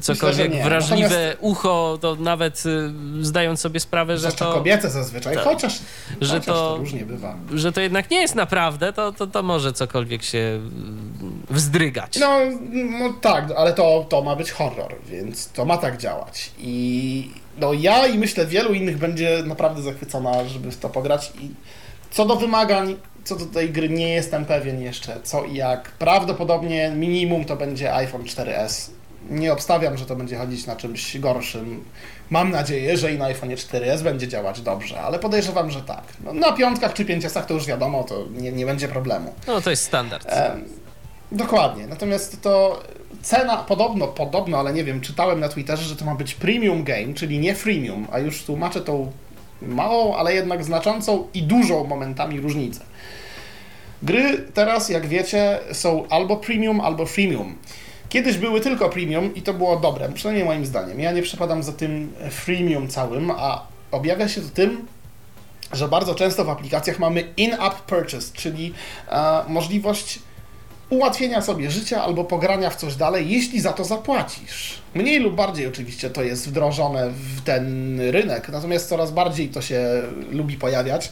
cokolwiek 0.02 0.50
myślę, 0.50 0.64
wrażliwe 0.64 1.10
Natomiast... 1.10 1.38
ucho, 1.40 1.98
to 2.02 2.16
nawet 2.16 2.64
y, 2.66 3.26
zdając 3.26 3.60
sobie 3.60 3.80
sprawę, 3.80 4.18
że 4.18 4.32
to. 4.32 4.54
kobiety 4.54 4.90
zazwyczaj, 4.90 5.36
tak, 5.36 5.44
chociaż, 5.44 5.80
że 6.22 6.34
chociaż 6.34 6.46
to, 6.46 6.54
to 6.54 6.78
różnie 6.78 7.06
bywa. 7.06 7.36
Że 7.54 7.72
to 7.72 7.82
jednak 7.82 8.12
nie 8.12 8.22
jest 8.22 8.36
naprawdę, 8.36 8.94
to, 8.94 9.12
to, 9.12 9.28
to 9.28 9.44
może 9.44 9.74
cokolwiek 9.74 10.24
się 10.24 10.60
wzdrygać. 11.50 12.18
No, 12.20 12.40
no 13.00 13.14
tak, 13.22 13.52
ale 13.58 13.74
to, 13.74 14.06
to 14.10 14.22
ma 14.22 14.36
być 14.36 14.52
horror, 14.52 14.96
więc 15.06 15.50
to 15.50 15.66
ma 15.66 15.78
tak 15.78 15.98
działać. 15.98 16.52
I 16.58 17.44
no 17.58 17.74
ja 17.74 18.08
i 18.08 18.18
myślę 18.18 18.46
wielu 18.46 18.74
innych 18.74 18.98
będzie 18.98 19.44
naprawdę 19.46 19.82
zachwycona, 19.82 20.46
żeby 20.46 20.72
w 20.72 20.78
to 20.78 20.90
pograć 20.90 21.32
i 21.42 21.50
co 22.12 22.26
do 22.26 22.36
wymagań, 22.36 22.96
co 23.24 23.36
do 23.36 23.46
tej 23.46 23.70
gry 23.70 23.90
nie 23.90 24.10
jestem 24.10 24.46
pewien 24.46 24.82
jeszcze 24.82 25.18
co 25.24 25.46
i 25.46 25.56
jak. 25.56 25.92
Prawdopodobnie 25.92 26.92
minimum 26.96 27.46
to 27.46 27.56
będzie 27.56 27.94
iPhone 27.94 28.24
4S. 28.24 28.90
Nie 29.30 29.54
obstawiam, 29.54 29.98
że 29.98 30.06
to 30.06 30.16
będzie 30.16 30.38
chodzić 30.38 30.66
na 30.66 30.76
czymś 30.76 31.20
gorszym. 31.20 31.84
Mam 32.30 32.52
nadzieję, 32.52 32.98
że 32.98 33.14
i 33.14 33.18
na 33.18 33.26
iPhone 33.26 33.50
4S 33.50 34.02
będzie 34.02 34.28
działać 34.28 34.62
dobrze, 34.62 35.02
ale 35.02 35.20
podejrzewam, 35.20 35.72
że 35.72 35.82
tak. 35.82 36.04
No, 36.24 36.34
na 36.34 36.52
piątkach 36.52 36.94
czy 36.94 37.06
pięciosach 37.06 37.46
to 37.46 37.54
już 37.54 37.66
wiadomo, 37.66 38.04
to 38.04 38.26
nie, 38.32 38.52
nie 38.52 38.66
będzie 38.66 38.88
problemu. 38.88 39.34
No 39.48 39.62
to 39.62 39.70
jest 39.70 39.84
standard. 39.84 40.28
dokładnie. 41.32 41.88
Natomiast 41.88 42.42
to 42.42 42.84
cena 43.24 43.58
podobno, 43.58 44.08
podobno, 44.08 44.58
ale 44.58 44.74
nie 44.74 44.84
wiem, 44.84 45.02
czytałem 45.02 45.40
na 45.40 45.50
Twitterze, 45.50 45.84
że 45.84 45.96
to 45.96 46.06
ma 46.06 46.16
być 46.16 46.36
premium 46.36 46.84
game, 46.84 47.14
czyli 47.14 47.40
nie 47.40 47.56
freemium, 47.56 48.08
a 48.12 48.20
już 48.20 48.44
tłumaczę 48.44 48.82
tą 48.82 49.12
małą, 49.62 50.16
ale 50.16 50.34
jednak 50.34 50.64
znaczącą 50.64 51.28
i 51.34 51.44
dużą 51.44 51.84
momentami 51.84 52.42
różnicę. 52.42 52.82
Gry 54.04 54.38
teraz, 54.54 54.90
jak 54.90 55.08
wiecie, 55.08 55.60
są 55.72 56.08
albo 56.10 56.38
premium, 56.38 56.82
albo 56.82 57.06
freemium. 57.06 57.56
Kiedyś 58.10 58.38
były 58.38 58.62
tylko 58.62 58.90
premium 58.90 59.36
i 59.36 59.42
to 59.42 59.54
było 59.54 59.76
dobre, 59.76 60.10
przynajmniej 60.10 60.46
moim 60.46 60.66
zdaniem. 60.66 61.00
Ja 61.00 61.12
nie 61.12 61.22
przepadam 61.22 61.64
za 61.64 61.72
tym 61.72 62.14
freemium 62.32 62.88
całym, 62.88 63.32
a 63.32 63.68
objawia 63.92 64.28
się 64.28 64.42
to 64.42 64.50
tym, 64.50 64.88
że 65.74 65.88
bardzo 65.88 66.16
często 66.16 66.46
w 66.46 66.50
aplikacjach 66.50 67.00
mamy 67.00 67.24
in-app 67.38 67.76
purchase, 67.88 68.34
czyli 68.34 68.74
e, 69.10 69.44
możliwość 69.48 70.20
ułatwienia 70.94 71.42
sobie 71.42 71.72
życia 71.72 72.04
albo 72.04 72.24
pogrania 72.24 72.70
w 72.70 72.76
coś 72.76 72.96
dalej, 72.96 73.30
jeśli 73.30 73.62
za 73.62 73.74
to 73.74 73.84
zapłacisz. 73.84 74.82
Mniej 74.94 75.20
lub 75.20 75.36
bardziej 75.36 75.68
oczywiście 75.68 76.10
to 76.10 76.24
jest 76.24 76.50
wdrożone 76.50 77.10
w 77.10 77.42
ten 77.42 78.00
rynek, 78.00 78.50
natomiast 78.50 78.90
coraz 78.90 79.12
bardziej 79.12 79.50
to 79.50 79.62
się 79.62 80.02
lubi 80.32 80.58
pojawiać. 80.58 81.12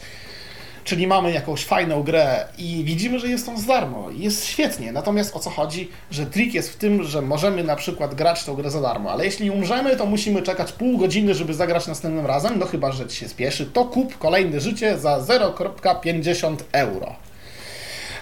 Czyli 0.84 1.06
mamy 1.06 1.32
jakąś 1.32 1.64
fajną 1.64 2.02
grę 2.02 2.48
i 2.58 2.84
widzimy, 2.84 3.18
że 3.18 3.28
jest 3.28 3.48
on 3.48 3.58
za 3.58 3.66
darmo. 3.66 4.10
Jest 4.10 4.46
świetnie. 4.46 4.92
Natomiast 4.92 5.36
o 5.36 5.38
co 5.38 5.50
chodzi? 5.50 5.88
Że 6.10 6.26
trik 6.26 6.54
jest 6.54 6.70
w 6.70 6.76
tym, 6.76 7.04
że 7.04 7.22
możemy 7.22 7.64
na 7.64 7.76
przykład 7.76 8.14
grać 8.14 8.44
tą 8.44 8.54
grę 8.54 8.70
za 8.70 8.80
darmo, 8.80 9.10
ale 9.10 9.24
jeśli 9.24 9.50
umrzemy, 9.50 9.96
to 9.96 10.06
musimy 10.06 10.42
czekać 10.42 10.72
pół 10.72 10.98
godziny, 10.98 11.34
żeby 11.34 11.54
zagrać 11.54 11.86
następnym 11.86 12.26
razem. 12.26 12.58
No 12.58 12.66
chyba, 12.66 12.92
że 12.92 13.06
ci 13.06 13.16
się 13.16 13.28
spieszy, 13.28 13.66
to 13.66 13.84
kup 13.84 14.18
kolejne 14.18 14.60
życie 14.60 14.98
za 14.98 15.18
0,50 15.18 16.56
euro. 16.72 17.14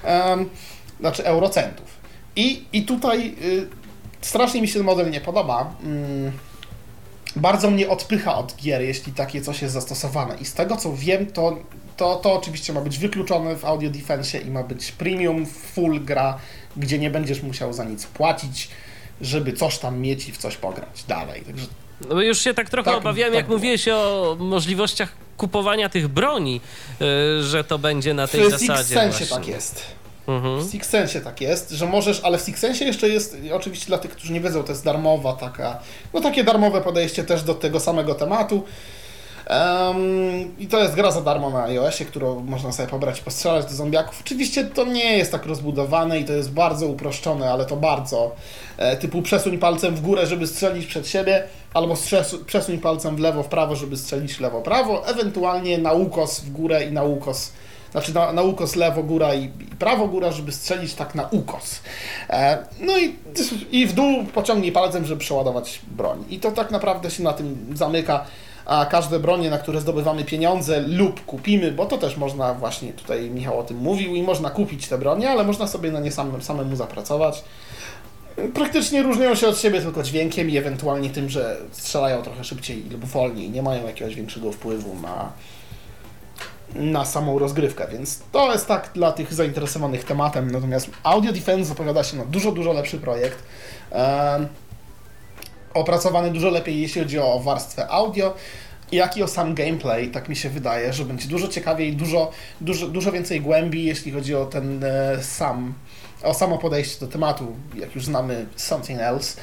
Um, 0.05 0.51
znaczy 1.01 1.25
eurocentów. 1.27 1.87
I, 2.37 2.65
i 2.73 2.83
tutaj 2.83 3.35
y, 3.43 3.69
strasznie 4.21 4.61
mi 4.63 4.69
się 4.69 4.75
ten 4.75 4.83
model 4.85 5.11
nie 5.11 5.21
podoba. 5.21 5.75
Mm, 5.85 6.33
bardzo 7.37 7.71
mnie 7.71 7.89
odpycha 7.89 8.35
od 8.39 8.57
gier, 8.57 8.83
jeśli 8.83 9.13
takie 9.13 9.41
coś 9.41 9.63
jest 9.63 9.75
zastosowane. 9.75 10.37
I 10.41 10.45
z 10.45 10.55
tego 10.55 10.77
co 10.77 10.95
wiem, 10.97 11.27
to, 11.27 11.59
to, 11.97 12.17
to 12.17 12.33
oczywiście 12.35 12.73
ma 12.73 12.81
być 12.81 12.99
wykluczone 12.99 13.57
w 13.57 13.65
Audio 13.65 13.91
Defense 13.91 14.39
i 14.39 14.51
ma 14.51 14.63
być 14.63 14.93
premium, 14.93 15.47
full 15.47 16.05
gra, 16.05 16.39
gdzie 16.77 16.99
nie 16.99 17.11
będziesz 17.11 17.43
musiał 17.43 17.73
za 17.73 17.85
nic 17.85 18.07
płacić, 18.07 18.69
żeby 19.21 19.53
coś 19.53 19.79
tam 19.79 19.99
mieć 20.01 20.29
i 20.29 20.33
w 20.33 20.37
coś 20.39 20.57
pograć 20.57 21.05
dalej. 21.09 21.43
Także 21.43 21.67
No 22.09 22.21
już 22.23 22.41
się 22.41 22.55
tak 22.55 22.71
trochę 22.71 22.91
Tak, 22.91 22.99
obawiałem, 23.01 23.33
tak 23.33 23.37
jak 23.37 23.47
było. 23.47 23.59
mówiłeś 23.59 23.89
o 23.89 24.37
możliwościach 24.39 25.13
kupowania 25.37 25.89
tych 25.89 26.09
broni, 26.09 26.61
y, 27.39 27.43
że 27.43 27.65
to 27.65 27.79
będzie 27.79 28.15
na 28.15 28.27
tej 28.29 28.41
w 28.41 28.51
zasadzie 28.51 28.67
Six 28.83 28.89
Sense 28.89 29.19
właśnie. 29.19 29.27
tak 29.37 29.47
jest. 29.49 29.83
Mhm. 30.31 30.61
W 30.61 30.71
Six 30.71 30.89
Sense 30.89 31.21
tak 31.21 31.41
jest, 31.41 31.71
że 31.71 31.87
możesz, 31.87 32.21
ale 32.25 32.39
w 32.39 32.43
Six 32.43 32.61
Sense 32.61 32.85
jeszcze 32.85 33.09
jest, 33.09 33.37
oczywiście 33.53 33.87
dla 33.87 33.99
tych, 33.99 34.11
którzy 34.11 34.33
nie 34.33 34.41
wiedzą, 34.41 34.63
to 34.63 34.73
jest 34.73 34.85
darmowa 34.85 35.33
taka, 35.33 35.79
no 36.15 36.21
takie 36.21 36.45
darmowe 36.45 36.81
podejście 36.81 37.25
też 37.25 37.43
do 37.43 37.55
tego 37.55 37.81
samego 37.81 38.15
tematu. 38.15 38.63
Em, 39.47 39.97
I 40.59 40.67
to 40.67 40.79
jest 40.79 40.95
gra 40.95 41.11
za 41.11 41.21
darmo 41.21 41.51
na 41.51 41.63
iOSie, 41.63 42.05
którą 42.05 42.41
można 42.41 42.73
sobie 42.73 42.89
pobrać 42.89 43.19
i 43.19 43.23
postrzelać 43.23 43.65
do 43.67 43.73
zombiaków. 43.73 44.21
Oczywiście 44.21 44.65
to 44.65 44.85
nie 44.85 45.17
jest 45.19 45.33
tak 45.33 45.47
rozbudowane 45.47 46.21
i 46.21 46.25
to 46.25 46.33
jest 46.33 46.53
bardzo 46.53 46.87
uproszczone, 46.87 47.51
ale 47.53 47.65
to 47.67 47.77
bardzo. 47.77 48.35
E, 48.77 48.97
typu 48.97 49.23
przesuń 49.23 49.59
palcem 49.59 49.95
w 49.97 50.01
górę, 50.01 50.27
żeby 50.27 50.47
strzelić 50.47 50.87
przed 50.87 51.09
siebie, 51.09 51.43
albo 51.75 51.95
strzesu- 51.95 52.45
przesuń 52.45 52.79
palcem 52.79 53.17
w 53.17 53.19
lewo, 53.19 53.43
w 53.43 53.49
prawo, 53.49 53.77
żeby 53.77 53.97
strzelić 53.97 54.41
lewo, 54.41 54.61
prawo, 54.61 55.07
ewentualnie 55.09 55.79
na 55.79 55.93
ukos 55.93 56.41
w 56.41 56.51
górę 56.51 56.85
i 56.85 56.93
na 56.93 57.03
ukos 57.03 57.53
znaczy 57.93 58.15
na, 58.15 58.33
na 58.33 58.43
ukos 58.43 58.77
lewo 58.77 59.03
góra 59.03 59.35
i, 59.35 59.45
i 59.45 59.77
prawo 59.79 60.09
góra, 60.09 60.33
żeby 60.33 60.53
strzelić 60.53 60.95
tak 60.95 61.15
na 61.15 61.29
ukos. 61.31 61.81
E, 62.31 62.59
no 62.81 62.99
i, 62.99 63.17
i 63.71 63.87
w 63.87 63.93
dół 63.93 64.25
pociągnij 64.25 64.73
palcem, 64.73 65.05
żeby 65.07 65.21
przeładować 65.21 65.81
broń. 65.97 66.25
I 66.31 66.39
to 66.39 66.51
tak 66.51 66.71
naprawdę 66.71 67.11
się 67.11 67.23
na 67.23 67.33
tym 67.33 67.67
zamyka. 67.75 68.25
A 68.67 68.87
każde 68.87 69.19
bronie, 69.19 69.51
na 69.51 69.59
które 69.59 69.81
zdobywamy 69.81 70.25
pieniądze 70.25 70.81
lub 70.81 71.25
kupimy, 71.25 71.73
bo 71.73 71.87
to 71.87 71.99
też 71.99 72.17
można, 72.17 72.55
właśnie 72.55 72.93
tutaj 72.93 73.31
Michał 73.31 73.59
o 73.59 73.63
tym 73.63 73.77
mówił, 73.77 74.15
i 74.15 74.23
można 74.23 74.51
kupić 74.51 74.89
te 74.89 74.99
bronie, 74.99 75.31
ale 75.31 75.45
można 75.45 75.67
sobie 75.67 75.91
na 75.91 76.01
nie 76.01 76.13
samym, 76.13 76.43
samemu 76.43 76.77
zapracować. 76.77 77.45
Praktycznie 78.55 79.03
różnią 79.03 79.35
się 79.35 79.49
od 79.49 79.59
siebie 79.59 79.81
tylko 79.81 80.03
dźwiękiem 80.03 80.51
i 80.51 80.57
ewentualnie 80.57 81.11
tym, 81.11 81.29
że 81.29 81.57
strzelają 81.73 82.23
trochę 82.23 82.45
szybciej 82.45 82.85
lub 82.91 83.05
wolniej, 83.05 83.51
nie 83.51 83.63
mają 83.63 83.87
jakiegoś 83.87 84.15
większego 84.15 84.53
wpływu 84.53 84.95
na, 85.03 85.33
na 86.75 87.05
samą 87.05 87.39
rozgrywkę, 87.39 87.87
więc 87.93 88.21
to 88.33 88.53
jest 88.53 88.67
tak 88.67 88.91
dla 88.95 89.13
tych 89.13 89.35
zainteresowanych 89.35 90.05
tematem. 90.05 90.51
Natomiast 90.51 90.91
Audio 91.03 91.33
Defense 91.33 91.65
zapowiada 91.65 92.05
się 92.05 92.17
na 92.17 92.25
dużo, 92.25 92.53
dużo 92.53 92.73
lepszy 92.73 92.99
projekt. 92.99 93.43
Opracowany 95.75 96.31
dużo 96.31 96.51
lepiej, 96.51 96.83
jeśli 96.83 97.03
chodzi 97.03 97.19
o 97.19 97.41
warstwę 97.41 97.89
audio, 97.89 98.35
jak 98.93 99.17
i 99.17 99.23
o 99.23 99.29
sam 99.29 99.55
gameplay. 99.55 100.09
Tak 100.09 100.29
mi 100.29 100.37
się 100.37 100.51
wydaje, 100.51 100.93
że 100.93 101.05
będzie 101.05 101.29
dużo 101.29 101.49
ciekawiej, 101.49 101.97
dużo, 101.97 102.31
dużo, 102.61 102.89
dużo 102.89 103.13
więcej 103.13 103.41
głębi, 103.41 103.85
jeśli 103.85 104.13
chodzi 104.13 104.35
o 104.35 104.47
ten 104.47 104.85
e, 104.85 105.23
sam, 105.23 105.75
o 106.23 106.35
samo 106.35 106.59
podejście 106.59 107.01
do 107.07 107.13
tematu. 107.13 107.57
Jak 107.75 107.95
już 107.95 108.05
znamy 108.05 108.47
Something 108.57 109.01
Else, 109.01 109.41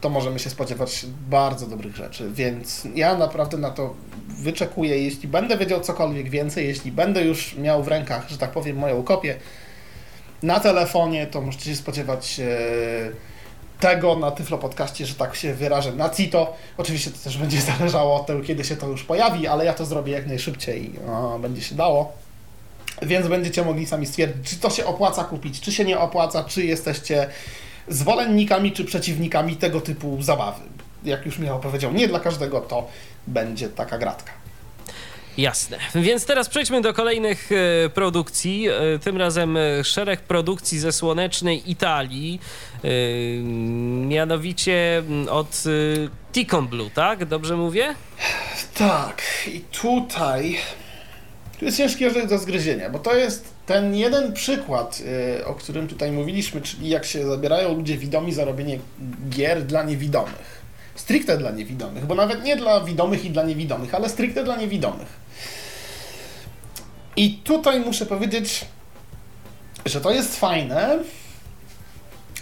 to 0.00 0.08
możemy 0.08 0.38
się 0.38 0.50
spodziewać 0.50 1.06
bardzo 1.30 1.66
dobrych 1.66 1.96
rzeczy, 1.96 2.30
więc 2.32 2.88
ja 2.94 3.16
naprawdę 3.16 3.56
na 3.56 3.70
to 3.70 3.94
wyczekuję. 4.28 5.04
Jeśli 5.04 5.28
będę 5.28 5.58
wiedział 5.58 5.80
cokolwiek 5.80 6.30
więcej, 6.30 6.66
jeśli 6.66 6.92
będę 6.92 7.24
już 7.24 7.54
miał 7.54 7.82
w 7.82 7.88
rękach, 7.88 8.28
że 8.28 8.38
tak 8.38 8.50
powiem, 8.50 8.76
moją 8.76 9.02
kopię 9.02 9.36
na 10.42 10.60
telefonie, 10.60 11.26
to 11.26 11.40
możecie 11.40 11.64
się 11.64 11.76
spodziewać 11.76 12.40
e, 12.40 12.46
tego 13.80 14.16
na 14.16 14.30
Tyflo 14.30 14.58
Podcaście, 14.58 15.06
że 15.06 15.14
tak 15.14 15.36
się 15.36 15.54
wyrażę, 15.54 15.92
na 15.92 16.10
CITO. 16.10 16.56
Oczywiście 16.76 17.10
to 17.10 17.18
też 17.24 17.38
będzie 17.38 17.60
zależało 17.78 18.14
od 18.16 18.26
tego, 18.26 18.40
kiedy 18.40 18.64
się 18.64 18.76
to 18.76 18.86
już 18.88 19.04
pojawi, 19.04 19.46
ale 19.46 19.64
ja 19.64 19.74
to 19.74 19.84
zrobię 19.84 20.12
jak 20.12 20.26
najszybciej, 20.26 20.92
o, 21.08 21.38
będzie 21.38 21.62
się 21.62 21.74
dało. 21.74 22.12
Więc 23.02 23.28
będziecie 23.28 23.64
mogli 23.64 23.86
sami 23.86 24.06
stwierdzić, 24.06 24.50
czy 24.50 24.56
to 24.56 24.70
się 24.70 24.86
opłaca 24.86 25.24
kupić, 25.24 25.60
czy 25.60 25.72
się 25.72 25.84
nie 25.84 25.98
opłaca, 25.98 26.44
czy 26.44 26.64
jesteście 26.64 27.28
zwolennikami, 27.88 28.72
czy 28.72 28.84
przeciwnikami 28.84 29.56
tego 29.56 29.80
typu 29.80 30.22
zabawy. 30.22 30.60
Jak 31.04 31.26
już 31.26 31.38
Michał 31.38 31.60
powiedział, 31.60 31.92
nie 31.92 32.08
dla 32.08 32.20
każdego 32.20 32.60
to 32.60 32.86
będzie 33.26 33.68
taka 33.68 33.98
gratka. 33.98 34.32
Jasne. 35.38 35.78
Więc 35.94 36.26
teraz 36.26 36.48
przejdźmy 36.48 36.80
do 36.80 36.94
kolejnych 36.94 37.50
e, 37.52 37.88
produkcji. 37.88 38.68
E, 38.68 38.98
tym 38.98 39.16
razem 39.16 39.56
e, 39.56 39.84
szereg 39.84 40.20
produkcji 40.20 40.78
ze 40.78 40.92
słonecznej 40.92 41.70
Italii. 41.70 42.40
Mianowicie 44.06 44.98
mm, 44.98 45.28
od 45.28 45.64
Ticon 46.32 46.68
Blue, 46.68 46.90
tak? 46.90 47.24
Dobrze 47.24 47.56
mówię? 47.56 47.94
Tak, 48.74 49.22
i 49.54 49.60
tutaj 49.60 50.58
tu 51.58 51.64
jest 51.64 51.76
ciężki 51.76 52.06
orzech 52.06 52.26
do 52.26 52.38
zgryzienia, 52.38 52.90
bo 52.90 52.98
to 52.98 53.14
jest 53.14 53.44
ten 53.66 53.94
jeden 53.94 54.32
przykład, 54.32 55.02
y, 55.40 55.46
o 55.46 55.54
którym 55.54 55.88
tutaj 55.88 56.12
mówiliśmy, 56.12 56.60
czyli 56.60 56.88
jak 56.88 57.04
się 57.04 57.26
zabierają 57.26 57.74
ludzie 57.74 57.98
widomi 57.98 58.32
za 58.32 58.44
robienie 58.44 58.78
gier 59.30 59.62
dla 59.62 59.82
niewidomych. 59.82 60.58
Stricte 60.94 61.38
dla 61.38 61.50
niewidomych, 61.50 62.06
bo 62.06 62.14
nawet 62.14 62.44
nie 62.44 62.56
dla 62.56 62.80
widomych 62.80 63.24
i 63.24 63.30
dla 63.30 63.42
niewidomych, 63.42 63.94
ale 63.94 64.08
stricte 64.08 64.44
dla 64.44 64.56
niewidomych. 64.56 65.08
I 67.16 67.34
tutaj 67.34 67.80
muszę 67.80 68.06
powiedzieć, 68.06 68.64
że 69.86 70.00
to 70.00 70.10
jest 70.10 70.36
fajne, 70.36 70.98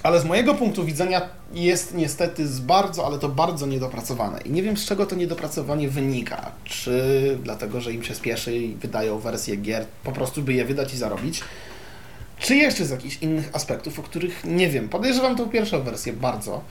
ale 0.03 0.21
z 0.21 0.25
mojego 0.25 0.55
punktu 0.55 0.85
widzenia 0.85 1.23
jest 1.53 1.95
niestety 1.95 2.49
z 2.49 2.61
bardzo, 2.61 3.07
ale 3.07 3.19
to 3.19 3.29
bardzo 3.29 3.67
niedopracowane. 3.67 4.41
I 4.41 4.51
nie 4.51 4.63
wiem, 4.63 4.77
z 4.77 4.87
czego 4.87 5.07
to 5.07 5.17
niedopracowanie 5.17 5.89
wynika. 5.89 6.53
Czy 6.65 7.39
dlatego, 7.43 7.81
że 7.81 7.93
im 7.93 8.03
się 8.03 8.15
spieszy 8.15 8.57
i 8.57 8.75
wydają 8.75 9.19
wersje 9.19 9.57
gier, 9.57 9.87
po 10.05 10.13
prostu 10.13 10.43
by 10.43 10.53
je 10.53 10.65
wydać 10.65 10.95
i 10.95 10.97
zarobić, 10.97 11.41
czy 12.39 12.57
jeszcze 12.57 12.85
z 12.85 12.91
jakichś 12.91 13.19
innych 13.23 13.51
aspektów, 13.53 13.99
o 13.99 14.03
których 14.03 14.45
nie 14.45 14.69
wiem. 14.69 14.89
Podejrzewam 14.89 15.37
tą 15.37 15.49
pierwszą 15.49 15.83
wersję 15.83 16.13
bardzo. 16.13 16.63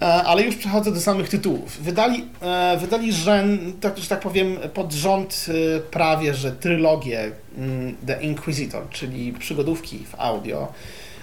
E, 0.00 0.04
Ale 0.04 0.42
już 0.42 0.56
przechodzę 0.56 0.92
do 0.92 1.00
samych 1.00 1.28
tytułów. 1.28 1.82
Wydali, 1.82 2.24
e, 2.42 2.76
wydali 2.80 3.12
rzęd, 3.12 3.80
tak, 3.80 3.98
że 3.98 4.08
tak 4.08 4.20
powiem, 4.20 4.56
pod 4.74 4.92
rząd 4.92 5.46
e, 5.48 5.80
prawie, 5.80 6.34
że 6.34 6.52
trylogię 6.52 7.32
mm, 7.58 7.96
The 8.06 8.22
Inquisitor, 8.22 8.88
czyli 8.90 9.32
przygodówki 9.32 9.98
w 9.98 10.14
audio. 10.14 10.68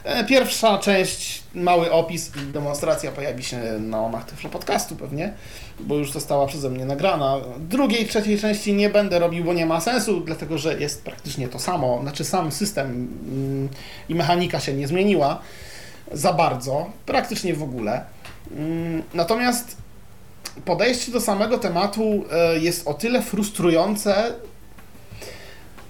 E, 0.07 0.23
Pierwsza 0.23 0.77
część, 0.77 1.43
mały 1.55 1.91
opis 1.91 2.31
i 2.35 2.51
demonstracja 2.51 3.11
pojawi 3.11 3.43
się 3.43 3.57
na 3.79 4.01
łamach 4.01 4.25
Tyflo 4.25 4.49
Podcastu 4.49 4.95
pewnie, 4.95 5.33
bo 5.79 5.95
już 5.95 6.11
została 6.11 6.47
przeze 6.47 6.69
mnie 6.69 6.85
nagrana. 6.85 7.37
Drugiej, 7.59 8.05
trzeciej 8.05 8.39
części 8.39 8.73
nie 8.73 8.89
będę 8.89 9.19
robił, 9.19 9.43
bo 9.43 9.53
nie 9.53 9.65
ma 9.65 9.81
sensu, 9.81 10.21
dlatego 10.21 10.57
że 10.57 10.79
jest 10.79 11.03
praktycznie 11.03 11.47
to 11.47 11.59
samo. 11.59 11.99
Znaczy 12.01 12.23
sam 12.25 12.51
system 12.51 12.87
mm, 12.87 13.69
i 14.09 14.15
mechanika 14.15 14.59
się 14.59 14.73
nie 14.73 14.87
zmieniła 14.87 15.39
za 16.11 16.33
bardzo, 16.33 16.89
praktycznie 17.05 17.53
w 17.53 17.63
ogóle. 17.63 18.05
Mm, 18.51 19.03
Natomiast 19.13 19.77
podejście 20.65 21.11
do 21.11 21.21
samego 21.21 21.57
tematu 21.57 22.25
e, 22.31 22.59
jest 22.59 22.87
o 22.87 22.93
tyle 22.93 23.21
frustrujące, 23.21 24.33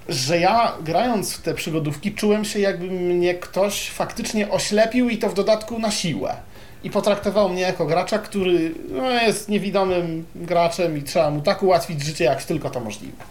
że 0.10 0.40
ja 0.40 0.74
grając 0.84 1.34
w 1.34 1.42
te 1.42 1.54
przygodówki 1.54 2.12
czułem 2.12 2.46
się 2.46 2.60
jakby 2.60 2.88
mnie 2.88 3.36
ktoś 3.36 3.90
faktycznie 3.90 4.50
oślepił 4.50 5.10
i 5.10 5.18
to 5.18 5.30
w 5.30 5.34
dodatku 5.34 5.80
na 5.80 5.92
siłę. 5.92 6.36
I 6.84 6.90
potraktował 6.90 7.50
mnie 7.50 7.62
jako 7.62 7.86
gracza, 7.86 8.20
który 8.20 8.72
no, 8.90 9.12
jest 9.12 9.50
niewidomym 9.50 10.26
graczem 10.36 10.98
i 10.98 11.04
trzeba 11.04 11.30
mu 11.30 11.42
tak 11.42 11.64
ułatwić 11.64 12.04
życie, 12.04 12.24
jak 12.24 12.44
tylko 12.44 12.70
to 12.70 12.80
możliwe. 12.80 13.24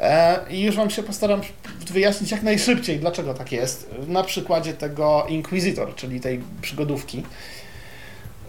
E, 0.00 0.40
I 0.50 0.60
już 0.62 0.76
Wam 0.76 0.90
się 0.90 1.02
postaram 1.02 1.40
wyjaśnić 1.90 2.30
jak 2.30 2.42
najszybciej, 2.42 2.98
dlaczego 2.98 3.34
tak 3.34 3.52
jest, 3.52 3.90
na 4.08 4.22
przykładzie 4.22 4.72
tego 4.72 5.26
Inquisitor, 5.28 5.94
czyli 5.94 6.20
tej 6.20 6.40
przygodówki. 6.62 7.22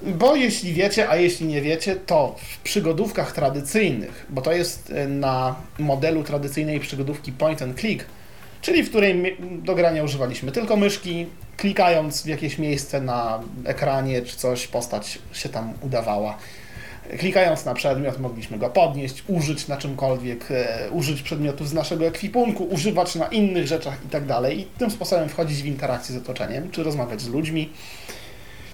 Bo 0.03 0.35
jeśli 0.35 0.73
wiecie, 0.73 1.09
a 1.09 1.15
jeśli 1.15 1.47
nie 1.47 1.61
wiecie, 1.61 1.95
to 1.95 2.35
w 2.37 2.59
przygodówkach 2.59 3.31
tradycyjnych, 3.31 4.25
bo 4.29 4.41
to 4.41 4.51
jest 4.51 4.93
e, 4.95 5.07
na 5.07 5.55
modelu 5.79 6.23
tradycyjnej 6.23 6.79
przygodówki 6.79 7.31
point 7.31 7.61
and 7.61 7.79
click, 7.79 8.05
czyli 8.61 8.83
w 8.83 8.89
której 8.89 9.37
do 9.39 9.75
grania 9.75 10.03
używaliśmy 10.03 10.51
tylko 10.51 10.77
myszki, 10.77 11.25
klikając 11.57 12.23
w 12.23 12.25
jakieś 12.25 12.57
miejsce 12.57 13.01
na 13.01 13.39
ekranie 13.65 14.21
czy 14.21 14.37
coś, 14.37 14.67
postać 14.67 15.19
się 15.33 15.49
tam 15.49 15.73
udawała. 15.81 16.37
Klikając 17.19 17.65
na 17.65 17.73
przedmiot 17.73 18.19
mogliśmy 18.19 18.57
go 18.57 18.69
podnieść, 18.69 19.23
użyć 19.27 19.67
na 19.67 19.77
czymkolwiek, 19.77 20.51
e, 20.51 20.89
użyć 20.91 21.21
przedmiotów 21.21 21.69
z 21.69 21.73
naszego 21.73 22.05
ekwipunku, 22.05 22.63
używać 22.63 23.15
na 23.15 23.27
innych 23.27 23.67
rzeczach 23.67 23.97
i 24.05 24.09
tak 24.09 24.23
i 24.53 24.65
tym 24.77 24.91
sposobem 24.91 25.29
wchodzić 25.29 25.61
w 25.61 25.65
interakcję 25.65 26.15
z 26.15 26.17
otoczeniem, 26.17 26.71
czy 26.71 26.83
rozmawiać 26.83 27.21
z 27.21 27.29
ludźmi. 27.29 27.69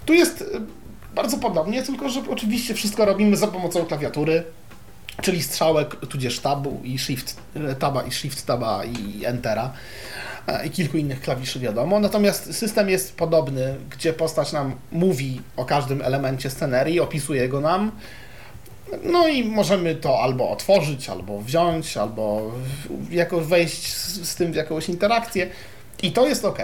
Tu 0.06 0.14
jest 0.14 0.42
e, 0.42 0.87
bardzo 1.18 1.38
podobnie, 1.38 1.84
tylko 1.84 2.10
że 2.10 2.22
oczywiście 2.30 2.74
wszystko 2.74 3.06
robimy 3.06 3.38
za 3.38 3.48
pomocą 3.48 3.86
klawiatury, 3.86 4.44
czyli 5.22 5.44
strzałek, 5.44 5.96
tudzież 5.96 6.40
tabu 6.40 6.82
i 6.84 7.00
shift, 7.00 7.38
e, 7.56 7.76
taba 7.76 8.04
i 8.04 8.12
shift 8.12 8.46
taba 8.46 8.84
i 8.86 9.26
entera. 9.26 9.74
i 10.66 10.70
kilku 10.70 10.98
innych 10.98 11.22
klawiszy 11.22 11.60
wiadomo. 11.60 12.00
Natomiast 12.00 12.56
system 12.56 12.90
jest 12.90 13.18
podobny, 13.18 13.76
gdzie 13.90 14.14
postać 14.14 14.52
nam 14.52 14.76
mówi 14.92 15.42
o 15.56 15.66
każdym 15.66 16.02
elemencie 16.02 16.50
scenerii, 16.50 17.00
opisuje 17.00 17.50
go 17.50 17.60
nam. 17.62 17.92
No 19.04 19.28
i 19.28 19.44
możemy 19.44 19.96
to 19.96 20.20
albo 20.20 20.50
otworzyć, 20.50 21.10
albo 21.10 21.42
wziąć, 21.42 21.98
albo 21.98 22.52
jakoś 23.12 23.46
wejść 23.46 23.94
z, 23.94 24.30
z 24.30 24.36
tym 24.36 24.52
w 24.52 24.56
jakąś 24.56 24.90
interakcję. 24.90 25.50
I 26.04 26.12
to 26.12 26.28
jest 26.28 26.46
ok. 26.46 26.60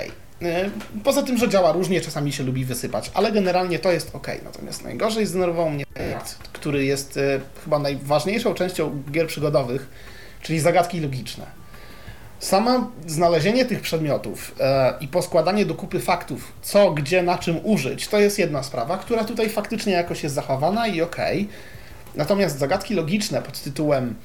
Poza 1.03 1.23
tym, 1.23 1.37
że 1.37 1.49
działa 1.49 1.71
różnie, 1.71 2.01
czasami 2.01 2.31
się 2.33 2.43
lubi 2.43 2.65
wysypać, 2.65 3.11
ale 3.13 3.31
generalnie 3.31 3.79
to 3.79 3.91
jest 3.91 4.15
ok. 4.15 4.27
Natomiast 4.43 4.83
najgorzej 4.83 5.25
zdenerwował 5.25 5.69
mnie 5.69 5.85
który 6.53 6.85
jest 6.85 7.17
e, 7.17 7.39
chyba 7.63 7.79
najważniejszą 7.79 8.53
częścią 8.53 9.03
gier 9.11 9.27
przygodowych, 9.27 9.87
czyli 10.41 10.59
zagadki 10.59 10.99
logiczne. 10.99 11.45
Samo 12.39 12.91
znalezienie 13.07 13.65
tych 13.65 13.81
przedmiotów 13.81 14.55
e, 14.59 14.93
i 15.01 15.07
poskładanie 15.07 15.65
do 15.65 15.75
kupy 15.75 15.99
faktów, 15.99 16.51
co, 16.61 16.91
gdzie, 16.91 17.23
na 17.23 17.37
czym 17.37 17.59
użyć, 17.63 18.07
to 18.07 18.19
jest 18.19 18.39
jedna 18.39 18.63
sprawa, 18.63 18.97
która 18.97 19.23
tutaj 19.23 19.49
faktycznie 19.49 19.93
jakoś 19.93 20.23
jest 20.23 20.35
zachowana 20.35 20.87
i 20.87 21.01
ok. 21.01 21.17
Natomiast 22.15 22.59
zagadki 22.59 22.93
logiczne 22.93 23.41
pod 23.41 23.61
tytułem, 23.61 24.15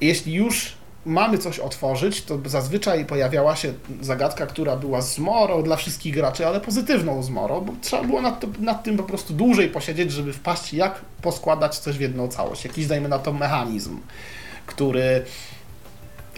jeśli 0.00 0.34
już 0.34 0.74
mamy 1.06 1.38
coś 1.38 1.58
otworzyć, 1.58 2.22
to 2.22 2.38
zazwyczaj 2.46 3.04
pojawiała 3.04 3.56
się 3.56 3.72
zagadka, 4.00 4.46
która 4.46 4.76
była 4.76 5.02
zmorą 5.02 5.62
dla 5.62 5.76
wszystkich 5.76 6.14
graczy, 6.14 6.46
ale 6.46 6.60
pozytywną 6.60 7.22
zmorą, 7.22 7.60
bo 7.60 7.72
trzeba 7.80 8.04
było 8.04 8.22
nad, 8.22 8.40
to, 8.40 8.46
nad, 8.60 8.82
tym 8.82 8.96
po 8.96 9.02
prostu 9.02 9.34
dłużej 9.34 9.68
posiedzieć, 9.68 10.12
żeby 10.12 10.32
wpaść, 10.32 10.74
jak 10.74 11.00
poskładać 11.22 11.78
coś 11.78 11.98
w 11.98 12.00
jedną 12.00 12.28
całość. 12.28 12.64
Jakiś, 12.64 12.86
dajmy 12.86 13.08
na 13.08 13.18
to, 13.18 13.32
mechanizm, 13.32 14.00
który, 14.66 15.24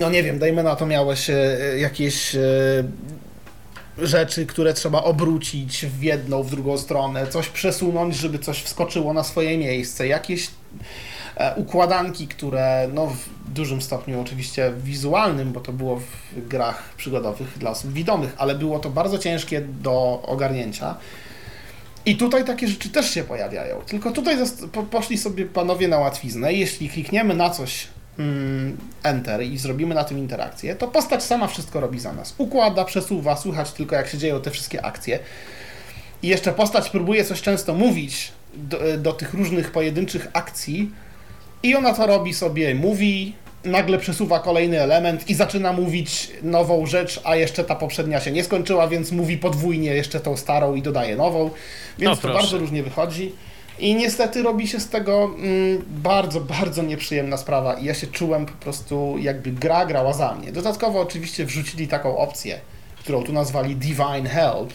no 0.00 0.10
nie 0.10 0.22
wiem, 0.22 0.38
dajmy 0.38 0.62
na 0.62 0.76
to, 0.76 0.86
miałeś 0.86 1.30
jakieś 1.76 2.34
e, 2.34 2.40
rzeczy, 3.98 4.46
które 4.46 4.74
trzeba 4.74 5.02
obrócić 5.02 5.86
w 5.86 6.02
jedną, 6.02 6.42
w 6.42 6.50
drugą 6.50 6.78
stronę, 6.78 7.26
coś 7.26 7.48
przesunąć, 7.48 8.16
żeby 8.16 8.38
coś 8.38 8.62
wskoczyło 8.62 9.12
na 9.12 9.24
swoje 9.24 9.58
miejsce, 9.58 10.06
jakieś 10.06 10.48
E, 10.48 11.15
układanki, 11.56 12.28
które 12.28 12.88
no, 12.94 13.06
w 13.06 13.50
dużym 13.52 13.82
stopniu 13.82 14.20
oczywiście 14.20 14.72
wizualnym, 14.82 15.52
bo 15.52 15.60
to 15.60 15.72
było 15.72 15.96
w 15.96 16.48
grach 16.48 16.94
przygodowych 16.96 17.58
dla 17.58 17.70
osób 17.70 17.92
widomych, 17.92 18.34
ale 18.38 18.54
było 18.54 18.78
to 18.78 18.90
bardzo 18.90 19.18
ciężkie 19.18 19.60
do 19.60 20.22
ogarnięcia. 20.26 20.94
I 22.06 22.16
tutaj 22.16 22.44
takie 22.44 22.68
rzeczy 22.68 22.88
też 22.88 23.10
się 23.10 23.24
pojawiają. 23.24 23.76
Tylko 23.86 24.10
tutaj 24.10 24.36
poszli 24.90 25.18
sobie 25.18 25.46
panowie 25.46 25.88
na 25.88 25.98
łatwiznę. 25.98 26.52
Jeśli 26.52 26.88
klikniemy 26.88 27.34
na 27.34 27.50
coś 27.50 27.88
mm, 28.18 28.76
Enter 29.02 29.42
i 29.42 29.58
zrobimy 29.58 29.94
na 29.94 30.04
tym 30.04 30.18
interakcję, 30.18 30.76
to 30.76 30.88
postać 30.88 31.22
sama 31.22 31.46
wszystko 31.46 31.80
robi 31.80 32.00
za 32.00 32.12
nas. 32.12 32.34
Układa, 32.38 32.84
przesuwa, 32.84 33.36
słychać 33.36 33.72
tylko 33.72 33.96
jak 33.96 34.08
się 34.08 34.18
dzieją 34.18 34.40
te 34.40 34.50
wszystkie 34.50 34.84
akcje. 34.84 35.18
I 36.22 36.28
jeszcze 36.28 36.52
postać 36.52 36.90
próbuje 36.90 37.24
coś 37.24 37.42
często 37.42 37.74
mówić 37.74 38.32
do, 38.54 38.78
do 38.98 39.12
tych 39.12 39.34
różnych 39.34 39.70
pojedynczych 39.70 40.28
akcji, 40.32 40.90
i 41.62 41.74
ona 41.74 41.94
to 41.94 42.06
robi 42.06 42.34
sobie, 42.34 42.74
mówi, 42.74 43.34
nagle 43.64 43.98
przesuwa 43.98 44.40
kolejny 44.40 44.80
element 44.80 45.30
i 45.30 45.34
zaczyna 45.34 45.72
mówić 45.72 46.30
nową 46.42 46.86
rzecz, 46.86 47.20
a 47.24 47.36
jeszcze 47.36 47.64
ta 47.64 47.74
poprzednia 47.74 48.20
się 48.20 48.32
nie 48.32 48.44
skończyła, 48.44 48.88
więc 48.88 49.12
mówi 49.12 49.38
podwójnie 49.38 49.94
jeszcze 49.94 50.20
tą 50.20 50.36
starą 50.36 50.74
i 50.74 50.82
dodaje 50.82 51.16
nową. 51.16 51.50
Więc 51.98 52.22
no, 52.22 52.28
to 52.28 52.34
bardzo 52.34 52.58
różnie 52.58 52.82
wychodzi. 52.82 53.32
I 53.78 53.94
niestety 53.94 54.42
robi 54.42 54.68
się 54.68 54.80
z 54.80 54.88
tego 54.88 55.24
mm, 55.24 55.84
bardzo, 55.88 56.40
bardzo 56.40 56.82
nieprzyjemna 56.82 57.36
sprawa 57.36 57.74
i 57.74 57.84
ja 57.84 57.94
się 57.94 58.06
czułem 58.06 58.46
po 58.46 58.52
prostu 58.52 59.16
jakby 59.18 59.52
gra 59.52 59.86
grała 59.86 60.12
za 60.12 60.34
mnie. 60.34 60.52
Dodatkowo 60.52 61.00
oczywiście 61.00 61.44
wrzucili 61.44 61.88
taką 61.88 62.18
opcję, 62.18 62.60
którą 62.98 63.22
tu 63.22 63.32
nazwali 63.32 63.76
Divine 63.76 64.28
Help, 64.28 64.72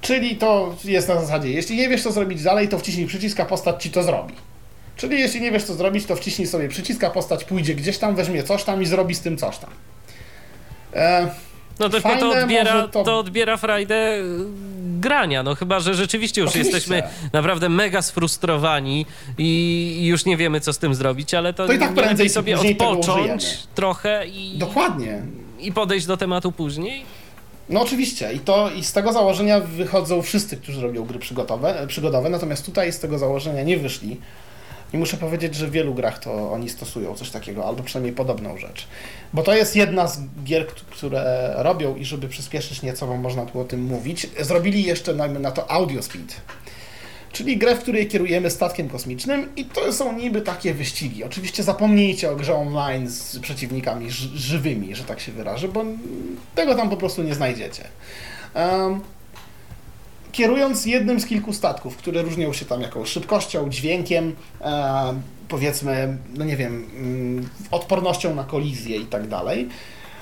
czyli 0.00 0.36
to 0.36 0.74
jest 0.84 1.08
na 1.08 1.20
zasadzie, 1.20 1.50
jeśli 1.50 1.76
nie 1.76 1.88
wiesz 1.88 2.02
co 2.02 2.12
zrobić 2.12 2.42
dalej, 2.42 2.68
to 2.68 2.78
wciśnij 2.78 3.06
przycisk, 3.06 3.40
a 3.40 3.44
postać 3.44 3.82
ci 3.82 3.90
to 3.90 4.02
zrobi. 4.02 4.34
Czyli 5.00 5.20
jeśli 5.20 5.40
nie 5.40 5.50
wiesz 5.50 5.64
co 5.64 5.74
zrobić, 5.74 6.06
to 6.06 6.16
wciśnij 6.16 6.48
sobie 6.48 6.68
przyciska, 6.68 7.10
postać 7.10 7.44
pójdzie 7.44 7.74
gdzieś 7.74 7.98
tam, 7.98 8.14
weźmie 8.14 8.42
coś 8.42 8.64
tam 8.64 8.82
i 8.82 8.86
zrobi 8.86 9.14
z 9.14 9.20
tym 9.20 9.36
coś 9.36 9.58
tam. 9.58 9.70
E, 10.94 11.28
no 11.78 11.88
tylko 11.88 12.08
fajne, 12.08 12.20
to 12.20 12.30
odbiera, 12.30 12.88
to... 12.88 13.04
to 13.04 13.18
odbiera 13.18 13.56
frajdę 13.56 14.18
y, 14.18 14.22
grania, 15.00 15.42
no 15.42 15.54
chyba, 15.54 15.80
że 15.80 15.94
rzeczywiście 15.94 16.40
już 16.40 16.50
Oczywiście. 16.50 16.74
jesteśmy 16.74 17.02
naprawdę 17.32 17.68
mega 17.68 18.02
sfrustrowani 18.02 19.06
i 19.38 20.06
już 20.06 20.24
nie 20.24 20.36
wiemy, 20.36 20.60
co 20.60 20.72
z 20.72 20.78
tym 20.78 20.94
zrobić, 20.94 21.34
ale 21.34 21.52
to, 21.52 21.66
to 21.66 21.72
i 21.72 21.78
tak 21.78 21.94
prędzej 21.94 22.28
sobie 22.28 22.58
odpocząć 22.58 23.58
trochę 23.74 24.26
i... 24.26 24.58
Dokładnie. 24.58 25.22
I 25.60 25.72
podejść 25.72 26.06
do 26.06 26.16
tematu 26.16 26.52
później. 26.52 27.04
No 27.68 27.82
oczywiście 27.82 28.32
i 28.32 28.38
to 28.38 28.70
i 28.70 28.84
z 28.84 28.92
tego 28.92 29.12
założenia 29.12 29.60
wychodzą 29.60 30.22
wszyscy, 30.22 30.56
którzy 30.56 30.80
robią 30.80 31.04
gry 31.04 31.18
przygodowe, 31.18 31.84
przygodowe, 31.86 32.28
natomiast 32.28 32.66
tutaj 32.66 32.92
z 32.92 32.98
tego 32.98 33.18
założenia 33.18 33.62
nie 33.62 33.76
wyszli. 33.76 34.16
I 34.92 34.98
muszę 34.98 35.16
powiedzieć, 35.16 35.54
że 35.54 35.66
w 35.66 35.70
wielu 35.70 35.94
grach 35.94 36.18
to 36.18 36.52
oni 36.52 36.68
stosują 36.68 37.14
coś 37.14 37.30
takiego, 37.30 37.66
albo 37.66 37.82
przynajmniej 37.82 38.14
podobną 38.14 38.58
rzecz. 38.58 38.86
Bo 39.32 39.42
to 39.42 39.54
jest 39.54 39.76
jedna 39.76 40.06
z 40.06 40.20
gier, 40.44 40.66
które 40.66 41.52
robią 41.56 41.96
i 41.96 42.04
żeby 42.04 42.28
przyspieszyć 42.28 42.82
nieco, 42.82 43.06
bo 43.06 43.16
można 43.16 43.46
tu 43.46 43.60
o 43.60 43.64
tym 43.64 43.82
mówić, 43.82 44.26
zrobili 44.40 44.84
jeszcze 44.84 45.14
na 45.14 45.50
to 45.50 45.70
Audio 45.70 46.02
Speed. 46.02 46.34
Czyli 47.32 47.56
grę, 47.56 47.76
w 47.76 47.78
której 47.78 48.08
kierujemy 48.08 48.50
statkiem 48.50 48.88
kosmicznym 48.88 49.48
i 49.56 49.64
to 49.64 49.92
są 49.92 50.12
niby 50.12 50.42
takie 50.42 50.74
wyścigi. 50.74 51.24
Oczywiście 51.24 51.62
zapomnijcie 51.62 52.30
o 52.30 52.36
grze 52.36 52.54
online 52.54 53.08
z 53.08 53.38
przeciwnikami 53.38 54.10
żywymi, 54.34 54.94
że 54.94 55.04
tak 55.04 55.20
się 55.20 55.32
wyrażę, 55.32 55.68
bo 55.68 55.84
tego 56.54 56.74
tam 56.74 56.90
po 56.90 56.96
prostu 56.96 57.22
nie 57.22 57.34
znajdziecie. 57.34 57.84
Um, 58.54 59.00
kierując 60.32 60.86
jednym 60.86 61.20
z 61.20 61.26
kilku 61.26 61.52
statków, 61.52 61.96
które 61.96 62.22
różnią 62.22 62.52
się 62.52 62.64
tam 62.64 62.80
jakąś 62.80 63.08
szybkością, 63.08 63.70
dźwiękiem, 63.70 64.36
e, 64.60 65.20
powiedzmy, 65.48 66.18
no 66.34 66.44
nie 66.44 66.56
wiem, 66.56 66.86
mm, 66.96 67.48
odpornością 67.70 68.34
na 68.34 68.44
kolizję 68.44 68.96
i 68.96 69.06
tak 69.06 69.28
dalej, 69.28 69.68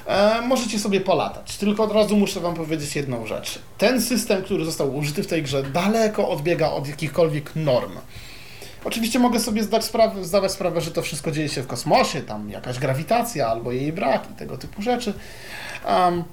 e, 0.07 0.43
możecie 0.43 0.79
sobie 0.79 1.01
polatać. 1.01 1.57
Tylko 1.57 1.85
od 1.85 1.93
razu 1.93 2.17
muszę 2.17 2.41
Wam 2.41 2.55
powiedzieć 2.55 2.97
jedną 2.97 3.27
rzecz. 3.27 3.59
Ten 3.79 4.03
system, 4.03 4.43
który 4.43 4.65
został 4.65 4.97
użyty 4.97 5.23
w 5.23 5.27
tej 5.27 5.43
grze, 5.43 5.63
daleko 5.63 6.29
odbiega 6.29 6.71
od 6.71 6.89
jakichkolwiek 6.89 7.57
norm. 7.57 7.93
Oczywiście 8.85 9.19
mogę 9.19 9.41
sobie 9.41 9.63
zdać 9.63 9.85
sprawę, 9.85 10.25
zdawać 10.25 10.53
sprawę, 10.53 10.81
że 10.81 10.91
to 10.91 11.03
wszystko 11.03 11.31
dzieje 11.31 11.49
się 11.49 11.63
w 11.63 11.67
kosmosie, 11.67 12.23
tam 12.23 12.51
jakaś 12.51 12.79
grawitacja 12.79 13.49
albo 13.49 13.73
jej 13.73 13.93
brak 13.93 14.31
i 14.31 14.35
tego 14.35 14.59
typu 14.59 14.83
rzeczy. 14.83 15.15
Um, 15.87 16.25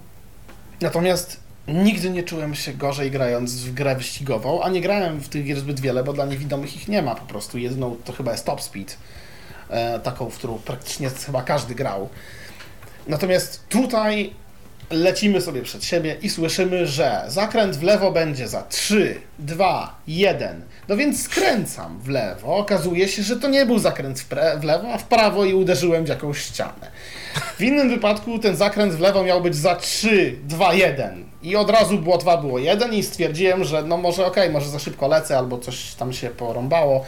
natomiast 0.82 1.45
Nigdy 1.68 2.10
nie 2.10 2.24
czułem 2.24 2.56
się 2.56 2.74
gorzej 2.74 3.12
grając 3.12 3.56
w 3.56 3.74
grę 3.74 3.96
wyścigową, 3.96 4.64
a 4.64 4.70
nie 4.70 4.82
grałem 4.82 5.20
w 5.20 5.30
tych 5.30 5.46
gier 5.46 5.60
zbyt 5.60 5.80
wiele, 5.80 6.04
bo 6.04 6.14
dla 6.14 6.26
niewidomych 6.26 6.76
ich 6.76 6.88
nie 6.88 7.02
ma 7.02 7.16
po 7.16 7.26
prostu. 7.26 7.58
Jedną 7.58 7.96
to 8.06 8.14
chyba 8.14 8.32
jest 8.32 8.46
Top 8.46 8.62
Speed, 8.62 8.98
e, 9.70 10.00
taką, 10.00 10.30
w 10.30 10.38
którą 10.38 10.58
praktycznie 10.58 11.10
chyba 11.10 11.42
każdy 11.42 11.76
grał. 11.76 12.10
Natomiast 13.08 13.70
tutaj 13.70 14.34
lecimy 14.92 15.42
sobie 15.42 15.62
przed 15.62 15.84
siebie 15.86 16.18
i 16.22 16.30
słyszymy, 16.30 16.88
że 16.88 17.24
zakręt 17.28 17.76
w 17.76 17.84
lewo 17.84 18.12
będzie 18.12 18.48
za 18.48 18.62
3, 18.62 19.20
2, 19.40 19.96
1. 20.08 20.62
No 20.88 20.98
więc 20.98 21.24
skręcam 21.24 22.00
w 22.00 22.10
lewo. 22.10 22.58
Okazuje 22.58 23.08
się, 23.08 23.24
że 23.24 23.36
to 23.36 23.48
nie 23.48 23.66
był 23.66 23.80
zakręt 23.80 24.20
w, 24.20 24.28
w 24.60 24.64
lewo, 24.64 24.94
a 24.94 24.98
w 24.98 25.04
prawo 25.04 25.46
i 25.46 25.54
uderzyłem 25.54 26.06
w 26.06 26.08
jakąś 26.08 26.42
ścianę. 26.42 26.92
W 27.58 27.62
innym 27.62 27.90
wypadku 27.90 28.40
ten 28.40 28.56
zakręt 28.56 28.94
w 28.94 29.00
lewo 29.00 29.24
miał 29.24 29.42
być 29.42 29.56
za 29.56 29.76
3, 29.76 30.36
2, 30.44 30.74
1. 30.74 31.26
I 31.44 31.56
od 31.56 31.70
razu 31.70 31.98
było 31.98 32.18
2, 32.18 32.38
było 32.38 32.60
1 32.60 32.94
i 32.94 33.04
stwierdziłem, 33.04 33.64
że 33.64 33.84
no 33.84 33.98
może 33.98 34.26
okej, 34.26 34.44
okay, 34.44 34.54
może 34.54 34.70
za 34.70 34.80
szybko 34.80 35.08
lecę 35.08 35.38
albo 35.38 35.58
coś 35.58 35.94
tam 35.94 36.14
się 36.14 36.30
porąbało. 36.30 37.06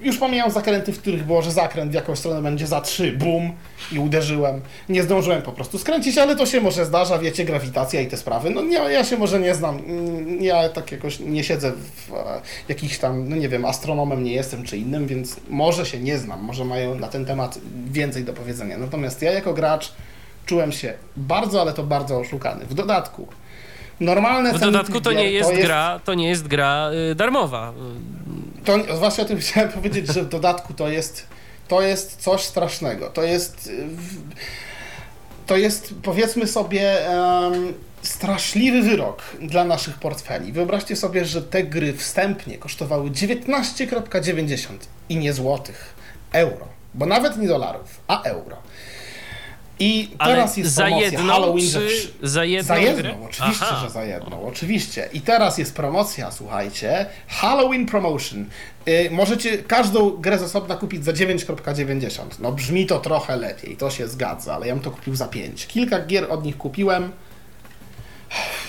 Już 0.00 0.18
pomijam 0.18 0.50
zakręty, 0.50 0.92
w 0.92 0.98
których 0.98 1.26
było, 1.26 1.42
że 1.42 1.50
zakręt 1.50 1.90
w 1.90 1.94
jakąś 1.94 2.18
stronę 2.18 2.42
będzie 2.42 2.66
za 2.66 2.80
trzy, 2.80 3.12
bum, 3.12 3.52
i 3.92 3.98
uderzyłem. 3.98 4.60
Nie 4.88 5.02
zdążyłem 5.02 5.42
po 5.42 5.52
prostu 5.52 5.78
skręcić, 5.78 6.18
ale 6.18 6.36
to 6.36 6.46
się 6.46 6.60
może 6.60 6.84
zdarza, 6.84 7.18
wiecie, 7.18 7.44
grawitacja 7.44 8.00
i 8.00 8.06
te 8.06 8.16
sprawy. 8.16 8.50
No 8.50 8.62
nie, 8.62 8.76
ja 8.76 9.04
się 9.04 9.16
może 9.16 9.40
nie 9.40 9.54
znam, 9.54 9.78
mm, 9.78 10.42
ja 10.42 10.68
tak 10.68 10.92
jakoś 10.92 11.20
nie 11.20 11.44
siedzę 11.44 11.72
w 11.72 12.12
e, 12.12 12.40
jakichś 12.68 12.98
tam, 12.98 13.28
no 13.28 13.36
nie 13.36 13.48
wiem, 13.48 13.64
astronomem 13.64 14.24
nie 14.24 14.32
jestem 14.32 14.64
czy 14.64 14.76
innym, 14.76 15.06
więc 15.06 15.36
może 15.48 15.86
się 15.86 15.98
nie 15.98 16.18
znam, 16.18 16.40
może 16.40 16.64
mają 16.64 16.94
na 16.94 17.08
ten 17.08 17.24
temat 17.24 17.58
więcej 17.90 18.24
do 18.24 18.32
powiedzenia. 18.32 18.78
Natomiast 18.78 19.22
ja 19.22 19.32
jako 19.32 19.54
gracz 19.54 19.92
czułem 20.46 20.72
się 20.72 20.94
bardzo, 21.16 21.60
ale 21.60 21.72
to 21.72 21.82
bardzo 21.82 22.18
oszukany. 22.18 22.66
W 22.66 22.74
dodatku 22.74 23.28
normalne 24.00 24.52
W 24.52 24.60
dodatku 24.60 25.00
to 25.00 25.12
nie 25.12 25.30
jest, 25.30 25.48
to 25.48 25.54
jest, 25.54 25.66
gra, 25.66 26.00
to 26.04 26.14
nie 26.14 26.28
jest 26.28 26.48
gra 26.48 26.90
y, 27.10 27.14
darmowa. 27.14 27.72
To, 28.64 28.78
właśnie 28.98 29.24
o 29.24 29.26
tym 29.26 29.38
chciałem 29.40 29.72
powiedzieć, 29.72 30.06
że 30.06 30.22
w 30.22 30.28
dodatku 30.28 30.74
to 30.74 30.88
jest, 30.88 31.26
to 31.68 31.82
jest 31.82 32.16
coś 32.16 32.42
strasznego. 32.42 33.10
To 33.10 33.22
jest, 33.22 33.70
to 35.46 35.56
jest 35.56 35.94
powiedzmy 36.02 36.46
sobie 36.46 36.96
um, 37.08 37.74
straszliwy 38.02 38.82
wyrok 38.82 39.22
dla 39.40 39.64
naszych 39.64 39.98
portfeli. 39.98 40.52
Wyobraźcie 40.52 40.96
sobie, 40.96 41.24
że 41.24 41.42
te 41.42 41.64
gry 41.64 41.92
wstępnie 41.92 42.58
kosztowały 42.58 43.10
19,90 43.10 44.68
i 45.08 45.16
nie 45.16 45.32
złotych, 45.32 45.94
euro, 46.32 46.68
bo 46.94 47.06
nawet 47.06 47.36
nie 47.36 47.48
dolarów, 47.48 48.00
a 48.08 48.22
euro. 48.22 48.56
I 49.78 50.10
Ale 50.18 50.34
teraz 50.34 50.56
jest 50.56 50.72
za 50.72 50.82
promocja 50.82 51.10
jedną, 51.10 51.32
Halloween 51.32 51.70
czy 51.70 52.08
za 52.22 52.44
jedną 52.44 52.68
za 52.74 52.76
jedną, 52.78 53.02
grę? 53.02 53.14
oczywiście, 53.24 53.64
Aha. 53.68 53.80
że 53.84 53.90
za 53.90 54.04
jedną, 54.04 54.46
oczywiście. 54.46 55.08
I 55.12 55.20
teraz 55.20 55.58
jest 55.58 55.74
promocja, 55.74 56.30
słuchajcie, 56.30 57.06
Halloween 57.28 57.86
Promotion. 57.86 58.44
Y, 58.88 59.08
możecie 59.10 59.58
każdą 59.58 60.10
grę 60.10 60.38
z 60.38 60.42
osobna 60.42 60.76
kupić 60.76 61.04
za 61.04 61.12
9,90. 61.12 62.22
No 62.38 62.52
brzmi 62.52 62.86
to 62.86 62.98
trochę 63.00 63.36
lepiej, 63.36 63.76
to 63.76 63.90
się 63.90 64.08
zgadza, 64.08 64.54
ale 64.54 64.66
ja 64.66 64.74
bym 64.74 64.82
to 64.84 64.90
kupił 64.90 65.14
za 65.16 65.28
5. 65.28 65.66
Kilka 65.66 66.00
gier 66.00 66.26
od 66.32 66.44
nich 66.44 66.56
kupiłem. 66.56 67.12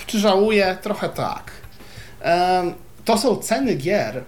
Czy 0.06 0.18
żałuję? 0.18 0.78
Trochę 0.82 1.08
tak. 1.08 1.50
To 3.04 3.18
są 3.18 3.36
ceny 3.36 3.74
gier, 3.74 4.24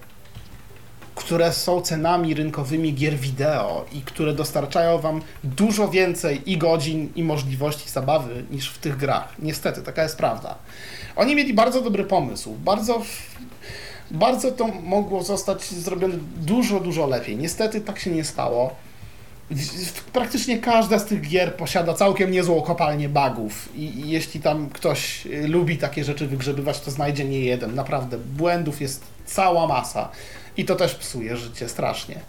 które 1.29 1.53
są 1.53 1.81
cenami 1.81 2.35
rynkowymi 2.35 2.95
gier 2.95 3.17
wideo 3.17 3.85
i 3.93 4.01
które 4.01 4.33
dostarczają 4.33 4.99
wam 4.99 5.23
dużo 5.45 5.89
więcej 5.89 6.51
i 6.51 6.59
godzin, 6.59 7.13
i 7.17 7.25
możliwości 7.25 7.91
zabawy 7.91 8.45
niż 8.51 8.71
w 8.71 8.79
tych 8.79 8.97
grach. 8.97 9.35
Niestety, 9.39 9.83
taka 9.83 10.03
jest 10.03 10.17
prawda. 10.17 10.55
Oni 11.17 11.37
mieli 11.37 11.55
bardzo 11.55 11.81
dobry 11.81 12.05
pomysł, 12.05 12.57
bardzo, 12.65 13.03
bardzo 14.11 14.53
to 14.53 14.67
mogło 14.67 15.23
zostać 15.23 15.65
zrobione 15.65 16.15
dużo, 16.37 16.81
dużo 16.81 17.07
lepiej. 17.07 17.37
Niestety 17.37 17.81
tak 17.81 17.99
się 17.99 18.11
nie 18.11 18.25
stało. 18.25 18.77
Praktycznie 20.13 20.59
każda 20.59 20.99
z 20.99 21.05
tych 21.05 21.29
gier 21.29 21.55
posiada 21.55 21.95
całkiem 21.95 22.31
niezłą 22.31 22.63
kopalnię 22.63 23.09
bugów 23.09 23.69
i, 23.75 23.83
i 23.83 24.11
jeśli 24.11 24.41
tam 24.41 24.69
ktoś 24.71 25.27
y, 25.27 25.49
lubi 25.49 25.79
takie 25.79 26.05
rzeczy 26.05 26.27
wygrzebywać, 26.27 26.81
to 26.81 26.91
znajdzie 26.91 27.25
nie 27.25 27.41
jeden. 27.41 27.75
Naprawdę, 27.75 28.19
błędów 28.19 28.81
jest 28.81 29.05
cała 29.27 29.67
masa 29.67 30.09
i 30.59 30.65
to 30.65 30.77
też 30.77 30.95
psuje 30.95 31.37
życie 31.37 31.69
strasznie. 31.69 32.21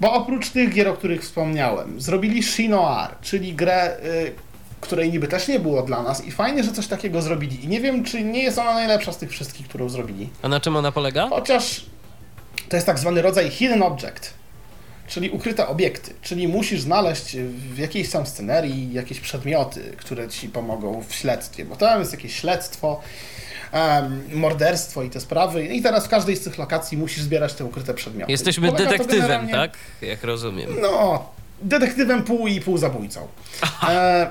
Bo 0.00 0.12
oprócz 0.12 0.50
tych 0.50 0.74
gier, 0.74 0.88
o 0.88 0.94
których 0.94 1.22
wspomniałem, 1.22 2.00
zrobili 2.00 2.42
Shinoar, 2.42 3.20
czyli 3.20 3.54
grę, 3.54 3.96
y, 4.04 4.32
której 4.80 5.12
niby 5.12 5.28
też 5.28 5.48
nie 5.48 5.58
było 5.60 5.82
dla 5.82 6.02
nas 6.02 6.24
i 6.24 6.30
fajnie, 6.30 6.64
że 6.64 6.72
coś 6.72 6.86
takiego 6.86 7.22
zrobili. 7.22 7.64
I 7.64 7.68
nie 7.68 7.80
wiem, 7.80 8.04
czy 8.04 8.24
nie 8.24 8.42
jest 8.42 8.58
ona 8.58 8.74
najlepsza 8.74 9.12
z 9.12 9.18
tych 9.18 9.30
wszystkich, 9.30 9.68
którą 9.68 9.88
zrobili. 9.88 10.30
A 10.42 10.48
na 10.48 10.60
czym 10.60 10.76
ona 10.76 10.92
polega? 10.92 11.28
Chociaż 11.28 11.84
to 12.68 12.76
jest 12.76 12.86
tak 12.86 12.98
zwany 12.98 13.22
rodzaj 13.22 13.50
hidden 13.50 13.82
object, 13.82 14.34
czyli 15.08 15.30
ukryte 15.30 15.68
obiekty, 15.68 16.14
czyli 16.22 16.48
musisz 16.48 16.80
znaleźć 16.80 17.36
w 17.74 17.78
jakiejś 17.78 18.10
tam 18.10 18.26
scenerii 18.26 18.92
jakieś 18.92 19.20
przedmioty, 19.20 19.94
które 19.96 20.28
ci 20.28 20.48
pomogą 20.48 21.04
w 21.08 21.14
śledztwie, 21.14 21.64
bo 21.64 21.76
tam 21.76 22.00
jest 22.00 22.12
jakieś 22.12 22.36
śledztwo, 22.36 23.00
morderstwo 24.32 25.02
i 25.02 25.10
te 25.10 25.20
sprawy 25.20 25.66
i 25.66 25.82
teraz 25.82 26.06
w 26.06 26.08
każdej 26.08 26.36
z 26.36 26.40
tych 26.44 26.58
lokacji 26.58 26.98
musisz 26.98 27.22
zbierać 27.22 27.54
te 27.54 27.64
ukryte 27.64 27.94
przedmioty. 27.94 28.32
Jesteśmy 28.32 28.68
Polega 28.68 28.90
detektywem, 28.90 29.20
generalnie- 29.20 29.52
tak? 29.52 29.78
Jak 30.02 30.24
rozumiem. 30.24 30.70
No, 30.80 31.28
detektywem 31.62 32.22
pół 32.22 32.46
i 32.46 32.60
pół 32.60 32.78
zabójcą. 32.78 33.28
E, 33.88 34.30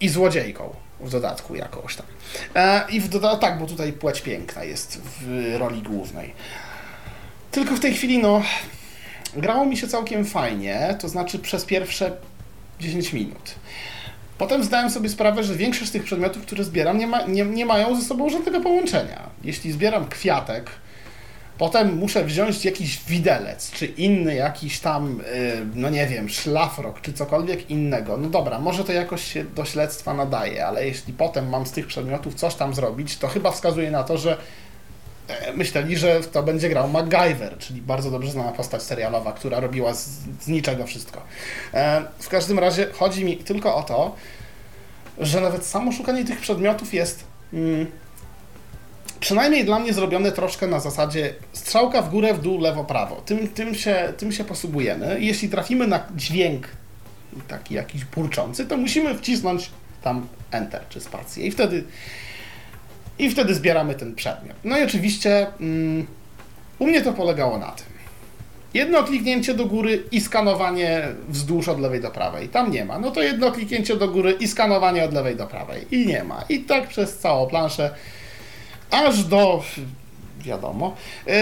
I 0.00 0.08
złodziejką 0.08 0.74
w 1.00 1.10
dodatku 1.10 1.54
jakąś 1.54 1.96
tam. 1.96 2.06
E, 2.54 2.84
I 2.90 3.00
w 3.00 3.08
dodatku, 3.08 3.38
tak, 3.40 3.58
bo 3.58 3.66
tutaj 3.66 3.92
płeć 3.92 4.20
piękna 4.20 4.64
jest 4.64 5.00
w 5.20 5.54
roli 5.58 5.82
głównej. 5.82 6.34
Tylko 7.50 7.74
w 7.76 7.80
tej 7.80 7.94
chwili, 7.94 8.18
no, 8.18 8.42
grało 9.36 9.66
mi 9.66 9.76
się 9.76 9.88
całkiem 9.88 10.24
fajnie, 10.24 10.96
to 11.00 11.08
znaczy 11.08 11.38
przez 11.38 11.64
pierwsze 11.64 12.16
10 12.80 13.12
minut. 13.12 13.54
Potem 14.42 14.64
zdałem 14.64 14.90
sobie 14.90 15.08
sprawę, 15.08 15.44
że 15.44 15.54
większość 15.54 15.88
z 15.88 15.92
tych 15.92 16.04
przedmiotów, 16.04 16.42
które 16.42 16.64
zbieram, 16.64 16.98
nie, 16.98 17.06
ma, 17.06 17.22
nie, 17.22 17.44
nie 17.44 17.66
mają 17.66 17.96
ze 18.00 18.02
sobą 18.02 18.30
żadnego 18.30 18.60
połączenia. 18.60 19.30
Jeśli 19.44 19.72
zbieram 19.72 20.06
kwiatek, 20.06 20.70
Potem 21.58 21.98
muszę 21.98 22.24
wziąć 22.24 22.64
jakiś 22.64 23.04
widelec, 23.04 23.70
czy 23.70 23.86
inny 23.86 24.34
jakiś 24.34 24.80
tam, 24.80 25.20
y, 25.20 25.66
no 25.74 25.90
nie 25.90 26.06
wiem, 26.06 26.28
szlafrok, 26.28 27.00
czy 27.00 27.12
cokolwiek 27.12 27.70
innego. 27.70 28.16
No 28.16 28.28
dobra, 28.28 28.58
może 28.58 28.84
to 28.84 28.92
jakoś 28.92 29.32
się 29.32 29.44
do 29.44 29.64
śledztwa 29.64 30.14
nadaje, 30.14 30.66
ale 30.66 30.86
jeśli 30.86 31.12
potem 31.12 31.48
mam 31.48 31.66
z 31.66 31.72
tych 31.72 31.86
przedmiotów 31.86 32.34
coś 32.34 32.54
tam 32.54 32.74
zrobić, 32.74 33.18
to 33.18 33.28
chyba 33.28 33.50
wskazuje 33.50 33.90
na 33.90 34.02
to, 34.04 34.18
że 34.18 34.36
myśleli, 35.54 35.96
że 35.96 36.20
to 36.20 36.42
będzie 36.42 36.68
grał 36.68 36.88
MacGyver, 36.88 37.58
czyli 37.58 37.82
bardzo 37.82 38.10
dobrze 38.10 38.30
znana 38.30 38.52
postać 38.52 38.82
serialowa, 38.82 39.32
która 39.32 39.60
robiła 39.60 39.94
z, 39.94 40.08
z 40.40 40.48
niczego 40.48 40.86
wszystko. 40.86 41.22
E, 41.74 42.02
W 42.18 42.28
każdym 42.28 42.58
razie 42.58 42.86
chodzi 42.92 43.24
mi 43.24 43.36
tylko 43.36 43.76
o 43.76 43.82
to, 43.82 44.14
że 45.18 45.40
nawet 45.40 45.66
samo 45.66 45.92
szukanie 45.92 46.24
tych 46.24 46.40
przedmiotów 46.40 46.94
jest... 46.94 47.24
Mm, 47.52 47.86
przynajmniej 49.20 49.64
dla 49.64 49.78
mnie 49.78 49.92
zrobione 49.92 50.32
troszkę 50.32 50.66
na 50.66 50.80
zasadzie 50.80 51.34
strzałka 51.52 52.02
w 52.02 52.10
górę, 52.10 52.34
w 52.34 52.40
dół, 52.40 52.60
lewo, 52.60 52.84
prawo. 52.84 53.16
Tym, 53.16 53.48
tym, 53.48 53.74
się, 53.74 54.12
tym 54.16 54.32
się 54.32 54.44
posługujemy. 54.44 55.16
Jeśli 55.20 55.48
trafimy 55.48 55.86
na 55.86 56.06
dźwięk 56.16 56.68
taki 57.48 57.74
jakiś 57.74 58.04
burczący, 58.04 58.66
to 58.66 58.76
musimy 58.76 59.18
wcisnąć 59.18 59.70
tam 60.02 60.26
Enter 60.50 60.82
czy 60.88 61.00
spację 61.00 61.46
i 61.46 61.50
wtedy, 61.50 61.84
i 63.22 63.30
wtedy 63.30 63.54
zbieramy 63.54 63.94
ten 63.94 64.14
przedmiot. 64.14 64.56
No 64.64 64.78
i 64.78 64.82
oczywiście 64.82 65.46
mm, 65.60 66.06
u 66.78 66.86
mnie 66.86 67.02
to 67.02 67.12
polegało 67.12 67.58
na 67.58 67.72
tym. 67.72 67.86
Jedno 68.74 69.02
kliknięcie 69.02 69.54
do 69.54 69.66
góry 69.66 70.02
i 70.12 70.20
skanowanie 70.20 71.02
wzdłuż 71.28 71.68
od 71.68 71.80
lewej 71.80 72.00
do 72.00 72.10
prawej. 72.10 72.48
Tam 72.48 72.70
nie 72.70 72.84
ma. 72.84 72.98
No 72.98 73.10
to 73.10 73.22
jedno 73.22 73.52
kliknięcie 73.52 73.96
do 73.96 74.08
góry 74.08 74.36
i 74.40 74.48
skanowanie 74.48 75.04
od 75.04 75.12
lewej 75.12 75.36
do 75.36 75.46
prawej. 75.46 75.86
I 75.90 76.06
nie 76.06 76.24
ma. 76.24 76.44
I 76.48 76.60
tak 76.60 76.88
przez 76.88 77.18
całą 77.18 77.46
planszę 77.46 77.90
aż 78.90 79.24
do, 79.24 79.62
wiadomo, 80.40 80.96
y, 81.28 81.32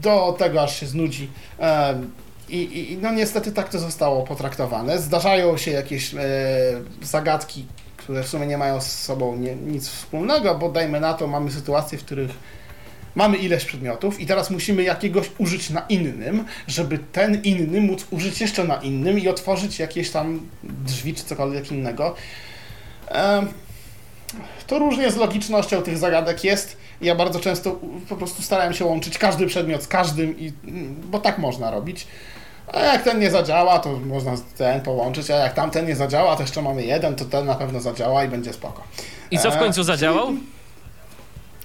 do 0.00 0.36
tego 0.38 0.62
aż 0.62 0.80
się 0.80 0.86
znudzi. 0.86 1.30
Em, 1.58 2.10
I, 2.48 2.92
i 2.92 2.98
no 3.02 3.12
niestety 3.12 3.52
tak 3.52 3.68
to 3.68 3.78
zostało 3.78 4.22
potraktowane. 4.22 4.98
Zdarzają 4.98 5.56
się 5.56 5.70
jakieś 5.70 6.14
e, 6.14 6.18
zagadki, 7.02 7.66
które 8.08 8.22
w 8.22 8.28
sumie 8.28 8.46
nie 8.46 8.58
mają 8.58 8.80
z 8.80 8.92
sobą 8.92 9.36
nie, 9.36 9.56
nic 9.56 9.88
wspólnego, 9.88 10.54
bo 10.54 10.68
dajmy 10.68 11.00
na 11.00 11.14
to, 11.14 11.26
mamy 11.26 11.50
sytuacje, 11.50 11.98
w 11.98 12.04
których 12.04 12.30
mamy 13.14 13.36
ileś 13.36 13.64
przedmiotów 13.64 14.20
i 14.20 14.26
teraz 14.26 14.50
musimy 14.50 14.82
jakiegoś 14.82 15.30
użyć 15.38 15.70
na 15.70 15.80
innym, 15.80 16.44
żeby 16.66 16.98
ten 16.98 17.42
inny 17.42 17.80
móc 17.80 18.06
użyć 18.10 18.40
jeszcze 18.40 18.64
na 18.64 18.76
innym 18.76 19.18
i 19.18 19.28
otworzyć 19.28 19.78
jakieś 19.78 20.10
tam 20.10 20.40
drzwi 20.62 21.14
czy 21.14 21.24
cokolwiek 21.24 21.72
innego. 21.72 22.14
To 24.66 24.78
różnie 24.78 25.10
z 25.10 25.16
logicznością 25.16 25.82
tych 25.82 25.98
zagadek 25.98 26.44
jest. 26.44 26.76
Ja 27.00 27.14
bardzo 27.14 27.40
często 27.40 27.80
po 28.08 28.16
prostu 28.16 28.42
starałem 28.42 28.72
się 28.72 28.84
łączyć 28.84 29.18
każdy 29.18 29.46
przedmiot 29.46 29.82
z 29.82 29.88
każdym, 29.88 30.38
i, 30.38 30.52
bo 31.10 31.18
tak 31.18 31.38
można 31.38 31.70
robić. 31.70 32.06
A 32.72 32.80
jak 32.80 33.02
ten 33.02 33.20
nie 33.20 33.30
zadziała, 33.30 33.78
to 33.78 34.00
można 34.06 34.32
ten 34.56 34.80
połączyć, 34.80 35.30
a 35.30 35.36
jak 35.36 35.54
tamten 35.54 35.86
nie 35.86 35.96
zadziała, 35.96 36.36
to 36.36 36.42
jeszcze 36.42 36.62
mamy 36.62 36.84
jeden, 36.84 37.16
to 37.16 37.24
ten 37.24 37.46
na 37.46 37.54
pewno 37.54 37.80
zadziała 37.80 38.24
i 38.24 38.28
będzie 38.28 38.52
spoko. 38.52 38.82
I 39.30 39.38
co 39.38 39.50
w 39.50 39.54
E, 39.54 39.58
końcu 39.58 39.82
zadziałał? 39.82 40.32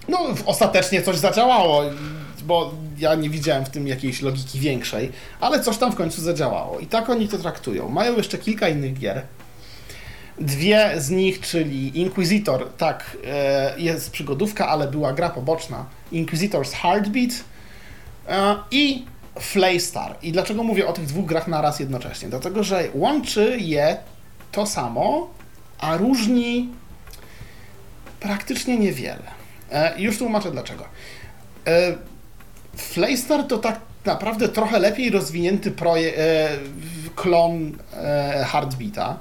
No, 0.08 0.20
ostatecznie 0.46 1.02
coś 1.02 1.18
zadziałało, 1.18 1.84
bo 2.44 2.72
ja 2.98 3.16
nie 3.16 3.30
widziałem 3.30 3.66
w 3.66 3.70
tym 3.70 3.88
jakiejś 3.88 4.22
logiki 4.22 4.60
większej, 4.60 5.12
ale 5.40 5.60
coś 5.60 5.78
tam 5.78 5.92
w 5.92 5.96
końcu 5.96 6.22
zadziałało. 6.22 6.80
I 6.80 6.88
tak 6.88 7.10
oni 7.10 7.28
to 7.28 7.38
traktują. 7.38 7.90
Mają 7.90 8.18
jeszcze 8.18 8.38
kilka 8.38 8.70
innych 8.70 9.00
gier. 9.00 9.22
Dwie 10.40 10.92
z 10.98 11.10
nich, 11.10 11.40
czyli 11.40 12.00
Inquisitor, 12.02 12.70
tak, 12.78 13.18
e, 13.28 13.74
jest 13.78 14.12
przygodówka, 14.12 14.68
ale 14.68 14.88
była 14.88 15.14
gra 15.14 15.30
poboczna. 15.30 15.86
Inquisitor's 16.14 16.74
Heartbeat 16.74 17.32
e, 18.28 18.56
i 18.72 19.06
Flaystar. 19.39 20.15
I 20.22 20.31
dlaczego 20.31 20.64
mówię 20.64 20.88
o 20.88 20.93
tych 20.93 21.05
dwóch 21.05 21.26
grach 21.26 21.47
naraz 21.47 21.80
jednocześnie? 21.80 22.30
Dlatego, 22.30 22.64
że 22.64 22.84
łączy 22.93 23.57
je 23.60 23.97
to 24.51 24.65
samo, 24.65 25.30
a 25.80 25.97
różni 25.97 26.69
praktycznie 28.19 28.77
niewiele. 28.80 29.23
E, 29.72 30.01
już 30.01 30.18
tłumaczę 30.18 30.51
dlaczego. 30.51 30.85
E, 31.68 31.95
Flaystar 32.77 33.43
to 33.47 33.57
tak 33.57 33.80
naprawdę 34.05 34.49
trochę 34.49 34.80
lepiej 34.80 35.10
rozwinięty 35.10 35.72
proje- 35.72 36.11
e, 36.18 36.49
klon 37.15 37.77
e, 37.93 38.45
Heartbeata, 38.51 39.19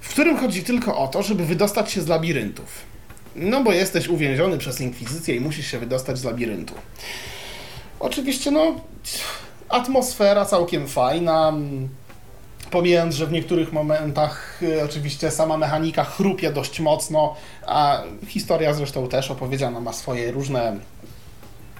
w 0.00 0.08
którym 0.08 0.36
chodzi 0.38 0.62
tylko 0.64 0.98
o 0.98 1.08
to, 1.08 1.22
żeby 1.22 1.46
wydostać 1.46 1.92
się 1.92 2.00
z 2.00 2.06
labiryntów. 2.06 2.66
No 3.36 3.64
bo 3.64 3.72
jesteś 3.72 4.08
uwięziony 4.08 4.58
przez 4.58 4.80
Inkwizycję 4.80 5.36
i 5.36 5.40
musisz 5.40 5.66
się 5.70 5.78
wydostać 5.78 6.18
z 6.18 6.24
labiryntu. 6.24 6.74
Oczywiście, 8.00 8.50
no, 8.50 8.74
atmosfera 9.68 10.44
całkiem 10.44 10.88
fajna. 10.88 11.48
mm, 11.48 11.88
Pomijając, 12.70 13.14
że 13.14 13.26
w 13.26 13.32
niektórych 13.32 13.72
momentach 13.72 14.62
y, 14.62 14.84
oczywiście 14.84 15.30
sama 15.30 15.56
mechanika 15.56 16.04
chrupie 16.04 16.52
dość 16.52 16.80
mocno, 16.80 17.34
a 17.66 18.02
historia 18.26 18.74
zresztą 18.74 19.08
też 19.08 19.30
opowiedziana 19.30 19.80
ma 19.80 19.92
swoje 19.92 20.30
różne 20.32 20.76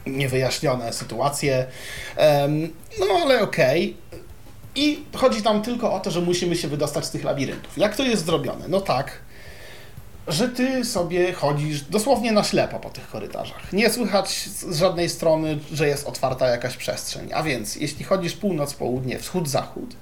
niewyjaśnione 0.06 0.92
sytuacje. 0.92 1.66
No 3.00 3.06
ale 3.22 3.42
okej. 3.42 3.96
I 4.74 5.04
chodzi 5.16 5.42
tam 5.42 5.62
tylko 5.62 5.92
o 5.92 6.00
to, 6.00 6.10
że 6.10 6.20
musimy 6.20 6.56
się 6.56 6.68
wydostać 6.68 7.04
z 7.04 7.10
tych 7.10 7.24
labiryntów. 7.24 7.78
Jak 7.78 7.96
to 7.96 8.02
jest 8.02 8.26
zrobione? 8.26 8.68
No 8.68 8.80
tak, 8.80 9.18
że 10.28 10.48
ty 10.48 10.84
sobie 10.84 11.32
chodzisz 11.32 11.80
dosłownie 11.80 12.32
na 12.32 12.44
ślepo 12.44 12.80
po 12.80 12.90
tych 12.90 13.08
korytarzach. 13.08 13.72
Nie 13.72 13.90
słychać 13.90 14.48
z 14.48 14.76
żadnej 14.76 15.08
strony, 15.08 15.58
że 15.72 15.88
jest 15.88 16.06
otwarta 16.06 16.48
jakaś 16.48 16.76
przestrzeń. 16.76 17.30
A 17.34 17.42
więc, 17.42 17.76
jeśli 17.76 18.04
chodzisz 18.04 18.32
północ, 18.32 18.74
południe, 18.74 19.18
wschód, 19.18 19.48
zachód, 19.48 19.96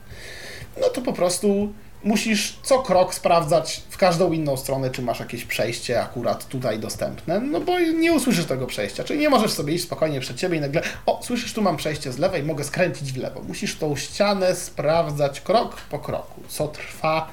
no 0.81 0.89
to 0.89 1.03
po 1.03 1.13
prostu 1.13 1.73
musisz 2.05 2.59
co 2.63 2.79
krok 2.79 3.15
sprawdzać 3.15 3.83
w 3.91 3.97
każdą 3.97 4.33
inną 4.33 4.57
stronę, 4.57 4.91
czy 4.91 5.03
masz 5.03 5.21
jakieś 5.21 5.45
przejście 5.45 6.03
akurat 6.03 6.49
tutaj 6.49 6.79
dostępne, 6.79 7.41
no 7.41 7.61
bo 7.61 7.81
nie 7.81 8.13
usłyszysz 8.13 8.45
tego 8.45 8.67
przejścia, 8.67 9.05
czyli 9.05 9.21
nie 9.21 9.29
możesz 9.29 9.53
sobie 9.53 9.75
iść 9.75 9.85
spokojnie 9.85 10.21
przed 10.21 10.37
ciebie 10.37 10.59
i 10.59 10.61
nagle, 10.61 10.83
o, 11.07 11.21
słyszysz, 11.23 11.53
tu 11.53 11.63
mam 11.63 11.77
przejście 11.77 12.13
z 12.13 12.19
lewej, 12.19 12.43
mogę 12.43 12.65
skręcić 12.65 13.13
w 13.13 13.17
lewo. 13.17 13.43
Musisz 13.43 13.77
tą 13.79 13.97
ścianę 13.97 14.55
sprawdzać 14.55 15.41
krok 15.41 15.81
po 15.81 15.99
kroku, 15.99 16.41
co 16.49 16.69
trwa 16.69 17.31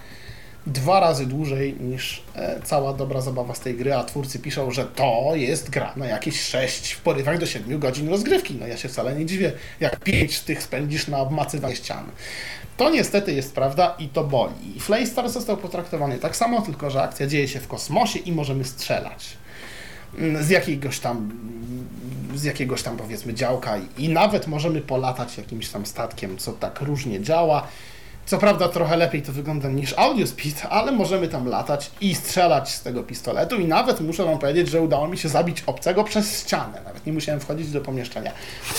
dwa 0.68 1.00
razy 1.00 1.26
dłużej 1.26 1.76
niż 1.80 2.24
e, 2.36 2.62
cała 2.64 2.94
dobra 2.94 3.22
zabawa 3.22 3.56
z 3.56 3.60
tej 3.60 3.76
gry, 3.76 3.94
a 3.94 4.04
twórcy 4.04 4.40
piszą, 4.40 4.72
że 4.72 4.86
to 4.86 5.32
jest 5.36 5.70
gra 5.70 5.94
na 5.96 6.06
jakieś 6.06 6.42
6 6.42 6.92
w 6.92 7.02
porywach 7.02 7.38
do 7.38 7.46
7 7.46 7.80
godzin 7.80 8.10
rozgrywki. 8.10 8.56
No 8.60 8.68
ja 8.68 8.78
się 8.78 8.90
wcale 8.90 9.16
nie 9.16 9.26
dziwię, 9.26 9.52
jak 9.80 10.00
5 10.00 10.40
tych 10.40 10.64
spędzisz 10.64 11.08
na 11.08 11.20
obmacywanie 11.20 11.76
ścian. 11.76 12.06
To 12.78 12.90
niestety 12.90 13.34
jest 13.34 13.56
prawda 13.56 13.96
i 14.00 14.10
to 14.10 14.24
boli. 14.24 14.80
Flaystar 14.80 15.30
został 15.30 15.58
potraktowany 15.58 16.18
tak 16.18 16.36
samo, 16.36 16.62
tylko 16.62 16.90
że 16.90 17.04
akcja 17.04 17.28
dzieje 17.28 17.48
się 17.48 17.60
w 17.60 17.68
kosmosie 17.68 18.20
i 18.20 18.32
możemy 18.32 18.64
strzelać 18.64 19.38
z 20.42 20.50
jakiegoś 20.50 21.00
tam, 21.00 21.32
z 22.36 22.44
jakiegoś 22.44 22.84
tam 22.84 22.98
powiedzmy 22.98 23.34
działka 23.34 23.78
i 23.98 24.10
nawet 24.10 24.48
możemy 24.48 24.82
polatać 24.82 25.38
jakimś 25.38 25.70
tam 25.70 25.86
statkiem, 25.86 26.38
co 26.38 26.54
tak 26.54 26.82
różnie 26.82 27.22
działa. 27.22 27.68
Co 28.32 28.38
prawda 28.38 28.70
trochę 28.70 28.98
lepiej 28.98 29.22
to 29.22 29.32
wygląda 29.32 29.70
niż 29.70 29.94
Audiospeed, 29.98 30.68
ale 30.70 30.91
możemy 30.91 31.28
tam 31.28 31.48
latać 31.48 31.91
i 32.02 32.16
strzelać 32.16 32.70
z 32.70 32.82
tego 32.82 33.03
pistoletu 33.03 33.56
i 33.56 33.66
nawet 33.66 34.02
muszę 34.02 34.26
wam 34.26 34.40
powiedzieć, 34.40 34.70
że 34.70 34.82
udało 34.82 35.08
mi 35.08 35.18
się 35.18 35.30
zabić 35.30 35.64
obcego 35.66 36.03
przez 36.03 36.41
ścianę. 36.41 36.82
Nawet 36.86 37.06
nie 37.06 37.14
musiałem 37.14 37.41
wchodzić 37.41 37.72
do 37.72 37.82
pomieszczenia. 37.82 38.32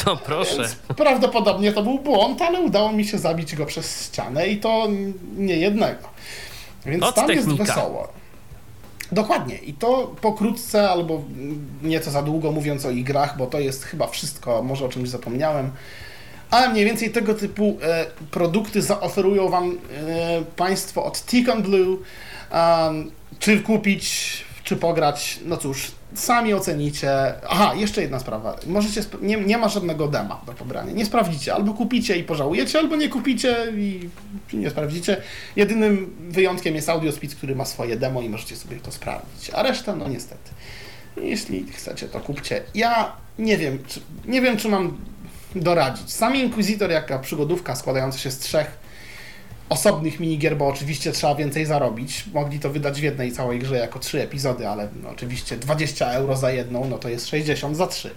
No 0.06 0.16
proszę. 0.16 0.56
Więc 0.56 0.76
prawdopodobnie 0.96 1.72
to 1.72 1.82
był 1.82 1.98
błąd, 1.98 2.42
ale 2.42 2.60
udało 2.60 2.92
mi 2.92 3.04
się 3.04 3.18
zabić 3.18 3.56
go 3.56 3.66
przez 3.66 4.06
ścianę 4.06 4.48
i 4.48 4.56
to 4.56 4.88
nie 5.36 5.56
jednego. 5.56 6.08
Więc 6.86 7.00
Noc 7.00 7.14
tam 7.14 7.26
technika. 7.26 7.50
jest 7.50 7.58
wesoło. 7.58 8.08
Dokładnie. 9.12 9.56
I 9.56 9.74
to 9.74 10.14
pokrótce 10.20 10.90
albo 10.90 11.22
nieco 11.82 12.10
za 12.10 12.22
długo 12.22 12.52
mówiąc 12.52 12.84
o 12.84 12.90
ich 12.90 13.04
grach, 13.04 13.36
bo 13.36 13.46
to 13.46 13.60
jest 13.60 13.84
chyba 13.84 14.06
wszystko, 14.06 14.62
może 14.62 14.84
o 14.84 14.88
czymś 14.88 15.08
zapomniałem. 15.08 15.70
Ale 16.52 16.68
mniej 16.68 16.84
więcej 16.84 17.10
tego 17.10 17.34
typu 17.34 17.78
e, 17.82 18.06
produkty 18.30 18.82
zaoferują 18.82 19.48
Wam 19.48 19.70
e, 19.70 19.74
Państwo 20.56 21.04
od 21.04 21.26
Ticon 21.26 21.62
Blue. 21.62 21.98
Um, 22.52 23.10
czy 23.38 23.60
kupić, 23.60 24.44
czy 24.64 24.76
pograć, 24.76 25.40
no 25.44 25.56
cóż, 25.56 25.92
sami 26.14 26.54
ocenicie. 26.54 27.10
Aha, 27.48 27.74
jeszcze 27.74 28.02
jedna 28.02 28.20
sprawa. 28.20 28.56
Możecie 28.66 29.00
nie, 29.22 29.36
nie 29.36 29.58
ma 29.58 29.68
żadnego 29.68 30.08
dema 30.08 30.40
do 30.46 30.52
pobrania. 30.52 30.92
Nie 30.92 31.06
sprawdzicie. 31.06 31.54
Albo 31.54 31.74
kupicie 31.74 32.16
i 32.16 32.24
pożałujecie, 32.24 32.78
albo 32.78 32.96
nie 32.96 33.08
kupicie 33.08 33.56
i 33.76 34.08
nie 34.52 34.70
sprawdzicie. 34.70 35.16
Jedynym 35.56 36.16
wyjątkiem 36.28 36.74
jest 36.74 36.88
Audiospeed, 36.88 37.34
który 37.34 37.56
ma 37.56 37.64
swoje 37.64 37.96
demo 37.96 38.22
i 38.22 38.28
możecie 38.28 38.56
sobie 38.56 38.76
to 38.76 38.92
sprawdzić. 38.92 39.50
A 39.54 39.62
reszta, 39.62 39.96
no 39.96 40.08
niestety. 40.08 40.50
Jeśli 41.16 41.66
chcecie, 41.72 42.08
to 42.08 42.20
kupcie. 42.20 42.62
Ja 42.74 43.12
nie 43.38 43.58
wiem, 43.58 43.78
czy, 43.86 44.00
nie 44.26 44.40
wiem, 44.40 44.56
czy 44.56 44.68
mam 44.68 44.98
doradzić. 45.56 46.12
Sam 46.12 46.36
Inquisitor, 46.36 46.90
jaka 46.90 47.18
przygodówka 47.18 47.76
składająca 47.76 48.18
się 48.18 48.30
z 48.30 48.38
trzech 48.38 48.82
osobnych 49.68 50.20
minigier, 50.20 50.56
bo 50.56 50.66
oczywiście 50.68 51.12
trzeba 51.12 51.34
więcej 51.34 51.66
zarobić. 51.66 52.24
Mogli 52.34 52.60
to 52.60 52.70
wydać 52.70 53.00
w 53.00 53.02
jednej 53.02 53.32
całej 53.32 53.58
grze 53.58 53.76
jako 53.76 53.98
trzy 53.98 54.22
epizody, 54.22 54.68
ale 54.68 54.88
no, 55.02 55.10
oczywiście 55.10 55.56
20 55.56 56.12
euro 56.12 56.36
za 56.36 56.50
jedną, 56.50 56.84
no 56.84 56.98
to 56.98 57.08
jest 57.08 57.28
60 57.28 57.76
za 57.76 57.86
trzy. 57.86 58.10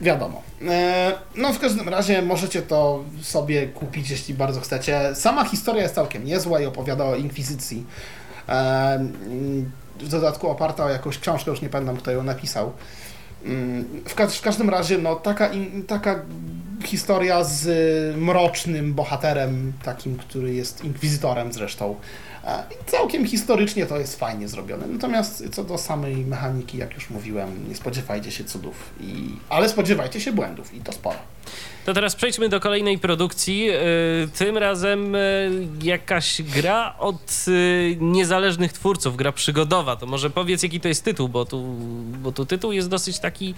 Wiadomo. 0.00 0.42
E, 0.68 1.12
No 1.36 1.52
w 1.52 1.58
każdym 1.58 1.88
razie 1.88 2.22
możecie 2.22 2.62
to 2.62 3.04
sobie 3.22 3.66
kupić, 3.66 4.10
jeśli 4.10 4.34
bardzo 4.34 4.60
chcecie. 4.60 5.00
Sama 5.14 5.44
historia 5.44 5.82
jest 5.82 5.94
całkiem 5.94 6.24
niezła 6.24 6.60
i 6.60 6.66
opowiada 6.66 7.04
o 7.04 7.14
inkwizycji. 7.16 7.86
E, 8.48 9.06
W 10.00 10.08
dodatku 10.08 10.48
oparta 10.48 10.84
o 10.84 10.88
jakąś 10.88 11.18
książkę, 11.18 11.50
już 11.50 11.60
nie 11.62 11.68
pamiętam 11.68 11.96
kto 11.96 12.10
ją 12.10 12.22
napisał. 12.22 12.72
Mm, 13.44 13.84
W, 14.06 14.14
ka- 14.14 14.26
w 14.26 14.40
każdym 14.40 14.70
razie, 14.70 14.98
no 14.98 15.14
taka, 15.16 15.48
in, 15.48 15.82
taka 15.82 16.22
historia 16.84 17.44
z 17.44 17.66
mrocznym 18.16 18.94
bohaterem, 18.94 19.72
takim, 19.84 20.16
który 20.16 20.54
jest 20.54 20.84
inkwizytorem 20.84 21.52
zresztą. 21.52 21.96
I 22.44 22.90
Całkiem 22.90 23.26
historycznie 23.26 23.86
to 23.86 23.98
jest 23.98 24.18
fajnie 24.18 24.48
zrobione. 24.48 24.86
Natomiast 24.86 25.44
co 25.52 25.64
do 25.64 25.78
samej 25.78 26.16
mechaniki, 26.16 26.78
jak 26.78 26.94
już 26.94 27.10
mówiłem, 27.10 27.68
nie 27.68 27.74
spodziewajcie 27.74 28.30
się 28.30 28.44
cudów, 28.44 28.90
i, 29.00 29.28
ale 29.48 29.68
spodziewajcie 29.68 30.20
się 30.20 30.32
błędów 30.32 30.74
i 30.74 30.80
to 30.80 30.92
sporo. 30.92 31.18
To 31.84 31.94
teraz 31.94 32.16
przejdźmy 32.16 32.48
do 32.48 32.60
kolejnej 32.60 32.98
produkcji. 32.98 33.64
Yy, 33.64 33.74
Tym 34.38 34.58
razem 34.58 35.14
yy, 35.14 35.66
jakaś 35.82 36.42
gra 36.42 36.94
od 36.98 37.46
yy, 37.46 37.96
niezależnych 38.00 38.72
twórców, 38.72 39.16
gra 39.16 39.32
przygodowa. 39.32 39.96
To 39.96 40.06
może 40.06 40.30
powiedz, 40.30 40.62
jaki 40.62 40.80
to 40.80 40.88
jest 40.88 41.04
tytuł, 41.04 41.28
bo 41.28 41.44
tu, 41.44 41.62
bo 42.22 42.32
tu 42.32 42.46
tytuł 42.46 42.72
jest 42.72 42.88
dosyć 42.88 43.18
taki 43.18 43.54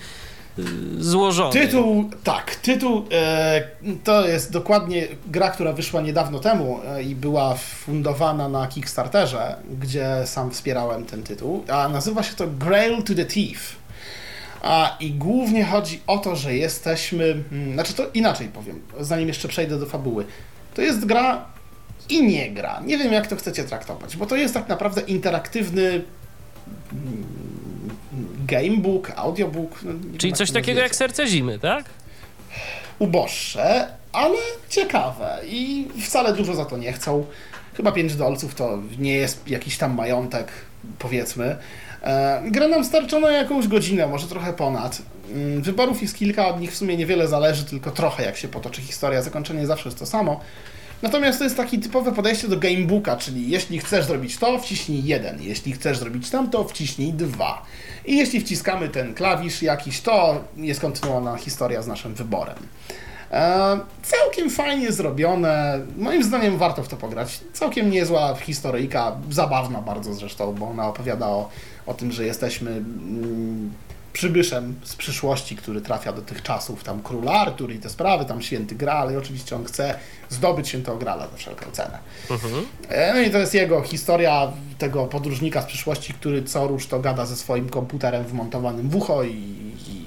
złożony. 0.99 1.53
Tytuł, 1.53 2.11
tak, 2.25 2.55
tytuł 2.55 3.05
e, 3.13 3.63
to 4.05 4.29
jest 4.29 4.53
dokładnie 4.53 5.09
gra, 5.27 5.51
która 5.51 5.73
wyszła 5.73 6.01
niedawno 6.01 6.39
temu 6.39 6.81
e, 6.87 7.03
i 7.03 7.15
była 7.15 7.55
fundowana 7.55 8.49
na 8.49 8.67
Kickstarterze, 8.67 9.57
gdzie 9.81 10.23
sam 10.25 10.51
wspierałem 10.51 11.05
ten 11.05 11.23
tytuł, 11.23 11.65
a 11.69 11.89
nazywa 11.89 12.23
się 12.23 12.35
to 12.35 12.47
Grail 12.47 13.03
to 13.03 13.15
the 13.15 13.25
Thief. 13.25 13.77
A, 14.63 14.97
I 15.01 15.11
głównie 15.11 15.65
chodzi 15.65 16.01
o 16.07 16.19
to, 16.19 16.37
że 16.37 16.55
jesteśmy, 16.55 17.45
mm, 17.53 17.75
znaczy 17.75 17.95
to 17.95 18.07
inaczej 18.15 18.49
powiem, 18.49 18.81
zanim 19.01 19.29
jeszcze 19.29 19.49
przejdę 19.49 19.79
do 19.79 19.87
fabuły. 19.87 20.25
To 20.75 20.83
jest 20.83 21.05
gra 21.05 21.45
i 22.09 22.27
nie 22.27 22.51
gra. 22.51 22.81
Nie 22.87 22.99
wiem, 22.99 23.13
jak 23.13 23.27
to 23.27 23.37
chcecie 23.37 23.65
traktować, 23.65 24.17
bo 24.17 24.27
to 24.27 24.37
jest 24.37 24.55
tak 24.55 24.69
naprawdę 24.69 25.01
interaktywny 25.01 26.03
mm, 26.93 27.54
gamebook, 28.47 29.11
audiobook. 29.17 29.81
no, 29.83 29.93
Czyli 30.19 30.33
coś 30.33 30.51
takiego 30.51 30.81
jak 30.81 30.95
Serce 30.97 31.27
Zimy, 31.27 31.59
tak? 31.59 31.85
uboższe, 32.99 33.89
ale 34.13 34.37
ciekawe 34.69 35.41
i 35.47 35.89
wcale 36.03 36.33
dużo 36.33 36.55
za 36.55 36.65
to 36.65 36.77
nie 36.77 36.93
chcą. 36.93 37.27
Chyba 37.77 37.93
5 37.93 38.15
dolców 38.17 38.55
to 38.55 38.79
nie 38.99 39.15
jest 39.15 39.49
jakiś 39.49 39.79
tam 39.79 39.95
majątek, 39.95 40.49
powiedzmy. 40.99 41.57
E, 42.03 42.43
Gra 42.51 42.69
nam 42.69 42.85
starcza 42.85 43.21
na 43.21 43.33
jakąś 43.33 43.69
godzinę, 43.69 44.07
może 44.07 44.27
trochę 44.27 44.53
ponad. 44.53 45.03
Mm, 45.33 45.63
Wyborów 45.63 46.03
jest 46.03 46.17
kilka, 46.17 46.49
od 46.49 46.61
nich 46.61 46.73
w 46.73 46.77
sumie 46.77 46.97
niewiele 46.97 47.29
zależy, 47.29 47.65
tylko 47.65 47.91
trochę 47.91 48.25
jak 48.25 48.37
się 48.37 48.49
potoczy 48.49 48.83
historia. 48.83 49.23
Zakończenie 49.23 49.67
zawsze 49.67 49.89
jest 49.89 49.99
to 49.99 50.07
samo. 50.07 50.41
Natomiast 51.05 51.39
to 51.39 51.45
jest 51.45 51.57
takie 51.57 51.79
typowe 51.79 52.13
podejście 52.13 52.49
do 52.49 52.57
gamebooka, 52.57 53.17
czyli 53.17 53.51
jeśli 53.51 53.79
chcesz 53.79 54.05
zrobić 54.05 54.37
to, 54.37 54.59
wciśnij 54.59 55.05
jeden, 55.05 55.43
jeśli 55.43 55.73
chcesz 55.73 55.99
zrobić 55.99 56.31
tamto, 56.31 56.65
wciśnij 56.65 57.13
dwa. 57.13 57.63
I 58.05 58.17
jeśli 58.17 58.41
wciskamy 58.41 58.89
ten 58.89 59.15
klawisz 59.15 59.63
jakiś, 59.63 60.01
to 60.01 60.45
jest 60.57 60.81
kontynuowana 60.81 61.37
historia 61.37 61.83
z 61.83 61.87
naszym 61.87 62.15
wyborem. 62.15 62.57
E, 63.31 63.79
całkiem 64.03 64.51
fajnie 64.51 64.93
zrobione. 64.93 65.81
Moim 65.97 66.25
zdaniem 66.25 66.59
warto 66.59 66.83
w 66.83 66.89
to 66.89 66.97
pograć. 66.97 67.41
Całkiem 67.53 67.91
niezła 67.91 68.35
historyjka, 68.35 69.17
zabawna 69.31 69.83
bardzo 69.83 70.15
zresztą, 70.15 70.53
bo 70.53 70.69
ona 70.69 70.89
opowiada 70.89 71.27
o, 71.27 71.49
o 71.87 71.95
tym, 71.95 72.13
że 72.13 72.25
jesteśmy 72.25 72.71
mm, 72.71 73.73
przybyszem 74.15 74.75
z 74.85 74.97
przyszłości, 74.97 75.57
który 75.57 75.81
trafia 75.81 76.13
do 76.13 76.23
tych 76.23 76.43
czasów, 76.43 76.85
tam 76.85 77.03
król 77.03 77.29
Artur 77.29 77.73
i 77.73 77.79
te 77.79 77.91
sprawy, 77.91 78.25
tam 78.25 78.43
święty 78.43 78.75
Graal 78.75 79.13
i 79.13 79.17
oczywiście 79.17 79.57
on 79.57 79.65
chce 79.65 79.99
zdobyć 80.29 80.69
świętego 80.69 80.97
Grala 80.97 81.29
za 81.29 81.37
wszelką 81.37 81.71
cenę. 81.73 81.99
E, 82.89 83.15
No 83.15 83.21
i 83.21 83.31
to 83.31 83.39
jest 83.39 83.55
jego 83.55 83.83
historia 83.83 84.53
tego 84.79 85.07
podróżnika 85.07 85.63
z 85.63 85.67
przyszłości, 85.67 86.15
który 86.15 86.43
co 86.43 86.67
rusz 86.67 86.87
to 86.87 87.01
gada 87.01 87.27
ze 87.27 87.37
swoim 87.37 87.69
komputerem 87.69 88.25
wmontowanym 88.25 88.89
w 88.89 88.97
ucho 88.97 89.25
i, 89.25 89.33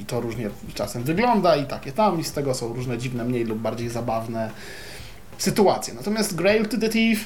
i 0.02 0.06
to 0.08 0.22
różnie 0.22 0.50
czasem 0.74 1.04
wygląda 1.04 1.56
i 1.56 1.66
takie 1.66 1.92
tam 1.92 2.20
i 2.20 2.24
z 2.24 2.32
tego 2.32 2.54
są 2.54 2.74
różne 2.74 2.98
dziwne, 2.98 3.24
mniej 3.24 3.44
lub 3.44 3.60
bardziej 3.60 3.90
zabawne 3.90 4.52
sytuacje. 5.38 5.94
Natomiast 5.94 6.36
Grail 6.36 6.68
to 6.68 6.78
the 6.78 6.90
Thief 6.90 7.26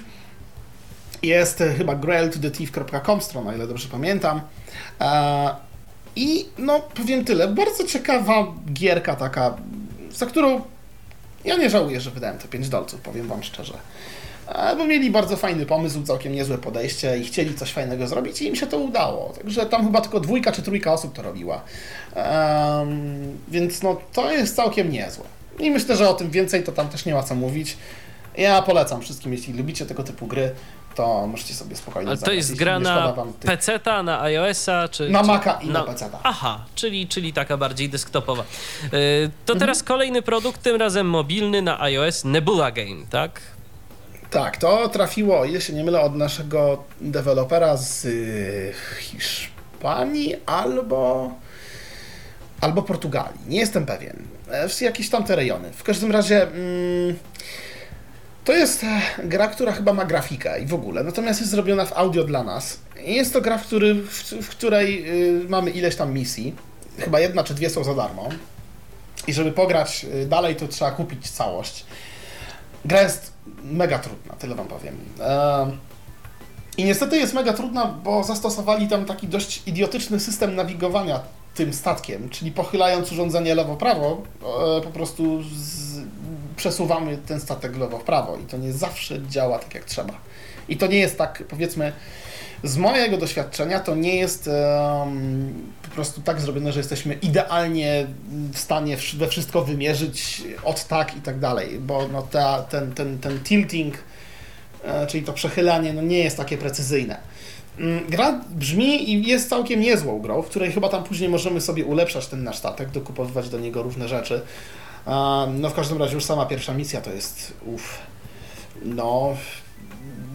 jest 1.23 1.61
e, 1.61 1.73
chyba 1.73 1.95
grailtothethief.com 1.95 3.21
strona, 3.21 3.51
o 3.51 3.53
ile 3.55 3.67
dobrze 3.67 3.87
pamiętam. 3.87 4.41
I 6.15 6.45
no 6.57 6.79
powiem 6.79 7.25
tyle, 7.25 7.47
bardzo 7.47 7.83
ciekawa 7.83 8.47
gierka 8.73 9.15
taka, 9.15 9.57
za 10.11 10.25
którą 10.25 10.61
ja 11.45 11.57
nie 11.57 11.69
żałuję, 11.69 12.01
że 12.01 12.11
wydałem 12.11 12.38
te 12.38 12.47
5 12.47 12.69
dolców, 12.69 13.01
powiem 13.01 13.27
wam 13.27 13.43
szczerze. 13.43 13.73
E, 14.47 14.75
Bo 14.75 14.85
mieli 14.85 15.11
bardzo 15.11 15.38
fajny 15.38 15.65
pomysł, 15.65 16.03
całkiem 16.03 16.33
niezłe 16.33 16.57
podejście 16.57 17.17
i 17.17 17.25
chcieli 17.25 17.55
coś 17.55 17.71
fajnego 17.71 18.07
zrobić 18.07 18.41
i 18.41 18.47
im 18.47 18.55
się 18.55 18.67
to 18.67 18.77
udało. 18.77 19.33
Także 19.38 19.65
tam 19.65 19.85
chyba 19.85 20.01
tylko 20.01 20.19
dwójka 20.19 20.51
czy 20.51 20.61
trójka 20.61 20.93
osób 20.93 21.13
to 21.13 21.21
robiła. 21.21 21.61
Em, 22.15 23.38
więc 23.47 23.81
no 23.81 23.97
to 24.13 24.31
jest 24.31 24.55
całkiem 24.55 24.91
niezłe. 24.91 25.23
I 25.59 25.71
myślę, 25.71 25.95
że 25.95 26.09
o 26.09 26.13
tym 26.13 26.31
więcej 26.31 26.63
to 26.63 26.71
tam 26.71 26.89
też 26.89 27.05
nie 27.05 27.13
ma 27.13 27.23
co 27.23 27.35
mówić. 27.35 27.77
Ja 28.38 28.61
polecam 28.61 29.01
wszystkim, 29.01 29.31
jeśli 29.33 29.53
lubicie 29.53 29.85
tego 29.85 30.03
typu 30.03 30.27
gry, 30.27 30.51
to 30.95 31.27
możecie 31.27 31.53
sobie 31.53 31.76
spokojnie 31.76 32.09
Ale 32.09 32.18
to 32.18 32.31
jest 32.31 32.49
jeśli 32.49 32.59
gra 32.65 32.80
na 32.80 33.13
tych- 33.39 33.51
PC-ta, 33.51 34.03
na 34.03 34.22
iOS-a, 34.22 34.88
czy... 34.88 35.09
Na 35.09 35.22
czy... 35.22 35.27
Maca 35.27 35.53
i 35.61 35.69
na 35.69 35.84
PC-ta. 35.84 36.19
Aha, 36.23 36.65
czyli, 36.76 37.07
czyli 37.07 37.34
taka 37.34 37.57
bardziej 37.57 37.89
desktopowa. 37.89 38.43
Mhm. 38.84 39.31
To 39.45 39.55
teraz 39.55 39.84
kolejny 39.84 40.22
produkt, 40.22 40.61
tym 40.61 40.76
razem 40.76 41.09
mobilny 41.09 41.61
na 41.61 41.81
iOS, 41.81 42.23
Nebula 42.26 42.72
Game, 42.72 43.05
tak? 43.09 43.41
Tak, 44.30 44.57
to 44.57 44.89
trafiło, 44.89 45.45
się 45.59 45.73
nie 45.73 45.84
mylę, 45.84 46.01
od 46.01 46.15
naszego 46.15 46.84
dewelopera 47.01 47.77
z 47.77 48.07
Hiszpanii 48.99 50.35
albo, 50.45 51.31
albo 52.61 52.81
Portugalii. 52.81 53.39
Nie 53.47 53.59
jestem 53.59 53.85
pewien. 53.85 54.23
E, 54.51 54.69
W 54.69 54.81
jakieś 54.81 55.09
tamte 55.09 55.35
rejony. 55.35 55.72
W 55.72 55.84
każdym 55.84 56.11
razie 56.11 56.43
mm, 56.43 57.15
to 58.45 58.53
jest 58.53 58.84
e, 58.84 59.01
gra, 59.27 59.47
która 59.47 59.72
chyba 59.72 59.93
ma 59.93 60.05
grafikę 60.05 60.61
i 60.61 60.65
w 60.65 60.73
ogóle. 60.73 61.03
Natomiast 61.03 61.39
jest 61.39 61.51
zrobiona 61.51 61.85
w 61.85 61.93
audio 61.93 62.23
dla 62.23 62.43
nas. 62.43 62.77
Jest 63.05 63.34
to 63.34 63.41
gra, 63.41 63.57
w, 63.57 63.65
który, 63.65 63.93
w, 63.95 64.23
w 64.41 64.49
której 64.49 65.09
y, 65.43 65.49
mamy 65.49 65.72
ileś 65.72 65.95
tam 65.95 66.13
misji. 66.13 66.55
Chyba 66.97 67.19
jedna 67.19 67.43
czy 67.43 67.53
dwie 67.53 67.69
są 67.69 67.84
za 67.84 67.93
darmo. 67.93 68.30
I 69.27 69.34
żeby 69.34 69.51
pograć 69.51 70.05
y, 70.23 70.26
dalej, 70.26 70.55
to 70.55 70.68
trzeba 70.68 70.91
kupić 70.91 71.30
całość. 71.31 71.85
Gra 72.85 73.01
jest 73.01 73.31
mega 73.63 73.99
trudna, 73.99 74.34
tyle 74.34 74.55
wam 74.55 74.68
powiem. 74.68 74.95
Ehm, 75.19 75.77
I 76.77 76.84
niestety 76.84 77.18
jest 77.18 77.34
mega 77.34 77.53
trudna, 77.53 77.85
bo 77.85 78.23
zastosowali 78.23 78.88
tam 78.88 79.05
taki 79.05 79.27
dość 79.27 79.61
idiotyczny 79.65 80.19
system 80.19 80.55
nawigowania 80.55 81.19
tym 81.55 81.73
statkiem, 81.73 82.30
czyli 82.30 82.51
pochylając 82.51 83.11
urządzenie 83.11 83.55
lewo-prawo, 83.55 84.22
e, 84.77 84.81
po 84.81 84.89
prostu 84.89 85.43
z, 85.43 85.90
przesuwamy 86.61 87.17
ten 87.17 87.39
statek 87.39 87.77
lewo-prawo 87.77 88.38
i 88.38 88.45
to 88.45 88.57
nie 88.57 88.73
zawsze 88.73 89.21
działa 89.29 89.59
tak 89.59 89.75
jak 89.75 89.85
trzeba. 89.85 90.13
I 90.69 90.77
to 90.77 90.88
nie 90.88 90.99
jest 90.99 91.17
tak, 91.17 91.43
powiedzmy, 91.49 91.91
z 92.63 92.77
mojego 92.77 93.17
doświadczenia 93.17 93.79
to 93.79 93.95
nie 93.95 94.15
jest 94.15 94.47
em, 94.47 95.71
po 95.83 95.89
prostu 95.89 96.21
tak 96.21 96.41
zrobione, 96.41 96.71
że 96.71 96.79
jesteśmy 96.79 97.13
idealnie 97.13 98.07
w 98.53 98.59
stanie 98.59 98.97
we 99.13 99.27
wszystko 99.27 99.61
wymierzyć 99.61 100.43
od 100.63 100.88
tak 100.88 101.17
i 101.17 101.21
tak 101.21 101.39
dalej, 101.39 101.79
bo 101.79 102.07
no 102.07 102.21
ta, 102.21 102.61
ten, 102.61 102.93
ten, 102.93 103.19
ten 103.19 103.39
tilting, 103.39 103.95
e, 104.83 105.07
czyli 105.07 105.23
to 105.23 105.33
przechylanie, 105.33 105.93
no 105.93 106.01
nie 106.01 106.19
jest 106.19 106.38
takie 106.38 106.57
precyzyjne. 106.57 107.17
Mm, 107.79 108.09
Gra 108.09 108.41
brzmi 108.49 109.11
i 109.11 109.27
jest 109.27 109.49
całkiem 109.49 109.79
niezłą 109.79 110.19
grą, 110.19 110.41
w 110.41 110.47
której 110.47 110.71
chyba 110.71 110.89
tam 110.89 111.03
później 111.03 111.29
możemy 111.29 111.61
sobie 111.61 111.85
ulepszać 111.85 112.27
ten 112.27 112.43
nasz 112.43 112.57
statek, 112.57 112.89
dokupowywać 112.89 113.49
do 113.49 113.59
niego 113.59 113.83
różne 113.83 114.07
rzeczy. 114.07 114.41
No 115.53 115.69
w 115.69 115.73
każdym 115.73 115.98
razie 115.98 116.15
już 116.15 116.26
sama 116.26 116.45
pierwsza 116.45 116.73
misja 116.73 117.02
to 117.02 117.11
jest 117.11 117.53
uff. 117.65 117.99
No, 118.86 119.38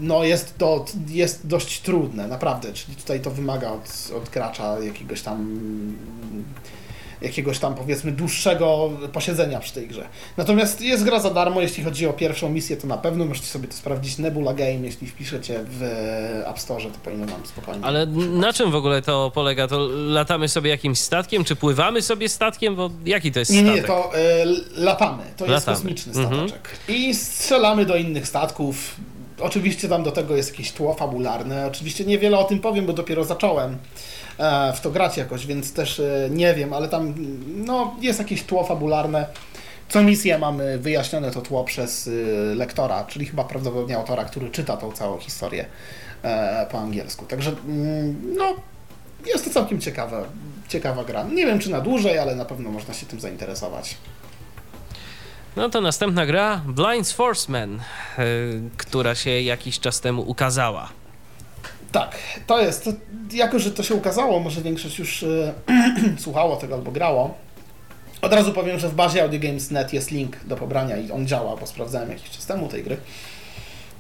no 0.01 0.25
jest, 0.25 0.59
to, 0.59 0.85
jest 1.09 1.47
dość 1.47 1.81
trudne, 1.81 2.29
naprawdę. 2.29 2.73
Czyli 2.73 2.97
tutaj 2.97 3.21
to 3.21 3.31
wymaga 3.31 3.71
od, 3.71 4.11
od 4.17 4.29
gracza 4.29 4.79
jakiegoś 4.79 5.23
tam 5.23 5.59
jakiegoś 7.21 7.59
tam 7.59 7.75
powiedzmy 7.75 8.13
dłuższego 8.13 8.91
posiedzenia 9.13 9.61
przy 9.61 9.73
tej 9.73 9.89
grze. 9.89 10.07
Natomiast 10.37 10.81
jest 10.81 11.05
gra 11.05 11.21
za 11.21 11.31
darmo, 11.31 11.61
jeśli 11.61 11.85
chodzi 11.85 12.07
o 12.07 12.13
pierwszą 12.13 12.49
misję, 12.51 12.77
to 12.77 12.87
na 12.87 12.99
pewno 12.99 13.25
możecie 13.25 13.47
sobie 13.47 13.69
to 13.69 13.75
sprawdzić. 13.75 14.19
Nebula 14.19 14.55
Game, 14.55 14.73
jeśli 14.73 15.07
wpiszecie 15.07 15.61
w 15.69 15.83
App 16.47 16.59
Store, 16.59 16.83
to 16.85 16.99
powinno 17.05 17.27
nam 17.27 17.47
spokojnie. 17.47 17.85
Ale 17.85 18.07
na 18.07 18.53
czym 18.53 18.71
w 18.71 18.75
ogóle 18.75 19.03
to 19.03 19.31
polega? 19.35 19.69
To 19.69 19.89
latamy 19.97 20.49
sobie 20.49 20.71
jakimś 20.71 20.99
statkiem, 20.99 21.45
czy 21.45 21.57
pływamy 21.57 22.03
sobie 22.03 22.29
statkiem? 22.29 22.77
Bo 22.77 22.91
jaki 23.05 23.33
to 23.33 23.39
jest 23.39 23.53
Nie, 23.53 23.61
statek? 23.63 23.77
nie, 23.83 23.89
to 23.89 24.13
y, 24.19 24.81
latamy. 24.81 25.23
To 25.37 25.45
jest 25.47 25.67
Latamy. 25.67 25.77
kosmiczny 25.77 26.13
Mhm. 26.23 26.49
stateczek. 26.49 26.71
I 26.89 27.15
strzelamy 27.15 27.87
do 27.87 27.97
innych 27.97 28.29
statków. 28.29 28.97
Oczywiście 29.41 29.89
tam 29.89 30.03
do 30.03 30.13
tego 30.13 30.37
jest 30.37 30.51
jakieś 30.51 30.73
tło 30.73 30.95
fabularne. 30.95 31.67
Oczywiście 31.67 32.05
niewiele 32.05 32.39
o 32.39 32.45
tym 32.45 32.59
powiem, 32.61 32.87
bo 32.87 32.93
dopiero 32.93 33.25
zacząłem 33.25 33.77
w 34.75 34.81
to 34.81 34.91
grać 34.91 35.17
jakoś, 35.17 35.47
więc 35.47 35.73
też 35.73 36.01
e, 36.01 36.29
nie 36.31 36.55
wiem, 36.55 36.73
ale 36.73 36.89
tam 36.89 37.15
no, 37.47 37.97
jest 38.01 38.19
jakieś 38.19 38.43
tło 38.43 38.65
fabularne. 38.65 39.27
Co 39.89 40.03
misję 40.03 40.39
mamy 40.39 40.79
wyjaśnione 40.79 41.31
to 41.31 41.43
tło 41.43 41.65
przez 41.65 42.07
y, 42.07 42.53
lektora, 42.57 43.05
czyli 43.05 43.27
chyba 43.27 43.45
prawdopodobnie 43.45 43.97
autora, 43.97 44.25
który 44.25 44.51
czyta 44.51 44.77
tą 44.77 44.93
całą 44.93 45.19
historię 45.19 45.67
e, 46.23 46.67
po 46.71 46.79
angielsku. 46.79 47.27
Także 47.27 47.51
mm, 47.51 48.35
no, 48.37 48.55
jest 49.27 49.45
to 49.45 49.51
całkiem 49.51 49.81
ciekawa, 49.81 50.23
ciekawa 50.69 51.05
gra. 51.05 51.23
Nie 51.23 51.47
wiem 51.47 51.59
czy 51.59 51.71
na 51.71 51.81
dłużej, 51.81 52.19
ale 52.19 52.35
na 52.37 52.45
pewno 52.45 52.71
można 52.71 52.95
się 52.95 53.07
tym 53.07 53.21
zainteresować. 53.21 53.97
No 55.57 55.69
to 55.71 55.81
następna 55.81 56.27
gra 56.27 56.61
Blind 56.67 57.09
Forceman, 57.09 57.75
y, 57.75 57.81
która 58.77 59.15
się 59.15 59.41
jakiś 59.41 59.81
czas 59.81 60.01
temu 60.01 60.23
ukazała. 60.23 60.89
Tak, 61.93 62.19
to 62.47 62.61
jest. 62.61 62.91
Jako, 63.33 63.59
że 63.59 63.71
to 63.71 63.83
się 63.83 63.95
ukazało, 63.95 64.41
może 64.41 64.61
większość 64.61 64.99
już 64.99 65.23
e, 65.23 65.55
słuchało 66.19 66.57
tego 66.57 66.75
albo 66.75 66.91
grało. 66.91 67.35
Od 68.23 68.33
razu 68.33 68.53
powiem, 68.53 68.79
że 68.79 68.89
w 68.89 68.95
bazie 68.95 69.23
audiogames.net 69.23 69.93
jest 69.93 70.11
link 70.11 70.45
do 70.45 70.57
pobrania 70.57 70.97
i 70.97 71.11
on 71.11 71.27
działa, 71.27 71.57
bo 71.57 71.67
sprawdzałem 71.67 72.11
jakiś 72.11 72.31
czas 72.31 72.47
temu 72.47 72.69
tej 72.69 72.83
gry. 72.83 72.97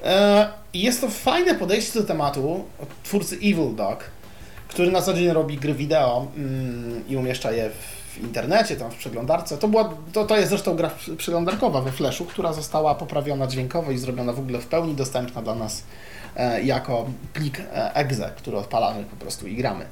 E, 0.05 0.49
jest 0.75 1.01
to 1.01 1.09
fajne 1.09 1.55
podejście 1.55 2.01
do 2.01 2.07
tematu 2.07 2.65
twórcy 3.05 3.37
Evil 3.37 3.75
Dog, 3.77 4.05
który 4.69 4.91
na 4.91 5.03
co 5.03 5.15
dzień 5.15 5.29
robi 5.29 5.57
gry 5.57 5.75
wideo 5.75 6.27
mm, 6.37 7.05
i 7.09 7.17
umieszcza 7.17 7.53
je 7.53 7.71
w 7.71 8.21
internecie, 8.21 8.77
tam 8.77 8.91
w 8.91 8.97
przeglądarce. 8.97 9.59
To, 9.59 9.69
była, 9.69 9.95
to, 10.13 10.25
to 10.25 10.37
jest 10.37 10.49
zresztą 10.49 10.77
gra 10.77 10.91
przeglądarkowa 11.17 11.81
we 11.81 11.93
Flashu, 11.93 12.25
która 12.25 12.53
została 12.53 12.95
poprawiona 12.95 13.47
dźwiękowo 13.47 13.91
i 13.91 13.99
zrobiona 13.99 14.33
w 14.33 14.39
ogóle 14.39 14.59
w 14.59 14.67
pełni 14.67 14.95
dostępna 14.95 15.43
dla 15.43 15.55
nas 15.55 15.83
jako 16.63 17.11
plik 17.33 17.61
e, 17.61 17.95
exe, 17.95 18.31
który 18.37 18.57
odpalamy 18.57 19.05
po 19.05 19.17
prostu 19.17 19.47
i 19.47 19.57
gramy. 19.57 19.87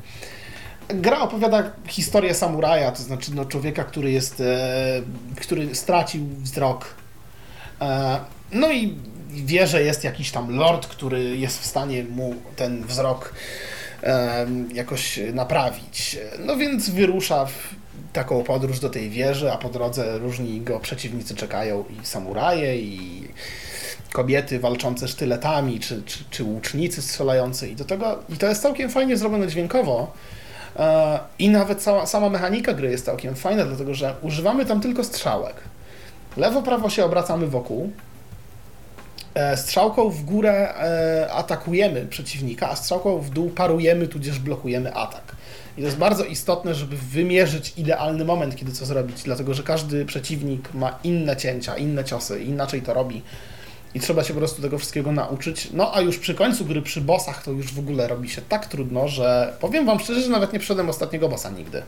Gra 0.89 1.21
opowiada 1.21 1.71
historię 1.87 2.35
samuraja, 2.35 2.93
to 2.93 3.03
znaczy 3.03 3.35
no, 3.35 3.45
człowieka, 3.45 3.85
który 3.85 4.11
jest, 4.11 4.41
e, 4.41 5.03
który 5.41 5.75
stracił 5.75 6.27
wzrok. 6.27 6.95
E, 7.81 8.19
no 8.53 8.73
i 8.73 8.99
wie, 9.31 9.67
że 9.67 9.83
jest 9.83 10.05
jakiś 10.05 10.31
tam 10.31 10.57
lord, 10.57 10.87
który 10.87 11.37
jest 11.37 11.63
w 11.63 11.67
stanie 11.67 12.05
mu 12.05 12.35
ten 12.57 12.85
wzrok 12.87 13.35
e, 14.03 14.47
jakoś 14.75 15.21
naprawić. 15.33 16.19
No 16.39 16.57
więc 16.57 16.91
wyrusza 16.91 17.47
w 17.47 17.75
taką 18.13 18.45
podróż 18.45 18.81
do 18.81 18.91
tej 18.91 19.11
wieży, 19.11 19.53
a 19.53 19.57
po 19.57 19.69
drodze 19.69 20.19
różni 20.19 20.61
go 20.61 20.81
przeciwnicy 20.81 21.35
czekają 21.35 21.85
i 22.03 22.07
samuraje, 22.07 22.79
i 22.79 23.29
kobiety 24.15 24.61
walczące 24.61 25.09
sztyletami, 25.09 25.81
czy, 25.81 26.03
czy, 26.03 26.19
czy 26.31 26.45
łucznicy 26.45 27.03
strzelający. 27.03 27.69
I, 27.69 27.77
do 27.77 27.85
tego, 27.85 28.19
I 28.29 28.37
to 28.37 28.47
jest 28.47 28.63
całkiem 28.63 28.91
fajnie 28.91 29.17
zrobione 29.17 29.49
dźwiękowo. 29.49 30.13
E, 30.77 31.19
I 31.39 31.49
nawet 31.49 31.83
cała, 31.83 32.07
sama 32.07 32.31
mechanika 32.31 32.75
gry 32.75 32.91
jest 32.91 33.05
całkiem 33.05 33.35
fajna, 33.35 33.65
dlatego 33.65 33.95
że 33.95 34.15
używamy 34.23 34.67
tam 34.67 34.81
tylko 34.81 35.05
strzałek. 35.05 35.55
Lewo, 36.37 36.63
prawo 36.63 36.91
się 36.91 37.05
obracamy 37.05 37.47
wokół. 37.47 37.91
E, 39.35 39.57
Strzałką 39.57 40.11
w 40.11 40.25
górę 40.25 40.75
e, 40.75 41.33
atakujemy 41.33 42.07
przeciwnika, 42.07 42.71
a 42.71 42.77
strzałką 42.77 43.19
w 43.19 43.31
dół 43.31 43.51
parujemy, 43.51 44.09
tudzież 44.09 44.39
blokujemy 44.39 44.95
atak. 44.95 45.37
I 45.77 45.81
to 45.81 45.87
jest 45.87 45.99
bardzo 45.99 46.25
istotne, 46.25 46.75
żeby 46.75 46.97
wymierzyć 46.97 47.73
idealny 47.77 48.25
moment, 48.25 48.57
kiedy 48.57 48.73
co 48.73 48.87
zrobić, 48.87 49.23
dlatego 49.23 49.55
że 49.55 49.63
każdy 49.63 50.05
przeciwnik 50.05 50.75
ma 50.75 50.99
inne 51.05 51.37
cięcia, 51.37 51.77
inne 51.77 52.05
ciosy, 52.05 52.43
inaczej 52.43 52.83
to 52.83 52.95
robi. 52.95 53.23
I 53.95 54.01
trzeba 54.01 54.25
się 54.25 54.35
po 54.35 54.39
prostu 54.39 54.63
tego 54.63 54.79
wszystkiego 54.79 55.13
nauczyć. 55.13 55.69
No 55.73 55.95
a 55.95 56.01
już 56.01 56.19
przy 56.19 56.35
końcu 56.35 56.65
gry, 56.65 56.83
przy 56.83 57.01
bossach, 57.01 57.43
to 57.45 57.51
już 57.51 57.73
w 57.75 57.79
ogóle 57.79 58.09
robi 58.09 58.29
się 58.29 58.43
tak 58.43 58.67
trudno, 58.67 59.09
że 59.09 59.57
powiem 59.61 59.87
wam 59.87 60.01
szczerze, 60.01 60.21
że 60.21 60.29
nawet 60.29 60.53
nie 60.53 60.59
przyszedłem 60.59 60.89
ostatniego 60.89 61.29
bossa 61.29 61.51
nigdy. 61.51 61.83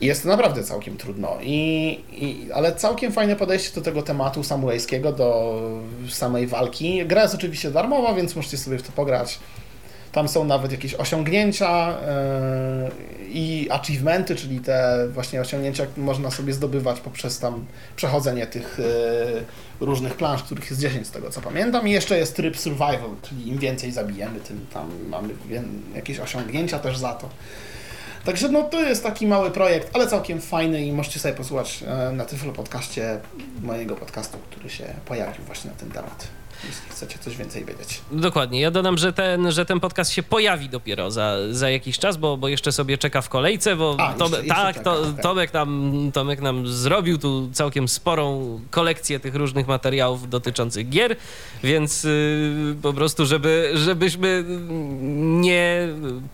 Jest 0.00 0.22
to 0.22 0.28
naprawdę 0.28 0.62
całkiem 0.62 0.96
trudno. 0.96 1.36
I, 1.42 2.00
i, 2.12 2.52
ale 2.52 2.74
całkiem 2.74 3.12
fajne 3.12 3.36
podejście 3.36 3.74
do 3.74 3.80
tego 3.80 4.02
tematu 4.02 4.44
samurajskiego, 4.44 5.12
do 5.12 5.60
samej 6.10 6.46
walki. 6.46 7.06
Gra 7.06 7.22
jest 7.22 7.34
oczywiście 7.34 7.70
darmowa, 7.70 8.14
więc 8.14 8.36
możecie 8.36 8.58
sobie 8.58 8.78
w 8.78 8.82
to 8.82 8.92
pograć. 8.92 9.38
Tam 10.12 10.28
są 10.28 10.44
nawet 10.44 10.72
jakieś 10.72 10.94
osiągnięcia 10.94 11.90
yy, 11.90 13.28
i 13.28 13.68
achievementy, 13.70 14.36
czyli 14.36 14.60
te 14.60 15.08
właśnie 15.08 15.40
osiągnięcia 15.40 15.86
można 15.96 16.30
sobie 16.30 16.52
zdobywać 16.52 17.00
poprzez 17.00 17.38
tam 17.38 17.64
przechodzenie 17.96 18.46
tych 18.46 18.78
yy, 18.78 19.86
różnych 19.86 20.14
plansz, 20.14 20.42
których 20.42 20.70
jest 20.70 20.82
10 20.82 21.06
z 21.06 21.10
tego 21.10 21.30
co 21.30 21.40
pamiętam. 21.40 21.88
I 21.88 21.90
jeszcze 21.90 22.18
jest 22.18 22.36
tryb 22.36 22.58
survival, 22.58 23.10
czyli 23.22 23.48
im 23.48 23.58
więcej 23.58 23.92
zabijemy, 23.92 24.40
tym 24.40 24.66
tam 24.72 24.90
mamy 25.08 25.34
jakieś 25.94 26.20
osiągnięcia 26.20 26.78
też 26.78 26.98
za 26.98 27.12
to. 27.12 27.28
Także 28.24 28.48
no 28.48 28.62
to 28.62 28.80
jest 28.80 29.02
taki 29.02 29.26
mały 29.26 29.50
projekt, 29.50 29.90
ale 29.92 30.06
całkiem 30.06 30.40
fajny 30.40 30.84
i 30.84 30.92
możecie 30.92 31.20
sobie 31.20 31.34
posłuchać 31.34 31.84
e, 31.86 32.12
na 32.12 32.24
Tyflo 32.24 32.52
Podcaście 32.52 33.20
mojego 33.62 33.96
podcastu, 33.96 34.38
który 34.50 34.70
się 34.70 34.84
pojawił 35.04 35.44
właśnie 35.44 35.70
na 35.70 35.76
ten 35.76 35.90
temat. 35.90 36.28
Jeśli 36.64 36.90
chcecie 36.90 37.18
coś 37.18 37.36
więcej 37.36 37.64
wiedzieć. 37.64 38.00
Dokładnie. 38.12 38.60
Ja 38.60 38.70
dodam, 38.70 38.98
że 38.98 39.12
ten, 39.12 39.52
że 39.52 39.66
ten 39.66 39.80
podcast 39.80 40.12
się 40.12 40.22
pojawi 40.22 40.68
dopiero 40.68 41.10
za, 41.10 41.36
za 41.50 41.70
jakiś 41.70 41.98
czas, 41.98 42.16
bo, 42.16 42.36
bo 42.36 42.48
jeszcze 42.48 42.72
sobie 42.72 42.98
czeka 42.98 43.22
w 43.22 43.28
kolejce, 43.28 43.76
bo 43.76 43.96
A, 43.98 44.14
Tome- 44.14 44.24
jeszcze- 44.24 44.46
jeszcze 44.46 44.54
tak, 44.54 44.76
czeka, 44.76 44.84
to. 44.84 45.12
Tomek, 45.22 45.52
nam, 45.52 45.92
Tomek 46.14 46.40
nam 46.40 46.68
zrobił 46.68 47.18
tu 47.18 47.50
całkiem 47.52 47.88
sporą 47.88 48.60
kolekcję 48.70 49.20
tych 49.20 49.34
różnych 49.34 49.66
materiałów 49.66 50.30
dotyczących 50.30 50.88
gier, 50.88 51.16
więc 51.64 52.04
yy, 52.04 52.76
po 52.82 52.92
prostu, 52.92 53.26
żeby, 53.26 53.70
żebyśmy 53.74 54.44
nie 55.22 55.88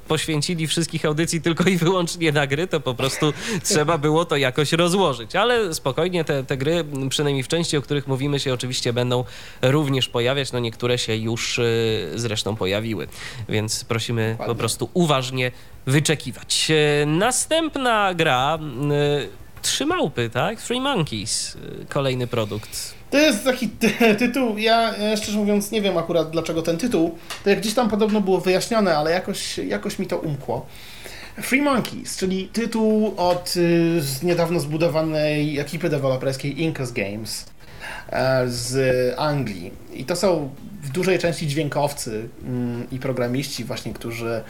poświęcili 0.08 0.66
wszystkich 0.66 1.04
audycji 1.04 1.42
tylko 1.42 1.64
i 1.64 1.76
wyłącznie 1.76 2.32
na 2.32 2.46
gry, 2.46 2.66
to 2.66 2.80
po 2.80 2.94
prostu 2.94 3.32
trzeba 3.64 3.98
było 3.98 4.24
to 4.24 4.36
jakoś 4.36 4.72
rozłożyć. 4.72 5.36
Ale 5.36 5.74
spokojnie, 5.74 6.24
te, 6.24 6.44
te 6.44 6.56
gry, 6.56 6.84
przynajmniej 7.10 7.42
w 7.42 7.48
części, 7.48 7.76
o 7.76 7.82
których 7.82 8.06
mówimy, 8.06 8.40
się 8.40 8.54
oczywiście 8.54 8.92
będą 8.92 9.24
również 9.62 10.08
pojawiać 10.08 10.17
pojawiać. 10.18 10.52
No 10.52 10.58
niektóre 10.58 10.98
się 10.98 11.16
już 11.16 11.60
zresztą 12.14 12.56
pojawiły, 12.56 13.08
więc 13.48 13.84
prosimy 13.84 14.36
Ładnie. 14.38 14.46
po 14.46 14.54
prostu 14.54 14.90
uważnie 14.94 15.50
wyczekiwać. 15.86 16.72
Następna 17.06 18.14
gra 18.14 18.58
Trzy 19.62 19.86
małpy, 19.86 20.30
tak? 20.30 20.60
Three 20.60 20.80
Monkeys, 20.80 21.56
kolejny 21.88 22.26
produkt. 22.26 22.94
To 23.10 23.18
jest 23.18 23.44
taki 23.44 23.68
ty 23.68 23.90
tytuł, 24.18 24.58
ja 24.58 24.94
szczerze 25.16 25.38
mówiąc 25.38 25.70
nie 25.70 25.82
wiem 25.82 25.98
akurat 25.98 26.30
dlaczego 26.30 26.62
ten 26.62 26.78
tytuł, 26.78 27.18
to 27.44 27.50
jak 27.50 27.60
gdzieś 27.60 27.74
tam 27.74 27.90
podobno 27.90 28.20
było 28.20 28.40
wyjaśnione, 28.40 28.96
ale 28.96 29.10
jakoś, 29.10 29.58
jakoś 29.58 29.98
mi 29.98 30.06
to 30.06 30.18
umkło. 30.18 30.66
Free 31.42 31.62
Monkeys, 31.62 32.16
czyli 32.16 32.48
tytuł 32.48 33.14
od 33.16 33.56
y, 33.56 34.02
niedawno 34.22 34.60
zbudowanej 34.60 35.58
ekipy 35.58 35.88
deweloperskiej 35.88 36.62
Incas 36.62 36.92
Games 36.92 37.44
z 38.46 39.14
Anglii. 39.18 39.72
I 39.92 40.04
to 40.04 40.16
są 40.16 40.50
w 40.82 40.90
dużej 40.90 41.18
części 41.18 41.48
dźwiękowcy 41.48 42.28
mm, 42.44 42.86
i 42.90 42.98
programiści 42.98 43.64
właśnie, 43.64 43.92
którzy 43.92 44.42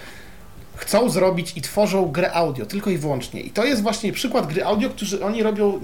chcą 0.77 1.11
zrobić 1.11 1.57
i 1.57 1.63
tworzą 1.63 2.07
grę 2.07 2.33
audio, 2.33 2.67
tylko 2.67 2.91
i 2.91 2.99
wyłącznie. 2.99 3.41
I 3.41 3.51
to 3.51 3.65
jest 3.65 3.83
właśnie 3.83 4.13
przykład 4.13 4.47
gry 4.47 4.65
audio, 4.65 4.91
którzy 4.91 5.25
oni 5.25 5.43
robią. 5.43 5.81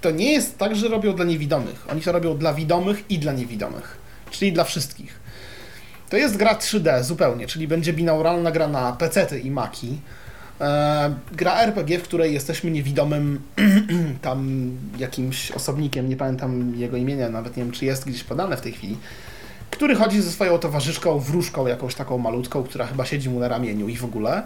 To 0.00 0.10
nie 0.10 0.32
jest 0.32 0.58
tak, 0.58 0.76
że 0.76 0.88
robią 0.88 1.14
dla 1.14 1.24
niewidomych. 1.24 1.86
Oni 1.90 2.00
to 2.00 2.12
robią 2.12 2.38
dla 2.38 2.54
widomych 2.54 3.10
i 3.10 3.18
dla 3.18 3.32
niewidomych. 3.32 3.96
Czyli 4.30 4.52
dla 4.52 4.64
wszystkich. 4.64 5.20
To 6.10 6.16
jest 6.16 6.36
gra 6.36 6.54
3D 6.54 7.02
zupełnie, 7.02 7.46
czyli 7.46 7.68
będzie 7.68 7.92
binauralna 7.92 8.50
gra 8.50 8.68
na 8.68 8.92
PC 8.92 9.38
i 9.38 9.50
Maki. 9.50 9.98
E, 10.62 11.14
gra 11.32 11.60
RPG, 11.60 11.98
w 11.98 12.02
której 12.02 12.34
jesteśmy 12.34 12.70
niewidomym 12.70 13.40
tam 14.22 14.70
jakimś 14.98 15.50
osobnikiem, 15.50 16.08
nie 16.08 16.16
pamiętam 16.16 16.74
jego 16.76 16.96
imienia, 16.96 17.28
nawet 17.28 17.56
nie 17.56 17.62
wiem, 17.62 17.72
czy 17.72 17.84
jest 17.84 18.06
gdzieś 18.06 18.24
podane 18.24 18.56
w 18.56 18.60
tej 18.60 18.72
chwili 18.72 18.96
który 19.72 19.94
chodzi 19.94 20.22
ze 20.22 20.30
swoją 20.30 20.58
towarzyszką, 20.58 21.18
wróżką 21.18 21.66
jakąś 21.66 21.94
taką 21.94 22.18
malutką, 22.18 22.62
która 22.62 22.86
chyba 22.86 23.04
siedzi 23.04 23.30
mu 23.30 23.40
na 23.40 23.48
ramieniu 23.48 23.88
i 23.88 23.96
w 23.96 24.04
ogóle. 24.04 24.42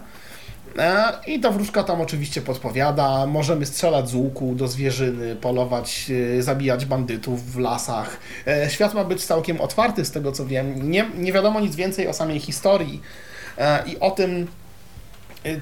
E, 0.78 1.12
I 1.26 1.40
ta 1.40 1.50
wróżka 1.50 1.82
tam 1.82 2.00
oczywiście 2.00 2.42
podpowiada, 2.42 3.26
możemy 3.26 3.66
strzelać 3.66 4.08
z 4.08 4.14
łuku 4.14 4.54
do 4.54 4.68
zwierzyny, 4.68 5.36
polować, 5.36 6.10
e, 6.38 6.42
zabijać 6.42 6.86
bandytów 6.86 7.52
w 7.52 7.58
lasach. 7.58 8.20
Świat 8.68 8.94
ma 8.94 9.04
być 9.04 9.24
całkiem 9.24 9.60
otwarty 9.60 10.04
z 10.04 10.10
tego 10.10 10.32
co 10.32 10.46
wiem. 10.46 10.90
Nie, 10.90 11.10
nie 11.18 11.32
wiadomo 11.32 11.60
nic 11.60 11.76
więcej 11.76 12.08
o 12.08 12.12
samej 12.12 12.40
historii 12.40 13.00
i 13.86 13.98
o 14.00 14.10
tym, 14.10 14.46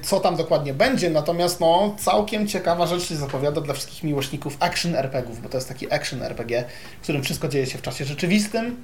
co 0.01 0.19
tam 0.19 0.35
dokładnie 0.35 0.73
będzie, 0.73 1.09
natomiast 1.09 1.59
no, 1.59 1.95
całkiem 1.99 2.47
ciekawa 2.47 2.87
rzecz 2.87 3.03
się 3.03 3.15
zapowiada 3.15 3.61
dla 3.61 3.73
wszystkich 3.73 4.03
miłośników 4.03 4.57
action 4.59 4.95
RPGów, 4.95 5.41
bo 5.41 5.49
to 5.49 5.57
jest 5.57 5.67
taki 5.67 5.93
action 5.93 6.23
RPG, 6.23 6.63
w 6.99 7.03
którym 7.03 7.23
wszystko 7.23 7.47
dzieje 7.47 7.65
się 7.65 7.77
w 7.77 7.81
czasie 7.81 8.05
rzeczywistym 8.05 8.75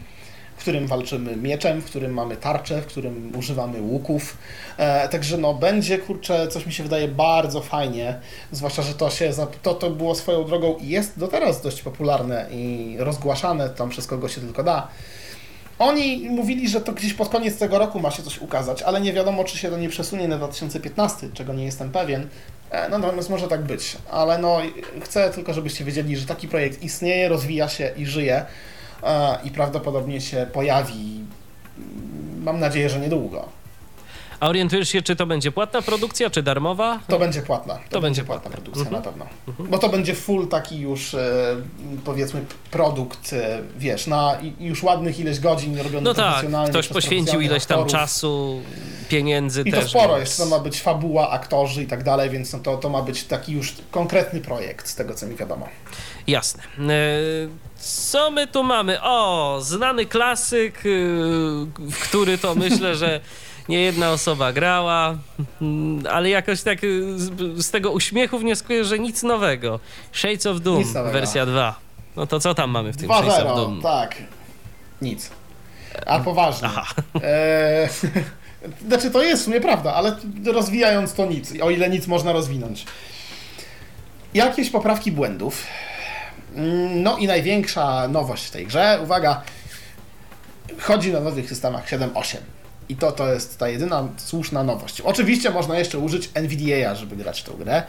w 0.61 0.63
którym 0.63 0.87
walczymy 0.87 1.35
mieczem, 1.35 1.81
w 1.81 1.85
którym 1.85 2.13
mamy 2.13 2.37
tarczę, 2.37 2.81
w 2.81 2.85
którym 2.85 3.31
używamy 3.37 3.81
łuków. 3.81 4.37
E, 4.77 5.09
także 5.09 5.37
no 5.37 5.53
będzie, 5.53 5.97
kurczę, 5.97 6.47
coś 6.47 6.65
mi 6.65 6.73
się 6.73 6.83
wydaje 6.83 7.07
bardzo 7.07 7.61
fajnie, 7.61 8.19
zwłaszcza, 8.51 8.81
że 8.81 8.93
to 8.93 9.09
się, 9.09 9.31
to, 9.61 9.73
to 9.73 9.89
było 9.89 10.15
swoją 10.15 10.45
drogą 10.45 10.75
i 10.75 10.87
jest 10.87 11.19
do 11.19 11.27
teraz 11.27 11.61
dość 11.61 11.81
popularne 11.81 12.47
i 12.51 12.95
rozgłaszane 12.99 13.69
tam 13.69 13.89
przez 13.89 14.07
kogo 14.07 14.29
się 14.29 14.41
tylko 14.41 14.63
da. 14.63 14.87
Oni 15.81 16.29
mówili, 16.29 16.69
że 16.69 16.81
to 16.81 16.91
gdzieś 16.91 17.13
pod 17.13 17.29
koniec 17.29 17.57
tego 17.57 17.77
roku 17.79 17.99
ma 17.99 18.11
się 18.11 18.23
coś 18.23 18.37
ukazać, 18.37 18.81
ale 18.81 19.01
nie 19.01 19.13
wiadomo, 19.13 19.43
czy 19.43 19.57
się 19.57 19.69
to 19.69 19.77
nie 19.77 19.89
przesunie 19.89 20.27
na 20.27 20.37
2015, 20.37 21.29
czego 21.33 21.53
nie 21.53 21.65
jestem 21.65 21.91
pewien. 21.91 22.27
E, 22.71 22.89
no 22.89 22.97
natomiast 22.97 23.29
może 23.29 23.47
tak 23.47 23.61
być, 23.63 23.97
ale 24.11 24.37
no 24.37 24.57
chcę 25.03 25.29
tylko, 25.29 25.53
żebyście 25.53 25.85
wiedzieli, 25.85 26.17
że 26.17 26.25
taki 26.25 26.47
projekt 26.47 26.83
istnieje, 26.83 27.29
rozwija 27.29 27.69
się 27.69 27.91
i 27.97 28.05
żyje 28.05 28.45
i 29.43 29.51
prawdopodobnie 29.51 30.21
się 30.21 30.47
pojawi, 30.53 31.19
mam 32.41 32.59
nadzieję, 32.59 32.89
że 32.89 32.99
niedługo. 32.99 33.60
A 34.41 34.47
orientujesz 34.47 34.89
się, 34.89 35.01
czy 35.01 35.15
to 35.15 35.25
będzie 35.25 35.51
płatna 35.51 35.81
produkcja, 35.81 36.29
czy 36.29 36.43
darmowa? 36.43 36.99
To 37.07 37.19
będzie 37.19 37.41
płatna. 37.41 37.73
To, 37.73 37.81
to 37.89 38.01
będzie 38.01 38.23
płatna, 38.23 38.41
płatna 38.49 38.61
produkcja 38.61 38.83
mhm. 38.83 39.03
na 39.03 39.11
pewno. 39.11 39.25
Mhm. 39.47 39.69
Bo 39.69 39.77
to 39.77 39.89
będzie 39.89 40.15
full 40.15 40.47
taki 40.47 40.79
już 40.79 41.13
e, 41.13 41.55
powiedzmy 42.05 42.45
produkt, 42.71 43.33
e, 43.33 43.61
wiesz, 43.77 44.07
na 44.07 44.37
już 44.59 44.83
ładnych 44.83 45.19
ileś 45.19 45.39
godzin 45.39 45.77
robiony 45.77 46.01
no 46.01 46.13
tak, 46.13 46.45
ktoś 46.69 46.87
poświęcił 46.87 47.41
ileś 47.41 47.65
tam 47.65 47.79
aktorów. 47.79 47.91
czasu, 47.91 48.61
pieniędzy 49.09 49.61
I 49.61 49.71
też. 49.71 49.79
I 49.79 49.83
to 49.83 49.89
sporo, 49.89 50.15
więc... 50.15 50.29
jeszcze 50.29 50.43
to 50.43 50.49
ma 50.49 50.59
być 50.59 50.81
fabuła, 50.81 51.29
aktorzy 51.29 51.83
i 51.83 51.87
tak 51.87 52.03
dalej, 52.03 52.29
więc 52.29 52.53
no 52.53 52.59
to, 52.59 52.77
to 52.77 52.89
ma 52.89 53.01
być 53.01 53.23
taki 53.23 53.53
już 53.53 53.75
konkretny 53.91 54.41
projekt, 54.41 54.87
z 54.87 54.95
tego 54.95 55.13
co 55.13 55.27
mi 55.27 55.35
wiadomo. 55.35 55.67
Jasne. 56.27 56.63
E, 56.79 56.89
co 57.79 58.31
my 58.31 58.47
tu 58.47 58.63
mamy? 58.63 59.01
O, 59.01 59.57
znany 59.61 60.05
klasyk, 60.05 60.83
który 62.03 62.37
to 62.37 62.55
myślę, 62.55 62.95
że 62.95 63.19
nie 63.69 63.79
jedna 63.79 64.11
osoba 64.11 64.53
grała, 64.53 65.17
mm, 65.61 66.03
ale 66.11 66.29
jakoś 66.29 66.61
tak 66.61 66.83
y, 66.83 67.19
z, 67.19 67.65
z 67.65 67.71
tego 67.71 67.91
uśmiechu 67.91 68.39
wnioskuję, 68.39 68.85
że 68.85 68.99
nic 68.99 69.23
nowego. 69.23 69.79
Shades 70.11 70.45
of 70.45 70.61
Doom, 70.61 70.83
wersja 70.93 71.45
2. 71.45 71.79
No 72.15 72.27
to 72.27 72.39
co 72.39 72.53
tam 72.53 72.69
mamy 72.71 72.93
w 72.93 72.97
tym 72.97 73.05
2 73.05 73.17
Shades 73.17 73.39
of 73.39 73.55
Doom? 73.55 73.81
tak. 73.81 74.15
Nic. 75.01 75.29
A 76.05 76.19
poważnie. 76.19 76.67
Aha. 76.67 76.85
E, 77.23 77.89
znaczy 78.87 79.11
to 79.11 79.23
jest 79.23 79.41
w 79.41 79.45
sumie 79.45 79.61
prawda, 79.61 79.93
ale 79.93 80.15
rozwijając 80.45 81.13
to 81.13 81.25
nic, 81.25 81.53
o 81.61 81.69
ile 81.69 81.89
nic 81.89 82.07
można 82.07 82.31
rozwinąć. 82.33 82.85
Jakieś 84.33 84.69
poprawki 84.69 85.11
błędów, 85.11 85.63
Mm, 86.55 87.03
no 87.03 87.17
i 87.17 87.27
największa 87.27 88.07
nowość 88.07 88.45
w 88.45 88.51
tej 88.51 88.67
grze, 88.67 88.99
uwaga, 89.03 89.41
chodzi 90.79 91.11
na 91.13 91.19
nowych 91.19 91.49
systemach 91.49 91.87
7.8. 91.87 92.37
I 92.91 92.95
to, 92.95 93.11
to 93.11 93.33
jest 93.33 93.57
ta 93.57 93.69
jedyna 93.69 94.07
słuszna 94.17 94.63
nowość. 94.63 95.01
Oczywiście 95.01 95.49
można 95.49 95.79
jeszcze 95.79 95.99
użyć 95.99 96.29
NVDA, 96.33 96.95
żeby 96.95 97.15
grać 97.15 97.41
w 97.41 97.43
tę 97.43 97.51
grę. 97.59 97.83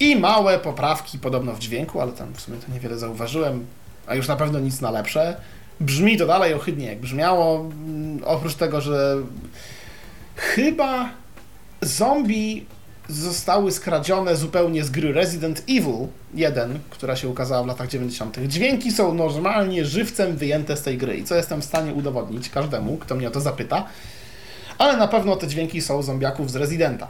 I 0.00 0.16
małe 0.16 0.58
poprawki 0.58 1.18
podobno 1.18 1.52
w 1.52 1.58
dźwięku, 1.58 2.00
ale 2.00 2.12
tam 2.12 2.34
w 2.34 2.40
sumie 2.40 2.58
to 2.58 2.72
niewiele 2.72 2.98
zauważyłem, 2.98 3.66
a 4.06 4.14
już 4.14 4.28
na 4.28 4.36
pewno 4.36 4.60
nic 4.60 4.80
na 4.80 4.90
lepsze. 4.90 5.36
Brzmi 5.80 6.18
to 6.18 6.26
dalej 6.26 6.54
ohydnie 6.54 6.86
jak 6.86 7.00
brzmiało, 7.00 7.60
mm, 7.60 8.24
oprócz 8.24 8.54
tego, 8.54 8.80
że 8.80 9.16
chyba 10.36 11.10
zombie 11.82 12.66
zostały 13.08 13.72
skradzione 13.72 14.36
zupełnie 14.36 14.84
z 14.84 14.90
gry 14.90 15.12
Resident 15.12 15.62
Evil 15.68 16.06
1, 16.34 16.78
która 16.90 17.16
się 17.16 17.28
ukazała 17.28 17.62
w 17.62 17.66
latach 17.66 17.88
90. 17.88 18.38
Dźwięki 18.46 18.90
są 18.90 19.14
normalnie 19.14 19.84
żywcem 19.84 20.36
wyjęte 20.36 20.76
z 20.76 20.82
tej 20.82 20.98
gry 20.98 21.16
i 21.16 21.24
co 21.24 21.34
jestem 21.34 21.60
w 21.60 21.64
stanie 21.64 21.94
udowodnić 21.94 22.50
każdemu, 22.50 22.96
kto 22.96 23.14
mnie 23.14 23.28
o 23.28 23.30
to 23.30 23.40
zapyta, 23.40 23.86
ale 24.80 24.96
na 24.96 25.08
pewno 25.08 25.36
te 25.36 25.46
dźwięki 25.46 25.80
są 25.80 26.02
zombiaków 26.02 26.50
z 26.50 26.56
Residenta. 26.56 27.08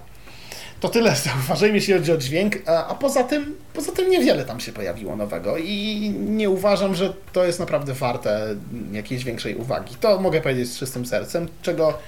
To 0.80 0.88
tyle 0.88 1.16
zauważajmy, 1.26 1.74
jeśli 1.74 1.94
chodzi 1.94 2.12
o 2.12 2.16
dźwięk, 2.16 2.54
a 2.66 2.94
poza 2.94 3.24
tym, 3.24 3.56
poza 3.74 3.92
tym 3.92 4.10
niewiele 4.10 4.44
tam 4.44 4.60
się 4.60 4.72
pojawiło 4.72 5.16
nowego 5.16 5.56
i 5.58 6.10
nie 6.18 6.50
uważam, 6.50 6.94
że 6.94 7.12
to 7.32 7.44
jest 7.44 7.60
naprawdę 7.60 7.94
warte 7.94 8.54
jakiejś 8.92 9.24
większej 9.24 9.56
uwagi. 9.56 9.94
To 10.00 10.20
mogę 10.20 10.40
powiedzieć 10.40 10.68
z 10.68 10.78
czystym 10.78 11.06
sercem, 11.06 11.48
czego 11.62 11.98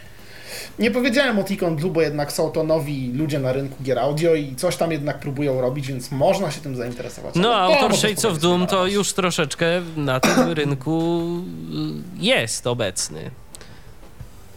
nie 0.79 0.91
powiedziałem 0.91 1.39
o 1.39 1.45
Ticon 1.45 1.77
Blue, 1.77 1.91
bo 1.91 2.03
jednak 2.03 2.33
są 2.33 2.51
to 2.51 2.65
nowi 2.65 3.13
ludzie 3.13 3.39
na 3.39 3.53
rynku 3.53 3.83
gier 3.83 3.99
audio 3.99 4.35
i 4.35 4.57
coś 4.57 4.77
tam 4.77 4.93
jednak 4.93 5.19
próbują 5.19 5.61
robić, 5.61 5.87
więc 5.87 6.11
można 6.11 6.51
się 6.51 6.61
tym 6.61 6.77
zainteresować. 6.77 7.35
No, 7.35 7.55
autor 7.55 7.97
Shades 7.97 8.25
of 8.25 8.39
Doom 8.39 8.67
to 8.67 8.87
już 8.87 9.13
troszeczkę 9.13 9.67
na 9.97 10.21
tym 10.21 10.51
rynku 10.63 11.23
jest 12.19 12.67
obecny. 12.67 13.31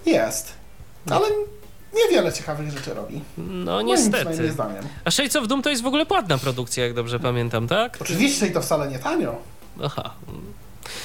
Jest, 0.06 0.65
ale 1.10 1.27
niewiele 1.94 2.34
ciekawych 2.34 2.72
rzeczy 2.72 2.94
robi. 2.94 3.22
No 3.38 3.82
niestety. 3.82 4.53
A 5.06 5.11
Shades 5.11 5.36
of 5.36 5.48
Doom 5.48 5.61
to 5.61 5.69
jest 5.69 5.84
w 5.84 5.86
ogóle 5.86 6.06
płatna 6.06 6.38
produkcja, 6.38 6.84
jak 6.84 6.94
dobrze 6.94 7.19
pamiętam, 7.19 7.68
tak? 7.68 7.98
Oczywiście 8.02 8.48
i 8.48 8.52
to 8.52 8.61
wcale 8.61 8.88
nie 8.88 8.99
tanio. 8.99 9.36
Aha. 9.84 10.14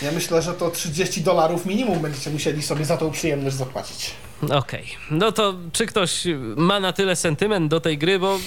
Ja 0.02 0.12
myślę, 0.12 0.42
że 0.42 0.54
to 0.54 0.70
30 0.70 1.22
dolarów 1.22 1.66
minimum 1.66 1.98
będziecie 1.98 2.30
musieli 2.30 2.62
sobie 2.62 2.84
za 2.84 2.96
tą 2.96 3.10
przyjemność 3.10 3.56
zapłacić. 3.56 4.10
Okej, 4.42 4.58
okay. 4.58 4.84
no 5.10 5.32
to 5.32 5.54
czy 5.72 5.86
ktoś 5.86 6.26
ma 6.56 6.80
na 6.80 6.92
tyle 6.92 7.16
sentyment 7.16 7.70
do 7.70 7.80
tej 7.80 7.98
gry, 7.98 8.18
bo 8.18 8.38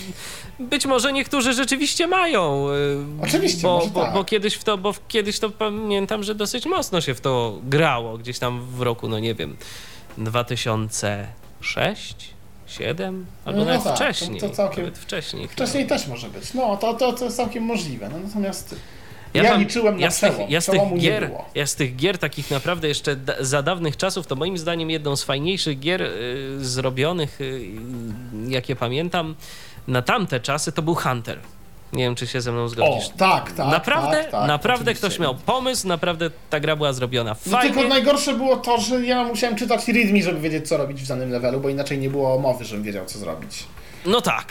być 0.60 0.86
może 0.86 1.14
niektórzy 1.14 1.54
rzeczywiście 1.54 2.08
mają. 2.08 2.70
Y, 2.70 3.24
Oczywiście, 3.24 3.62
bo, 3.62 3.88
bo, 3.94 4.02
tak. 4.02 4.14
bo, 4.14 4.24
kiedyś 4.24 4.56
w 4.56 4.64
to, 4.64 4.78
bo 4.78 4.94
kiedyś 5.08 5.40
to 5.40 5.50
pamiętam, 5.50 6.24
że 6.24 6.36
dosyć 6.36 6.66
mocno 6.66 7.02
się 7.02 7.14
w 7.14 7.22
to 7.22 7.60
grało, 7.64 8.18
gdzieś 8.18 8.40
tam 8.40 8.66
w 8.66 8.82
roku, 8.82 9.10
no 9.10 9.20
nie 9.20 9.36
wiem, 9.36 9.58
2006, 11.64 12.34
7, 12.68 13.26
albo 13.46 13.60
no 13.60 13.66
nawet 13.66 13.84
tak, 13.84 13.96
wcześniej. 13.96 14.40
To, 14.40 14.50
to 14.50 14.56
całkiem, 14.56 14.84
nawet 14.84 15.00
wcześniej. 15.00 15.48
Wcześniej 15.48 15.88
też 15.88 16.08
może 16.08 16.30
być. 16.30 16.54
No, 16.54 16.78
to, 16.78 16.94
to, 16.94 17.14
to 17.14 17.26
jest 17.26 17.38
całkiem 17.38 17.64
możliwe. 17.64 18.10
No, 18.10 18.20
natomiast 18.28 18.76
ja, 19.34 19.44
ja 19.44 19.56
liczyłem 19.56 19.96
na 19.96 20.02
ja 20.02 20.12
z 20.12 20.20
tych, 20.20 20.34
ja 20.50 20.62
z 20.62 20.66
tych 20.66 20.82
gier, 20.98 21.32
Ja 21.56 21.68
z 21.68 21.76
tych 21.76 21.96
gier 21.96 22.18
takich 22.18 22.52
naprawdę 22.52 22.88
jeszcze 22.88 23.16
za 23.40 23.62
dawnych 23.62 23.98
czasów, 23.98 24.28
to 24.28 24.36
moim 24.36 24.58
zdaniem 24.58 24.90
jedną 24.90 25.16
z 25.16 25.24
fajniejszych 25.24 25.80
gier 25.80 26.02
y, 26.02 26.66
zrobionych, 26.66 27.42
y, 27.42 27.62
jakie 28.48 28.76
pamiętam, 28.76 29.36
na 29.88 30.02
tamte 30.02 30.40
czasy, 30.40 30.72
to 30.72 30.82
był 30.82 30.96
Hunter. 30.96 31.40
Nie 31.94 32.04
wiem, 32.04 32.16
czy 32.16 32.28
się 32.28 32.42
ze 32.42 32.52
mną 32.52 32.68
zgodzisz. 32.68 33.10
O, 33.10 33.18
tak, 33.18 33.52
tak. 33.52 33.68
naprawdę, 33.68 34.18
tak, 34.24 34.32
tak, 34.32 34.48
naprawdę 34.48 34.84
oczywiście. 34.84 35.08
ktoś 35.08 35.20
miał 35.20 35.36
pomysł, 35.36 35.88
naprawdę 35.88 36.30
ta 36.50 36.60
gra 36.60 36.76
była 36.76 36.94
zrobiona 36.94 37.36
No 37.46 37.58
fajnie. 37.58 37.74
tylko 37.74 37.90
najgorsze 37.90 38.34
było 38.34 38.56
to, 38.56 38.78
że 38.78 39.06
ja 39.06 39.24
musiałem 39.24 39.56
czytać 39.56 39.88
readme, 39.88 40.22
żeby 40.22 40.40
wiedzieć, 40.40 40.68
co 40.68 40.78
robić 40.78 41.02
w 41.04 41.08
danym 41.08 41.32
levelu, 41.32 41.60
bo 41.60 41.70
inaczej 41.70 41.98
nie 41.98 42.10
było 42.10 42.40
mowy, 42.40 42.66
żebym 42.66 42.84
wiedział, 42.84 43.06
co 43.06 43.20
zrobić. 43.20 43.64
No 44.06 44.22
tak, 44.22 44.46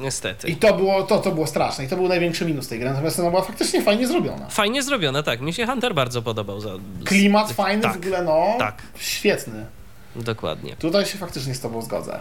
niestety. 0.00 0.48
I 0.48 0.56
to 0.56 0.74
było, 0.74 1.02
to, 1.02 1.18
to 1.18 1.30
było 1.30 1.46
straszne 1.46 1.84
i 1.84 1.88
to 1.88 1.96
był 1.96 2.08
największy 2.08 2.44
minus 2.44 2.68
tej 2.68 2.78
gry, 2.78 2.90
natomiast 2.90 3.20
ona 3.20 3.30
była 3.30 3.42
faktycznie 3.42 3.82
fajnie 3.82 4.06
zrobiona. 4.06 4.46
Fajnie 4.48 4.82
zrobione, 4.82 5.22
tak. 5.22 5.40
Mi 5.40 5.52
się 5.52 5.66
Hunter 5.66 5.94
bardzo 5.94 6.22
podobał. 6.22 6.60
Za, 6.60 6.70
Klimat 7.04 7.52
fajny, 7.52 7.82
tak, 7.82 7.92
w 7.92 7.96
ogóle 7.96 8.22
no, 8.24 8.54
tak. 8.58 8.82
świetny. 8.98 9.66
Dokładnie. 10.18 10.76
Tutaj 10.76 11.06
się 11.06 11.18
faktycznie 11.18 11.54
z 11.54 11.60
tobą 11.60 11.82
zgodzę. 11.82 12.20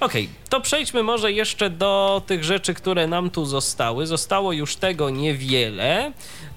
Okej, 0.00 0.28
to 0.48 0.60
przejdźmy 0.60 1.02
może 1.02 1.32
jeszcze 1.32 1.70
do 1.70 2.22
tych 2.26 2.44
rzeczy, 2.44 2.74
które 2.74 3.06
nam 3.06 3.30
tu 3.30 3.46
zostały. 3.46 4.06
Zostało 4.06 4.52
już 4.52 4.76
tego 4.76 5.10
niewiele, 5.10 6.12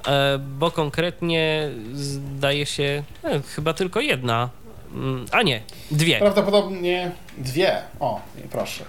e, 0.08 0.38
bo 0.38 0.72
konkretnie 0.72 1.70
zdaje 1.94 2.66
się 2.66 3.04
e, 3.24 3.42
chyba 3.42 3.74
tylko 3.74 4.00
jedna. 4.00 4.50
Mm, 4.94 5.26
A 5.32 5.42
nie, 5.42 5.62
dwie. 5.92 6.20
Prawdopodobnie 6.20 7.12
dwie. 7.38 7.82
O, 8.00 8.22
proszę. 8.52 8.84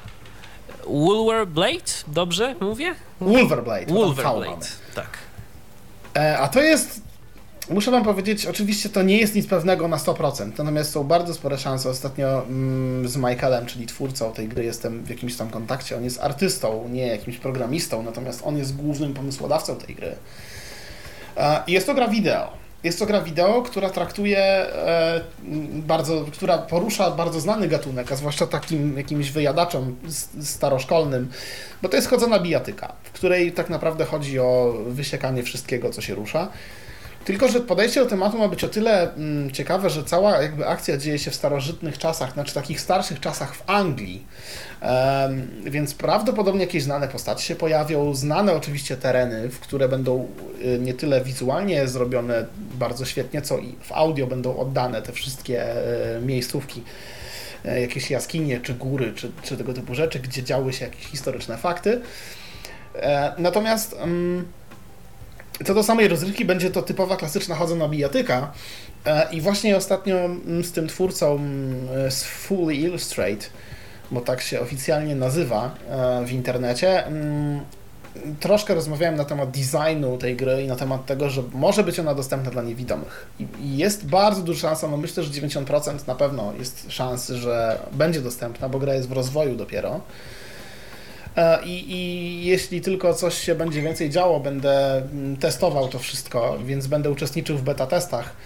Woolwer 0.86 1.46
Blade, 1.46 1.92
dobrze 2.06 2.54
mówię? 2.60 2.94
Wolverblade. 3.20 3.86
bo 3.86 3.92
tam 3.92 3.94
Woolver 3.94 4.24
V 4.24 4.32
mamy. 4.32 4.46
Blade, 4.46 4.66
tak. 4.94 5.08
E, 6.16 6.38
a 6.38 6.48
to 6.48 6.60
jest, 6.62 7.00
muszę 7.70 7.90
wam 7.90 8.04
powiedzieć, 8.04 8.46
oczywiście 8.46 8.88
to 8.88 9.02
nie 9.02 9.18
jest 9.18 9.34
nic 9.34 9.46
pewnego 9.46 9.88
na 9.88 9.96
100%, 9.96 10.48
natomiast 10.48 10.92
są 10.92 11.04
bardzo 11.04 11.34
spore 11.34 11.58
szanse. 11.58 11.90
Ostatnio 11.90 12.42
mm, 12.42 13.08
z 13.08 13.16
Michaelem, 13.16 13.66
czyli 13.66 13.86
twórcą 13.86 14.32
tej 14.32 14.48
gry, 14.48 14.64
jestem 14.64 15.04
w 15.04 15.10
jakimś 15.10 15.36
tam 15.36 15.50
kontakcie. 15.50 15.96
On 15.96 16.04
jest 16.04 16.20
artystą, 16.20 16.88
nie 16.88 17.06
jakimś 17.06 17.36
programistą, 17.36 18.02
natomiast 18.02 18.40
on 18.44 18.58
jest 18.58 18.76
głównym 18.76 19.14
pomysłodawcą 19.14 19.76
tej 19.76 19.94
gry. 19.94 20.16
E, 21.36 21.62
i 21.66 21.72
jest 21.72 21.86
to 21.86 21.94
gra 21.94 22.08
wideo. 22.08 22.64
Jest 22.84 22.98
to 22.98 23.06
gra 23.06 23.20
wideo, 23.20 23.62
która 23.62 23.90
traktuje 23.90 24.38
e, 24.38 25.20
bardzo, 25.72 26.24
która 26.32 26.58
porusza 26.58 27.10
bardzo 27.10 27.40
znany 27.40 27.68
gatunek, 27.68 28.12
a 28.12 28.16
zwłaszcza 28.16 28.46
takim 28.46 28.96
jakimś 28.96 29.30
wyjadaczom 29.30 29.96
staroszkolnym, 30.42 31.30
bo 31.82 31.88
to 31.88 31.96
jest 31.96 32.08
chodzona 32.08 32.38
bijatyka, 32.38 32.92
w 33.02 33.10
której 33.10 33.52
tak 33.52 33.70
naprawdę 33.70 34.04
chodzi 34.04 34.38
o 34.38 34.74
wysiekanie 34.86 35.42
wszystkiego, 35.42 35.90
co 35.90 36.00
się 36.00 36.14
rusza. 36.14 36.48
Tylko, 37.24 37.48
że 37.48 37.60
podejście 37.60 38.00
do 38.00 38.06
tematu 38.06 38.38
ma 38.38 38.48
być 38.48 38.64
o 38.64 38.68
tyle 38.68 39.14
mm, 39.14 39.50
ciekawe, 39.50 39.90
że 39.90 40.04
cała 40.04 40.42
jakby 40.42 40.66
akcja 40.66 40.96
dzieje 40.96 41.18
się 41.18 41.30
w 41.30 41.34
starożytnych 41.34 41.98
czasach, 41.98 42.32
znaczy 42.32 42.54
takich 42.54 42.80
starszych 42.80 43.20
czasach 43.20 43.54
w 43.54 43.70
Anglii. 43.70 44.26
Em, 44.80 45.48
więc 45.64 45.94
prawdopodobnie 45.94 46.60
jakieś 46.60 46.82
znane 46.82 47.08
postacie 47.08 47.44
się 47.44 47.56
pojawią, 47.56 48.14
znane 48.14 48.52
oczywiście 48.52 48.96
tereny, 48.96 49.48
w 49.48 49.60
które 49.60 49.88
będą 49.88 50.28
y, 50.64 50.78
nie 50.78 50.94
tyle 50.94 51.20
wizualnie 51.20 51.88
zrobione 51.88 52.46
bardzo 52.74 53.04
świetnie, 53.04 53.42
co 53.42 53.58
i 53.58 53.76
w 53.82 53.92
audio 53.92 54.26
będą 54.26 54.56
oddane 54.56 55.02
te 55.02 55.12
wszystkie 55.12 55.62
e, 56.16 56.20
miejscówki, 56.20 56.82
e, 57.64 57.80
jakieś 57.80 58.10
jaskinie, 58.10 58.60
czy 58.60 58.74
góry, 58.74 59.12
czy, 59.16 59.32
czy 59.42 59.56
tego 59.56 59.74
typu 59.74 59.94
rzeczy, 59.94 60.18
gdzie 60.18 60.42
działy 60.42 60.72
się 60.72 60.84
jakieś 60.84 61.04
historyczne 61.04 61.56
fakty. 61.56 62.00
E, 62.94 63.32
Natomiast 63.38 63.92
mm, 63.92 64.44
co 65.64 65.74
do 65.74 65.82
samej 65.82 66.08
rozrywki, 66.08 66.44
będzie 66.44 66.70
to 66.70 66.82
typowa 66.82 67.16
klasyczna 67.16 67.54
chodzona 67.54 67.88
bijatyka. 67.88 68.52
E, 69.06 69.32
I 69.32 69.40
właśnie 69.40 69.76
ostatnio 69.76 70.16
mm, 70.16 70.64
z 70.64 70.72
tym 70.72 70.88
twórcą 70.88 71.34
mm, 71.34 72.10
z 72.10 72.24
Fully 72.24 72.74
Illustrate, 72.74 73.46
bo 74.10 74.20
tak 74.20 74.40
się 74.40 74.60
oficjalnie 74.60 75.14
nazywa 75.14 75.74
e, 75.90 76.24
w 76.26 76.32
internecie, 76.32 77.06
mm, 77.06 77.60
troszkę 78.40 78.74
rozmawiałem 78.74 79.16
na 79.16 79.24
temat 79.24 79.50
designu 79.50 80.18
tej 80.18 80.36
gry 80.36 80.62
i 80.62 80.66
na 80.66 80.76
temat 80.76 81.06
tego, 81.06 81.30
że 81.30 81.42
może 81.52 81.84
być 81.84 81.98
ona 81.98 82.14
dostępna 82.14 82.50
dla 82.50 82.62
niewidomych. 82.62 83.26
I- 83.40 83.76
jest 83.76 84.06
bardzo 84.06 84.42
duża 84.42 84.60
szansa, 84.60 84.88
no 84.88 84.96
myślę, 84.96 85.22
że 85.22 85.30
90% 85.30 86.06
na 86.06 86.14
pewno 86.14 86.52
jest 86.58 86.86
szansy, 86.88 87.36
że 87.36 87.78
będzie 87.92 88.20
dostępna, 88.20 88.68
bo 88.68 88.78
gra 88.78 88.94
jest 88.94 89.08
w 89.08 89.12
rozwoju 89.12 89.56
dopiero. 89.56 90.00
E, 91.36 91.64
I, 91.64 91.92
I 91.92 92.44
jeśli 92.44 92.80
tylko 92.80 93.14
coś 93.14 93.38
się 93.38 93.54
będzie 93.54 93.82
więcej 93.82 94.10
działo, 94.10 94.40
będę 94.40 94.96
mm, 94.96 95.36
testował 95.36 95.88
to 95.88 95.98
wszystko, 95.98 96.58
więc 96.64 96.86
będę 96.86 97.10
uczestniczył 97.10 97.58
w 97.58 97.62
beta 97.62 97.86
testach 97.86 98.36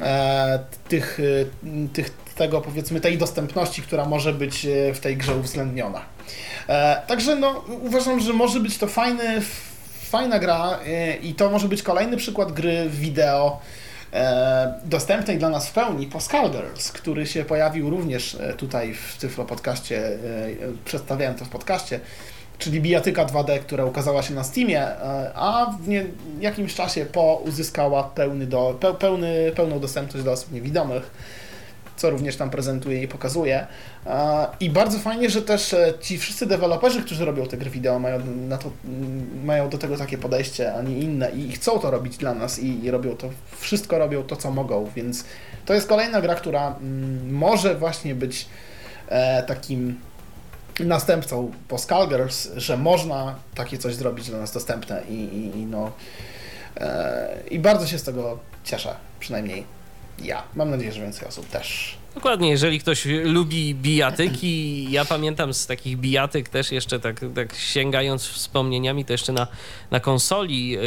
e, 0.00 0.58
tych, 0.88 1.20
y, 1.20 1.46
tych, 1.92 2.10
tego 2.36 2.60
powiedzmy 2.60 3.00
tej 3.00 3.18
dostępności, 3.18 3.82
która 3.82 4.04
może 4.04 4.32
być 4.32 4.66
e, 4.66 4.94
w 4.94 5.00
tej 5.00 5.16
grze 5.16 5.36
uwzględniona. 5.36 6.02
Także 7.06 7.36
no, 7.36 7.64
uważam, 7.82 8.20
że 8.20 8.32
może 8.32 8.60
być 8.60 8.78
to 8.78 8.86
fajny, 8.86 9.40
fajna 10.10 10.38
gra 10.38 10.78
i 11.22 11.34
to 11.34 11.50
może 11.50 11.68
być 11.68 11.82
kolejny 11.82 12.16
przykład 12.16 12.52
gry 12.52 12.86
wideo 12.90 13.60
dostępnej 14.84 15.38
dla 15.38 15.48
nas 15.48 15.68
w 15.68 15.72
pełni 15.72 16.06
po 16.06 16.20
Skullgirls, 16.20 16.92
który 16.92 17.26
się 17.26 17.44
pojawił 17.44 17.90
również 17.90 18.34
e, 18.34 18.54
tutaj 18.54 18.94
w 18.94 19.16
Tyflo 19.16 19.44
podcaście, 19.44 19.98
e, 19.98 20.10
e, 20.10 20.16
przedstawiałem 20.84 21.34
to 21.34 21.44
w 21.44 21.48
podcaście, 21.48 22.00
czyli 22.58 22.80
bijatyka 22.80 23.24
2D, 23.24 23.58
która 23.58 23.84
ukazała 23.84 24.22
się 24.22 24.34
na 24.34 24.44
Steamie, 24.44 24.82
e, 24.82 25.32
a 25.34 25.76
w 25.80 25.88
nie, 25.88 26.04
jakimś 26.40 26.74
czasie 26.74 27.06
po 27.06 27.42
uzyskała 27.44 28.04
pełny 28.04 28.46
do, 28.46 28.76
pe, 28.80 28.94
pełny, 28.94 29.52
pełną 29.56 29.80
dostępność 29.80 30.24
dla 30.24 30.32
osób 30.32 30.52
niewidomych 30.52 31.10
co 31.98 32.10
również 32.10 32.36
tam 32.36 32.50
prezentuje 32.50 33.02
i 33.02 33.08
pokazuje. 33.08 33.66
I 34.60 34.70
bardzo 34.70 34.98
fajnie, 34.98 35.30
że 35.30 35.42
też 35.42 35.74
e, 35.74 35.94
ci 36.00 36.18
wszyscy 36.18 36.46
deweloperzy, 36.46 37.02
którzy 37.02 37.24
robią 37.24 37.46
te 37.46 37.56
gry 37.56 37.70
wideo, 37.70 37.98
mają, 37.98 38.26
na 38.26 38.58
to, 38.58 38.70
mm, 38.84 39.44
mają 39.44 39.68
do 39.68 39.78
tego 39.78 39.96
takie 39.96 40.18
podejście, 40.18 40.74
a 40.74 40.82
nie 40.82 40.98
inne 40.98 41.30
i 41.30 41.52
chcą 41.52 41.78
to 41.78 41.90
robić 41.90 42.16
dla 42.16 42.34
nas 42.34 42.58
i, 42.58 42.84
i 42.84 42.90
robią 42.90 43.16
to, 43.16 43.30
wszystko 43.58 43.98
robią 43.98 44.22
to, 44.22 44.36
co 44.36 44.50
mogą, 44.50 44.90
więc 44.96 45.24
to 45.66 45.74
jest 45.74 45.88
kolejna 45.88 46.20
gra, 46.20 46.34
która 46.34 46.76
mm, 46.80 47.34
może 47.34 47.74
właśnie 47.74 48.14
być 48.14 48.46
e, 49.08 49.42
takim 49.42 50.00
następcą 50.80 51.52
po 51.68 51.78
Skullgirls, 51.78 52.48
że 52.56 52.76
można 52.76 53.34
takie 53.54 53.78
coś 53.78 53.94
zrobić 53.94 54.30
dla 54.30 54.38
nas 54.38 54.52
dostępne 54.52 55.02
i, 55.08 55.14
i, 55.14 55.58
i 55.58 55.66
no 55.66 55.92
e, 56.76 57.40
i 57.50 57.58
bardzo 57.58 57.86
się 57.86 57.98
z 57.98 58.02
tego 58.02 58.38
cieszę, 58.64 58.96
przynajmniej 59.20 59.64
ja. 60.22 60.42
Mam 60.54 60.70
nadzieję, 60.70 60.92
że 60.92 61.00
więcej 61.00 61.28
osób 61.28 61.48
też. 61.48 61.98
Dokładnie, 62.18 62.50
jeżeli 62.50 62.80
ktoś 62.80 63.04
lubi 63.24 63.74
bijatyki, 63.74 64.86
ja 64.90 65.04
pamiętam 65.04 65.54
z 65.54 65.66
takich 65.66 65.98
bijatyk 65.98 66.48
też 66.48 66.72
jeszcze 66.72 67.00
tak, 67.00 67.20
tak 67.34 67.54
sięgając 67.54 68.26
wspomnieniami, 68.26 69.04
to 69.04 69.12
jeszcze 69.12 69.32
na, 69.32 69.46
na 69.90 70.00
konsoli, 70.00 70.68
yy, 70.70 70.80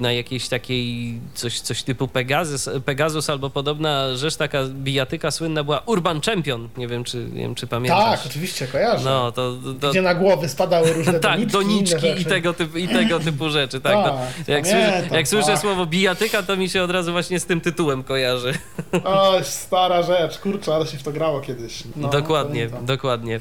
na 0.00 0.12
jakiejś 0.12 0.48
takiej 0.48 1.18
coś, 1.34 1.60
coś 1.60 1.82
typu 1.82 2.08
Pegasus, 2.08 2.68
Pegasus 2.84 3.30
albo 3.30 3.50
podobna 3.50 4.16
rzecz, 4.16 4.36
taka 4.36 4.64
bijatyka 4.64 5.30
słynna 5.30 5.64
była 5.64 5.82
Urban 5.86 6.20
Champion, 6.20 6.68
nie 6.76 6.88
wiem 6.88 7.04
czy, 7.04 7.16
nie 7.32 7.42
wiem, 7.42 7.54
czy 7.54 7.66
pamiętasz. 7.66 8.18
Tak, 8.18 8.26
oczywiście, 8.30 8.66
kojarzę. 8.66 9.04
No, 9.04 9.32
to, 9.32 9.56
to, 9.80 9.90
Gdzie 9.90 10.02
na 10.02 10.14
głowy 10.14 10.48
spadały 10.48 10.92
różne 10.92 11.20
tak, 11.30 11.46
doniczki, 11.46 12.00
doniczki 12.00 12.22
i 12.22 12.24
tego, 12.24 12.52
typu, 12.52 12.78
i 12.78 12.88
tego 12.88 13.20
typu 13.20 13.50
rzeczy. 13.50 13.80
Tak, 13.80 13.94
no, 13.94 14.02
Tak, 14.02 14.48
jak 14.48 14.64
pamiętam, 14.64 15.00
słyszę, 15.00 15.16
jak 15.16 15.28
słyszę 15.28 15.46
tak. 15.46 15.58
słowo 15.58 15.86
bijatyka, 15.86 16.42
to 16.42 16.56
mi 16.56 16.68
się 16.68 16.82
od 16.82 16.90
razu 16.90 17.12
właśnie 17.12 17.40
z 17.40 17.46
tym 17.46 17.60
tytułem 17.60 18.02
kojarzy. 18.02 18.54
Oj, 19.04 19.44
stara 19.44 20.02
rzecz, 20.02 20.38
kurczę, 20.38 20.63
ale 20.72 20.86
się 20.86 20.98
w 20.98 21.02
to 21.02 21.12
grało 21.12 21.40
kiedyś. 21.40 21.82
No, 21.96 22.08
dokładnie, 22.08 22.66
pamiętam. 22.66 22.86
dokładnie. 22.86 23.40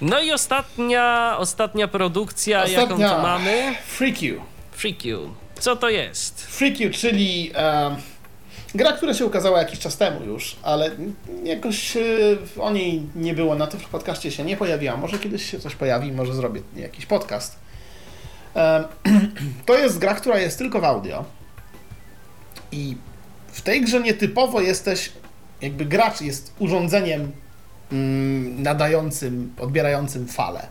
No 0.00 0.20
i 0.20 0.32
ostatnia, 0.32 1.36
ostatnia 1.38 1.88
produkcja, 1.88 2.66
jaką 2.66 2.82
Ostatnia. 2.82 3.14
tu 3.16 3.22
mamy. 3.22 3.74
Freak 3.86 4.22
You. 4.22 4.40
Freak 4.72 5.04
You. 5.04 5.34
Co 5.58 5.76
to 5.76 5.88
jest? 5.88 6.46
Freak 6.46 6.80
You, 6.80 6.90
czyli 6.90 7.50
em, 7.54 7.96
gra, 8.74 8.92
która 8.92 9.14
się 9.14 9.26
ukazała 9.26 9.58
jakiś 9.58 9.78
czas 9.78 9.96
temu 9.96 10.24
już, 10.24 10.56
ale 10.62 10.90
jakoś 11.44 11.96
e, 11.96 12.00
o 12.58 12.70
niej 12.70 13.02
nie 13.14 13.34
było 13.34 13.54
na 13.54 13.66
tym 13.66 13.80
podcaście 13.80 14.30
się 14.30 14.44
nie 14.44 14.56
pojawiła. 14.56 14.96
Może 14.96 15.18
kiedyś 15.18 15.50
się 15.50 15.60
coś 15.60 15.74
pojawi, 15.74 16.12
może 16.12 16.34
zrobię 16.34 16.60
jakiś 16.76 17.06
podcast. 17.06 17.58
Em, 18.54 18.84
to 19.66 19.78
jest 19.78 19.98
gra, 19.98 20.14
która 20.14 20.38
jest 20.38 20.58
tylko 20.58 20.80
w 20.80 20.84
audio. 20.84 21.24
I 22.72 22.96
w 23.52 23.60
tej 23.62 23.80
grze 23.82 24.00
nietypowo 24.00 24.60
jesteś, 24.60 25.12
jakby 25.60 25.84
gracz 25.84 26.20
jest 26.20 26.52
urządzeniem 26.58 27.32
mm, 27.92 28.62
nadającym, 28.62 29.54
odbierającym 29.58 30.28
falę. 30.28 30.66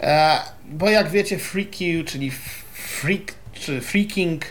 E, 0.00 0.40
bo 0.64 0.90
jak 0.90 1.10
wiecie, 1.10 1.38
Freak 1.38 1.80
You, 1.80 2.04
czyli 2.04 2.30
freak, 2.74 3.34
czy 3.52 3.80
freaking, 3.80 4.44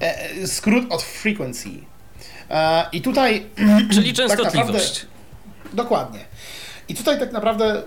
e, 0.00 0.46
skrót 0.46 0.84
od 0.90 1.02
frequency. 1.02 1.68
E, 2.50 2.86
I 2.92 3.02
tutaj 3.02 3.46
Czyli 3.94 4.14
tak 4.14 4.28
częstotliwość. 4.28 5.06
Dokładnie. 5.72 6.20
I 6.88 6.94
tutaj 6.94 7.18
tak 7.18 7.32
naprawdę 7.32 7.78
y, 7.78 7.82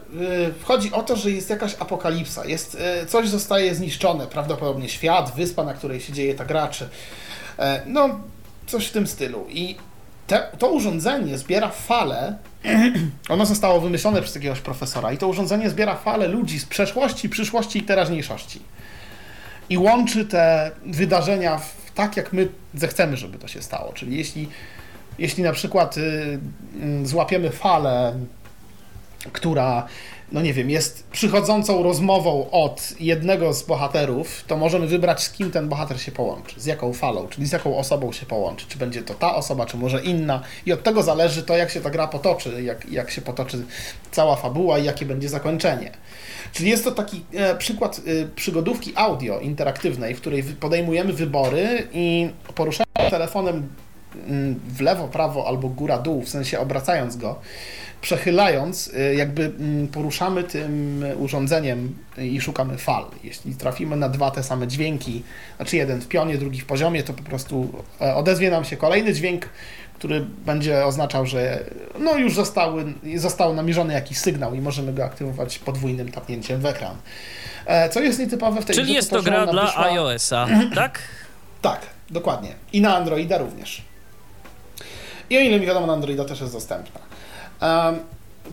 chodzi 0.64 0.92
o 0.92 1.04
to, 1.04 1.16
że 1.16 1.32
jest 1.32 1.50
jakaś 1.50 1.76
apokalipsa, 1.80 2.46
jest, 2.46 2.78
y, 3.04 3.06
coś 3.06 3.30
zostaje 3.30 3.76
zniszczone, 3.76 4.28
prawdopodobnie 4.28 4.90
świat, 4.90 5.36
wyspa, 5.36 5.64
na 5.64 5.74
której 5.74 6.02
się 6.02 6.14
dzieje 6.14 6.36
ta 6.36 6.46
gra, 6.46 6.68
czy 6.68 6.90
e, 7.60 7.82
no 7.86 8.20
coś 8.68 8.88
w 8.88 8.92
tym 8.92 9.08
stylu. 9.08 9.46
I 9.50 9.78
te, 10.28 10.48
to 10.60 10.72
urządzenie 10.72 11.38
zbiera 11.38 11.70
fale, 11.70 12.36
ono 13.30 13.46
zostało 13.46 13.82
wymyślone 13.82 14.22
przez 14.22 14.36
jakiegoś 14.36 14.60
profesora 14.60 15.12
i 15.12 15.18
to 15.18 15.28
urządzenie 15.28 15.70
zbiera 15.70 15.96
fale 15.96 16.28
ludzi 16.28 16.60
z 16.60 16.66
przeszłości, 16.66 17.30
przyszłości 17.30 17.80
i 17.80 17.84
teraźniejszości. 17.84 18.62
I 19.70 19.78
łączy 19.78 20.26
te 20.26 20.72
wydarzenia 20.86 21.58
w, 21.58 21.92
tak, 21.96 22.18
jak 22.18 22.34
my 22.34 22.48
zechcemy, 22.74 23.18
żeby 23.18 23.38
to 23.38 23.48
się 23.48 23.62
stało. 23.62 23.94
Czyli 23.94 24.18
jeśli, 24.18 24.50
jeśli 25.20 25.44
na 25.44 25.54
przykład 25.54 25.98
y, 25.98 26.02
y, 27.02 27.08
złapiemy 27.08 27.50
falę, 27.50 28.14
która 29.32 29.88
no 30.32 30.42
nie 30.42 30.54
wiem, 30.54 30.70
jest 30.70 31.08
przychodzącą 31.08 31.84
rozmową 31.84 32.50
od 32.52 32.94
jednego 33.00 33.54
z 33.54 33.64
bohaterów, 33.64 34.44
to 34.48 34.58
możemy 34.58 34.88
wybrać, 34.88 35.24
z 35.24 35.30
kim 35.30 35.52
ten 35.52 35.70
bohater 35.70 36.02
się 36.02 36.12
połączy, 36.12 36.62
z 36.62 36.66
jaką 36.66 36.94
falą, 36.94 37.28
czyli 37.28 37.48
z 37.48 37.52
jaką 37.52 37.78
osobą 37.78 38.12
się 38.12 38.26
połączy. 38.26 38.66
Czy 38.70 38.78
będzie 38.78 39.02
to 39.02 39.14
ta 39.14 39.36
osoba, 39.36 39.66
czy 39.66 39.78
może 39.78 40.04
inna. 40.04 40.42
I 40.66 40.74
od 40.74 40.84
tego 40.84 41.04
zależy 41.04 41.44
to, 41.44 41.58
jak 41.58 41.70
się 41.70 41.82
ta 41.82 41.90
gra 41.90 42.08
potoczy, 42.08 42.64
jak, 42.64 42.92
jak 42.92 43.12
się 43.12 43.22
potoczy 43.22 43.66
cała 44.12 44.36
fabuła 44.36 44.80
i 44.80 44.84
jakie 44.84 45.06
będzie 45.06 45.30
zakończenie. 45.30 45.92
Czyli 46.52 46.70
jest 46.70 46.84
to 46.84 46.92
taki 46.92 47.24
e, 47.34 47.56
przykład 47.56 48.02
e, 48.06 48.26
przygodówki 48.36 48.94
audio 48.96 49.40
interaktywnej, 49.40 50.16
w 50.16 50.22
której 50.22 50.44
podejmujemy 50.44 51.14
wybory 51.14 51.88
i 51.94 52.30
poruszając 52.56 53.12
telefonem 53.12 53.68
mm, 54.28 54.60
w 54.68 54.82
lewo, 54.82 55.08
prawo 55.08 55.48
albo 55.48 55.70
góra, 55.70 55.98
dół, 55.98 56.22
w 56.22 56.30
sensie 56.30 56.60
obracając 56.60 57.18
go, 57.18 57.40
przechylając, 58.02 58.88
y, 58.88 59.16
jakby 59.16 59.46
mm, 59.46 59.88
poruszamy 59.88 60.44
tym 60.44 61.06
urządzeniem 61.20 61.96
i 62.18 62.42
szukamy 62.42 62.78
fal. 62.78 63.06
Jeśli 63.24 63.56
trafimy 63.56 63.96
na 63.96 64.10
dwa 64.10 64.32
te 64.32 64.44
same 64.44 64.68
dźwięki, 64.68 65.24
znaczy 65.56 65.78
jeden 65.78 66.02
w 66.02 66.08
pionie, 66.08 66.38
drugi 66.38 66.60
w 66.60 66.66
poziomie, 66.66 67.04
to 67.04 67.14
po 67.14 67.24
prostu 67.24 67.84
e, 68.02 68.16
odezwie 68.16 68.52
nam 68.52 68.66
się 68.66 68.78
kolejny 68.78 69.14
dźwięk, 69.14 69.50
który 69.94 70.26
będzie 70.46 70.86
oznaczał, 70.86 71.26
że 71.26 71.64
no 72.00 72.18
już 72.18 72.36
zostały, 72.36 72.94
został 73.16 73.54
namierzony 73.54 73.94
jakiś 73.94 74.18
sygnał 74.18 74.56
i 74.56 74.62
możemy 74.62 74.94
go 74.94 75.06
aktywować 75.06 75.60
podwójnym 75.60 76.12
tapnięciem 76.12 76.62
w 76.62 76.66
ekran. 76.66 76.96
E, 77.66 77.90
co 77.90 78.00
jest 78.00 78.20
nietypowe 78.20 78.62
w 78.62 78.66
tej 78.66 78.76
Czyli 78.76 78.94
jest 78.94 79.10
to 79.10 79.24
gra 79.24 79.48
dla 79.48 79.66
wyszła... 79.66 79.86
iOS-a, 79.86 80.48
tak? 80.76 81.00
Tak, 81.62 81.82
dokładnie. 82.10 82.54
I 82.74 82.82
na 82.82 82.98
Androida 82.98 83.38
również. 83.38 83.82
I 85.30 85.38
o 85.38 85.40
ile 85.40 85.60
mi 85.60 85.66
wiadomo, 85.66 85.88
na 85.88 85.94
Androida 85.94 86.26
też 86.26 86.42
jest 86.42 86.54
dostępna. 86.54 87.00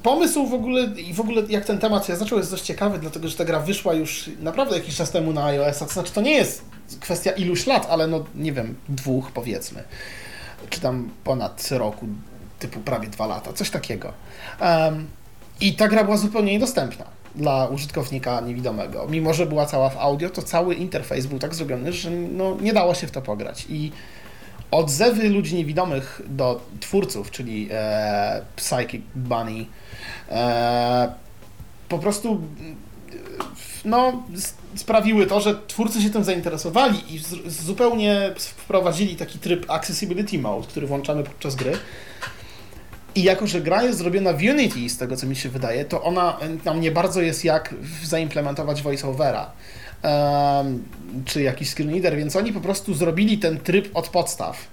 Pomysł 0.03 0.47
w 0.47 0.55
ogóle 0.55 0.85
i 0.85 1.15
w 1.15 1.21
ogóle 1.21 1.43
jak 1.49 1.65
ten 1.65 1.79
temat 1.79 2.07
się 2.07 2.17
zaczął 2.17 2.39
jest 2.39 2.51
dość 2.51 2.65
ciekawy, 2.65 2.99
dlatego 2.99 3.29
że 3.29 3.37
ta 3.37 3.45
gra 3.45 3.61
wyszła 3.61 3.95
już 3.95 4.31
naprawdę 4.41 4.77
jakiś 4.77 4.97
czas 4.97 5.11
temu 5.11 5.33
na 5.33 5.45
iOS, 5.45 5.79
to 5.79 5.87
znaczy 5.87 6.13
to 6.13 6.21
nie 6.21 6.35
jest 6.35 6.65
kwestia 7.01 7.31
iluś 7.31 7.67
lat, 7.67 7.87
ale 7.91 8.07
no 8.07 8.25
nie 8.35 8.53
wiem, 8.53 8.75
dwóch 8.89 9.31
powiedzmy, 9.31 9.85
czy 10.71 10.81
tam 10.81 11.11
ponad 11.25 11.69
roku, 11.71 12.07
typu 12.59 12.81
prawie 12.81 13.09
dwa 13.09 13.27
lata, 13.27 13.53
coś 13.53 13.71
takiego. 13.71 14.13
Um, 14.61 15.07
I 15.61 15.75
ta 15.75 15.89
gra 15.89 16.05
była 16.05 16.17
zupełnie 16.17 16.53
niedostępna 16.53 17.05
dla 17.35 17.67
użytkownika 17.67 18.41
niewidomego. 18.41 19.07
Mimo, 19.09 19.35
że 19.35 19.47
była 19.47 19.67
cała 19.67 19.91
w 19.91 19.97
audio, 19.97 20.31
to 20.31 20.43
cały 20.43 20.75
interfejs 20.75 21.27
był 21.27 21.39
tak 21.39 21.55
zrobiony, 21.55 21.93
że 21.93 22.11
no, 22.11 22.57
nie 22.61 22.73
dało 22.73 22.95
się 22.95 23.07
w 23.07 23.11
to 23.11 23.23
pograć. 23.23 23.67
I 23.69 23.93
odzewy 24.71 25.29
ludzi 25.29 25.55
niewidomych 25.55 26.23
do 26.27 26.61
twórców, 26.81 27.31
czyli 27.31 27.69
e, 27.73 28.43
Psychic 28.57 29.03
Bunny, 29.15 29.67
e, 30.31 31.13
po 31.89 31.99
prostu 31.99 32.41
no, 33.85 34.23
sprawiły 34.77 35.27
to, 35.27 35.41
że 35.41 35.55
twórcy 35.67 36.03
się 36.03 36.11
tym 36.11 36.25
zainteresowali 36.25 37.15
i 37.15 37.21
zupełnie 37.47 38.35
wprowadzili 38.39 39.17
taki 39.17 39.39
tryb 39.39 39.71
Accessibility 39.71 40.39
Mode, 40.39 40.67
który 40.67 40.87
włączamy 40.87 41.23
podczas 41.23 41.55
gry. 41.55 41.73
I 43.15 43.23
jako, 43.23 43.47
że 43.47 43.61
gra 43.61 43.83
jest 43.83 43.99
zrobiona 43.99 44.33
w 44.33 44.43
Unity, 44.43 44.89
z 44.89 44.99
tego 44.99 45.17
co 45.17 45.27
mi 45.27 45.37
się 45.37 45.49
wydaje, 45.49 45.85
to 45.85 46.03
ona 46.03 46.39
tam 46.65 46.81
nie 46.81 46.91
bardzo 46.91 47.21
jest 47.21 47.45
jak 47.45 47.75
zaimplementować 48.05 48.83
voiceovera 48.83 49.51
czy 51.25 51.43
jakiś 51.43 51.71
screenreader, 51.71 52.17
więc 52.17 52.37
oni 52.37 52.53
po 52.53 52.61
prostu 52.61 52.95
zrobili 52.95 53.39
ten 53.39 53.61
tryb 53.61 53.91
od 53.95 54.09
podstaw. 54.09 54.67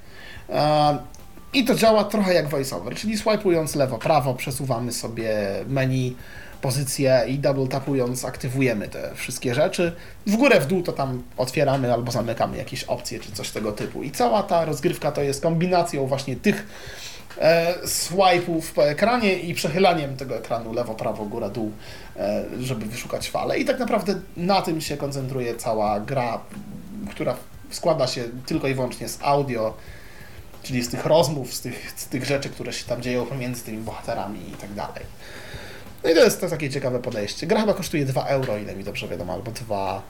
I 1.54 1.66
to 1.66 1.76
działa 1.76 2.04
trochę 2.04 2.34
jak 2.34 2.50
voiceover, 2.50 2.96
czyli 2.96 3.18
swipeując 3.18 3.76
lewo, 3.76 3.98
prawo 3.98 4.34
przesuwamy 4.34 4.92
sobie 4.92 5.34
menu, 5.68 6.16
pozycję 6.62 7.24
i 7.28 7.40
double 7.40 7.68
tapując 7.68 8.26
aktywujemy 8.26 8.88
te 8.88 9.16
wszystkie 9.16 9.56
rzeczy. 9.56 9.96
W 10.28 10.36
górę, 10.36 10.60
w 10.60 10.68
dół 10.68 10.84
to 10.84 10.92
tam 10.92 11.24
otwieramy 11.38 11.94
albo 11.94 12.12
zamykamy 12.12 12.58
jakieś 12.58 12.84
opcje 12.84 13.20
czy 13.20 13.32
coś 13.32 13.50
tego 13.50 13.72
typu. 13.72 14.04
I 14.04 14.12
cała 14.12 14.44
ta 14.44 14.66
rozgrywka 14.66 15.12
to 15.12 15.22
jest 15.22 15.42
kombinacją 15.42 16.08
właśnie 16.08 16.36
tych 16.36 16.68
swipe'ów 17.86 18.62
po 18.76 18.90
ekranie 18.90 19.40
i 19.40 19.54
przechylaniem 19.54 20.18
tego 20.18 20.38
ekranu 20.38 20.74
lewo, 20.74 20.96
prawo, 20.96 21.26
góra, 21.26 21.50
dół, 21.50 21.72
e, 22.18 22.44
żeby 22.60 22.86
wyszukać 22.86 23.30
fale. 23.30 23.60
I 23.60 23.66
tak 23.66 23.80
naprawdę 23.80 24.16
na 24.38 24.62
tym 24.62 24.82
się 24.82 24.98
koncentruje 24.98 25.56
cała 25.56 26.00
gra, 26.00 26.40
która 27.10 27.36
składa 27.70 28.08
się 28.08 28.24
tylko 28.46 28.68
i 28.68 28.74
wyłącznie 28.74 29.10
z 29.10 29.20
audio, 29.22 29.74
czyli 30.64 30.84
z 30.84 30.90
tych 30.90 31.06
rozmów, 31.06 31.54
z 31.54 31.62
tych, 31.62 31.94
z 31.96 32.06
tych 32.06 32.26
rzeczy, 32.26 32.50
które 32.50 32.74
się 32.74 32.86
tam 32.86 33.02
dzieją 33.02 33.26
pomiędzy 33.26 33.64
tymi 33.64 33.78
bohaterami 33.78 34.50
i 34.50 34.52
tak 34.52 34.74
dalej. 34.74 35.04
No 36.04 36.10
i 36.10 36.14
to 36.16 36.24
jest 36.24 36.42
to 36.42 36.50
takie 36.50 36.70
ciekawe 36.70 37.00
podejście. 37.00 37.48
Gra 37.48 37.60
chyba 37.62 37.74
kosztuje 37.74 38.06
2 38.06 38.26
euro, 38.26 38.58
ile 38.58 38.76
mi 38.76 38.84
dobrze 38.84 39.08
wiadomo, 39.08 39.34
albo 39.34 39.52
2 39.52 40.02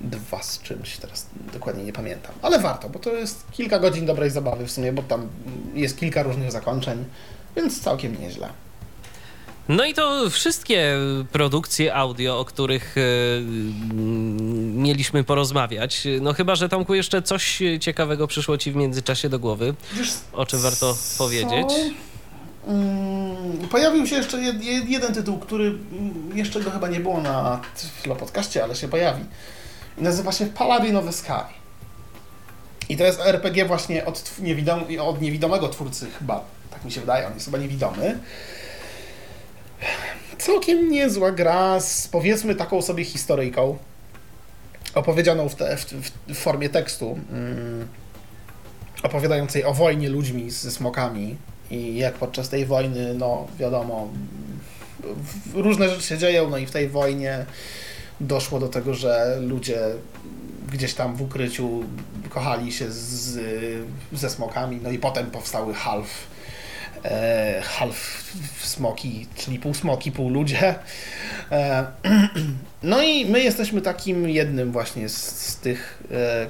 dwa 0.00 0.42
z 0.42 0.62
czymś, 0.62 0.96
teraz 0.96 1.26
dokładnie 1.52 1.84
nie 1.84 1.92
pamiętam. 1.92 2.34
Ale 2.42 2.58
warto, 2.58 2.88
bo 2.88 2.98
to 2.98 3.12
jest 3.12 3.44
kilka 3.52 3.78
godzin 3.78 4.06
dobrej 4.06 4.30
zabawy 4.30 4.66
w 4.66 4.70
sumie, 4.70 4.92
bo 4.92 5.02
tam 5.02 5.28
jest 5.74 5.98
kilka 5.98 6.22
różnych 6.22 6.52
zakończeń, 6.52 7.04
więc 7.56 7.80
całkiem 7.80 8.20
nieźle. 8.20 8.48
No 9.68 9.84
i 9.84 9.94
to 9.94 10.30
wszystkie 10.30 10.96
produkcje 11.32 11.94
audio, 11.94 12.40
o 12.40 12.44
których 12.44 12.96
y, 12.96 13.42
mieliśmy 14.74 15.24
porozmawiać. 15.24 16.06
No 16.20 16.32
chyba, 16.32 16.54
że 16.54 16.68
Tomku 16.68 16.94
jeszcze 16.94 17.22
coś 17.22 17.62
ciekawego 17.80 18.26
przyszło 18.26 18.58
ci 18.58 18.72
w 18.72 18.76
międzyczasie 18.76 19.28
do 19.28 19.38
głowy, 19.38 19.74
o 20.32 20.46
czym 20.46 20.60
warto 20.60 20.94
co? 20.94 21.18
powiedzieć. 21.18 21.66
Mm, 22.66 23.68
pojawił 23.70 24.06
się 24.06 24.16
jeszcze 24.16 24.38
jed, 24.38 24.64
jeden 24.88 25.14
tytuł, 25.14 25.38
który 25.38 25.78
jeszcze 26.34 26.60
go 26.60 26.70
chyba 26.70 26.88
nie 26.88 27.00
było 27.00 27.20
na 27.20 27.60
podcaście, 28.18 28.64
ale 28.64 28.76
się 28.76 28.88
pojawi. 28.88 29.24
Nazywa 29.98 30.32
się 30.32 30.46
Paladin 30.46 30.96
of 30.96 31.04
the 31.04 31.12
Sky. 31.12 31.56
I 32.88 32.96
to 32.96 33.04
jest 33.04 33.20
RPG 33.20 33.64
właśnie 33.64 34.04
od, 34.04 34.38
niewidom, 34.38 34.84
od 35.00 35.20
niewidomego 35.20 35.68
twórcy 35.68 36.06
chyba, 36.18 36.44
tak 36.70 36.84
mi 36.84 36.92
się 36.92 37.00
wydaje, 37.00 37.26
on 37.26 37.34
jest 37.34 37.46
chyba 37.46 37.58
niewidomy. 37.58 38.18
Całkiem 40.38 40.90
niezła 40.90 41.32
gra 41.32 41.80
z 41.80 42.08
powiedzmy 42.08 42.54
taką 42.54 42.82
sobie 42.82 43.04
historyjką, 43.04 43.78
opowiedzianą 44.94 45.48
w, 45.48 45.54
te, 45.54 45.76
w, 45.76 46.10
w 46.28 46.34
formie 46.34 46.68
tekstu, 46.68 47.18
mm, 47.32 47.88
opowiadającej 49.02 49.64
o 49.64 49.74
wojnie 49.74 50.08
ludźmi 50.08 50.50
ze 50.50 50.70
smokami 50.70 51.36
i 51.70 51.96
jak 51.96 52.14
podczas 52.14 52.48
tej 52.48 52.66
wojny, 52.66 53.14
no 53.14 53.46
wiadomo, 53.58 54.08
różne 55.54 55.88
rzeczy 55.88 56.02
się 56.02 56.18
dzieją, 56.18 56.50
no 56.50 56.58
i 56.58 56.66
w 56.66 56.70
tej 56.70 56.88
wojnie 56.88 57.46
doszło 58.20 58.60
do 58.60 58.68
tego, 58.68 58.94
że 58.94 59.38
ludzie 59.40 59.78
gdzieś 60.72 60.94
tam 60.94 61.16
w 61.16 61.22
ukryciu 61.22 61.84
kochali 62.28 62.72
się 62.72 62.90
z, 62.90 63.38
ze 64.12 64.30
smokami, 64.30 64.80
no 64.82 64.90
i 64.90 64.98
potem 64.98 65.30
powstały 65.30 65.74
half, 65.74 66.08
e, 67.04 67.62
half 67.64 68.24
smoki, 68.60 69.26
czyli 69.36 69.58
pół 69.58 69.74
smoki, 69.74 70.12
pół 70.12 70.30
ludzie. 70.30 70.74
E, 71.52 71.86
no 72.82 73.02
i 73.02 73.26
my 73.26 73.40
jesteśmy 73.40 73.80
takim 73.80 74.28
jednym 74.28 74.72
właśnie 74.72 75.08
z, 75.08 75.16
z 75.40 75.56
tych, 75.56 76.02
e, 76.10 76.46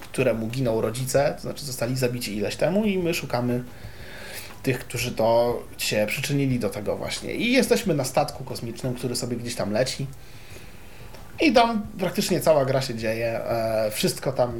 któremu 0.00 0.46
giną 0.46 0.80
rodzice, 0.80 1.32
to 1.36 1.42
znaczy 1.42 1.64
zostali 1.64 1.96
zabici 1.96 2.36
ileś 2.36 2.56
temu 2.56 2.84
i 2.84 2.98
my 2.98 3.14
szukamy 3.14 3.64
tych, 4.62 4.78
którzy 4.78 5.12
to 5.12 5.62
się 5.78 6.06
przyczynili 6.08 6.58
do 6.58 6.70
tego 6.70 6.96
właśnie. 6.96 7.34
I 7.34 7.52
jesteśmy 7.52 7.94
na 7.94 8.04
statku 8.04 8.44
kosmicznym, 8.44 8.94
który 8.94 9.16
sobie 9.16 9.36
gdzieś 9.36 9.54
tam 9.54 9.72
leci. 9.72 10.06
I 11.40 11.52
tam 11.52 11.86
praktycznie 11.98 12.40
cała 12.40 12.64
gra 12.64 12.82
się 12.82 12.94
dzieje. 12.94 13.40
E, 13.44 13.90
wszystko 13.90 14.32
tam, 14.32 14.52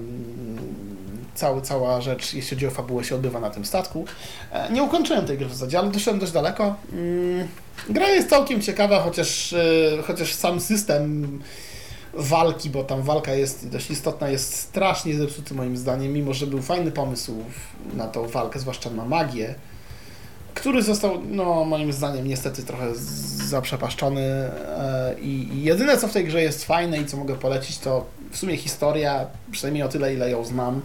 cały, 1.34 1.62
cała 1.62 2.00
rzecz, 2.00 2.34
jeśli 2.34 2.56
chodzi 2.56 2.66
o 2.66 2.70
fabułę, 2.70 3.05
się 3.05 3.14
odbywa 3.14 3.40
na 3.40 3.50
tym 3.50 3.64
statku. 3.64 4.05
E, 4.52 4.72
nie 4.72 4.82
ukończyłem 4.82 5.26
tej 5.26 5.38
gry 5.38 5.46
w 5.46 5.52
zasadzie, 5.52 5.78
ale 5.78 5.90
doszedłem 5.90 6.18
dość 6.20 6.32
daleko. 6.32 6.74
Mm, 6.92 7.48
gra 7.88 8.09
jest 8.09 8.30
całkiem 8.30 8.62
ciekawa, 8.62 9.00
chociaż, 9.00 9.52
e, 9.52 10.02
chociaż 10.06 10.34
sam 10.34 10.60
system 10.60 11.38
walki, 12.14 12.70
bo 12.70 12.84
tam 12.84 13.02
walka 13.02 13.34
jest 13.34 13.68
dość 13.68 13.90
istotna, 13.90 14.28
jest 14.28 14.56
strasznie 14.56 15.14
zepsuty 15.14 15.55
moim 15.55 15.76
zdaniem, 15.76 16.12
mimo 16.12 16.34
że 16.34 16.46
był 16.46 16.62
fajny 16.62 16.90
pomysł 16.90 17.34
na 17.94 18.06
tą 18.06 18.28
walkę, 18.28 18.59
zwłaszcza 18.59 18.90
na 18.90 19.05
magię 19.05 19.55
który 20.59 20.82
został, 20.82 21.20
no 21.30 21.64
moim 21.64 21.93
zdaniem, 21.93 22.28
niestety 22.28 22.62
trochę 22.62 22.86
zaprzepaszczony 23.48 24.22
e, 24.22 25.14
i 25.20 25.62
jedyne, 25.62 25.98
co 25.98 26.09
w 26.09 26.12
tej 26.12 26.24
grze 26.24 26.43
jest 26.43 26.64
fajne 26.64 26.98
i 26.98 27.06
co 27.06 27.16
mogę 27.16 27.35
polecić, 27.35 27.78
to 27.78 28.06
w 28.30 28.36
sumie 28.36 28.56
historia, 28.56 29.26
przynajmniej 29.51 29.82
o 29.82 29.89
tyle, 29.89 30.14
ile 30.14 30.30
ją 30.30 30.44
znam. 30.44 30.80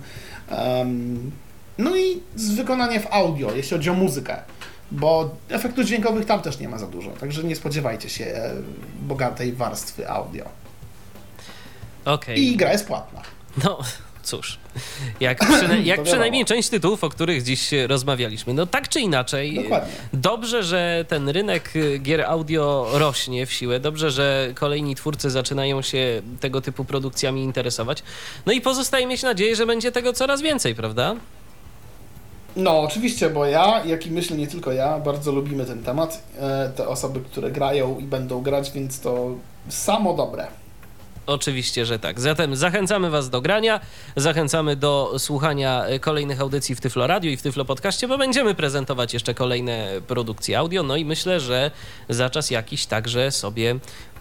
No 1.77 1.95
i 1.95 2.21
z 2.35 2.51
wykonania 2.51 2.99
w 2.99 3.07
audio, 3.13 3.51
jeśli 3.55 3.77
chodzi 3.77 3.89
o 3.89 3.93
muzykę, 3.93 4.37
bo 4.91 5.35
efektów 5.49 5.85
dźwiękowych 5.85 6.25
tam 6.25 6.41
też 6.41 6.59
nie 6.59 6.69
ma 6.69 6.77
za 6.77 6.87
dużo, 6.87 7.11
także 7.11 7.43
nie 7.43 7.55
spodziewajcie 7.55 8.09
się 8.09 8.25
e, 8.25 8.51
bogatej 9.01 9.53
warstwy 9.53 10.09
audio. 10.09 10.45
Okej. 12.05 12.43
I 12.43 12.57
gra 12.57 12.71
jest 12.71 12.87
płatna. 12.87 13.21
No, 13.63 13.79
cóż, 14.23 14.57
jak, 15.19 15.39
przyna- 15.53 15.75
jak 15.85 16.03
przynajmniej 16.03 16.45
część 16.45 16.69
tytułów, 16.69 17.03
o 17.03 17.09
których 17.09 17.43
dziś 17.43 17.69
rozmawialiśmy. 17.87 18.53
No 18.53 18.65
tak 18.65 18.89
czy 18.89 18.99
inaczej, 18.99 19.55
Dokładnie. 19.63 19.91
dobrze, 20.13 20.63
że 20.63 21.05
ten 21.07 21.29
rynek 21.29 21.75
y, 21.75 21.97
gier 21.99 22.21
audio 22.21 22.87
rośnie 22.93 23.45
w 23.45 23.53
siłę, 23.53 23.79
dobrze, 23.79 24.11
że 24.11 24.51
kolejni 24.55 24.95
twórcy 24.95 25.29
zaczynają 25.29 25.81
się 25.81 26.21
tego 26.39 26.61
typu 26.61 26.85
produkcjami 26.85 27.43
interesować. 27.43 28.03
No 28.45 28.53
i 28.53 28.61
pozostaje 28.61 29.07
mieć 29.07 29.23
nadzieję, 29.23 29.55
że 29.55 29.65
będzie 29.65 29.91
tego 29.91 30.13
coraz 30.13 30.41
więcej, 30.41 30.75
prawda? 30.75 31.15
No, 32.55 32.79
oczywiście, 32.81 33.29
bo 33.29 33.45
ja, 33.45 33.81
jak 33.85 34.07
i 34.07 34.11
myślę 34.11 34.37
nie 34.37 34.47
tylko 34.47 34.71
ja, 34.71 34.99
bardzo 34.99 35.31
lubimy 35.31 35.65
ten 35.65 35.83
temat. 35.83 36.23
E, 36.39 36.69
Te 36.75 36.87
osoby, 36.87 37.19
które 37.19 37.51
grają 37.51 37.99
i 37.99 38.03
będą 38.03 38.41
grać, 38.41 38.71
więc 38.71 38.99
to 38.99 39.27
samo 39.69 40.13
dobre. 40.13 40.47
Oczywiście, 41.25 41.85
że 41.85 41.99
tak. 41.99 42.19
Zatem 42.19 42.55
zachęcamy 42.55 43.09
Was 43.09 43.29
do 43.29 43.41
grania, 43.41 43.79
zachęcamy 44.15 44.75
do 44.75 45.13
słuchania 45.17 45.85
e, 45.85 45.99
kolejnych 45.99 46.41
audycji 46.41 46.75
w 46.75 46.81
Tyflo 46.81 47.07
Radio 47.07 47.31
i 47.31 47.37
w 47.37 47.41
Tyflo 47.41 47.65
Podcaście, 47.65 48.07
bo 48.07 48.17
będziemy 48.17 48.55
prezentować 48.55 49.13
jeszcze 49.13 49.33
kolejne 49.33 49.87
produkcje 50.07 50.57
audio. 50.57 50.83
No 50.83 50.95
i 50.95 51.05
myślę, 51.05 51.39
że 51.39 51.71
za 52.09 52.29
czas 52.29 52.51
jakiś 52.51 52.85
także 52.85 53.31
sobie 53.31 53.75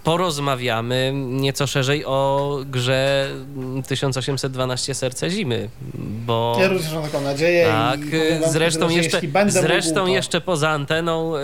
porozmawiamy 0.04 1.12
nieco 1.14 1.66
szerzej 1.66 2.04
o 2.04 2.58
grze 2.66 3.28
mm, 3.56 3.82
1812 3.82 4.94
Serce 4.94 5.30
Zimy, 5.30 5.68
bo... 6.26 6.56
Ja 6.60 6.68
również 6.68 6.92
mam 6.92 7.02
taką 7.02 7.20
nadzieję. 7.20 7.66
Tak, 7.66 8.00
i 8.00 8.50
zresztą 8.52 8.88
jeszcze, 8.88 9.20
zresztą 9.46 9.94
mógł, 9.94 10.06
to... 10.06 10.14
jeszcze 10.14 10.40
poza 10.40 10.70
anteną 10.70 11.36
y, 11.36 11.40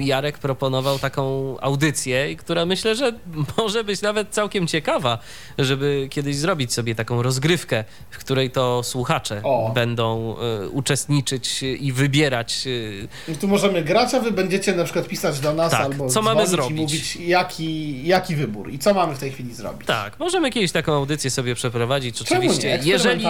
Jarek 0.00 0.38
proponował 0.38 0.98
taką 0.98 1.54
audycję, 1.60 2.36
która 2.36 2.66
myślę, 2.66 2.94
że 2.96 3.12
może 3.58 3.84
być 3.84 4.02
nawet 4.02 4.28
całkiem 4.30 4.66
ciekawa, 4.66 5.18
żeby 5.58 6.06
kiedyś 6.10 6.36
zrobić 6.36 6.72
sobie 6.72 6.94
taką 6.94 7.22
rozgrywkę, 7.22 7.84
w 8.10 8.18
której 8.18 8.50
to 8.50 8.82
słuchacze 8.82 9.40
O. 9.44 9.70
będą 9.74 10.36
y, 10.64 10.68
uczestniczyć 10.68 11.62
i 11.62 11.92
wybierać. 11.92 12.62
y, 12.66 13.36
Tu 13.40 13.48
możemy 13.48 13.82
grać, 13.82 14.14
a 14.14 14.20
wy 14.20 14.30
będziecie 14.30 14.74
na 14.74 14.84
przykład 14.84 15.08
pisać 15.08 15.40
do 15.40 15.54
nas 15.54 15.70
Tak, 15.70 15.80
albo 15.80 16.08
co 16.08 16.22
mamy 16.22 16.46
zrobić? 16.46 16.70
i 16.78 16.80
mówić 16.80 17.16
jaki, 17.16 18.06
jaki 18.06 18.36
wybór 18.36 18.70
i 18.72 18.78
co 18.78 18.94
mamy 18.94 19.14
w 19.14 19.18
tej 19.18 19.32
chwili 19.32 19.54
zrobić. 19.54 19.86
Tak, 19.86 20.18
możemy 20.18 20.50
kiedyś 20.50 20.72
taką 20.72 20.92
audycję 20.94 21.30
sobie 21.30 21.54
przeprowadzić. 21.54 22.22
Oczywiście, 22.22 22.78
jeżeli, 22.82 23.24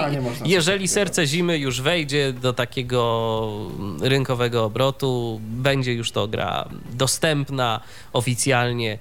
jeżeli 0.44 0.88
serce 0.88 1.26
zimy 1.26 1.58
już 1.58 1.80
wejdzie 1.80 2.32
do 2.32 2.52
takiego 2.52 2.90
rynkowego 4.00 4.64
obrotu, 4.64 5.40
będzie 5.42 5.92
już 5.92 6.10
to 6.12 6.28
gra 6.28 6.59
dostępna 6.92 7.80
oficjalnie. 8.12 8.98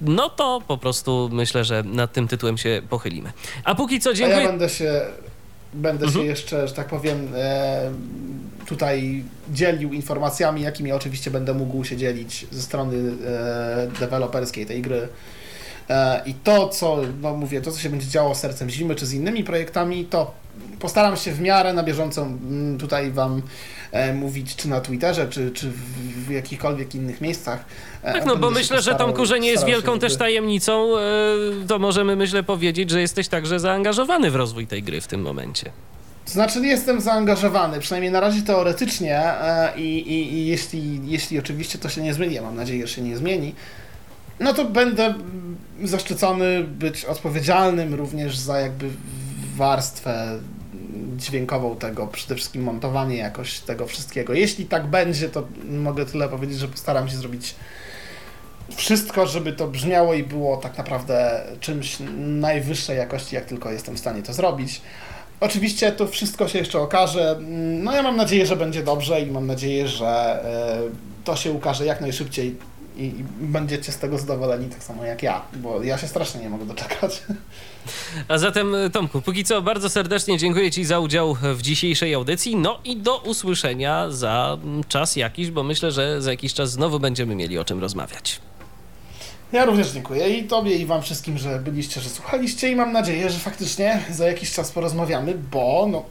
No 0.00 0.28
to 0.28 0.62
po 0.68 0.78
prostu 0.78 1.28
myślę, 1.32 1.64
że 1.64 1.82
nad 1.82 2.12
tym 2.12 2.28
tytułem 2.28 2.58
się 2.58 2.82
pochylimy. 2.90 3.32
A 3.64 3.74
póki 3.74 4.00
co 4.00 4.10
A 4.10 4.12
ja 4.12 4.16
dziękuję. 4.16 4.46
będę 4.46 4.68
się, 4.68 5.00
będę 5.74 6.06
Mhm. 6.06 6.24
się 6.24 6.30
jeszcze, 6.30 6.68
że 6.68 6.74
tak 6.74 6.88
powiem, 6.88 7.28
e, 7.36 7.90
tutaj 8.66 9.24
dzielił 9.52 9.92
informacjami, 9.92 10.62
jakimi 10.62 10.92
oczywiście 10.92 11.30
będę 11.30 11.54
mógł 11.54 11.84
się 11.84 11.96
dzielić 11.96 12.46
ze 12.50 12.62
strony 12.62 12.96
e, 13.26 13.88
deweloperskiej 14.00 14.66
tej 14.66 14.82
gry. 14.82 15.08
E, 15.90 16.22
I 16.26 16.34
to, 16.34 16.68
co, 16.68 16.98
no 17.22 17.36
mówię, 17.36 17.60
to, 17.60 17.72
co 17.72 17.80
się 17.80 17.90
będzie 17.90 18.06
działo 18.08 18.34
z 18.34 18.38
Sercem 18.40 18.70
Zimy, 18.70 18.94
czy 18.94 19.06
z 19.06 19.12
innymi 19.12 19.44
projektami, 19.44 20.04
to 20.04 20.34
postaram 20.80 21.16
się 21.16 21.32
w 21.32 21.40
miarę 21.40 21.72
na 21.72 21.82
bieżąco 21.82 22.22
mm, 22.22 22.78
tutaj 22.78 23.10
Wam 23.10 23.42
mówić, 24.14 24.56
czy 24.56 24.68
na 24.68 24.80
Twitterze, 24.80 25.28
czy, 25.28 25.50
czy 25.50 25.70
w, 26.26 26.30
jakichkolwiek 26.30 26.94
innych 26.94 27.20
miejscach. 27.20 27.64
E, 28.02 28.12
Tak, 28.12 28.26
no 28.26 28.36
bo 28.36 28.50
myślę, 28.50 28.82
że 28.82 28.94
Tomku, 28.94 29.26
że 29.26 29.40
nie 29.40 29.48
jest 29.48 29.64
wielką 29.64 29.98
też 29.98 30.16
tajemnicą, 30.16 30.98
e, 30.98 31.02
to 31.68 31.78
możemy 31.78 32.16
myślę 32.16 32.42
powiedzieć, 32.42 32.90
że 32.90 33.00
jesteś 33.00 33.28
także 33.28 33.60
zaangażowany 33.60 34.30
w 34.30 34.36
rozwój 34.36 34.66
tej 34.66 34.82
gry 34.82 35.00
w 35.00 35.06
tym 35.06 35.22
momencie. 35.22 35.70
To 36.24 36.32
znaczy 36.32 36.60
nie 36.60 36.68
jestem 36.68 37.00
zaangażowany, 37.00 37.80
przynajmniej 37.80 38.12
na 38.12 38.20
razie 38.20 38.42
teoretycznie 38.42 39.18
e, 39.18 39.72
i, 39.76 39.98
i, 39.98 40.32
i 40.34 40.46
jeśli, 40.46 41.00
jeśli 41.04 41.38
oczywiście 41.38 41.78
to 41.78 41.88
się 41.88 42.00
nie 42.02 42.14
zmieni, 42.14 42.38
a 42.38 42.42
mam 42.42 42.56
nadzieję, 42.56 42.86
że 42.86 42.94
się 42.94 43.02
nie 43.02 43.16
zmieni, 43.16 43.54
no 44.40 44.54
to 44.54 44.64
będę 44.64 45.14
zaszczycony 45.82 46.64
być 46.64 47.04
odpowiedzialnym 47.04 47.94
również 47.94 48.36
za 48.38 48.60
jakby 48.60 48.88
warstwę 49.56 50.38
dźwiękową 51.16 51.76
tego, 51.76 52.06
przede 52.06 52.34
wszystkim 52.34 52.62
montowanie 52.62 53.16
jakoś 53.16 53.60
tego 53.60 53.86
wszystkiego. 53.86 54.34
Jeśli 54.34 54.66
tak 54.66 54.86
będzie, 54.86 55.28
to 55.28 55.46
mogę 55.70 56.06
tyle 56.06 56.28
powiedzieć, 56.28 56.58
że 56.58 56.68
postaram 56.68 57.08
się 57.08 57.16
zrobić 57.16 57.54
wszystko, 58.76 59.26
żeby 59.26 59.52
to 59.52 59.68
brzmiało 59.68 60.14
i 60.14 60.22
było 60.22 60.56
tak 60.56 60.78
naprawdę 60.78 61.42
czymś 61.60 61.96
najwyższej 62.16 62.98
jakości, 62.98 63.34
jak 63.34 63.44
tylko 63.44 63.70
jestem 63.70 63.94
w 63.94 63.98
stanie 63.98 64.22
to 64.22 64.32
zrobić. 64.32 64.80
Oczywiście 65.40 65.92
to 65.92 66.06
wszystko 66.06 66.48
się 66.48 66.58
jeszcze 66.58 66.80
okaże. 66.80 67.38
No 67.82 67.92
ja 67.92 68.02
mam 68.02 68.16
nadzieję, 68.16 68.46
że 68.46 68.56
będzie 68.56 68.82
dobrze 68.82 69.20
i 69.20 69.30
mam 69.30 69.46
nadzieję, 69.46 69.88
że 69.88 70.06
e, 70.06 70.78
to 71.24 71.36
się 71.36 71.52
ukaże 71.52 71.86
jak 71.86 72.00
najszybciej 72.00 72.56
i, 72.96 73.04
i 73.04 73.24
będziecie 73.40 73.92
z 73.92 73.98
tego 73.98 74.18
zadowoleni 74.18 74.68
tak 74.68 74.82
samo 74.82 75.04
jak 75.04 75.22
ja, 75.22 75.42
bo 75.56 75.82
ja 75.82 75.98
się 75.98 76.08
strasznie 76.08 76.40
nie 76.40 76.50
mogę 76.50 76.66
doczekać. 76.66 77.22
A 78.28 78.38
zatem, 78.38 78.74
Tomku, 78.92 79.22
póki 79.22 79.44
co 79.44 79.62
bardzo 79.62 79.90
serdecznie 79.90 80.38
dziękuję 80.38 80.70
Ci 80.70 80.84
za 80.84 80.98
udział 80.98 81.36
w 81.54 81.62
dzisiejszej 81.62 82.14
audycji. 82.14 82.56
No 82.56 82.78
i 82.84 82.96
do 82.96 83.18
usłyszenia 83.18 84.10
za 84.10 84.58
czas 84.88 85.16
jakiś, 85.16 85.50
bo 85.50 85.62
myślę, 85.62 85.92
że 85.92 86.22
za 86.22 86.30
jakiś 86.30 86.54
czas 86.54 86.70
znowu 86.70 87.00
będziemy 87.00 87.34
mieli 87.34 87.58
o 87.58 87.64
czym 87.64 87.80
rozmawiać. 87.80 88.40
Ja 89.52 89.64
również 89.64 89.90
dziękuję 89.90 90.38
i 90.38 90.44
Tobie 90.44 90.76
i 90.76 90.86
Wam 90.86 91.02
wszystkim, 91.02 91.38
że 91.38 91.58
byliście, 91.58 92.00
że 92.00 92.08
słuchaliście 92.08 92.70
i 92.70 92.76
mam 92.76 92.92
nadzieję, 92.92 93.30
że 93.30 93.38
faktycznie 93.38 94.02
za 94.10 94.26
jakiś 94.26 94.52
czas 94.52 94.72
porozmawiamy, 94.72 95.34
bo 95.52 95.88
no, 95.90 96.04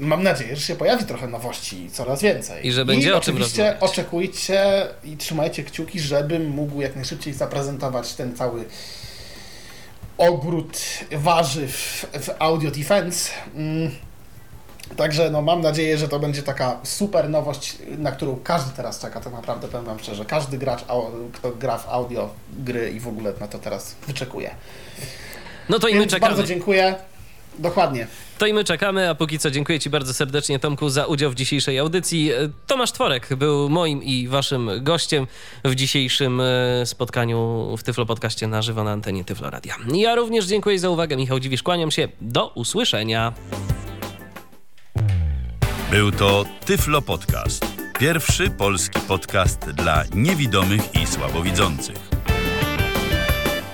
mam 0.00 0.22
nadzieję, 0.22 0.56
że 0.56 0.62
się 0.62 0.76
pojawi 0.76 1.04
trochę 1.04 1.28
nowości 1.28 1.90
coraz 1.92 2.22
więcej. 2.22 2.66
I 2.66 2.72
że 2.72 2.84
będzie 2.84 3.16
o 3.16 3.20
czym 3.20 3.34
oczywiście 3.34 3.62
rozmawiać. 3.62 3.90
oczekujcie 3.90 4.86
i 5.04 5.16
trzymajcie 5.16 5.64
kciuki, 5.64 6.00
żebym 6.00 6.48
mógł 6.48 6.80
jak 6.80 6.96
najszybciej 6.96 7.34
zaprezentować 7.34 8.14
ten 8.14 8.36
cały 8.36 8.64
ogród 10.18 10.78
warzyw 11.12 12.06
w 12.12 12.28
Audio 12.38 12.70
Defense. 12.70 13.30
Mm. 13.54 13.90
Także 14.96 15.30
no, 15.30 15.42
mam 15.42 15.60
nadzieję, 15.60 15.98
że 15.98 16.08
to 16.08 16.18
będzie 16.18 16.42
taka 16.42 16.80
super 16.82 17.30
nowość, 17.30 17.76
na 17.98 18.12
którą 18.12 18.38
każdy 18.44 18.76
teraz 18.76 19.00
czeka, 19.00 19.20
tak 19.20 19.32
naprawdę 19.32 19.68
powiem 19.68 19.86
Wam 19.86 19.98
szczerze. 19.98 20.24
Każdy 20.24 20.58
gracz, 20.58 20.84
kto 21.32 21.50
gra 21.50 21.78
w 21.78 21.88
audio 21.88 22.30
gry 22.58 22.90
i 22.90 23.00
w 23.00 23.08
ogóle 23.08 23.32
na 23.40 23.48
to 23.48 23.58
teraz 23.58 23.94
wyczekuje. 24.06 24.50
No 25.68 25.78
to 25.78 25.88
i 25.88 25.94
my 25.94 26.00
Więc 26.00 26.12
czekamy. 26.12 26.34
bardzo 26.34 26.48
dziękuję. 26.48 26.94
Dokładnie. 27.58 28.06
To 28.38 28.46
i 28.46 28.52
my 28.52 28.64
czekamy, 28.64 29.10
a 29.10 29.14
póki 29.14 29.38
co 29.38 29.50
dziękuję 29.50 29.80
Ci 29.80 29.90
bardzo 29.90 30.14
serdecznie, 30.14 30.58
Tomku, 30.58 30.88
za 30.88 31.06
udział 31.06 31.30
w 31.30 31.34
dzisiejszej 31.34 31.78
audycji. 31.78 32.32
E, 32.32 32.34
Tomasz 32.66 32.92
Tworek 32.92 33.34
był 33.36 33.68
moim 33.68 34.02
i 34.02 34.28
Waszym 34.28 34.70
gościem 34.80 35.26
w 35.64 35.74
dzisiejszym 35.74 36.40
e, 36.40 36.86
spotkaniu 36.86 37.74
w 37.78 37.82
Tyflo 37.82 38.06
Podcaście 38.06 38.46
na 38.46 38.62
żywo 38.62 38.84
na 38.84 38.90
antenie 38.90 39.24
Tyflo 39.24 39.50
Radia. 39.50 39.76
Ja 39.94 40.14
również 40.14 40.46
dziękuję 40.46 40.78
za 40.78 40.90
uwagę. 40.90 41.16
Michał 41.16 41.40
Dziwisz, 41.40 41.62
kłaniam 41.62 41.90
się. 41.90 42.08
Do 42.20 42.48
usłyszenia. 42.48 43.32
Był 45.90 46.12
to 46.12 46.44
Tyflo 46.64 47.02
Podcast. 47.02 47.66
Pierwszy 47.98 48.50
polski 48.50 49.00
podcast 49.00 49.70
dla 49.70 50.04
niewidomych 50.14 50.94
i 51.02 51.06
słabowidzących. 51.06 52.15